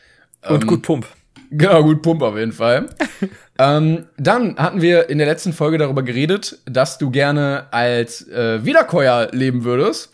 Und 0.47 0.65
gut 0.67 0.81
Pump. 0.83 1.07
Genau, 1.51 1.83
gut 1.83 2.01
Pump 2.01 2.21
auf 2.23 2.37
jeden 2.37 2.51
Fall. 2.53 2.87
ähm, 3.59 4.07
dann 4.17 4.57
hatten 4.57 4.81
wir 4.81 5.09
in 5.09 5.17
der 5.19 5.27
letzten 5.27 5.53
Folge 5.53 5.77
darüber 5.77 6.01
geredet, 6.03 6.59
dass 6.65 6.97
du 6.97 7.11
gerne 7.11 7.67
als 7.71 8.27
äh, 8.29 8.63
Wiederkäuer 8.65 9.29
leben 9.31 9.63
würdest. 9.63 10.09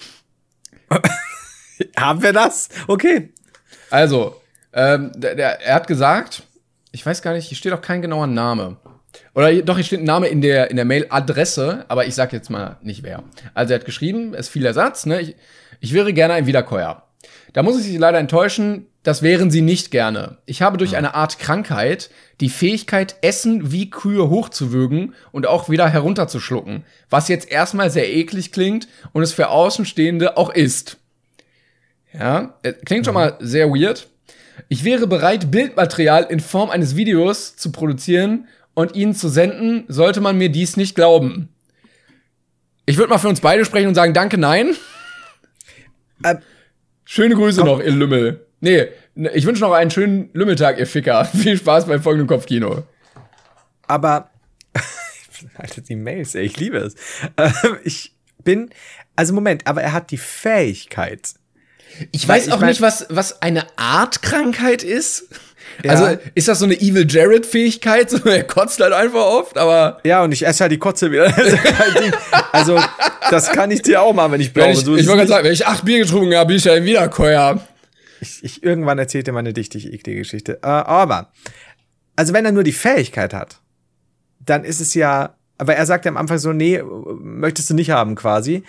Haben 1.97 2.21
wir 2.21 2.33
das? 2.33 2.69
Okay. 2.87 3.33
Also, 3.89 4.35
ähm, 4.73 5.11
der, 5.15 5.35
der, 5.35 5.61
er 5.61 5.75
hat 5.75 5.87
gesagt, 5.87 6.43
ich 6.91 7.05
weiß 7.05 7.21
gar 7.21 7.33
nicht, 7.33 7.47
hier 7.47 7.57
steht 7.57 7.73
auch 7.73 7.81
kein 7.81 8.01
genauer 8.01 8.27
Name. 8.27 8.77
Oder 9.33 9.61
doch, 9.61 9.75
hier 9.75 9.83
steht 9.83 9.99
ein 9.99 10.05
Name 10.05 10.27
in 10.27 10.41
der, 10.41 10.69
in 10.69 10.75
der 10.75 10.85
Mail-Adresse, 10.85 11.85
aber 11.87 12.05
ich 12.05 12.15
sag 12.15 12.33
jetzt 12.33 12.49
mal 12.49 12.77
nicht 12.81 13.03
wer. 13.03 13.23
Also 13.53 13.73
er 13.73 13.79
hat 13.79 13.85
geschrieben, 13.85 14.33
es 14.33 14.49
fiel 14.49 14.63
der 14.63 14.73
Satz, 14.73 15.05
ne, 15.05 15.21
ich, 15.21 15.35
ich 15.79 15.93
wäre 15.93 16.13
gerne 16.13 16.33
ein 16.33 16.47
Wiederkäuer. 16.47 17.03
Da 17.53 17.63
muss 17.63 17.77
ich 17.77 17.83
Sie 17.83 17.97
leider 17.97 18.19
enttäuschen, 18.19 18.87
das 19.03 19.21
wären 19.23 19.51
Sie 19.51 19.61
nicht 19.61 19.91
gerne. 19.91 20.37
Ich 20.45 20.61
habe 20.61 20.77
durch 20.77 20.95
eine 20.95 21.15
Art 21.15 21.39
Krankheit 21.39 22.09
die 22.39 22.49
Fähigkeit, 22.49 23.15
Essen 23.21 23.71
wie 23.71 23.89
Kühe 23.89 24.29
hochzuwürgen 24.29 25.15
und 25.31 25.47
auch 25.47 25.69
wieder 25.69 25.87
herunterzuschlucken, 25.89 26.85
was 27.09 27.27
jetzt 27.27 27.51
erstmal 27.51 27.89
sehr 27.89 28.13
eklig 28.13 28.51
klingt 28.51 28.87
und 29.11 29.23
es 29.23 29.33
für 29.33 29.49
Außenstehende 29.49 30.37
auch 30.37 30.49
ist. 30.49 30.97
Ja, 32.13 32.55
äh, 32.63 32.73
klingt 32.73 33.05
schon 33.05 33.15
mal 33.15 33.37
sehr 33.39 33.69
weird. 33.69 34.07
Ich 34.69 34.83
wäre 34.83 35.07
bereit, 35.07 35.49
Bildmaterial 35.49 36.27
in 36.29 36.39
Form 36.39 36.69
eines 36.69 36.95
Videos 36.95 37.55
zu 37.55 37.71
produzieren 37.71 38.47
und 38.73 38.95
Ihnen 38.95 39.13
zu 39.13 39.29
senden, 39.29 39.83
sollte 39.87 40.21
man 40.21 40.37
mir 40.37 40.49
dies 40.49 40.77
nicht 40.77 40.95
glauben. 40.95 41.49
Ich 42.85 42.97
würde 42.97 43.09
mal 43.09 43.17
für 43.19 43.27
uns 43.29 43.41
beide 43.41 43.63
sprechen 43.65 43.87
und 43.87 43.95
sagen, 43.95 44.13
danke, 44.13 44.37
nein. 44.37 44.75
Äh, 46.23 46.35
Schöne 47.05 47.35
Grüße 47.35 47.63
noch, 47.63 47.79
ihr 47.79 47.91
Lümmel. 47.91 48.45
Nee, 48.61 48.87
ne, 49.15 49.31
ich 49.33 49.45
wünsche 49.45 49.61
noch 49.61 49.73
einen 49.73 49.91
schönen 49.91 50.29
Lümmeltag, 50.33 50.77
ihr 50.79 50.87
Ficker. 50.87 51.25
Viel 51.33 51.57
Spaß 51.57 51.85
beim 51.87 52.01
folgenden 52.01 52.27
Kopfkino. 52.27 52.83
aber 53.87 54.29
Alter, 55.57 55.81
die 55.81 55.95
Mails, 55.95 56.35
ey, 56.35 56.43
ich 56.45 56.57
liebe 56.57 56.77
es. 56.77 56.95
Ähm, 57.37 57.77
ich 57.83 58.13
bin, 58.43 58.69
also 59.15 59.33
Moment, 59.33 59.67
aber 59.67 59.81
er 59.81 59.93
hat 59.93 60.11
die 60.11 60.17
Fähigkeit. 60.17 61.33
Ich 62.11 62.27
Weil 62.27 62.37
weiß 62.37 62.47
ich 62.47 62.53
auch 62.53 62.59
mein- 62.59 62.69
nicht, 62.69 62.81
was, 62.81 63.07
was 63.09 63.41
eine 63.41 63.65
Art 63.77 64.21
Krankheit 64.21 64.83
ist. 64.83 65.27
Ja. 65.83 65.91
Also, 65.91 66.17
ist 66.35 66.47
das 66.47 66.59
so 66.59 66.65
eine 66.65 66.75
Evil 66.79 67.05
Jared-Fähigkeit? 67.09 68.09
So, 68.11 68.17
er 68.29 68.43
kotzt 68.43 68.79
halt 68.79 68.93
einfach 68.93 69.25
oft, 69.25 69.57
aber 69.57 69.99
Ja, 70.03 70.23
und 70.23 70.31
ich 70.31 70.45
esse 70.45 70.61
halt 70.61 70.71
die 70.71 70.77
Kotze 70.77 71.11
wieder. 71.11 71.35
Halt 71.35 72.13
also, 72.51 72.79
das 73.29 73.51
kann 73.51 73.71
ich 73.71 73.81
dir 73.81 74.01
auch 74.01 74.13
machen, 74.13 74.33
wenn 74.33 74.41
ich 74.41 74.53
wenn 74.55 74.63
brauche. 74.63 74.71
ich, 74.73 74.79
So 74.85 74.95
ich 74.95 75.07
wollte 75.07 75.19
gerade 75.19 75.29
sagen, 75.29 75.45
wenn 75.45 75.53
ich 75.53 75.65
acht 75.65 75.85
Bier 75.85 75.99
getrunken 75.99 76.35
habe, 76.35 76.47
bin 76.47 76.57
ich 76.57 76.65
ja 76.65 76.73
ein 76.73 76.83
Wiederkäuer. 76.85 77.59
ich, 78.19 78.43
ich 78.43 78.63
irgendwann 78.63 78.99
erzählte 78.99 79.31
meine 79.31 79.53
dichtig 79.53 79.91
eklige 79.91 80.19
Geschichte. 80.19 80.59
Äh, 80.61 80.67
aber, 80.67 81.31
also 82.15 82.33
wenn 82.33 82.45
er 82.45 82.51
nur 82.51 82.63
die 82.63 82.71
Fähigkeit 82.73 83.33
hat, 83.33 83.59
dann 84.39 84.63
ist 84.63 84.79
es 84.81 84.93
ja, 84.93 85.35
aber 85.57 85.75
er 85.75 85.85
sagt 85.85 86.05
ja 86.05 86.11
am 86.11 86.17
Anfang 86.17 86.37
so, 86.37 86.51
nee, 86.53 86.81
möchtest 87.19 87.69
du 87.69 87.73
nicht 87.73 87.91
haben 87.91 88.15
quasi. 88.15 88.63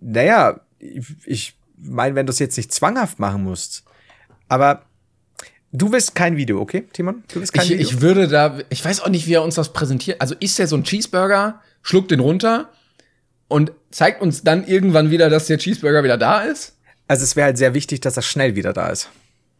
Naja, 0.00 0.60
ich, 0.78 1.06
ich 1.24 1.58
meine, 1.76 2.14
wenn 2.14 2.26
du 2.26 2.30
es 2.32 2.38
jetzt 2.38 2.56
nicht 2.56 2.72
zwanghaft 2.72 3.18
machen 3.18 3.42
musst, 3.44 3.84
aber 4.48 4.82
du 5.72 5.92
willst 5.92 6.14
kein 6.14 6.36
Video, 6.36 6.60
okay, 6.60 6.84
Timon? 6.92 7.22
Du 7.32 7.40
willst 7.40 7.52
kein 7.52 7.64
Ich, 7.64 7.70
Video. 7.70 7.86
ich 7.88 8.00
würde 8.00 8.28
da, 8.28 8.58
ich 8.70 8.84
weiß 8.84 9.00
auch 9.00 9.08
nicht, 9.08 9.26
wie 9.26 9.34
er 9.34 9.42
uns 9.42 9.54
das 9.56 9.72
präsentiert. 9.72 10.20
Also 10.20 10.34
isst 10.40 10.58
er 10.60 10.66
so 10.66 10.76
einen 10.76 10.84
Cheeseburger, 10.84 11.60
schluckt 11.82 12.10
den 12.10 12.20
runter 12.20 12.70
und 13.48 13.72
zeigt 13.90 14.20
uns 14.22 14.42
dann 14.42 14.66
irgendwann 14.66 15.10
wieder, 15.10 15.30
dass 15.30 15.46
der 15.46 15.58
Cheeseburger 15.58 16.02
wieder 16.04 16.18
da 16.18 16.40
ist? 16.42 16.72
also 17.08 17.22
es 17.22 17.36
wäre 17.36 17.44
halt 17.46 17.58
sehr 17.58 17.72
wichtig, 17.72 18.00
dass 18.00 18.16
er 18.16 18.22
schnell 18.22 18.56
wieder 18.56 18.72
da 18.72 18.88
ist. 18.88 19.08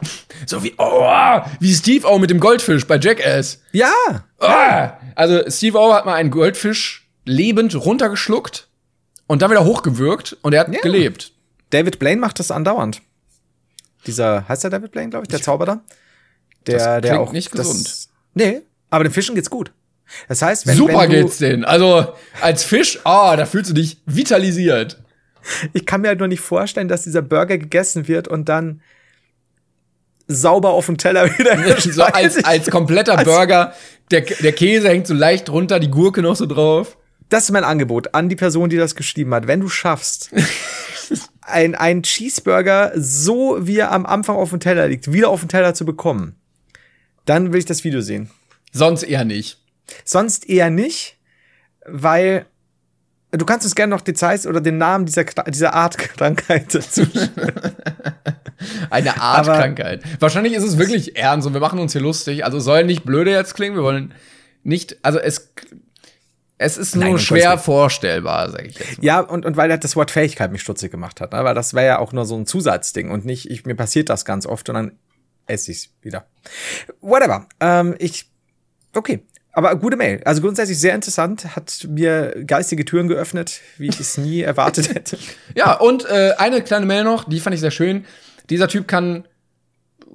So 0.47 0.63
wie, 0.63 0.75
oh, 0.77 1.41
wie 1.61 1.73
Steve 1.75 2.07
O 2.07 2.19
mit 2.19 2.29
dem 2.29 2.39
Goldfisch 2.41 2.87
bei 2.87 2.99
Jackass. 2.99 3.63
Ja, 3.73 3.91
Ah! 4.39 4.93
Also 5.15 5.43
Steve 5.49 5.79
O 5.79 5.95
hat 5.95 6.05
mal 6.05 6.15
einen 6.15 6.31
Goldfisch 6.31 7.09
lebend 7.25 7.75
runtergeschluckt 7.75 8.69
und 9.27 9.41
dann 9.43 9.51
wieder 9.51 9.65
hochgewürgt 9.65 10.37
und 10.43 10.53
er 10.53 10.61
hat 10.61 10.75
Ja. 10.75 10.81
gelebt. 10.83 11.33
David 11.71 11.99
Blaine 11.99 12.21
macht 12.21 12.39
das 12.39 12.51
andauernd. 12.51 13.01
Dieser, 14.07 14.49
heißt 14.49 14.63
der 14.65 14.71
David 14.71 14.93
Blaine, 14.93 15.11
glaube 15.11 15.25
ich, 15.25 15.29
der 15.29 15.43
Zauberer? 15.43 15.81
Der, 16.67 16.79
Das 16.79 17.03
der 17.03 17.21
auch. 17.21 17.33
nicht 17.33 17.53
das- 17.57 17.67
gesund. 17.69 18.09
Nee, 18.35 18.63
aber 18.91 19.05
den 19.05 19.13
Fischen 19.13 19.35
geht's 19.35 19.51
gut. 19.51 19.73
Das 20.29 20.43
heißt, 20.43 20.67
wenn, 20.67 20.77
Super 20.77 21.01
wenn 21.03 21.11
du, 21.11 21.17
geht's 21.23 21.39
denen. 21.39 21.65
Also 21.65 22.13
als 22.41 22.63
Fisch, 22.65 23.01
ah, 23.05 23.35
da 23.37 23.45
fühlst 23.47 23.71
du 23.71 23.75
dich 23.75 23.99
vitalisiert. 24.07 25.03
Ich 25.73 25.87
kann 25.87 26.01
mir 26.01 26.09
halt 26.09 26.19
nur 26.19 26.29
nicht 26.29 26.41
vorstellen, 26.41 26.89
dass 26.89 27.03
dieser 27.03 27.23
Burger 27.23 27.59
gegessen 27.59 28.07
wird 28.09 28.29
und 28.29 28.49
dann 28.49 28.81
sauber 30.29 30.71
auf 30.71 30.87
dem 30.87 30.99
Teller 30.99 31.27
wieder 31.39 31.81
So 31.81 32.03
als, 32.03 32.43
als 32.45 32.71
kompletter 32.71 33.19
Als- 33.19 33.29
Burger. 33.29 33.75
Der, 34.13 34.21
der 34.21 34.53
Käse 34.53 34.89
hängt 34.89 35.07
so 35.09 35.15
leicht 35.15 35.51
runter, 35.51 35.81
die 35.81 35.91
Gurke 35.91 36.23
noch 36.23 36.37
so 36.37 36.47
drauf. 36.47 36.97
Das 37.29 37.45
ist 37.45 37.51
mein 37.51 37.65
Angebot 37.65 38.15
an 38.15 38.29
die 38.29 38.37
Person, 38.37 38.71
die 38.71 38.77
das 38.77 38.95
geschrieben 38.95 39.35
hat. 39.35 39.49
Wenn 39.49 39.61
du 39.61 39.69
schaffst, 39.69 40.31
ein, 41.47 41.75
ein 41.75 42.03
Cheeseburger, 42.03 42.93
so 42.97 43.59
wie 43.67 43.79
er 43.79 43.93
am 43.93 44.07
Anfang 44.07 44.37
auf 44.37 44.51
dem 44.51 44.61
Teller 44.61 44.89
liegt, 44.89 45.13
wieder 45.13 45.29
auf 45.31 45.41
dem 45.41 45.49
Teller 45.49 45.75
zu 45.75 45.85
bekommen, 45.85 46.35
dann 47.25 47.53
will 47.53 47.59
ich 47.59 47.65
das 47.67 47.85
Video 47.85 48.01
sehen. 48.01 48.31
Sonst 48.73 49.03
eher 49.05 49.25
nicht. 49.25 49.59
Sonst 50.05 50.49
eher 50.49 50.71
nicht, 50.71 51.17
weil 51.87 52.47
du 53.31 53.45
kannst 53.45 53.65
uns 53.65 53.75
gerne 53.75 53.91
noch 53.95 54.01
Details 54.01 54.47
oder 54.47 54.61
den 54.61 54.79
Namen 54.79 55.07
dieser, 55.07 55.25
dieser 55.25 55.75
Art 55.75 55.97
Krankheit 55.99 56.75
dazu. 56.75 57.03
Eine 58.91 59.21
Art 59.21 59.49
Aber- 59.49 59.59
Krankheit. 59.59 60.03
Wahrscheinlich 60.21 60.55
ist 60.55 60.65
es 60.65 60.79
wirklich 60.79 61.17
ernst 61.17 61.47
und 61.47 61.53
wir 61.53 61.61
machen 61.61 61.79
uns 61.79 61.93
hier 61.93 62.01
lustig. 62.01 62.45
Also 62.45 62.59
soll 62.61 62.85
nicht 62.85 63.05
blöde 63.05 63.31
jetzt 63.31 63.55
klingen. 63.55 63.77
Wir 63.77 63.83
wollen 63.83 64.15
nicht, 64.65 64.97
also 65.03 65.19
es, 65.19 65.53
Es 66.59 66.79
ist 66.79 66.95
nur 66.95 67.05
Nein, 67.05 67.13
um 67.15 67.19
schwer 67.19 67.59
vorstellbar, 67.59 68.51
sage 68.51 68.69
ich 68.69 68.79
jetzt. 68.79 68.99
Mal. 68.99 69.05
Ja, 69.05 69.21
und, 69.21 69.45
und 69.45 69.57
weil 69.57 69.71
halt 69.71 69.85
das 69.85 69.95
Wort 69.95 70.11
Fähigkeit 70.11 70.53
mich 70.53 70.63
stutzig 70.63 70.91
gemacht 70.91 71.21
hat, 71.21 71.33
ne? 71.33 71.45
weil 71.45 71.55
das 71.55 71.75
wäre 71.75 71.87
ja 71.87 71.99
auch 71.99 72.13
nur 72.13 72.25
so 72.25 72.35
ein 72.35 72.47
Zusatzding 72.47 73.11
und 73.11 73.27
nicht, 73.27 73.51
ich, 73.51 73.67
mir 73.67 73.75
passiert 73.75 74.09
das 74.09 74.25
ganz 74.25 74.47
oft 74.47 74.69
und 74.71 74.75
dann 74.75 74.93
esse 75.47 75.71
ich's 75.71 75.91
wieder. 76.01 76.27
Whatever. 77.01 77.47
Ähm, 77.61 77.95
ich, 77.99 78.31
okay. 78.95 79.23
Aber 79.53 79.75
gute 79.77 79.97
Mail. 79.97 80.21
Also 80.25 80.43
grundsätzlich 80.43 80.79
sehr 80.79 80.95
interessant, 80.95 81.57
hat 81.57 81.87
mir 81.89 82.45
geistige 82.47 82.85
Türen 82.85 83.09
geöffnet, 83.09 83.61
wie 83.79 83.89
ich 83.89 83.99
es 83.99 84.19
nie 84.19 84.43
erwartet 84.43 84.89
hätte. 84.95 85.19
Ja, 85.55 85.75
und 85.75 86.05
äh, 86.07 86.35
eine 86.37 86.63
kleine 86.63 86.85
Mail 86.85 87.05
noch, 87.05 87.25
die 87.25 87.41
fand 87.41 87.55
ich 87.55 87.61
sehr 87.61 87.71
schön. 87.71 88.05
Dieser 88.51 88.69
Typ 88.69 88.87
kann 88.87 89.27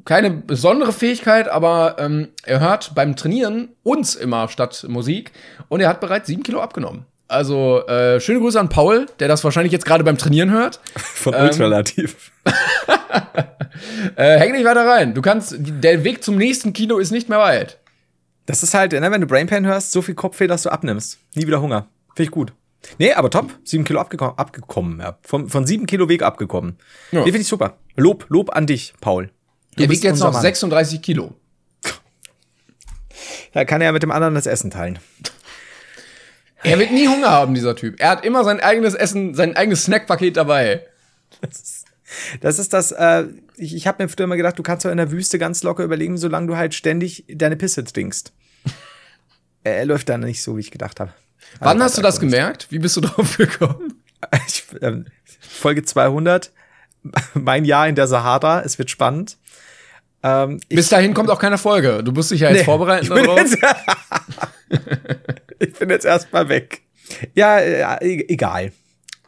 keine 0.06 0.32
besondere 0.32 0.94
Fähigkeit, 0.94 1.48
aber 1.48 1.98
ähm, 2.00 2.30
er 2.44 2.60
hört 2.60 2.96
beim 2.96 3.16
Trainieren 3.16 3.70
uns 3.84 4.16
immer 4.16 4.48
statt 4.48 4.86
Musik 4.88 5.32
und 5.70 5.80
er 5.80 5.90
hat 5.90 6.00
bereits 6.00 6.28
sieben 6.28 6.44
Kilo 6.44 6.62
abgenommen. 6.62 7.06
Also 7.28 7.88
äh, 7.88 8.20
schöne 8.20 8.40
Grüße 8.40 8.60
an 8.60 8.68
Paul, 8.68 9.06
der 9.20 9.30
das 9.30 9.44
wahrscheinlich 9.44 9.72
jetzt 9.72 9.86
gerade 9.86 10.04
beim 10.04 10.18
Trainieren 10.18 10.52
hört. 10.52 10.82
Von 10.96 11.34
Ultralativ. 11.34 12.32
Äh, 14.16 14.38
häng 14.40 14.52
nicht 14.52 14.66
weiter 14.66 14.86
rein. 14.86 15.14
Du 15.14 15.22
kannst, 15.22 15.56
der 15.58 16.04
Weg 16.04 16.24
zum 16.24 16.36
nächsten 16.36 16.74
Kino 16.74 16.98
ist 16.98 17.12
nicht 17.12 17.30
mehr 17.30 17.40
weit. 17.40 17.80
Das 18.46 18.64
ist 18.64 18.74
halt, 18.74 18.92
ne, 18.92 19.12
wenn 19.12 19.22
du 19.22 19.28
Brainpan 19.28 19.66
hörst, 19.66 19.92
so 19.92 20.02
viel 20.02 20.16
Kopfweh, 20.16 20.48
dass 20.48 20.64
du 20.64 20.70
abnimmst. 20.70 21.20
Nie 21.36 21.48
wieder 21.48 21.62
Hunger. 21.62 21.88
Finde 22.16 22.24
ich 22.24 22.32
gut. 22.32 22.54
Nee, 22.98 23.14
aber 23.14 23.30
top. 23.30 23.52
Sieben 23.64 23.84
Kilo 23.84 24.00
abgekommen, 24.00 24.38
abgekommen 24.38 25.00
ja. 25.00 25.18
Von, 25.22 25.50
von 25.50 25.66
sieben 25.66 25.86
Kilo 25.86 26.10
Weg 26.10 26.24
abgekommen. 26.24 26.78
Ja. 27.12 27.20
Nee, 27.20 27.26
finde 27.26 27.42
ich 27.42 27.48
super. 27.48 27.78
Lob, 27.96 28.26
Lob 28.30 28.56
an 28.56 28.68
dich, 28.68 28.94
Paul. 29.02 29.30
Du 29.76 29.84
Er 29.84 29.90
wiegt 29.90 30.04
jetzt 30.04 30.20
noch 30.20 30.34
Mann. 30.34 30.42
36 30.42 31.02
Kilo. 31.02 31.34
Da 33.54 33.66
kann 33.66 33.82
er 33.82 33.88
ja 33.88 33.92
mit 33.92 34.04
dem 34.04 34.12
anderen 34.12 34.36
das 34.36 34.46
Essen 34.46 34.72
teilen. 34.72 35.00
Er 36.64 36.80
wird 36.80 36.92
nie 36.92 37.08
Hunger 37.08 37.30
haben, 37.30 37.54
dieser 37.54 37.76
Typ. 37.76 38.00
Er 38.00 38.10
hat 38.10 38.26
immer 38.26 38.44
sein 38.44 38.60
eigenes 38.60 38.94
Essen, 38.94 39.34
sein 39.34 39.56
eigenes 39.56 39.86
Snackpaket 39.86 40.38
dabei. 40.38 40.86
Das 42.42 42.60
ist 42.60 42.74
das, 42.74 42.92
äh, 42.92 43.26
ich, 43.56 43.76
ich 43.76 43.88
habe 43.88 44.04
mir 44.04 44.10
früher 44.10 44.26
immer 44.26 44.38
gedacht, 44.38 44.60
du 44.60 44.64
kannst 44.64 44.86
doch 44.86 44.92
in 44.92 44.98
der 44.98 45.12
Wüste 45.12 45.40
ganz 45.40 45.64
locker 45.64 45.84
überleben, 45.84 46.18
solange 46.18 46.48
du 46.48 46.58
halt 46.58 46.74
ständig 46.74 47.26
deine 47.30 47.56
Pisse 47.56 47.84
trinkst. 47.84 48.34
er, 49.64 49.86
läuft 49.86 50.10
dann 50.10 50.22
nicht 50.22 50.44
so, 50.44 50.58
wie 50.58 50.62
ich 50.62 50.72
gedacht 50.72 51.00
habe. 51.00 51.14
Wann 51.60 51.82
hast 51.82 51.98
du 51.98 52.02
das 52.02 52.20
gemerkt? 52.20 52.68
Wie 52.70 52.80
bist 52.80 52.98
du 52.98 53.02
drauf 53.02 53.38
gekommen? 53.38 54.02
Ich, 54.48 54.66
ähm, 54.82 55.06
Folge 55.40 55.84
200, 55.84 56.52
mein 57.34 57.66
Jahr 57.66 57.88
in 57.88 57.96
der 57.96 58.08
Sahara, 58.08 58.62
es 58.62 58.78
wird 58.78 58.92
spannend. 58.92 59.38
Ähm, 60.24 60.60
Bis 60.70 60.90
dahin 60.90 61.14
kommt 61.14 61.30
auch 61.30 61.40
keine 61.40 61.58
Folge. 61.58 62.04
Du 62.04 62.12
musst 62.12 62.32
dich 62.32 62.42
ja 62.42 62.50
jetzt 62.50 62.60
Nee, 62.60 62.64
vorbereiten 62.66 63.06
ich 63.06 63.10
bin 63.14 63.26
jetzt, 63.38 63.58
ich 65.60 65.74
bin 65.74 65.90
jetzt 65.90 66.06
erstmal 66.06 66.50
weg. 66.50 66.82
Ja, 67.36 67.60
äh, 67.60 68.06
e- 68.06 68.26
egal. 68.30 68.72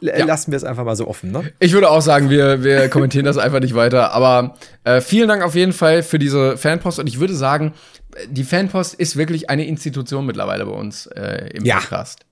Ja. 0.02 0.26
Lassen 0.26 0.52
wir 0.52 0.58
es 0.58 0.66
einfach 0.66 0.84
mal 0.84 0.98
so 0.98 1.08
offen, 1.08 1.32
ne? 1.32 1.52
Ich 1.60 1.72
würde 1.72 1.90
auch 1.90 2.02
sagen, 2.02 2.30
wir, 2.30 2.64
wir 2.64 2.90
kommentieren 2.90 3.26
das 3.26 3.38
einfach 3.38 3.62
nicht 3.62 3.74
weiter. 3.74 4.12
Aber 4.12 4.56
äh, 4.84 5.00
vielen 5.00 5.30
Dank 5.30 5.44
auf 5.44 5.56
jeden 5.56 5.72
Fall 5.74 6.04
für 6.04 6.20
diese 6.20 6.58
Fanpost. 6.58 7.00
Und 7.00 7.08
ich 7.08 7.20
würde 7.20 7.36
sagen, 7.36 7.74
die 8.28 8.44
Fanpost 8.44 8.96
ist 8.96 9.16
wirklich 9.16 9.50
eine 9.50 9.66
Institution 9.66 10.26
mittlerweile 10.26 10.66
bei 10.66 10.74
uns 10.74 11.08
äh, 11.08 11.50
im 11.54 11.64
Ja. 11.66 11.78
Podcast. 11.80 12.26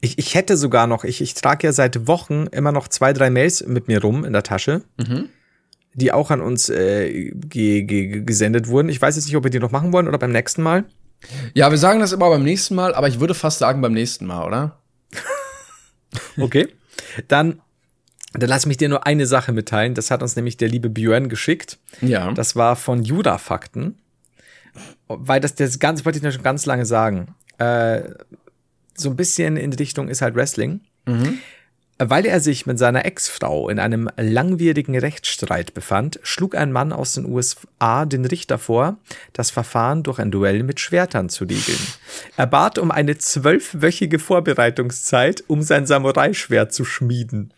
Ich, 0.00 0.18
ich 0.18 0.34
hätte 0.34 0.56
sogar 0.56 0.86
noch, 0.86 1.04
ich, 1.04 1.20
ich 1.20 1.34
trage 1.34 1.66
ja 1.68 1.72
seit 1.72 2.08
Wochen 2.08 2.46
immer 2.50 2.72
noch 2.72 2.88
zwei, 2.88 3.12
drei 3.12 3.30
Mails 3.30 3.64
mit 3.66 3.86
mir 3.86 4.00
rum 4.02 4.24
in 4.24 4.32
der 4.32 4.42
Tasche, 4.42 4.82
die 5.98 6.12
auch 6.12 6.30
an 6.30 6.40
uns 6.40 6.68
äh, 6.68 7.30
ge, 7.30 7.82
ge, 7.82 8.22
gesendet 8.22 8.68
wurden. 8.68 8.88
Ich 8.88 9.02
weiß 9.02 9.16
jetzt 9.16 9.26
nicht, 9.26 9.36
ob 9.36 9.44
wir 9.44 9.50
die 9.50 9.58
noch 9.58 9.72
machen 9.72 9.92
wollen 9.92 10.08
oder 10.08 10.18
beim 10.18 10.32
nächsten 10.32 10.62
Mal. 10.62 10.84
Ja, 11.54 11.70
wir 11.70 11.78
sagen 11.78 12.00
das 12.00 12.12
immer 12.12 12.28
beim 12.28 12.44
nächsten 12.44 12.74
Mal, 12.74 12.94
aber 12.94 13.08
ich 13.08 13.18
würde 13.18 13.34
fast 13.34 13.58
sagen 13.58 13.80
beim 13.80 13.92
nächsten 13.92 14.26
Mal, 14.26 14.46
oder? 14.46 14.78
Okay. 16.38 16.68
Dann, 17.26 17.60
dann 18.32 18.48
lass 18.48 18.64
mich 18.64 18.78
dir 18.78 18.88
nur 18.88 19.06
eine 19.06 19.26
Sache 19.26 19.52
mitteilen. 19.52 19.94
Das 19.94 20.10
hat 20.10 20.22
uns 20.22 20.36
nämlich 20.36 20.56
der 20.56 20.68
liebe 20.68 20.88
Björn 20.88 21.28
geschickt. 21.28 21.78
Ja. 22.00 22.32
Das 22.32 22.56
war 22.56 22.76
von 22.76 23.02
Juda-Fakten. 23.02 23.98
Weil 25.06 25.40
das, 25.40 25.54
das 25.54 25.78
ganz, 25.80 26.04
wollte 26.04 26.18
ich 26.18 26.22
dir 26.22 26.32
schon 26.32 26.42
ganz 26.42 26.64
lange 26.64 26.86
sagen. 26.86 27.34
Äh, 27.58 28.02
so 28.94 29.10
ein 29.10 29.16
bisschen 29.16 29.56
in 29.56 29.70
die 29.70 29.76
Richtung 29.76 30.08
ist 30.08 30.22
halt 30.22 30.34
Wrestling. 30.34 30.80
Weil 32.00 32.26
er 32.26 32.38
sich 32.38 32.64
mit 32.64 32.78
seiner 32.78 33.04
Ex-Frau 33.04 33.68
in 33.68 33.80
einem 33.80 34.08
langwierigen 34.16 34.96
Rechtsstreit 34.96 35.74
befand, 35.74 36.20
schlug 36.22 36.54
ein 36.54 36.70
Mann 36.70 36.92
aus 36.92 37.14
den 37.14 37.26
USA 37.26 38.06
den 38.06 38.24
Richter 38.24 38.58
vor, 38.58 38.98
das 39.32 39.50
Verfahren 39.50 40.04
durch 40.04 40.20
ein 40.20 40.30
Duell 40.30 40.62
mit 40.62 40.78
Schwertern 40.78 41.28
zu 41.28 41.44
regeln. 41.44 41.80
Er 42.36 42.46
bat 42.46 42.78
um 42.78 42.92
eine 42.92 43.18
zwölfwöchige 43.18 44.20
Vorbereitungszeit, 44.20 45.42
um 45.48 45.62
sein 45.62 45.86
Samurai-Schwert 45.86 46.72
zu 46.72 46.84
schmieden. 46.84 47.52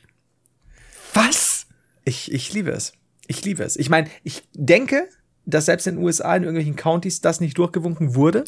Was? 1.12 1.66
Ich, 2.04 2.32
ich 2.32 2.54
liebe 2.54 2.70
es. 2.70 2.94
Ich 3.26 3.44
liebe 3.44 3.62
es. 3.62 3.76
Ich 3.76 3.90
meine, 3.90 4.08
ich 4.24 4.42
denke, 4.54 5.06
dass 5.44 5.66
selbst 5.66 5.86
in 5.86 5.96
den 5.96 6.04
USA 6.04 6.34
in 6.34 6.44
irgendwelchen 6.44 6.76
Countys 6.76 7.20
das 7.20 7.40
nicht 7.40 7.58
durchgewunken 7.58 8.14
wurde. 8.14 8.44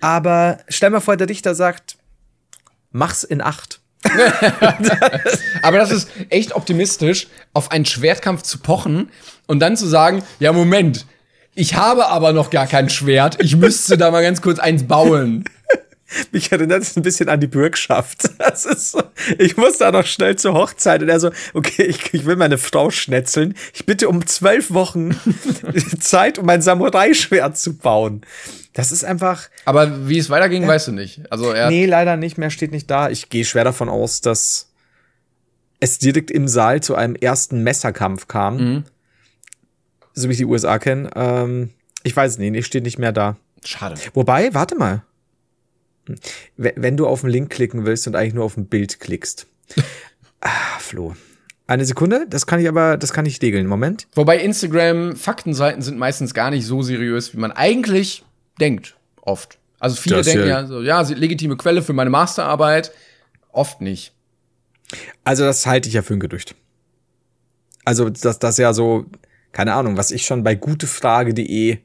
Aber 0.00 0.58
stell 0.68 0.90
mal 0.90 1.00
vor, 1.00 1.16
der 1.16 1.28
Richter 1.28 1.54
sagt, 1.54 1.98
mach's 2.90 3.22
in 3.22 3.40
acht. 3.40 3.80
Aber 5.62 5.78
das 5.78 5.90
ist 5.90 6.08
echt 6.28 6.54
optimistisch, 6.54 7.28
auf 7.52 7.70
einen 7.70 7.84
Schwertkampf 7.84 8.42
zu 8.42 8.58
pochen 8.58 9.10
und 9.46 9.60
dann 9.60 9.76
zu 9.76 9.86
sagen, 9.86 10.22
ja, 10.38 10.52
Moment, 10.52 11.06
ich 11.54 11.74
habe 11.74 12.08
aber 12.08 12.32
noch 12.32 12.50
gar 12.50 12.66
kein 12.66 12.90
Schwert, 12.90 13.42
ich 13.42 13.56
müsste 13.56 13.96
da 13.96 14.10
mal 14.10 14.22
ganz 14.22 14.42
kurz 14.42 14.58
eins 14.58 14.86
bauen. 14.86 15.44
Mich 16.32 16.52
erinnert 16.52 16.82
es 16.82 16.96
ein 16.96 17.02
bisschen 17.02 17.28
an 17.28 17.40
die 17.40 17.46
Bürgschaft. 17.46 18.30
Das 18.38 18.64
ist 18.64 18.92
so, 18.92 19.02
ich 19.38 19.56
muss 19.56 19.78
da 19.78 19.90
noch 19.90 20.06
schnell 20.06 20.36
zur 20.36 20.54
Hochzeit. 20.54 21.02
Und 21.02 21.08
er 21.08 21.20
so, 21.20 21.30
okay, 21.52 21.82
ich, 21.82 22.14
ich 22.14 22.24
will 22.26 22.36
meine 22.36 22.58
Frau 22.58 22.90
schnetzeln. 22.90 23.54
Ich 23.74 23.84
bitte 23.86 24.08
um 24.08 24.24
zwölf 24.26 24.72
Wochen 24.72 25.18
Zeit, 26.00 26.38
um 26.38 26.46
mein 26.46 26.62
Samurai-Schwert 26.62 27.58
zu 27.58 27.76
bauen. 27.76 28.22
Das 28.72 28.92
ist 28.92 29.04
einfach, 29.04 29.48
Aber 29.64 30.08
wie 30.08 30.18
es 30.18 30.30
weiterging, 30.30 30.66
weißt 30.66 30.88
du 30.88 30.92
nicht. 30.92 31.20
Also 31.30 31.50
er 31.50 31.68
Nee, 31.70 31.86
leider 31.86 32.16
nicht 32.16 32.38
mehr, 32.38 32.50
steht 32.50 32.72
nicht 32.72 32.90
da. 32.90 33.10
Ich 33.10 33.28
gehe 33.28 33.44
schwer 33.44 33.64
davon 33.64 33.88
aus, 33.88 34.20
dass 34.20 34.70
es 35.80 35.98
direkt 35.98 36.30
im 36.30 36.46
Saal 36.48 36.82
zu 36.82 36.94
einem 36.94 37.16
ersten 37.16 37.62
Messerkampf 37.62 38.28
kam. 38.28 38.56
Mhm. 38.56 38.84
So 40.14 40.28
wie 40.28 40.32
ich 40.32 40.38
die 40.38 40.44
USA 40.46 40.78
kenne. 40.78 41.10
Ähm, 41.14 41.70
ich 42.02 42.16
weiß 42.16 42.32
es 42.32 42.38
nicht, 42.38 42.52
nee, 42.52 42.62
steht 42.62 42.84
nicht 42.84 42.98
mehr 42.98 43.12
da. 43.12 43.36
schade. 43.64 43.96
Wobei, 44.14 44.54
warte 44.54 44.76
mal. 44.76 45.02
Wenn, 46.56 46.96
du 46.96 47.06
auf 47.06 47.22
den 47.22 47.30
Link 47.30 47.50
klicken 47.50 47.84
willst 47.84 48.06
und 48.06 48.14
eigentlich 48.16 48.34
nur 48.34 48.44
auf 48.44 48.56
ein 48.56 48.66
Bild 48.66 49.00
klickst. 49.00 49.46
ah, 50.40 50.78
Flo. 50.78 51.14
Eine 51.68 51.84
Sekunde, 51.84 52.26
das 52.28 52.46
kann 52.46 52.60
ich 52.60 52.68
aber, 52.68 52.96
das 52.96 53.12
kann 53.12 53.26
ich 53.26 53.42
regeln. 53.42 53.66
Moment. 53.66 54.06
Wobei 54.14 54.38
Instagram 54.38 55.16
Faktenseiten 55.16 55.82
sind 55.82 55.98
meistens 55.98 56.32
gar 56.32 56.50
nicht 56.50 56.64
so 56.64 56.82
seriös, 56.82 57.34
wie 57.34 57.38
man 57.38 57.50
eigentlich 57.50 58.24
denkt. 58.60 58.96
Oft. 59.22 59.58
Also 59.80 59.96
viele 59.96 60.16
Das 60.18 60.26
denken 60.26 60.42
ja- 60.48 60.60
ja 60.60 60.66
so, 60.66 60.80
ja, 60.82 61.00
legitime 61.02 61.56
Quelle 61.56 61.82
für 61.82 61.92
meine 61.92 62.10
Masterarbeit. 62.10 62.92
Oft 63.50 63.80
nicht. 63.80 64.12
Also, 65.24 65.42
das 65.44 65.66
halte 65.66 65.88
ich 65.88 65.94
ja 65.94 66.02
für 66.02 66.14
ein 66.14 66.20
Gerücht. 66.20 66.54
Also, 67.84 68.08
das, 68.10 68.38
das 68.38 68.56
ja 68.58 68.72
so, 68.72 69.06
keine 69.52 69.74
Ahnung, 69.74 69.96
was 69.96 70.12
ich 70.12 70.24
schon 70.24 70.44
bei 70.44 70.54
gutefrage.de 70.54 71.78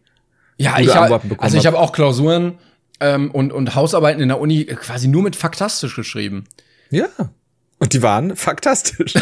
Ja, 0.58 0.80
ich 0.80 0.96
hab, 0.96 1.12
also 1.42 1.58
ich 1.58 1.66
hab. 1.66 1.74
habe 1.74 1.84
auch 1.84 1.92
Klausuren 1.92 2.60
ähm, 3.02 3.32
und, 3.32 3.52
und 3.52 3.76
Hausarbeiten 3.76 4.22
in 4.22 4.30
der 4.30 4.40
Uni 4.40 4.66
quasi 4.66 5.08
nur 5.08 5.24
mit 5.24 5.36
faktastisch 5.36 5.96
geschrieben. 5.96 6.46
Ja. 6.90 7.10
Und 7.80 7.94
die 7.94 8.02
waren 8.02 8.36
faktastisch. 8.36 9.14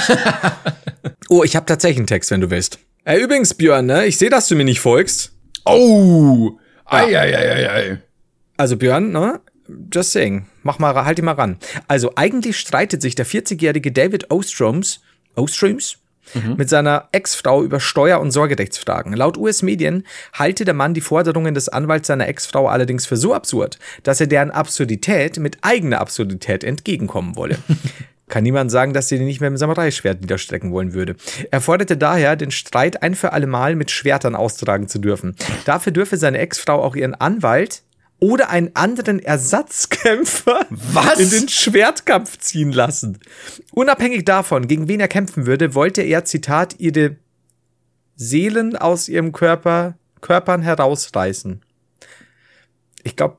oh, 1.30 1.43
ich 1.43 1.55
habe 1.55 1.65
tatsächlich 1.65 1.97
einen 1.97 2.07
Text, 2.07 2.30
wenn 2.30 2.41
du 2.41 2.51
willst. 2.51 2.80
Ey, 3.05 3.23
übrigens, 3.23 3.53
Björn, 3.53 3.86
ne? 3.86 4.05
Ich 4.05 4.17
sehe, 4.17 4.30
dass 4.30 4.47
du 4.47 4.55
mir 4.55 4.65
nicht 4.65 4.82
folgst. 4.82 5.32
Oh! 5.65 6.59
Ei, 6.86 7.17
ei, 7.17 7.36
ei, 7.36 7.51
ei, 7.51 7.71
ei. 7.71 8.01
Also 8.57 8.75
Björn, 8.75 9.11
ne? 9.11 9.39
Just 9.93 10.11
saying. 10.11 10.47
Mach 10.63 10.80
mal, 10.80 10.93
halt 10.93 11.19
ihn 11.19 11.25
mal 11.25 11.34
ran. 11.34 11.57
Also 11.88 12.11
eigentlich 12.15 12.59
streitet 12.59 13.01
sich 13.01 13.15
der 13.15 13.25
40-jährige 13.25 13.91
David 13.91 14.30
Ostroms, 14.30 14.99
Ostroms 15.36 15.99
mit 16.57 16.69
seiner 16.69 17.09
Ex-Frau 17.11 17.63
über 17.63 17.80
Steuer- 17.80 18.19
und 18.19 18.32
Sorgerechtsfragen. 18.32 19.13
Laut 19.13 19.38
US-Medien 19.38 20.05
halte 20.34 20.65
der 20.65 20.73
Mann 20.73 20.93
die 20.93 21.01
Forderungen 21.01 21.53
des 21.53 21.69
Anwalts 21.69 22.07
seiner 22.07 22.27
Ex-Frau 22.27 22.67
allerdings 22.67 23.05
für 23.05 23.17
so 23.17 23.34
absurd, 23.34 23.80
dass 24.03 24.21
er 24.21 24.27
deren 24.27 24.51
Absurdität 24.51 25.38
mit 25.39 25.57
eigener 25.61 25.99
Absurdität 25.99 26.63
entgegenkommen 26.63 27.36
wolle. 27.36 27.57
Kann 28.30 28.43
niemand 28.43 28.69
sagen, 28.69 28.93
dass 28.93 29.11
er 29.11 29.17
den 29.17 29.25
nicht 29.25 29.41
mehr 29.41 29.49
mit 29.49 29.57
dem 29.57 29.61
Samurai-Schwert 29.61 30.21
niederstrecken 30.21 30.71
wollen 30.71 30.93
würde. 30.93 31.15
Er 31.49 31.61
forderte 31.61 31.97
daher, 31.97 32.36
den 32.36 32.51
Streit 32.51 33.01
ein 33.01 33.15
für 33.15 33.34
alle 33.34 33.47
Mal 33.47 33.75
mit 33.75 33.89
Schwertern 33.89 34.36
austragen 34.36 34.88
zu 34.88 34.99
dürfen. 34.99 35.36
Dafür 35.65 35.91
dürfe 35.91 36.15
seine 36.15 36.38
Ex-Frau 36.38 36.82
auch 36.82 36.95
ihren 36.95 37.15
Anwalt 37.15 37.82
oder 38.20 38.49
einen 38.49 38.76
anderen 38.76 39.20
Ersatzkämpfer 39.20 40.65
Was? 40.70 41.20
in 41.20 41.30
den 41.30 41.49
Schwertkampf 41.49 42.38
ziehen 42.38 42.72
lassen. 42.72 43.20
Unabhängig 43.72 44.26
davon, 44.26 44.67
gegen 44.67 44.88
wen 44.88 44.99
er 44.99 45.07
kämpfen 45.07 45.45
würde, 45.45 45.74
wollte 45.74 46.01
er, 46.01 46.26
Zitat, 46.26 46.76
ihre 46.80 47.15
Seelen 48.15 48.76
aus 48.76 49.07
ihrem 49.07 49.32
Körper, 49.32 49.97
Körpern 50.22 50.61
herausreißen. 50.61 51.61
Ich 53.03 53.15
glaube, 53.15 53.38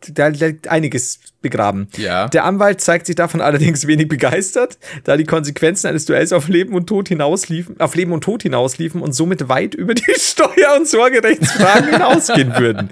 da 0.00 0.28
liegt 0.28 0.68
einiges 0.68 1.20
begraben. 1.40 1.88
Ja. 1.96 2.28
Der 2.28 2.44
Anwalt 2.44 2.80
zeigt 2.80 3.06
sich 3.06 3.16
davon 3.16 3.40
allerdings 3.40 3.86
wenig 3.86 4.08
begeistert, 4.08 4.78
da 5.04 5.16
die 5.16 5.24
Konsequenzen 5.24 5.88
eines 5.88 6.04
Duells 6.04 6.32
auf 6.32 6.48
Leben 6.48 6.74
und 6.74 6.86
Tod 6.86 7.08
hinausliefen, 7.08 7.78
auf 7.80 7.94
Leben 7.94 8.12
und 8.12 8.22
Tod 8.22 8.42
hinausliefen 8.42 9.00
und 9.00 9.12
somit 9.12 9.48
weit 9.48 9.74
über 9.74 9.94
die 9.94 10.04
Steuer- 10.16 10.76
und 10.76 10.88
Sorgerechtsfragen 10.88 11.90
hinausgehen 11.92 12.56
würden. 12.56 12.90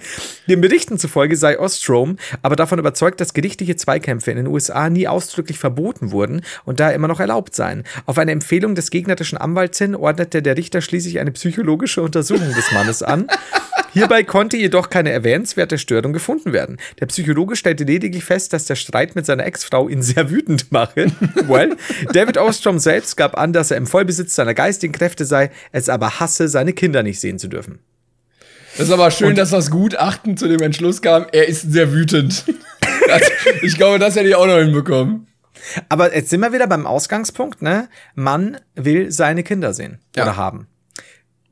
Den 0.48 0.60
Berichten 0.60 0.98
zufolge 0.98 1.36
sei 1.36 1.58
Ostrom 1.58 2.18
aber 2.42 2.56
davon 2.56 2.78
überzeugt, 2.78 3.20
dass 3.20 3.34
gerichtliche 3.34 3.76
Zweikämpfe 3.76 4.30
in 4.30 4.36
den 4.36 4.46
USA 4.46 4.88
nie 4.90 5.08
ausdrücklich 5.08 5.58
verboten 5.58 6.12
wurden 6.12 6.42
und 6.64 6.78
daher 6.78 6.94
immer 6.94 7.08
noch 7.08 7.20
erlaubt 7.20 7.54
seien. 7.54 7.84
Auf 8.06 8.18
eine 8.18 8.32
Empfehlung 8.32 8.74
des 8.74 8.90
gegnerischen 8.90 9.38
Anwalts 9.38 9.78
hin 9.78 9.94
ordnete 9.96 10.42
der 10.42 10.56
Richter 10.56 10.80
schließlich 10.80 11.18
eine 11.18 11.32
psychologische 11.32 12.02
Untersuchung 12.02 12.52
des 12.54 12.70
Mannes 12.72 13.02
an. 13.02 13.26
Hierbei 13.96 14.24
konnte 14.24 14.56
jedoch 14.56 14.90
keine 14.90 15.10
erwähnenswerte 15.10 15.78
Störung 15.78 16.12
gefunden 16.12 16.52
werden. 16.52 16.76
Der 17.00 17.06
Psychologe 17.06 17.56
stellte 17.56 17.84
lediglich 17.84 18.24
fest, 18.24 18.52
dass 18.52 18.66
der 18.66 18.74
Streit 18.76 19.16
mit 19.16 19.24
seiner 19.24 19.46
Ex-Frau 19.46 19.88
ihn 19.88 20.02
sehr 20.02 20.30
wütend 20.30 20.70
mache. 20.70 21.06
well, 21.48 21.76
David 22.12 22.36
Ostrom 22.36 22.78
selbst 22.78 23.16
gab 23.16 23.38
an, 23.38 23.52
dass 23.52 23.70
er 23.70 23.78
im 23.78 23.86
Vollbesitz 23.86 24.34
seiner 24.34 24.54
geistigen 24.54 24.92
Kräfte 24.92 25.24
sei, 25.24 25.50
es 25.72 25.88
aber 25.88 26.20
hasse, 26.20 26.48
seine 26.48 26.72
Kinder 26.74 27.02
nicht 27.02 27.20
sehen 27.20 27.38
zu 27.38 27.48
dürfen. 27.48 27.78
Das 28.76 28.88
ist 28.88 28.92
aber 28.92 29.10
schön, 29.10 29.34
dass 29.34 29.50
das 29.50 29.70
Gutachten 29.70 30.36
zu 30.36 30.48
dem 30.48 30.60
Entschluss 30.60 31.00
kam, 31.00 31.24
er 31.32 31.48
ist 31.48 31.72
sehr 31.72 31.92
wütend. 31.92 32.44
Ich 33.62 33.76
glaube, 33.76 34.00
das 34.00 34.16
hätte 34.16 34.28
ich 34.28 34.34
auch 34.34 34.46
noch 34.46 34.58
hinbekommen. 34.58 35.28
Aber 35.88 36.14
jetzt 36.14 36.30
sind 36.30 36.40
wir 36.40 36.52
wieder 36.52 36.66
beim 36.66 36.86
Ausgangspunkt, 36.86 37.62
ne? 37.62 37.88
Mann 38.16 38.58
will 38.74 39.12
seine 39.12 39.44
Kinder 39.44 39.72
sehen 39.72 40.00
Ja. 40.16 40.24
oder 40.24 40.36
haben. 40.36 40.66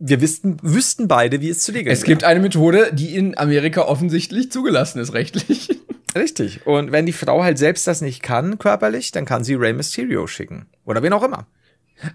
Wir 0.06 0.20
wüssten, 0.20 0.58
wüssten 0.60 1.08
beide, 1.08 1.40
wie 1.40 1.48
es 1.48 1.60
zu 1.60 1.72
regeln 1.72 1.90
Es 1.90 2.04
gibt 2.04 2.24
eine 2.24 2.40
Methode, 2.40 2.90
die 2.92 3.16
in 3.16 3.38
Amerika 3.38 3.82
offensichtlich 3.82 4.52
zugelassen 4.52 4.98
ist, 4.98 5.14
rechtlich. 5.14 5.70
Richtig. 6.14 6.66
Und 6.66 6.92
wenn 6.92 7.06
die 7.06 7.12
Frau 7.12 7.42
halt 7.42 7.56
selbst 7.56 7.86
das 7.86 8.02
nicht 8.02 8.22
kann, 8.22 8.58
körperlich, 8.58 9.12
dann 9.12 9.24
kann 9.24 9.44
sie 9.44 9.54
Rey 9.54 9.72
Mysterio 9.72 10.26
schicken. 10.26 10.66
Oder 10.84 11.02
wen 11.02 11.14
auch 11.14 11.22
immer. 11.22 11.46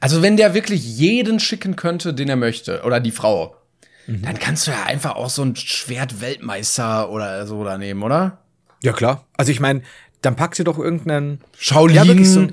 Also, 0.02 0.22
wenn 0.22 0.38
der 0.38 0.54
wirklich 0.54 0.86
jeden 0.98 1.40
schicken 1.40 1.76
könnte, 1.76 2.14
den 2.14 2.30
er 2.30 2.36
möchte, 2.36 2.84
oder 2.84 3.00
die 3.00 3.12
Frau, 3.12 3.56
dann 4.08 4.40
kannst 4.40 4.68
du 4.68 4.72
ja 4.72 4.84
einfach 4.84 5.16
auch 5.16 5.30
so 5.30 5.44
ein 5.44 5.56
Schwert-Weltmeister 5.56 7.10
oder 7.10 7.46
so 7.46 7.64
da 7.64 7.78
nehmen, 7.78 8.02
oder? 8.04 8.40
Ja, 8.82 8.92
klar. 8.92 9.26
Also 9.38 9.52
ich 9.52 9.60
meine, 9.60 9.82
dann 10.22 10.36
packt 10.36 10.56
sie 10.56 10.64
doch 10.64 10.78
irgendeinen. 10.78 11.42
Shaolin, 11.58 11.96
Ja, 11.96 12.26
so 12.26 12.48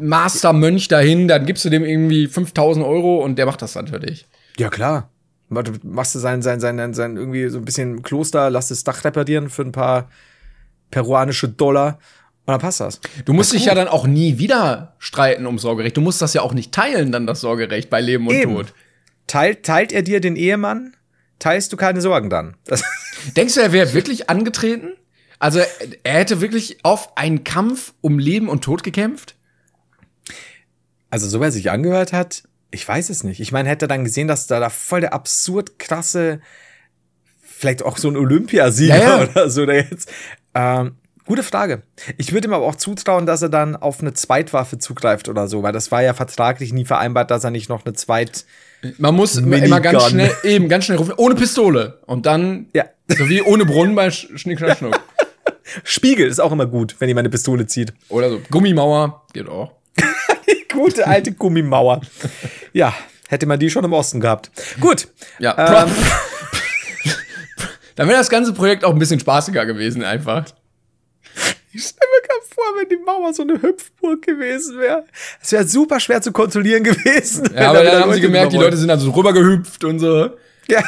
Master 0.00 0.52
Mönch 0.52 0.88
dahin, 0.88 1.28
dann 1.28 1.46
gibst 1.46 1.64
du 1.64 1.70
dem 1.70 1.84
irgendwie 1.84 2.28
5000 2.28 2.84
Euro 2.84 3.22
und 3.22 3.36
der 3.36 3.46
macht 3.46 3.62
das 3.62 3.74
dann 3.74 3.88
für 3.88 4.00
dich. 4.00 4.26
Ja, 4.62 4.70
klar. 4.70 5.10
Du 5.50 5.72
machst 5.82 6.14
du 6.14 6.20
sein, 6.20 6.40
sein, 6.40 6.60
sein, 6.60 6.94
sein 6.94 7.16
irgendwie 7.16 7.48
so 7.48 7.58
ein 7.58 7.64
bisschen 7.64 8.02
Kloster, 8.02 8.48
lass 8.48 8.68
das 8.68 8.84
Dach 8.84 9.04
reparieren 9.04 9.50
für 9.50 9.62
ein 9.62 9.72
paar 9.72 10.08
peruanische 10.92 11.48
Dollar 11.48 11.98
und 12.46 12.52
dann 12.52 12.60
passt 12.60 12.80
das. 12.80 13.00
Du 13.24 13.32
musst 13.32 13.52
dich 13.52 13.64
ja 13.64 13.74
dann 13.74 13.88
auch 13.88 14.06
nie 14.06 14.38
wieder 14.38 14.94
streiten 14.98 15.46
um 15.46 15.58
Sorgerecht. 15.58 15.96
Du 15.96 16.00
musst 16.00 16.22
das 16.22 16.32
ja 16.32 16.42
auch 16.42 16.54
nicht 16.54 16.72
teilen, 16.72 17.10
dann 17.10 17.26
das 17.26 17.40
Sorgerecht 17.40 17.90
bei 17.90 18.00
Leben 18.00 18.28
und 18.28 18.34
Eben. 18.34 18.54
Tod. 18.54 18.72
Teilt, 19.26 19.64
teilt 19.64 19.92
er 19.92 20.02
dir 20.02 20.20
den 20.20 20.36
Ehemann, 20.36 20.96
teilst 21.40 21.72
du 21.72 21.76
keine 21.76 22.00
Sorgen 22.00 22.30
dann. 22.30 22.56
Das, 22.64 22.84
Denkst 23.36 23.54
du, 23.54 23.60
er 23.60 23.72
wäre 23.72 23.92
wirklich 23.94 24.30
angetreten? 24.30 24.92
Also, 25.40 25.60
er 26.04 26.14
hätte 26.14 26.40
wirklich 26.40 26.78
auf 26.84 27.16
einen 27.16 27.42
Kampf 27.42 27.94
um 28.00 28.20
Leben 28.20 28.48
und 28.48 28.62
Tod 28.62 28.84
gekämpft? 28.84 29.34
also 31.12 31.28
so 31.28 31.42
er 31.42 31.52
sich 31.52 31.70
angehört 31.70 32.14
hat, 32.14 32.44
ich 32.72 32.86
weiß 32.86 33.10
es 33.10 33.22
nicht. 33.22 33.40
Ich 33.40 33.52
meine, 33.52 33.68
hätte 33.68 33.84
er 33.84 33.88
dann 33.88 34.02
gesehen, 34.04 34.26
dass 34.28 34.46
da, 34.48 34.58
da 34.58 34.68
voll 34.70 35.00
der 35.02 35.12
absurd 35.14 35.78
krasse, 35.78 36.40
vielleicht 37.42 37.82
auch 37.84 37.96
so 37.98 38.08
ein 38.08 38.16
Olympiasieger 38.16 38.96
Ja, 38.96 39.22
ja. 39.22 39.28
oder 39.30 39.50
so, 39.50 39.64
der 39.66 39.76
jetzt. 39.84 40.10
Ähm, 40.54 40.96
gute 41.26 41.42
Frage. 41.42 41.82
Ich 42.18 42.32
würde 42.32 42.48
ihm 42.48 42.54
aber 42.54 42.66
auch 42.66 42.74
zutrauen, 42.76 43.26
dass 43.26 43.42
er 43.42 43.48
dann 43.50 43.76
auf 43.76 44.00
eine 44.00 44.14
Zweitwaffe 44.14 44.78
zugreift 44.78 45.28
oder 45.28 45.46
so, 45.48 45.62
weil 45.62 45.72
das 45.72 45.90
war 45.92 46.02
ja 46.02 46.14
vertraglich 46.14 46.72
nie 46.72 46.84
vereinbart, 46.84 47.30
dass 47.30 47.44
er 47.44 47.50
nicht 47.50 47.68
noch 47.68 47.84
eine 47.84 47.94
Zweit. 47.94 48.44
Man 48.98 49.14
muss 49.14 49.36
Minigun. 49.36 49.64
immer 49.66 49.80
ganz 49.80 50.08
schnell, 50.08 50.32
eben 50.42 50.68
ganz 50.68 50.86
schnell 50.86 50.98
rufen, 50.98 51.14
ohne 51.16 51.34
Pistole. 51.36 52.00
Und 52.06 52.26
dann, 52.26 52.66
Ja. 52.74 52.86
so 53.06 53.28
wie 53.28 53.40
ohne 53.42 53.64
Brunnen 53.64 53.94
bei 53.94 54.10
Sch 54.10 54.28
Schnick, 54.34 54.58
Schnack, 54.58 54.78
Schnuck. 54.78 54.98
Spiegel 55.84 56.26
ist 56.26 56.40
auch 56.40 56.50
immer 56.52 56.66
gut, 56.66 56.96
wenn 56.98 57.08
jemand 57.08 57.26
eine 57.26 57.30
Pistole 57.30 57.66
zieht. 57.66 57.92
Oder 58.08 58.30
so. 58.30 58.40
Gummimauer, 58.50 59.24
geht 59.32 59.48
auch. 59.48 59.72
Gute 60.72 61.06
alte 61.06 61.32
Gummimauer. 61.38 62.00
Ja, 62.72 62.94
hätte 63.28 63.46
man 63.46 63.58
die 63.58 63.70
schon 63.70 63.84
im 63.84 63.92
Osten 63.92 64.20
gehabt. 64.20 64.50
Gut. 64.80 65.08
Ja. 65.38 65.84
Ähm, 65.84 65.90
Dann 67.96 68.08
wäre 68.08 68.18
das 68.18 68.30
ganze 68.30 68.52
Projekt 68.52 68.84
auch 68.84 68.92
ein 68.92 68.98
bisschen 68.98 69.20
spaßiger 69.20 69.66
gewesen, 69.66 70.02
einfach. 70.02 70.44
Ich 71.74 71.84
stell 71.84 72.06
mir 72.08 72.26
gerade 72.26 72.54
vor, 72.54 72.64
wenn 72.78 72.88
die 72.88 72.96
Mauer 73.04 73.32
so 73.32 73.42
eine 73.42 73.60
Hüpfburg 73.60 74.22
gewesen 74.22 74.78
wäre. 74.78 75.04
Es 75.42 75.52
wäre 75.52 75.66
super 75.66 76.00
schwer 76.00 76.20
zu 76.20 76.32
kontrollieren 76.32 76.84
gewesen. 76.84 77.50
Ja, 77.54 77.70
aber 77.70 77.78
da 77.78 77.82
wieder 77.82 77.92
dann 77.92 78.02
haben 78.02 78.14
sie 78.14 78.20
gemerkt, 78.20 78.52
die 78.52 78.58
Leute 78.58 78.76
sind 78.76 78.90
also 78.90 79.10
rübergehüpft 79.10 79.84
und 79.84 79.98
so. 79.98 80.30
Ja, 80.68 80.82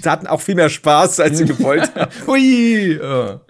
sie 0.00 0.08
hatten 0.08 0.26
auch 0.26 0.40
viel 0.40 0.54
mehr 0.54 0.68
Spaß, 0.68 1.20
als 1.20 1.38
sie 1.38 1.44
gewollt 1.46 1.90
haben. 1.94 2.10
Hui. 2.26 2.98
Ja. 3.00 3.40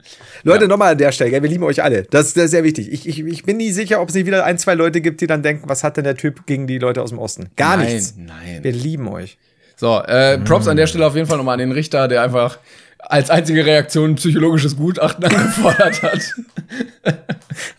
Leute, 0.45 0.69
nochmal 0.69 0.93
an 0.93 0.99
der 0.99 1.11
Stelle, 1.13 1.31
gell, 1.31 1.43
wir 1.43 1.49
lieben 1.51 1.65
euch 1.65 1.83
alle. 1.83 2.03
Das, 2.05 2.35
das 2.35 2.45
ist 2.45 2.51
sehr 2.53 2.65
wichtig. 2.65 2.93
Ich, 2.93 3.09
ich, 3.09 3.21
ich 3.25 3.43
bin 3.45 3.57
nie 3.57 3.73
sicher, 3.73 4.01
ob 4.01 4.09
es 4.11 4.15
nicht 4.15 4.27
wieder 4.27 4.45
ein, 4.45 4.59
zwei 4.59 4.75
Leute 4.75 5.01
gibt, 5.01 5.21
die 5.21 5.27
dann 5.27 5.43
denken, 5.43 5.69
was 5.69 5.83
hat 5.83 5.97
denn 5.97 6.05
der 6.05 6.17
Typ 6.17 6.47
gegen 6.47 6.67
die 6.67 6.79
Leute 6.79 7.03
aus 7.03 7.11
dem 7.11 7.19
Osten? 7.19 7.49
Gar 7.57 7.79
Nein, 7.79 7.87
nichts. 7.95 8.15
nein. 8.17 8.63
Wir 8.63 8.73
lieben 8.73 9.09
euch. 9.09 9.39
So, 9.77 10.01
äh, 10.03 10.39
Props 10.39 10.69
an 10.69 10.77
der 10.77 10.87
Stelle 10.87 11.07
auf 11.07 11.17
jeden 11.17 11.27
Fall 11.27 11.39
nochmal 11.39 11.55
an 11.55 11.59
den 11.61 11.73
Richter, 11.73 12.07
der 12.09 12.23
einfach 12.23 12.59
als 12.99 13.29
einzige 13.29 13.67
Reaktion 13.67 14.13
ein 14.13 14.15
psychologisches 14.15 14.77
Gutachten 14.77 15.25
angefordert 15.25 16.03
hat. 16.03 16.35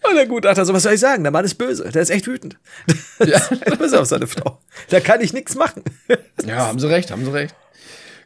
Und 0.10 0.16
der 0.16 0.26
Gutachter, 0.28 0.66
so 0.66 0.74
was 0.74 0.84
soll 0.84 0.94
ich 0.94 1.00
sagen? 1.00 1.24
Der 1.24 1.32
Mann 1.32 1.46
ist 1.46 1.56
böse. 1.56 1.90
Der 1.92 2.02
ist 2.02 2.10
echt 2.10 2.28
wütend. 2.28 2.58
Der 3.20 3.36
ist 3.36 3.78
böse 3.80 4.00
auf 4.02 4.08
seine 4.08 4.28
Frau. 4.28 4.60
Da 4.90 5.00
kann 5.00 5.22
ich 5.22 5.34
nichts 5.34 5.56
machen. 5.56 5.84
Ja, 6.46 6.68
haben 6.68 6.80
sie 6.80 6.90
recht, 6.90 7.12
haben 7.12 7.24
sie 7.26 7.34
recht. 7.34 7.56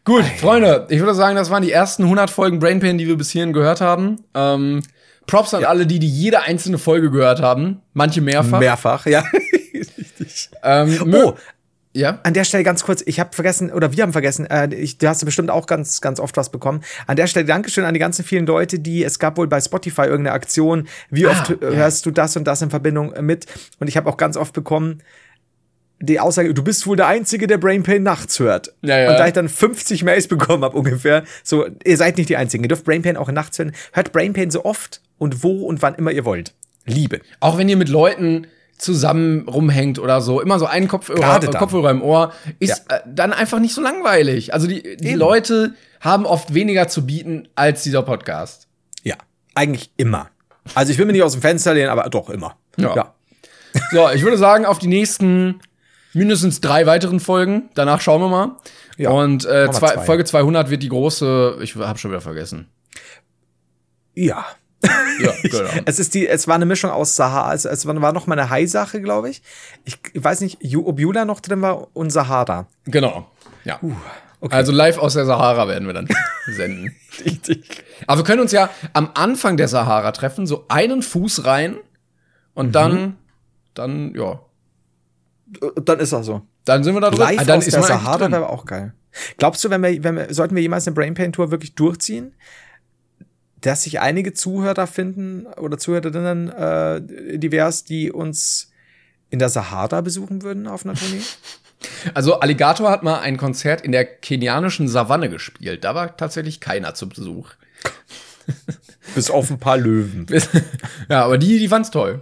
Gut, 0.09 0.25
Freunde, 0.25 0.87
ich 0.89 1.01
würde 1.01 1.13
sagen, 1.13 1.35
das 1.35 1.51
waren 1.51 1.61
die 1.61 1.71
ersten 1.71 2.01
100 2.01 2.31
Folgen 2.31 2.57
Brain 2.57 2.79
Pain, 2.79 2.97
die 2.97 3.05
wir 3.05 3.15
bis 3.15 3.29
hierhin 3.29 3.53
gehört 3.53 3.79
haben. 3.79 4.15
Ähm, 4.33 4.81
Props 5.27 5.53
an 5.53 5.65
alle, 5.65 5.85
die, 5.85 5.99
die 5.99 6.09
jede 6.09 6.41
einzelne 6.41 6.79
Folge 6.79 7.11
gehört 7.11 7.43
haben. 7.43 7.83
Manche 7.93 8.19
mehrfach. 8.19 8.59
Mehrfach, 8.59 9.05
ja. 9.05 9.23
Richtig. 9.75 10.49
Ähm, 10.63 11.13
Oh, 11.13 11.35
ja. 11.93 12.19
An 12.23 12.33
der 12.33 12.43
Stelle 12.43 12.63
ganz 12.63 12.83
kurz, 12.83 13.03
ich 13.05 13.19
habe 13.19 13.35
vergessen, 13.35 13.71
oder 13.71 13.93
wir 13.95 14.01
haben 14.01 14.11
vergessen, 14.11 14.47
äh, 14.47 14.73
ich, 14.73 14.97
du 14.97 15.07
hast 15.07 15.23
bestimmt 15.25 15.51
auch 15.51 15.67
ganz, 15.67 16.01
ganz 16.01 16.19
oft 16.19 16.35
was 16.37 16.49
bekommen. 16.49 16.81
An 17.05 17.15
der 17.15 17.27
Stelle 17.27 17.45
Dankeschön 17.45 17.85
an 17.85 17.93
die 17.93 17.99
ganzen 17.99 18.25
vielen 18.25 18.47
Leute, 18.47 18.79
die, 18.79 19.03
es 19.03 19.19
gab 19.19 19.37
wohl 19.37 19.47
bei 19.47 19.61
Spotify 19.61 20.05
irgendeine 20.05 20.31
Aktion, 20.31 20.87
wie 21.11 21.27
oft 21.27 21.49
ja. 21.49 21.55
hörst 21.61 22.07
du 22.07 22.09
das 22.09 22.35
und 22.35 22.45
das 22.45 22.63
in 22.63 22.71
Verbindung 22.71 23.13
mit? 23.21 23.45
Und 23.79 23.87
ich 23.87 23.95
habe 23.95 24.09
auch 24.09 24.17
ganz 24.17 24.37
oft 24.37 24.53
bekommen, 24.53 25.03
die 26.01 26.19
Aussage, 26.19 26.53
du 26.53 26.63
bist 26.63 26.87
wohl 26.87 26.95
der 26.95 27.07
Einzige, 27.07 27.47
der 27.47 27.57
Brain 27.57 27.83
Pain 27.83 28.03
nachts 28.03 28.39
hört. 28.39 28.73
Ja, 28.81 28.99
ja. 28.99 29.11
Und 29.11 29.19
da 29.19 29.27
ich 29.27 29.33
dann 29.33 29.49
50 29.49 30.03
Mails 30.03 30.27
bekommen 30.27 30.63
habe 30.63 30.77
ungefähr, 30.77 31.23
so, 31.43 31.67
ihr 31.83 31.97
seid 31.97 32.17
nicht 32.17 32.29
die 32.29 32.37
Einzigen, 32.37 32.63
ihr 32.63 32.69
dürft 32.69 32.85
Brain 32.85 33.01
Pain 33.01 33.17
auch 33.17 33.29
nachts 33.31 33.59
hören. 33.59 33.73
Hört 33.91 34.11
Brain 34.11 34.33
Pain 34.33 34.49
so 34.49 34.63
oft 34.65 35.01
und 35.17 35.43
wo 35.43 35.65
und 35.65 35.81
wann 35.81 35.95
immer 35.95 36.11
ihr 36.11 36.25
wollt. 36.25 36.53
Liebe. 36.85 37.19
Auch 37.39 37.57
wenn 37.57 37.69
ihr 37.69 37.77
mit 37.77 37.89
Leuten 37.89 38.47
zusammen 38.77 39.47
rumhängt 39.47 39.99
oder 39.99 40.21
so, 40.21 40.39
immer 40.39 40.57
so 40.57 40.65
einen 40.65 40.87
Kopfhörer. 40.87 41.39
Kopfhörer 41.57 41.91
im 41.91 42.01
Ohr, 42.01 42.31
ist 42.59 42.85
äh, 42.89 42.99
dann 43.05 43.33
einfach 43.33 43.59
nicht 43.59 43.75
so 43.75 43.81
langweilig. 43.81 44.53
Also 44.53 44.67
die, 44.67 44.95
die 44.97 45.09
Eben. 45.09 45.19
Leute 45.19 45.73
haben 45.99 46.25
oft 46.25 46.53
weniger 46.53 46.87
zu 46.87 47.05
bieten 47.05 47.49
als 47.55 47.83
dieser 47.83 48.03
Podcast. 48.03 48.67
Ja, 49.03 49.15
eigentlich 49.53 49.91
immer. 49.97 50.29
Also 50.75 50.93
ich 50.93 50.97
will 50.97 51.05
mir 51.05 51.11
nicht 51.11 51.23
aus 51.23 51.33
dem 51.33 51.41
Fenster 51.41 51.73
lehnen, 51.73 51.89
aber 51.89 52.09
doch 52.09 52.29
immer. 52.29 52.55
Ja. 52.77 52.95
ja. 52.95 53.13
So, 53.91 54.09
ich 54.09 54.23
würde 54.23 54.37
sagen, 54.37 54.65
auf 54.65 54.79
die 54.79 54.87
nächsten 54.87 55.59
mindestens 56.13 56.61
drei 56.61 56.85
weiteren 56.85 57.19
Folgen. 57.19 57.69
Danach 57.75 58.01
schauen 58.01 58.21
wir 58.21 58.29
mal. 58.29 58.57
Ja, 58.97 59.11
Und 59.11 59.45
äh, 59.45 59.69
zwei, 59.71 59.93
zwei. 59.95 60.05
Folge 60.05 60.25
200 60.25 60.69
wird 60.69 60.83
die 60.83 60.89
große, 60.89 61.57
ich 61.61 61.75
habe 61.75 61.97
schon 61.99 62.11
wieder 62.11 62.21
vergessen. 62.21 62.69
Ja. 64.13 64.45
Ja, 65.21 65.33
genau. 65.43 65.69
Es 65.85 65.99
ist 65.99 66.13
die, 66.13 66.27
es 66.27 66.47
war 66.47 66.55
eine 66.55 66.65
Mischung 66.65 66.89
aus 66.89 67.15
Sahara, 67.15 67.53
es, 67.53 67.65
es 67.65 67.85
war 67.85 68.13
noch 68.13 68.27
mal 68.27 68.39
eine 68.39 68.49
Hai-Sache, 68.49 69.01
glaube 69.01 69.29
ich. 69.29 69.41
ich. 69.83 69.97
Ich 70.13 70.23
weiß 70.23 70.41
nicht, 70.41 70.57
ob 70.75 70.99
Jula 70.99 71.25
noch 71.25 71.41
drin 71.41 71.61
war 71.61 71.87
und 71.95 72.09
Sahara. 72.11 72.67
genau. 72.85 73.29
Ja. 73.65 73.77
okay. 74.39 74.55
Also 74.55 74.71
live 74.71 74.97
aus 74.97 75.13
der 75.15 75.25
Sahara 75.25 75.67
werden 75.67 75.85
wir 75.85 75.93
dann 75.93 76.07
senden. 76.47 76.95
Richtig. 77.25 77.83
Aber 78.07 78.21
wir 78.21 78.23
können 78.25 78.39
uns 78.41 78.53
ja 78.53 78.69
am 78.93 79.09
Anfang 79.15 79.57
der 79.57 79.67
Sahara 79.67 80.13
treffen, 80.13 80.47
so 80.47 80.63
einen 80.69 81.01
Fuß 81.01 81.43
rein 81.45 81.77
und 82.53 82.67
Mhm. 82.67 82.71
dann, 82.71 83.17
dann, 83.73 84.15
ja, 84.15 84.39
Dann 85.83 85.99
ist 85.99 86.13
das 86.13 86.25
so. 86.25 86.41
dann 86.65 86.83
sind 86.83 86.93
wir 86.93 87.01
da 87.01 87.09
drin. 87.09 87.19
Live 87.19 87.39
Ah, 87.39 87.43
dann 87.43 87.57
aus 87.57 87.67
ist 87.67 87.75
der 87.75 87.83
Sahara 87.83 88.31
wäre 88.31 88.49
auch 88.49 88.65
geil. 88.65 88.93
Glaubst 89.37 89.63
du, 89.63 89.69
wenn 89.69 89.81
wir, 89.81 90.03
wenn 90.03 90.15
wir, 90.15 90.33
sollten 90.33 90.55
wir 90.55 90.61
jemals 90.61 90.87
eine 90.87 90.93
Brain 90.93 91.15
Pain 91.15 91.33
Tour 91.33 91.51
wirklich 91.51 91.75
durchziehen, 91.75 92.35
dass 93.61 93.83
sich 93.83 93.99
einige 93.99 94.33
Zuhörer 94.33 94.87
finden 94.87 95.47
oder 95.57 95.77
Zuhörerinnen 95.77 96.49
äh, 96.49 97.39
divers, 97.39 97.83
die 97.83 98.11
uns 98.11 98.71
in 99.29 99.39
der 99.39 99.49
Sahara 99.49 100.01
besuchen 100.01 100.43
würden 100.43 100.67
auf 100.67 100.85
einer 100.85 100.95
Tournee? 100.95 101.21
Also 102.13 102.41
Alligator 102.41 102.91
hat 102.91 103.03
mal 103.03 103.19
ein 103.19 103.37
Konzert 103.37 103.81
in 103.81 103.93
der 103.93 104.03
kenianischen 104.03 104.89
Savanne 104.89 105.29
gespielt. 105.29 105.85
Da 105.85 105.95
war 105.95 106.17
tatsächlich 106.17 106.59
keiner 106.59 106.93
zu 106.93 107.07
Besuch. 107.07 107.51
Bis 109.15 109.29
auf 109.29 109.49
ein 109.49 109.59
paar 109.59 109.77
Löwen. 109.77 110.27
ja, 111.09 111.23
aber 111.23 111.37
die, 111.37 111.57
die 111.57 111.69
fand's 111.69 111.89
toll. 111.89 112.21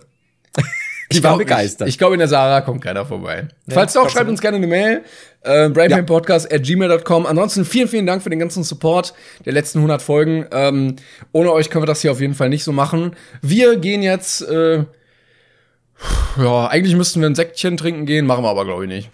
Die 1.11 1.23
waren 1.23 1.37
begeistert. 1.37 1.87
Ich, 1.87 1.95
ich 1.95 1.97
glaube, 1.97 2.15
in 2.15 2.19
der 2.19 2.27
Sarah 2.27 2.61
kommt 2.61 2.83
keiner 2.83 3.05
vorbei. 3.05 3.47
Nee, 3.65 3.73
Falls 3.73 3.93
doch, 3.93 4.09
schreibt 4.09 4.29
uns 4.29 4.41
gerne 4.41 4.57
eine 4.57 4.67
Mail. 4.67 5.03
Äh, 5.41 5.69
brainpainpodcast 5.69 6.51
at 6.51 6.63
gmail.com. 6.63 7.25
Ansonsten 7.25 7.63
vielen, 7.63 7.87
vielen 7.87 8.05
Dank 8.05 8.21
für 8.21 8.29
den 8.29 8.39
ganzen 8.39 8.63
Support 8.63 9.13
der 9.45 9.53
letzten 9.53 9.79
100 9.79 10.01
Folgen. 10.01 10.45
Ähm, 10.51 10.97
ohne 11.31 11.53
euch 11.53 11.69
können 11.69 11.83
wir 11.83 11.87
das 11.87 12.01
hier 12.01 12.11
auf 12.11 12.19
jeden 12.19 12.33
Fall 12.33 12.49
nicht 12.49 12.63
so 12.65 12.73
machen. 12.73 13.15
Wir 13.41 13.77
gehen 13.77 14.01
jetzt, 14.01 14.41
äh, 14.41 14.83
ja, 16.37 16.67
eigentlich 16.67 16.95
müssten 16.95 17.21
wir 17.21 17.29
ein 17.29 17.35
Säckchen 17.35 17.77
trinken 17.77 18.05
gehen, 18.05 18.25
machen 18.25 18.43
wir 18.43 18.49
aber, 18.49 18.65
glaube 18.65 18.83
ich, 18.83 18.89
nicht. 18.89 19.09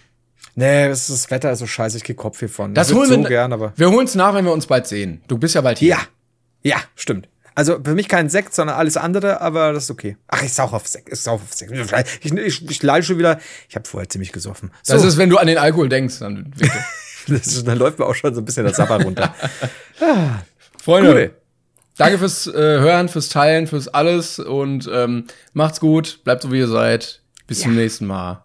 Nee, 0.56 0.88
das, 0.88 1.08
das 1.08 1.30
Wetter 1.32 1.52
ist 1.52 1.60
so 1.60 1.68
scheiße, 1.68 1.98
ich 1.98 2.04
krieg 2.04 2.18
Kopf 2.18 2.40
hiervon. 2.40 2.74
Das 2.74 2.90
Ich 2.90 2.96
würd 2.96 3.10
holen 3.10 3.20
wir 3.22 3.24
so 3.24 3.30
gern, 3.30 3.54
aber. 3.54 3.74
Wir 3.76 3.90
holen 3.90 4.06
es 4.06 4.16
nach, 4.16 4.34
wenn 4.34 4.46
wir 4.46 4.52
uns 4.52 4.68
bald 4.68 4.88
sehen. 4.88 5.22
Du 5.28 5.38
bist 5.38 5.56
ja 5.56 5.62
bald 5.62 5.80
hier. 5.80 5.90
Ja. 5.90 6.00
Ja, 6.64 6.78
stimmt. 6.96 7.28
Also 7.56 7.80
für 7.84 7.94
mich 7.94 8.08
kein 8.10 8.30
Sekt, 8.30 8.54
sondern 8.56 8.78
alles 8.78 8.98
andere, 8.98 9.42
aber 9.42 9.74
das 9.74 9.86
ist 9.86 9.92
okay. 9.92 10.18
Ach, 10.28 10.42
ich 10.42 10.54
sauf 10.54 10.74
auf 10.74 10.88
Sekt. 10.88 11.10
Ich 11.12 11.20
sauf 11.22 11.42
auf 11.42 11.54
Sekt. 11.54 11.72
Ich, 12.24 12.32
ich, 12.34 12.70
ich 12.70 12.84
leide 12.84 13.06
schon 13.06 13.18
wieder. 13.20 13.40
Ich 13.70 13.76
habe 13.76 13.88
vorher 13.88 14.10
ziemlich 14.10 14.32
gesoffen. 14.32 14.72
So, 14.82 14.94
Das 14.94 15.04
ist, 15.04 15.18
wenn 15.18 15.30
du 15.30 15.38
an 15.38 15.48
den 15.48 15.58
Alkohol 15.58 15.90
denkst, 15.90 16.20
dann 16.20 16.54
ist, 17.28 17.68
dann 17.68 17.78
läuft 17.78 18.00
mir 18.00 18.06
auch 18.06 18.16
schon 18.16 18.34
so 18.34 18.42
ein 18.42 18.46
bisschen 18.46 18.66
das 18.66 18.78
Sabber 18.78 19.02
runter. 19.04 19.34
Freunde, 20.84 21.12
Cool. 21.12 21.32
danke 21.98 22.18
fürs 22.18 22.48
äh, 22.48 22.52
Hören, 22.54 23.08
fürs 23.08 23.30
Teilen, 23.30 23.68
fürs 23.68 23.88
alles 23.88 24.40
und 24.40 24.90
ähm, 24.92 25.28
macht's 25.54 25.80
gut, 25.80 26.22
bleibt 26.24 26.42
so 26.42 26.52
wie 26.52 26.60
ihr 26.60 26.68
seid. 26.68 27.22
Bis 27.48 27.62
zum 27.62 27.76
nächsten 27.76 28.06
Mal. 28.06 28.44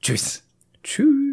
Tschüss. 0.00 0.42
Tschüss. 0.84 1.31